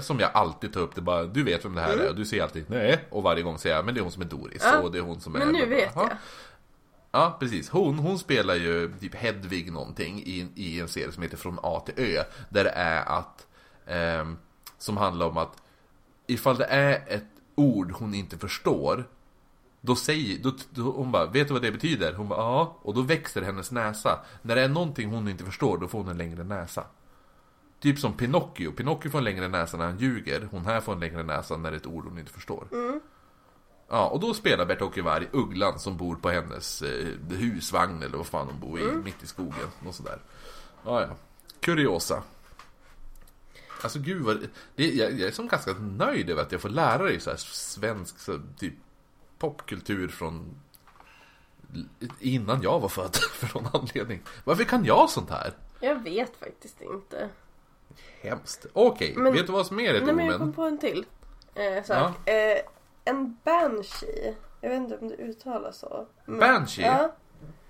som 0.01 0.21
jag 0.21 0.31
alltid 0.35 0.73
tar 0.73 0.81
upp. 0.81 0.95
Det 0.95 1.01
är 1.01 1.03
bara, 1.03 1.25
du 1.25 1.43
vet 1.45 1.65
vem 1.65 1.75
det 1.75 1.81
här 1.81 1.97
är. 1.97 2.09
Och 2.09 2.17
du 2.17 2.25
säger 2.25 2.43
alltid 2.43 2.65
nej. 2.71 3.05
Och 3.11 3.23
varje 3.23 3.43
gång 3.43 3.59
säger 3.59 3.77
jag, 3.77 3.85
men 3.85 3.95
det 3.95 4.01
är 4.01 4.03
hon 4.03 4.13
som 4.13 4.23
är 4.23 4.27
Doris. 4.27 4.63
Ja, 4.65 4.79
och 4.79 4.93
det 4.93 4.99
är 4.99 5.03
hon 5.03 5.21
som 5.21 5.35
är... 5.35 5.39
Men 5.39 5.49
nu 5.49 5.67
vet 5.67 5.93
Ja. 5.95 6.09
jag. 6.09 6.17
Ja, 7.11 7.37
precis. 7.41 7.71
Hon, 7.71 7.99
hon 7.99 8.19
spelar 8.19 8.55
ju 8.55 8.93
typ 9.01 9.15
Hedvig 9.15 9.73
någonting 9.73 10.23
i, 10.23 10.49
i 10.55 10.81
en 10.81 10.89
serie 10.89 11.13
som 11.13 11.23
heter 11.23 11.37
Från 11.37 11.59
A 11.63 11.83
till 11.87 11.95
Ö. 11.97 12.25
Där 12.49 12.65
det 12.65 12.71
är 12.71 13.05
att, 13.05 13.47
eh, 13.87 14.33
som 14.79 14.97
handlar 14.97 15.27
om 15.27 15.37
att 15.37 15.63
ifall 16.27 16.57
det 16.57 16.65
är 16.65 17.05
ett 17.07 17.27
ord 17.55 17.93
hon 17.93 18.15
inte 18.15 18.39
förstår, 18.39 19.05
då 19.81 19.97
säger, 19.97 20.39
då, 20.43 20.53
då, 20.71 20.83
hon 20.83 21.13
bara, 21.13 21.27
vet 21.27 21.49
du 21.49 21.55
vad 21.55 21.63
det 21.63 21.73
betyder? 21.73 22.13
Hon 22.13 22.29
bara, 22.29 22.41
ja. 22.41 22.77
Och 22.83 22.95
då 22.95 23.01
växer 23.03 23.43
hennes 23.43 23.71
näsa. 23.71 24.21
När 24.43 24.57
det 24.57 24.63
är 24.63 24.69
någonting 24.69 25.11
hon 25.11 25.29
inte 25.29 25.45
förstår, 25.45 25.79
då 25.79 25.89
får 25.89 25.99
hon 25.99 26.09
en 26.09 26.19
längre 26.19 26.45
näsa. 26.45 26.85
Typ 27.81 27.99
som 27.99 28.13
Pinocchio. 28.13 28.73
Pinocchio 28.73 29.11
får 29.11 29.19
en 29.19 29.25
längre 29.25 29.49
näsa 29.49 29.77
när 29.77 29.85
han 29.85 29.99
ljuger. 29.99 30.49
Hon 30.51 30.67
här 30.67 30.81
får 30.81 30.93
en 30.93 31.01
längre 31.01 31.23
näsa 31.23 31.57
när 31.57 31.71
det 31.71 31.77
är 31.77 31.81
ett 31.81 31.87
ord 31.87 32.05
hon 32.05 32.19
inte 32.19 32.33
förstår. 32.33 32.67
Mm. 32.73 33.01
Ja, 33.89 34.09
och 34.09 34.21
då 34.21 34.35
spelar 34.35 34.65
Bert-Åke 34.67 35.03
Varg 35.03 35.29
Ugglan 35.33 35.79
som 35.79 35.97
bor 35.97 36.17
på 36.17 36.31
hennes 36.31 36.83
eh, 36.83 37.07
husvagn 37.31 38.03
eller 38.03 38.17
vad 38.17 38.27
fan 38.27 38.47
hon 38.47 38.61
bor 38.61 38.81
i, 38.81 38.85
mitt 38.85 39.23
i 39.23 39.27
skogen. 39.27 39.69
Och 39.87 39.95
sådär. 39.95 40.19
Ja, 40.85 41.01
ja. 41.01 41.09
Kuriosa. 41.61 42.23
Alltså 43.83 43.99
gud 43.99 44.23
vad... 44.23 44.49
Det, 44.77 44.89
jag, 44.91 45.13
jag 45.13 45.29
är 45.29 45.33
som 45.33 45.49
ganska 45.49 45.73
nöjd 45.73 46.31
över 46.31 46.43
att 46.43 46.53
jag 46.53 46.61
får 46.61 46.69
lära 46.69 47.03
dig 47.03 47.21
så 47.21 47.31
här 47.31 47.37
svensk 47.37 48.19
så, 48.19 48.41
typ 48.59 48.75
popkultur 49.39 50.09
från 50.09 50.55
innan 52.21 52.63
jag 52.63 52.81
var 52.81 52.89
född 52.89 53.17
för 53.33 53.55
någon 53.59 53.69
anledning. 53.73 54.23
Varför 54.45 54.65
kan 54.65 54.85
jag 54.85 55.11
sånt 55.11 55.31
här? 55.31 55.53
Jag 55.81 56.03
vet 56.03 56.37
faktiskt 56.37 56.81
inte. 56.81 57.29
Hemskt. 58.21 58.67
Okej, 58.73 59.15
Men- 59.17 59.33
vet 59.33 59.47
du 59.47 59.53
vad 59.53 59.67
som 59.67 59.81
är 59.81 59.95
ett 59.95 60.05
Nej 60.05 60.15
men 60.15 60.27
jag 60.27 60.35
omen? 60.35 60.39
kom 60.47 60.53
på 60.53 60.63
en 60.63 60.79
till 60.79 61.07
eh, 61.55 61.85
sak. 61.85 62.29
Eh, 62.29 62.59
en 63.09 63.37
banshee. 63.45 64.35
Jag 64.61 64.71
vet 64.71 64.79
inte 64.79 64.97
om 64.99 65.09
det 65.09 65.15
uttalas 65.17 65.79
så. 65.79 66.07
Men, 66.25 66.39
Banshee? 66.39 66.85
Ja. 66.87 67.15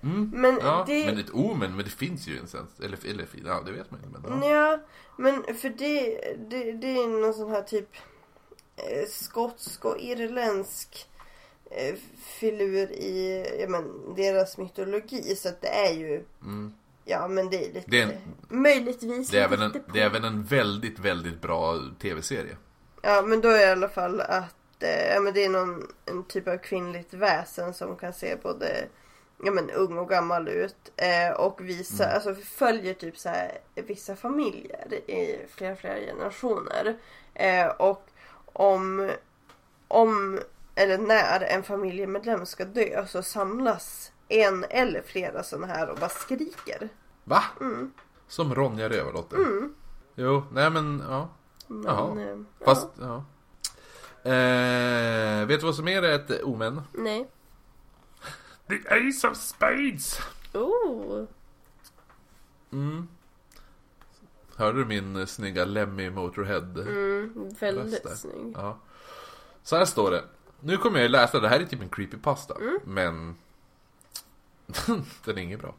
Mm. 0.03 0.31
Men 0.35 0.59
Ja, 0.61 0.83
det... 0.87 1.05
men 1.05 1.17
ett 1.17 1.29
omen, 1.33 1.75
men 1.75 1.85
det 1.85 1.91
finns 1.91 2.27
ju 2.27 2.37
en 2.39 2.47
sens. 2.47 2.79
Eller, 2.79 2.97
eller 3.09 3.25
ja, 3.45 3.61
det 3.65 3.71
vet 3.71 3.91
man 3.91 3.99
inte. 4.03 4.29
Men, 4.29 4.49
ja. 4.49 4.55
Ja, 4.71 4.79
men 5.17 5.43
för 5.55 5.69
det, 5.69 6.21
det, 6.49 6.71
det 6.71 6.87
är 6.97 7.07
någon 7.21 7.33
sån 7.33 7.51
här 7.51 7.61
typ 7.61 7.89
eh, 8.75 9.07
skotsk 9.09 9.85
och 9.85 9.99
irländsk 9.99 11.07
eh, 11.71 11.95
filur 12.39 12.91
i 12.91 13.45
ja, 13.61 13.67
men, 13.69 14.15
deras 14.15 14.57
mytologi. 14.57 15.35
Så 15.35 15.49
att 15.49 15.61
det 15.61 15.67
är 15.87 15.93
ju, 15.93 16.23
Mm. 16.41 16.73
ja 17.05 17.27
men 17.27 17.49
det 17.49 17.57
är 17.69 17.73
lite, 17.73 17.91
Det 17.91 18.01
är 18.01 18.03
en- 18.07 18.61
möjligtvis 18.61 19.29
Det 19.29 19.39
är, 19.39 19.49
lite 19.49 19.63
en, 19.63 19.71
på- 19.71 19.79
det 19.93 19.99
är 20.01 20.05
även 20.05 20.23
en 20.23 20.43
väldigt, 20.43 20.99
väldigt 20.99 21.41
bra 21.41 21.79
tv-serie. 22.01 22.57
Ja 23.01 23.21
men 23.21 23.41
då 23.41 23.49
är 23.49 23.53
det 23.57 23.63
i 23.67 23.71
alla 23.71 23.89
fall 23.89 24.21
att 24.21 24.55
eh, 24.83 25.13
ja, 25.13 25.19
men 25.19 25.33
det 25.33 25.45
är 25.45 25.49
någon 25.49 25.87
en 26.05 26.23
typ 26.23 26.47
av 26.47 26.57
kvinnligt 26.57 27.13
väsen 27.13 27.73
som 27.73 27.95
kan 27.97 28.13
se 28.13 28.35
både 28.35 28.87
ja, 29.43 29.51
men, 29.51 29.69
ung 29.71 29.97
och 29.97 30.09
gammal 30.09 30.47
ut. 30.47 30.91
Eh, 30.95 31.31
och 31.35 31.61
visa, 31.61 32.03
Mm. 32.03 32.15
alltså 32.15 32.35
följer 32.35 32.93
typ 32.93 33.17
så 33.17 33.29
här, 33.29 33.57
vissa 33.75 34.15
familjer 34.15 34.93
i 34.93 35.45
flera, 35.55 35.75
flera 35.75 35.95
generationer. 35.99 36.97
Eh, 37.33 37.67
och 37.67 38.05
om, 38.53 39.11
om 39.87 40.39
eller 40.75 40.97
när 40.97 41.41
en 41.41 41.63
familjemedlem 41.63 42.45
ska 42.45 42.65
dö 42.65 43.05
så 43.07 43.23
samlas 43.23 44.11
en 44.27 44.65
eller 44.69 45.01
flera 45.01 45.43
sådana 45.43 45.67
här 45.67 45.89
och 45.89 45.97
bara 45.97 46.09
skriker. 46.09 46.89
Va? 47.23 47.43
Mm. 47.61 47.91
Som 48.27 48.55
Ronja 48.55 48.89
Rövardotter. 48.89 49.37
Jo, 50.15 50.43
nej 50.51 50.69
men 50.69 51.03
ja. 51.09 51.29
Men, 51.67 51.83
Jaha. 51.83 52.21
eh, 52.31 52.37
Fast, 52.65 52.87
ja. 52.99 53.23
Eh, 54.23 55.45
vet 55.47 55.59
du 55.59 55.65
vad 55.65 55.75
som 55.75 55.87
är 55.87 56.03
ett 56.03 56.43
omen? 56.43 56.81
nej. 56.93 57.27
The 58.69 58.75
Ace 58.89 59.27
of 59.27 59.37
Spades! 59.37 60.19
Oh. 60.53 61.25
Mm. 62.71 63.07
Hörde 64.55 64.79
du 64.79 64.85
min 64.85 65.27
snygga 65.27 65.65
Lemmy 65.65 66.09
Motorhead? 66.09 66.81
Mm, 66.81 67.49
väldigt 67.59 68.05
Röster. 68.05 68.15
snygg. 68.15 68.53
Ja. 68.57 68.79
Så 69.63 69.75
här 69.77 69.85
står 69.85 70.11
det. 70.11 70.23
Nu 70.59 70.77
kommer 70.77 70.99
jag 70.99 71.11
läsa, 71.11 71.39
det 71.39 71.49
här 71.49 71.59
är 71.59 71.65
typ 71.65 71.81
en 71.81 71.89
creepypasta. 71.89 72.55
Mm. 72.55 72.79
Men... 72.85 73.35
den 75.25 75.37
är 75.37 75.41
inget 75.41 75.59
bra. 75.59 75.75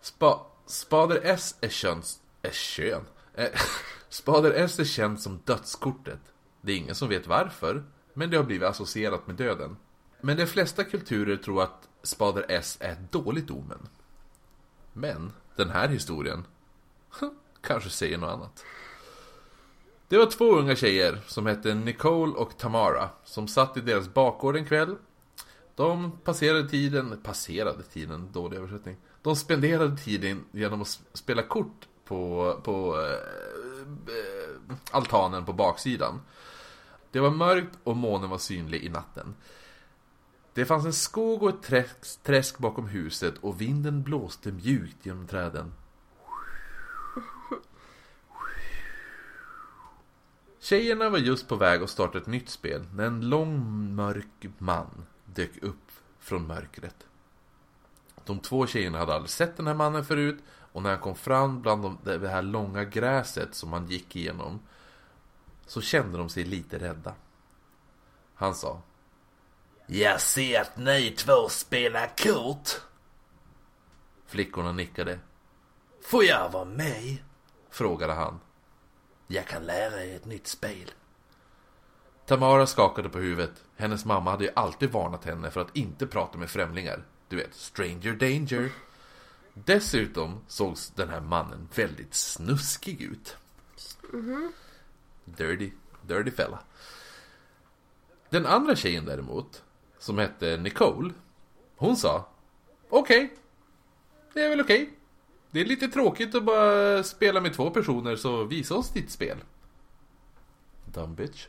Spa, 0.00 0.46
Spader 0.66 1.20
S 1.22 1.56
är 1.60 1.68
kön... 1.68 2.02
Är 2.42 2.50
kön? 2.50 3.04
Eh, 3.34 3.60
Spader 4.08 4.50
S 4.50 4.78
är 4.78 4.84
känd 4.84 5.20
som 5.20 5.40
dödskortet. 5.44 6.20
Det 6.66 6.72
är 6.72 6.76
ingen 6.76 6.94
som 6.94 7.08
vet 7.08 7.26
varför, 7.26 7.84
men 8.14 8.30
det 8.30 8.36
har 8.36 8.44
blivit 8.44 8.68
associerat 8.68 9.26
med 9.26 9.36
döden. 9.36 9.76
Men 10.20 10.36
de 10.36 10.46
flesta 10.46 10.84
kulturer 10.84 11.36
tror 11.36 11.62
att 11.62 11.88
Spader 12.02 12.46
S 12.48 12.78
är 12.80 12.92
ett 12.92 13.12
dåligt 13.12 13.50
omen. 13.50 13.88
Men 14.92 15.32
den 15.56 15.70
här 15.70 15.88
historien 15.88 16.44
hm, 17.20 17.30
kanske 17.60 17.90
säger 17.90 18.18
något 18.18 18.30
annat. 18.30 18.64
Det 20.08 20.18
var 20.18 20.26
två 20.26 20.44
unga 20.44 20.76
tjejer 20.76 21.20
som 21.26 21.46
hette 21.46 21.74
Nicole 21.74 22.32
och 22.32 22.58
Tamara 22.58 23.08
som 23.24 23.48
satt 23.48 23.76
i 23.76 23.80
deras 23.80 24.14
bakgård 24.14 24.56
en 24.56 24.66
kväll. 24.66 24.96
De 25.74 26.18
passerade 26.24 26.68
tiden, 26.68 27.20
passerade 27.22 27.82
tiden, 27.82 28.32
dålig 28.32 28.56
översättning. 28.56 28.96
De 29.22 29.36
spenderade 29.36 29.96
tiden 29.96 30.44
genom 30.52 30.82
att 30.82 31.00
spela 31.12 31.42
kort 31.42 31.88
på, 32.04 32.52
på 32.64 33.00
eh, 33.00 33.12
eh, 34.14 34.76
altanen 34.90 35.44
på 35.44 35.52
baksidan. 35.52 36.20
Det 37.10 37.20
var 37.20 37.30
mörkt 37.30 37.78
och 37.84 37.96
månen 37.96 38.30
var 38.30 38.38
synlig 38.38 38.84
i 38.84 38.88
natten. 38.88 39.34
Det 40.54 40.64
fanns 40.64 40.84
en 40.84 40.92
skog 40.92 41.42
och 41.42 41.48
ett 41.48 41.62
träsk, 41.62 42.22
träsk 42.22 42.58
bakom 42.58 42.86
huset 42.86 43.34
och 43.38 43.60
vinden 43.60 44.02
blåste 44.02 44.52
mjukt 44.52 45.06
genom 45.06 45.26
träden. 45.26 45.72
Tjejerna 50.60 51.10
var 51.10 51.18
just 51.18 51.48
på 51.48 51.56
väg 51.56 51.82
att 51.82 51.90
starta 51.90 52.18
ett 52.18 52.26
nytt 52.26 52.48
spel 52.48 52.84
när 52.94 53.06
en 53.06 53.28
lång 53.28 53.94
mörk 53.94 54.46
man 54.58 55.06
dök 55.24 55.62
upp 55.62 55.92
från 56.18 56.46
mörkret. 56.46 57.06
De 58.24 58.38
två 58.38 58.66
tjejerna 58.66 58.98
hade 58.98 59.14
aldrig 59.14 59.30
sett 59.30 59.56
den 59.56 59.66
här 59.66 59.74
mannen 59.74 60.04
förut 60.04 60.38
och 60.72 60.82
när 60.82 60.90
han 60.90 60.98
kom 60.98 61.14
fram 61.14 61.62
bland 61.62 61.82
de, 61.82 61.98
det 62.04 62.28
här 62.28 62.42
långa 62.42 62.84
gräset 62.84 63.54
som 63.54 63.72
han 63.72 63.86
gick 63.86 64.16
igenom 64.16 64.60
så 65.66 65.80
kände 65.80 66.18
de 66.18 66.28
sig 66.28 66.44
lite 66.44 66.78
rädda. 66.78 67.14
Han 68.34 68.54
sa 68.54 68.82
Jag 69.86 70.20
ser 70.20 70.60
att 70.60 70.76
ni 70.76 71.10
två 71.10 71.48
spelar 71.48 72.12
kort. 72.16 72.80
Flickorna 74.26 74.72
nickade. 74.72 75.18
Får 76.02 76.24
jag 76.24 76.50
vara 76.50 76.64
med? 76.64 77.16
Frågade 77.70 78.12
han. 78.12 78.40
Jag 79.26 79.46
kan 79.46 79.62
lära 79.62 80.04
er 80.04 80.16
ett 80.16 80.24
nytt 80.24 80.46
spel. 80.46 80.90
Tamara 82.26 82.66
skakade 82.66 83.08
på 83.08 83.18
huvudet. 83.18 83.64
Hennes 83.76 84.04
mamma 84.04 84.30
hade 84.30 84.44
ju 84.44 84.50
alltid 84.54 84.90
varnat 84.90 85.24
henne 85.24 85.50
för 85.50 85.60
att 85.60 85.76
inte 85.76 86.06
prata 86.06 86.38
med 86.38 86.50
främlingar. 86.50 87.04
Du 87.28 87.36
vet, 87.36 87.54
stranger 87.54 88.12
danger. 88.12 88.72
Dessutom 89.54 90.40
såg 90.48 90.76
den 90.94 91.08
här 91.08 91.20
mannen 91.20 91.68
väldigt 91.74 92.14
snuskig 92.14 93.02
ut. 93.02 93.36
Mm-hmm. 94.12 94.52
Dirty, 95.26 95.70
dirty 96.02 96.30
fella. 96.30 96.58
Den 98.30 98.46
andra 98.46 98.76
tjejen 98.76 99.04
däremot, 99.04 99.62
som 99.98 100.18
hette 100.18 100.56
Nicole, 100.56 101.12
hon 101.76 101.96
sa 101.96 102.28
Okej, 102.88 103.36
det 104.32 104.42
är 104.42 104.48
väl 104.48 104.60
okej. 104.60 104.90
Det 105.50 105.60
är 105.60 105.64
lite 105.64 105.88
tråkigt 105.88 106.34
att 106.34 106.44
bara 106.44 107.02
spela 107.02 107.40
med 107.40 107.54
två 107.54 107.70
personer, 107.70 108.16
så 108.16 108.44
visa 108.44 108.74
oss 108.74 108.90
ditt 108.90 109.10
spel. 109.10 109.38
Dumb 110.84 111.16
bitch. 111.16 111.46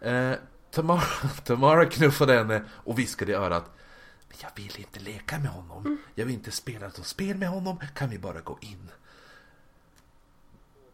Eh, 0.00 0.32
Tamara, 0.70 1.00
Tamara 1.44 1.86
knuffade 1.86 2.32
henne 2.32 2.62
och 2.70 2.98
viskade 2.98 3.32
i 3.32 3.34
örat 3.34 3.78
jag 4.42 4.50
vill 4.54 4.80
inte 4.80 5.00
leka 5.00 5.38
med 5.38 5.50
honom. 5.50 5.98
Jag 6.14 6.26
vill 6.26 6.34
inte 6.34 6.50
spela 6.50 6.86
ett 6.86 7.06
spel 7.06 7.36
med 7.36 7.48
honom. 7.48 7.80
Kan 7.94 8.10
vi 8.10 8.18
bara 8.18 8.40
gå 8.40 8.58
in? 8.60 8.90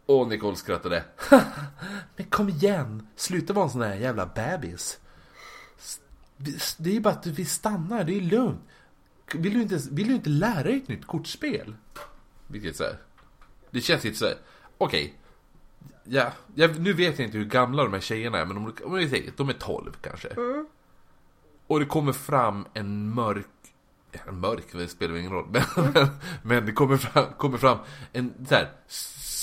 Och 0.05 0.27
Nicole 0.27 0.55
skrattade. 0.55 1.03
Men 2.15 2.25
kom 2.29 2.49
igen! 2.49 3.07
Sluta 3.15 3.53
vara 3.53 3.65
en 3.65 3.71
sån 3.71 3.81
där 3.81 3.95
jävla 3.95 4.25
bebis. 4.25 4.99
Det 6.77 6.89
är 6.89 6.93
ju 6.93 6.99
bara 6.99 7.13
att 7.13 7.25
vi 7.25 7.45
stannar, 7.45 8.03
det 8.03 8.17
är 8.17 8.21
lugnt. 8.21 8.61
Vill 9.33 9.53
du 9.53 9.61
inte, 9.61 9.79
vill 9.91 10.07
du 10.07 10.13
inte 10.13 10.29
lära 10.29 10.63
dig 10.63 10.77
ett 10.77 10.87
nytt 10.87 11.07
kortspel? 11.07 11.75
Vilket 12.47 12.75
så 12.75 12.83
här, 12.83 12.97
Det 13.71 13.81
känns 13.81 14.03
lite 14.03 14.17
så 14.17 14.25
här. 14.25 14.37
okej. 14.77 15.15
Ja, 16.03 16.33
jag, 16.55 16.79
nu 16.79 16.93
vet 16.93 17.19
jag 17.19 17.27
inte 17.27 17.37
hur 17.37 17.45
gamla 17.45 17.83
de 17.83 17.93
här 17.93 17.99
tjejerna 17.99 18.37
är, 18.37 18.45
men 18.45 18.57
om, 18.57 18.73
om 18.83 18.93
vi 18.93 19.09
säger 19.09 19.31
de 19.37 19.49
är 19.49 19.53
12 19.53 19.91
kanske. 20.01 20.29
Och 21.67 21.79
det 21.79 21.85
kommer 21.85 22.13
fram 22.13 22.65
en 22.73 23.13
mörk 23.13 23.47
en 24.27 24.39
mörk, 24.39 24.65
det 24.71 24.87
spelar 24.87 25.15
ingen 25.15 25.31
roll. 25.31 25.47
Men, 25.51 25.63
men, 25.93 26.07
men 26.41 26.65
det 26.65 26.71
kommer 26.71 26.97
fram, 26.97 27.33
kommer 27.37 27.57
fram 27.57 27.77
en 28.13 28.33
så 28.47 28.55
här, 28.55 28.71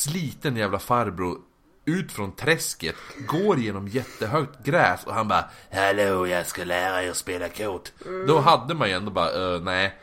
sliten 0.03 0.57
jävla 0.57 0.79
farbror 0.79 1.39
ut 1.85 2.13
från 2.13 2.33
träsket, 2.33 2.97
går 3.29 3.59
genom 3.59 3.89
jättehögt 3.89 4.65
gräs 4.65 5.05
och 5.05 5.15
han 5.15 5.29
bara 5.29 5.51
Hallå, 5.71 6.27
jag 6.27 6.47
ska 6.47 6.65
lära 6.65 7.03
er 7.03 7.13
spela 7.13 7.49
kort. 7.49 7.93
Då 8.27 8.39
hade 8.39 8.75
man 8.75 8.89
ju 8.89 8.95
ändå 8.95 9.11
bara, 9.11 9.39
uh, 9.39 9.63
nej. 9.63 9.99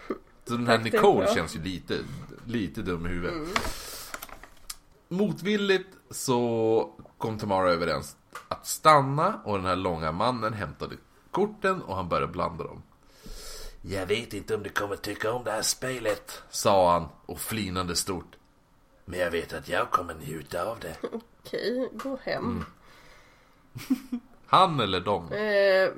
Så 0.45 0.53
den 0.53 0.67
här 0.67 0.77
Nicole 0.77 1.25
bra. 1.25 1.35
känns 1.35 1.55
ju 1.55 1.63
lite, 1.63 1.97
lite 2.45 2.81
dum 2.81 3.05
i 3.05 3.09
huvudet. 3.09 3.59
Motvilligt 5.09 5.89
så 6.11 6.93
kom 7.17 7.37
Tamara 7.37 7.71
överens 7.71 8.15
att 8.47 8.67
stanna 8.67 9.41
och 9.43 9.57
den 9.57 9.65
här 9.65 9.75
långa 9.75 10.11
mannen 10.11 10.53
hämtade 10.53 10.95
korten 11.31 11.81
och 11.81 11.95
han 11.95 12.09
började 12.09 12.31
blanda 12.31 12.63
dem. 12.63 12.81
Jag 13.81 14.05
vet 14.05 14.33
inte 14.33 14.55
om 14.55 14.63
du 14.63 14.69
kommer 14.69 14.95
tycka 14.95 15.31
om 15.31 15.43
det 15.43 15.51
här 15.51 15.61
spelet, 15.61 16.43
sa 16.49 16.93
han 16.93 17.07
och 17.25 17.39
flinande 17.39 17.95
stort. 17.95 18.38
Men 19.09 19.19
jag 19.19 19.31
vet 19.31 19.53
att 19.53 19.69
jag 19.69 19.91
kommer 19.91 20.13
njuta 20.13 20.63
av 20.65 20.79
det. 20.79 20.95
Okej, 21.43 21.89
gå 21.93 22.17
hem. 22.23 22.43
Mm. 22.45 22.65
Han 24.45 24.79
eller 24.79 24.99
dem? 24.99 25.31
Eh, 25.31 25.89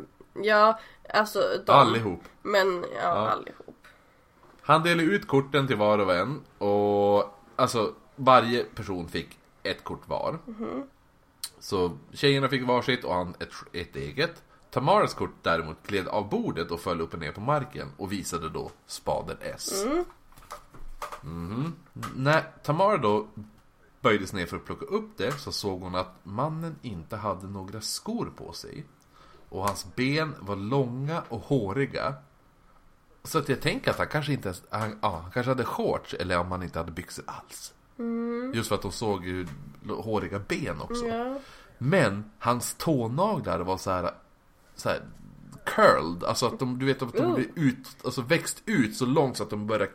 ja, 0.43 0.79
alltså 1.13 1.39
de. 1.65 1.71
Allihop. 1.71 2.19
Men 2.41 2.85
ja, 2.95 3.01
Ja. 3.01 3.29
allihop. 3.29 3.75
Han 4.61 4.83
delade 4.83 5.03
ut 5.03 5.27
korten 5.27 5.67
till 5.67 5.75
var 5.75 5.99
och 5.99 6.13
en 6.15 6.41
och 6.57 7.39
alltså 7.55 7.93
varje 8.15 8.63
person 8.63 9.07
fick 9.09 9.37
ett 9.63 9.83
kort 9.83 10.07
var. 10.07 10.39
Så 11.59 11.97
tjejerna 12.13 12.49
fick 12.49 12.67
varsitt 12.67 13.03
och 13.03 13.13
han 13.13 13.33
ett, 13.39 13.49
ett 13.73 13.95
eget. 13.95 14.43
Tamaras 14.69 15.13
kort 15.13 15.35
däremot 15.41 15.87
gled 15.87 16.07
av 16.07 16.29
bordet 16.29 16.71
och 16.71 16.79
föll 16.79 17.01
upp 17.01 17.13
och 17.13 17.19
ner 17.19 17.31
på 17.31 17.41
marken 17.41 17.87
och 17.97 18.11
visade 18.11 18.49
då 18.49 18.71
spaden 18.85 19.37
S. 19.41 19.85
Mhm. 21.21 21.73
När 22.15 22.43
Tamara 22.63 22.97
då 22.97 23.27
böjdes 24.01 24.33
ner 24.33 24.45
för 24.45 24.57
att 24.57 24.65
plocka 24.65 24.85
upp 24.85 25.17
det 25.17 25.31
så 25.31 25.51
såg 25.51 25.81
hon 25.81 25.95
att 25.95 26.15
mannen 26.23 26.75
inte 26.81 27.15
hade 27.15 27.47
några 27.47 27.81
skor 27.81 28.31
på 28.35 28.53
sig. 28.53 28.85
Och 29.49 29.63
hans 29.63 29.95
ben 29.95 30.35
var 30.39 30.55
långa 30.55 31.23
och 31.29 31.41
håriga. 31.41 32.13
Så 33.23 33.37
att 33.37 33.49
jag 33.49 33.61
tänker 33.61 33.91
att 33.91 33.97
han 33.97 34.07
kanske 34.07 34.33
inte 34.33 34.47
ens, 34.47 34.63
han, 34.69 34.99
ja, 35.01 35.19
han 35.23 35.31
kanske 35.31 35.51
hade 35.51 35.65
shorts 35.65 36.13
eller 36.13 36.37
om 36.37 36.51
han 36.51 36.63
inte 36.63 36.79
hade 36.79 36.91
byxor 36.91 37.25
alls. 37.27 37.73
Just 38.53 38.69
för 38.69 38.75
att 38.75 38.81
de 38.81 38.91
såg 38.91 39.25
ju 39.25 39.47
håriga 39.89 40.39
ben 40.39 40.81
också. 40.81 41.05
Ja. 41.05 41.39
Men 41.77 42.31
hans 42.39 42.73
tånaglar 42.73 43.59
var 43.59 43.77
så 43.77 43.91
här, 43.91 44.11
så 44.75 44.89
här 44.89 45.01
curled, 45.65 46.23
alltså 46.23 46.45
att 46.45 46.59
de, 46.59 46.79
du 46.79 46.85
vet 46.85 47.01
att 47.01 47.13
de 47.13 47.25
Oh. 47.25 47.35
blir 47.35 47.49
ut, 47.55 47.87
alltså 48.05 48.21
växt 48.21 48.63
ut 48.65 48.95
så 48.97 49.05
långt 49.05 49.37
så 49.37 49.43
att 49.43 49.49
de 49.49 49.67
börjar 49.67 49.89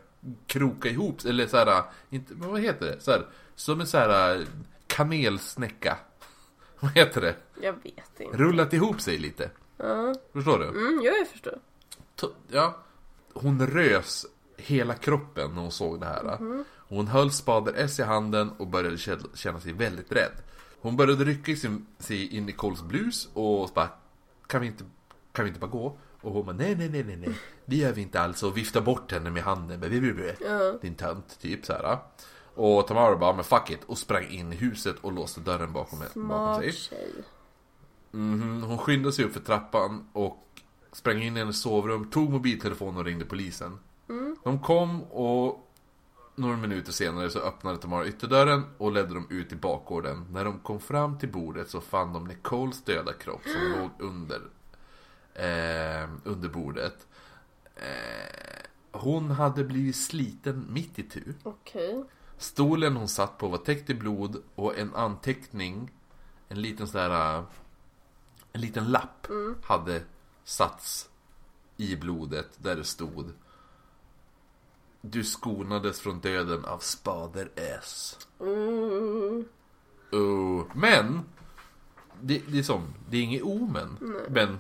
kroka 0.47 0.89
ihop 0.89 1.25
eller 1.25 1.47
så 1.47 1.57
här, 1.57 1.83
inte, 2.11 2.35
vad 2.37 2.61
heter 2.61 2.87
det? 2.87 3.01
Så 3.01 3.11
här, 3.11 3.27
som 3.55 3.81
en 3.81 3.87
så 3.87 3.99
här 3.99 4.47
kamelsnäcka. 4.87 5.99
Vad 6.81 6.91
heter 6.93 7.21
det? 7.21 7.37
Jag 7.63 7.73
vet 7.73 8.21
inte. 8.21 8.37
Rullat 8.37 8.73
ihop 8.73 9.01
sig 9.01 9.19
lite. 9.19 9.51
Ja. 9.77 10.15
Förstår 10.33 10.59
du? 10.59 10.65
Mm, 10.69 11.01
jo, 11.05 11.13
jag 11.19 11.29
förstår. 11.29 11.59
To- 12.21 12.33
Ja. 12.49 12.77
Hon 13.33 13.67
rös 13.67 14.27
hela 14.57 14.95
kroppen 14.95 15.51
när 15.55 15.63
hon 15.63 15.73
såg 15.73 16.01
det 16.01 16.07
här. 16.07 16.39
Hon 16.89 17.07
höll 17.07 17.31
spader 17.31 17.75
S 17.77 17.99
i 17.99 18.03
handen 18.03 18.51
och 18.59 18.67
började 18.67 18.97
kä- 18.97 19.37
känna 19.37 19.61
sig 19.61 19.73
väldigt 19.73 20.13
rädd. 20.13 20.33
Hon 20.81 20.97
började 20.97 21.25
rycka 21.25 21.53
i 21.53 21.57
sin, 21.57 21.87
sig 21.99 22.37
in 22.37 22.49
i 22.49 22.53
Coles 22.53 22.83
blus 22.83 23.29
och 23.35 23.71
bara 23.75 23.89
kan 24.47 24.61
vi, 24.61 24.67
inte, 24.67 24.85
kan 25.33 25.45
vi 25.45 25.49
inte 25.49 25.61
bara 25.61 25.71
gå? 25.71 25.99
Och 26.27 26.33
hon 26.33 26.47
bara 26.47 26.57
nej, 26.57 26.77
nej, 26.77 26.89
nej, 26.89 27.05
nej, 27.05 27.17
nej. 27.17 27.39
Det 27.67 27.77
gör 27.77 27.93
vi 27.93 28.03
inte 28.03 28.21
alls. 28.21 28.43
Och 28.43 28.57
vifta 28.57 28.81
bort 28.81 29.13
henne 29.13 29.31
med 29.31 29.43
handen. 29.43 29.81
Ja. 30.41 30.73
Din 30.83 30.95
tönt, 30.95 31.39
typ 31.41 31.67
så 31.67 31.73
här. 31.73 31.99
Och 32.55 32.87
Tamara 32.87 33.17
bara, 33.17 33.33
men 33.33 33.45
fuck 33.45 33.71
it. 33.71 33.81
Och 33.87 33.99
sprang 33.99 34.29
in 34.29 34.53
i 34.53 34.57
huset 34.57 34.97
och 35.01 35.13
låste 35.13 35.41
dörren 35.41 35.73
bakom, 35.73 35.99
bakom 36.15 36.63
sig. 36.63 36.73
tjej. 36.73 37.13
Mhm, 38.11 38.63
Hon 38.63 38.79
skyndade 38.79 39.13
sig 39.13 39.25
upp 39.25 39.33
för 39.33 39.41
trappan 39.41 40.09
och 40.13 40.45
sprang 40.93 41.23
in 41.23 41.37
i 41.37 41.39
hennes 41.39 41.61
sovrum, 41.61 42.11
tog 42.11 42.31
mobiltelefonen 42.31 42.97
och 42.97 43.05
ringde 43.05 43.25
polisen. 43.25 43.79
De 44.45 44.59
kom 44.63 45.03
och 45.03 45.71
några 46.35 46.57
minuter 46.57 46.93
senare 46.93 47.31
så 47.31 47.39
öppnade 47.39 47.79
Tamara 47.79 48.07
ytterdörren 48.07 48.63
och 48.79 48.93
ledde 48.93 49.15
dem 49.15 49.27
ut 49.31 49.53
i 49.53 49.57
bakgården. 49.57 50.27
När 50.31 50.45
de 50.45 50.59
kom 50.59 50.81
fram 50.81 51.19
till 51.19 51.33
bordet 51.33 51.71
så 51.71 51.81
fann 51.81 52.13
de 52.13 52.25
Nicoles 52.25 52.85
döda 52.85 53.13
kropp 53.13 53.43
som 53.45 53.73
låg 53.81 53.91
under, 54.09 54.41
eh, 55.37 56.09
under 56.25 56.49
bordet. 56.49 57.07
Eh, 57.77 58.67
hon 58.93 59.31
hade 59.31 59.65
blivit 59.65 59.97
sliten 59.97 60.67
mitt 60.71 60.99
i 60.99 61.03
tu. 61.03 61.35
Okej. 61.43 62.05
Stolen 62.39 62.97
hon 62.97 63.09
satt 63.09 63.39
på 63.39 63.49
var 63.49 63.59
täckt 63.59 63.91
i 63.91 63.95
blod 63.95 64.43
och 64.55 64.79
en 64.79 64.95
anteckning, 64.95 65.91
en 66.49 66.63
liten 66.63 66.89
sån 66.89 67.01
där, 67.01 67.45
en 68.53 68.61
liten 68.61 68.91
lapp 68.91 69.27
hade 69.65 70.03
satts 70.45 71.09
i 71.77 71.97
blodet 71.97 72.49
där 72.57 72.77
det 72.77 72.85
stod 72.85 73.33
Du 75.01 75.25
skonades 75.25 76.01
från 76.01 76.21
döden 76.21 76.65
av 76.65 76.79
spader 76.79 77.51
S. 77.55 78.19
Mm. 78.41 79.45
Oh. 80.13 80.65
Men, 80.75 81.21
det, 82.21 82.43
det 82.49 82.59
är 82.59 82.63
som, 82.63 82.95
det 83.11 83.17
är 83.17 83.23
inget 83.23 83.43
omen. 83.43 83.97
Men, 84.29 84.59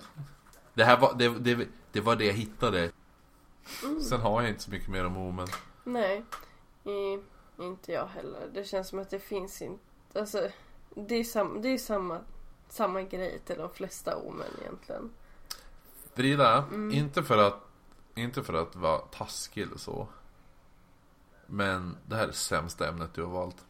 det 0.76 0.84
här 0.84 1.00
var 1.00 1.14
det, 1.14 1.28
det, 1.28 1.68
det 1.92 2.00
var 2.00 2.16
det 2.16 2.24
jag 2.24 2.34
hittade. 2.34 2.90
Sen 4.08 4.20
har 4.20 4.42
jag 4.42 4.50
inte 4.50 4.62
så 4.62 4.70
mycket 4.70 4.88
mer 4.88 5.04
om 5.06 5.16
omen. 5.16 5.48
Nej. 5.84 6.24
I, 6.84 7.18
inte 7.62 7.92
jag 7.92 8.06
heller. 8.06 8.50
Det 8.54 8.64
känns 8.64 8.88
som 8.88 8.98
att 8.98 9.10
det 9.10 9.18
finns 9.18 9.62
inte... 9.62 9.82
Alltså, 10.14 10.48
det 10.94 11.14
är, 11.14 11.24
sam, 11.24 11.62
det 11.62 11.68
är 11.68 11.78
samma, 11.78 12.20
samma 12.68 13.02
grej 13.02 13.40
till 13.44 13.58
de 13.58 13.70
flesta 13.70 14.16
omen 14.16 14.46
egentligen. 14.60 15.10
Frida, 16.14 16.64
inte 16.92 17.22
för 17.22 17.38
att 17.38 17.62
Inte 18.14 18.42
för 18.42 18.54
att 18.54 18.76
vara 18.76 18.98
taskig 18.98 19.62
eller 19.62 19.78
så 19.78 20.08
Men 21.46 21.96
det 22.06 22.16
här 22.16 22.22
är 22.22 22.26
det 22.26 22.32
sämsta 22.32 22.88
ämnet 22.88 23.14
du 23.14 23.22
har 23.22 23.30
valt 23.30 23.64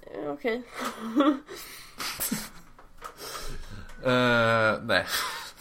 Eh, 0.00 0.32
Okej. 0.32 0.62
Eh, 4.02 4.78
Nej 4.82 5.06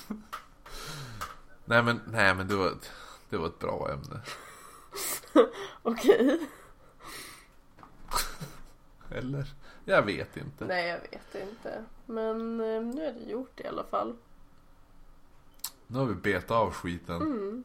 Nej 1.66 1.84
men, 1.84 2.02
nej 2.08 2.36
men 2.36 2.48
det 2.48 2.56
var 2.56 2.68
ett, 2.68 2.92
Det 3.30 3.38
var 3.38 3.48
ett 3.48 3.60
bra 3.60 3.90
ämne 3.92 4.22
Okej. 5.84 6.40
Eller? 9.12 9.48
Jag 9.86 10.02
vet 10.04 10.38
inte 10.38 10.66
Nej, 10.66 10.88
jag 10.88 11.00
vet 11.00 11.50
inte. 11.50 11.84
Men 12.06 12.60
eh, 12.60 12.82
nu 12.82 13.06
är 13.06 13.14
det 13.14 13.32
gjort 13.32 13.60
i 13.60 13.68
alla 13.68 13.84
fall. 13.84 14.16
Nu 15.88 15.98
har 16.00 16.06
vi 16.06 16.16
betat 16.16 16.52
av 16.52 16.72
skiten 16.74 17.16
Mm. 17.22 17.64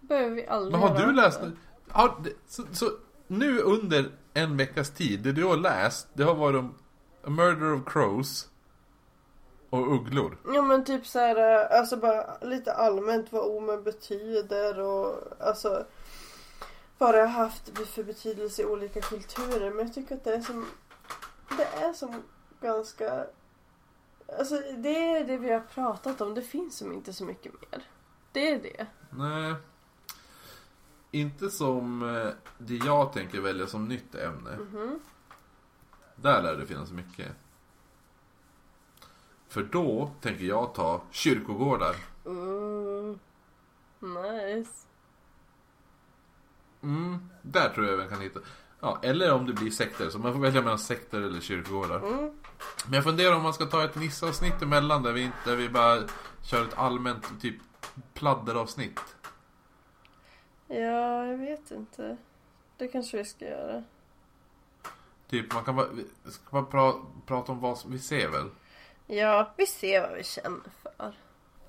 behöver 0.00 0.30
vi 0.36 0.46
aldrig 0.46 0.72
Men 0.72 0.80
har 0.80 0.98
du 1.06 1.12
läst 1.12 1.40
har, 1.88 2.22
så, 2.46 2.62
så 2.72 2.90
nu 3.26 3.58
under 3.60 4.10
en 4.34 4.56
veckas 4.56 4.90
tid 4.90 5.20
Det 5.20 5.32
du 5.32 5.44
har 5.44 5.56
läst 5.56 6.08
Det 6.14 6.22
har 6.24 6.34
varit 6.34 6.58
om 6.58 6.74
A 7.24 7.30
Murder 7.30 7.72
of 7.74 7.82
Crows 7.86 8.48
Och 9.70 9.92
Ugglor 9.94 10.36
Ja 10.54 10.62
men 10.62 10.84
typ 10.84 11.06
så 11.06 11.18
här, 11.18 11.36
eh, 11.36 11.78
alltså 11.78 11.96
bara 11.96 12.38
lite 12.38 12.72
allmänt 12.72 13.32
vad 13.32 13.56
omen 13.56 13.82
betyder 13.82 14.80
och 14.80 15.22
alltså 15.40 15.86
vad 16.98 17.14
det 17.14 17.20
har 17.20 17.26
haft 17.26 17.78
för 17.88 18.02
betydelse 18.02 18.62
i 18.62 18.64
olika 18.64 19.00
kulturer. 19.00 19.70
Men 19.70 19.86
jag 19.86 19.94
tycker 19.94 20.14
att 20.14 20.24
det 20.24 20.34
är 20.34 20.40
som, 20.40 20.66
det 21.56 21.64
är 21.64 21.92
som 21.92 22.22
ganska, 22.60 23.26
alltså 24.38 24.54
det 24.76 25.10
är 25.10 25.24
det 25.24 25.36
vi 25.36 25.52
har 25.52 25.60
pratat 25.60 26.20
om. 26.20 26.34
Det 26.34 26.42
finns 26.42 26.76
som 26.76 26.92
inte 26.92 27.12
så 27.12 27.24
mycket 27.24 27.52
mer. 27.52 27.82
Det 28.32 28.50
är 28.50 28.62
det. 28.62 28.86
Nej. 29.10 29.54
Inte 31.10 31.50
som 31.50 32.02
eh, 32.16 32.32
det 32.58 32.74
jag 32.74 33.12
tänker 33.12 33.40
välja 33.40 33.66
som 33.66 33.88
nytt 33.88 34.14
ämne. 34.14 34.56
Mhm. 34.56 35.00
Där 36.16 36.42
lär 36.42 36.56
det 36.56 36.66
finnas 36.66 36.90
mycket. 36.90 37.32
För 39.56 39.62
då 39.62 40.10
tänker 40.20 40.44
jag 40.44 40.74
ta 40.74 41.02
kyrkogårdar. 41.10 41.96
Mm. 42.26 43.18
Nice. 43.98 44.70
Mm, 46.82 47.28
där 47.42 47.68
tror 47.68 47.86
jag 47.86 47.96
vi 47.96 48.08
kan 48.08 48.20
hitta. 48.20 48.40
Ja, 48.80 48.98
eller 49.02 49.32
om 49.32 49.46
det 49.46 49.52
blir 49.52 49.70
sekter. 49.70 50.10
Så 50.10 50.18
man 50.18 50.32
får 50.32 50.40
välja 50.40 50.62
mellan 50.62 50.78
sekter 50.78 51.20
eller 51.20 51.40
kyrkogårdar. 51.40 51.96
Mm. 51.98 52.30
Men 52.84 52.92
jag 52.92 53.04
funderar 53.04 53.36
om 53.36 53.42
man 53.42 53.54
ska 53.54 53.66
ta 53.66 53.84
ett 53.84 53.96
Nisse-avsnitt 53.96 54.62
emellan 54.62 55.02
där 55.02 55.12
vi, 55.12 55.22
inte, 55.22 55.36
där 55.44 55.56
vi 55.56 55.68
bara 55.68 56.02
kör 56.42 56.64
ett 56.64 56.78
allmänt 56.78 57.40
typ 57.40 57.56
pladderavsnitt. 58.14 59.00
Ja, 60.66 61.26
jag 61.26 61.38
vet 61.38 61.70
inte. 61.70 62.16
Det 62.76 62.88
kanske 62.88 63.16
vi 63.16 63.24
ska 63.24 63.44
göra. 63.44 63.82
Typ 65.28 65.54
man 65.54 65.64
kan 65.64 65.76
bara, 65.76 65.86
ska 66.24 66.50
bara 66.50 66.64
pra, 66.64 66.94
prata 67.26 67.52
om 67.52 67.60
vad 67.60 67.78
vi 67.86 67.98
ser 67.98 68.28
väl? 68.28 68.50
Ja, 69.06 69.54
vi 69.56 69.66
ser 69.66 70.00
vad 70.08 70.16
vi 70.16 70.24
känner 70.24 70.60
för. 70.82 71.14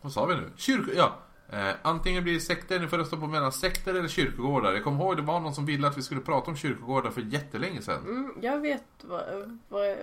Vad 0.02 0.12
sa 0.14 0.26
vi 0.26 0.36
nu? 0.36 0.52
Kyrko... 0.58 0.92
Ja. 0.96 1.16
Eh, 1.50 1.76
antingen 1.82 2.24
blir 2.24 2.34
det 2.34 2.40
sekter, 2.40 2.80
ni 2.80 2.88
får 2.88 2.98
rösta 2.98 3.18
på 3.18 3.28
mellan 3.28 3.52
sekter 3.52 3.94
eller 3.94 4.08
kyrkogårdar. 4.08 4.74
Jag 4.74 4.84
kommer 4.84 5.04
ihåg 5.04 5.16
det 5.18 5.22
var 5.24 5.40
någon 5.40 5.56
som 5.56 5.66
ville 5.66 5.88
att 5.88 5.98
vi 5.98 6.02
skulle 6.02 6.22
prata 6.22 6.52
om 6.52 6.58
kyrkogårdar 6.58 7.12
för 7.12 7.22
jättelänge 7.22 7.82
sedan. 7.82 8.02
Mm, 8.06 8.34
jag 8.42 8.60
vet 8.60 8.84
vad, 9.02 9.60
vad, 9.68 9.98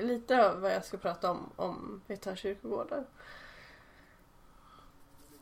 lite 0.00 0.50
av 0.50 0.60
vad 0.60 0.72
jag 0.74 0.84
ska 0.84 0.96
prata 0.96 1.30
om 1.30 1.50
om 1.56 2.00
vi 2.06 2.16
tar 2.16 2.36
kyrkogårdar. 2.36 3.04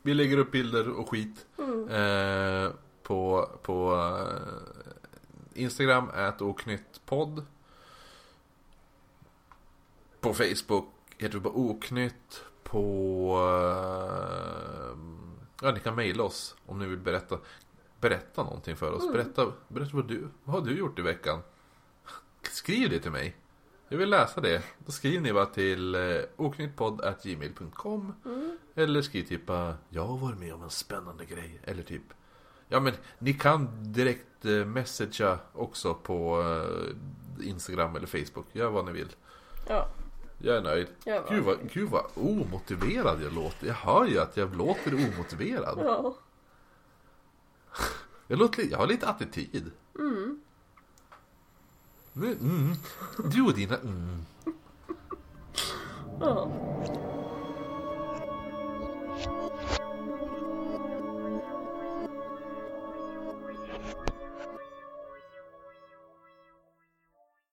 Vi 0.01 0.13
lägger 0.13 0.37
upp 0.37 0.51
bilder 0.51 0.89
och 0.89 1.09
skit 1.09 1.45
Mm. 1.57 1.89
eh, 1.89 2.71
på, 3.03 3.49
på 3.61 3.93
eh, 3.95 5.61
Instagram, 5.61 6.09
ät 6.09 6.41
oknyttpodd. 6.41 7.45
På 10.19 10.33
Facebook 10.33 10.85
bara 11.29 11.53
oknytt. 11.53 12.43
På... 12.63 13.33
Eh, 13.37 14.97
ja, 15.61 15.71
ni 15.71 15.79
kan 15.79 15.95
mejla 15.95 16.23
oss 16.23 16.55
om 16.65 16.79
ni 16.79 16.85
vill 16.85 16.99
berätta. 16.99 17.37
berätta 17.99 18.43
någonting 18.43 18.75
för 18.75 18.91
oss. 18.91 19.11
Berätta, 19.11 19.51
berätta 19.67 19.95
vad, 19.95 20.07
du, 20.07 20.27
vad 20.43 20.55
har 20.55 20.67
du 20.67 20.77
gjort 20.77 20.99
i 20.99 21.01
veckan? 21.01 21.39
Skriv 22.41 22.89
det 22.89 22.99
till 22.99 23.11
mig. 23.11 23.37
Jag 23.87 23.97
vill 23.97 24.09
läsa 24.09 24.41
det. 24.41 24.63
Då 24.85 24.91
skriver 24.91 25.21
ni 25.21 25.33
bara 25.33 25.45
till 25.45 25.95
eh, 25.95 26.21
oknyttpodd.gmail.com 26.35 28.13
Eller 28.75 29.01
skriv 29.01 29.23
typ 29.23 29.49
jag 29.89 30.05
har 30.05 30.17
varit 30.17 30.39
med 30.39 30.53
om 30.53 30.63
en 30.63 30.69
spännande 30.69 31.25
grej. 31.25 31.59
Eller 31.63 31.83
typ 31.83 32.03
Ja 32.67 32.79
men 32.79 32.93
ni 33.19 33.33
kan 33.33 33.69
direkt 33.93 34.45
eh, 34.45 34.65
messagea 34.65 35.39
också 35.53 35.93
på 35.93 36.43
Instagram 37.43 37.95
eller 37.95 38.07
Facebook. 38.07 38.45
Gör 38.51 38.69
vad 38.69 38.85
ni 38.85 38.91
vill. 38.91 39.09
Ja. 39.67 39.87
Jag 40.43 40.57
är 40.57 40.61
nöjd. 40.61 40.87
Jag 41.03 41.23
gud, 41.29 41.43
vad, 41.43 41.71
gud 41.73 41.89
vad 41.89 42.05
omotiverad 42.13 43.23
jag 43.23 43.33
låter. 43.33 43.67
Jag 43.67 43.73
hör 43.73 44.05
ju 44.05 44.19
att 44.19 44.37
jag 44.37 44.55
låter 44.55 44.93
omotiverad. 44.93 45.79
Ja. 45.83 46.15
Jag, 48.27 48.39
låter, 48.39 48.63
jag 48.71 48.77
har 48.77 48.87
lite 48.87 49.07
attityd. 49.07 49.71
Mm. 49.99 50.41
Nu, 52.13 52.37
mm. 52.41 52.73
Du 53.31 53.41
och 53.41 53.53
dina 53.53 53.77
mm. 53.77 54.25
Ja. 56.19 56.51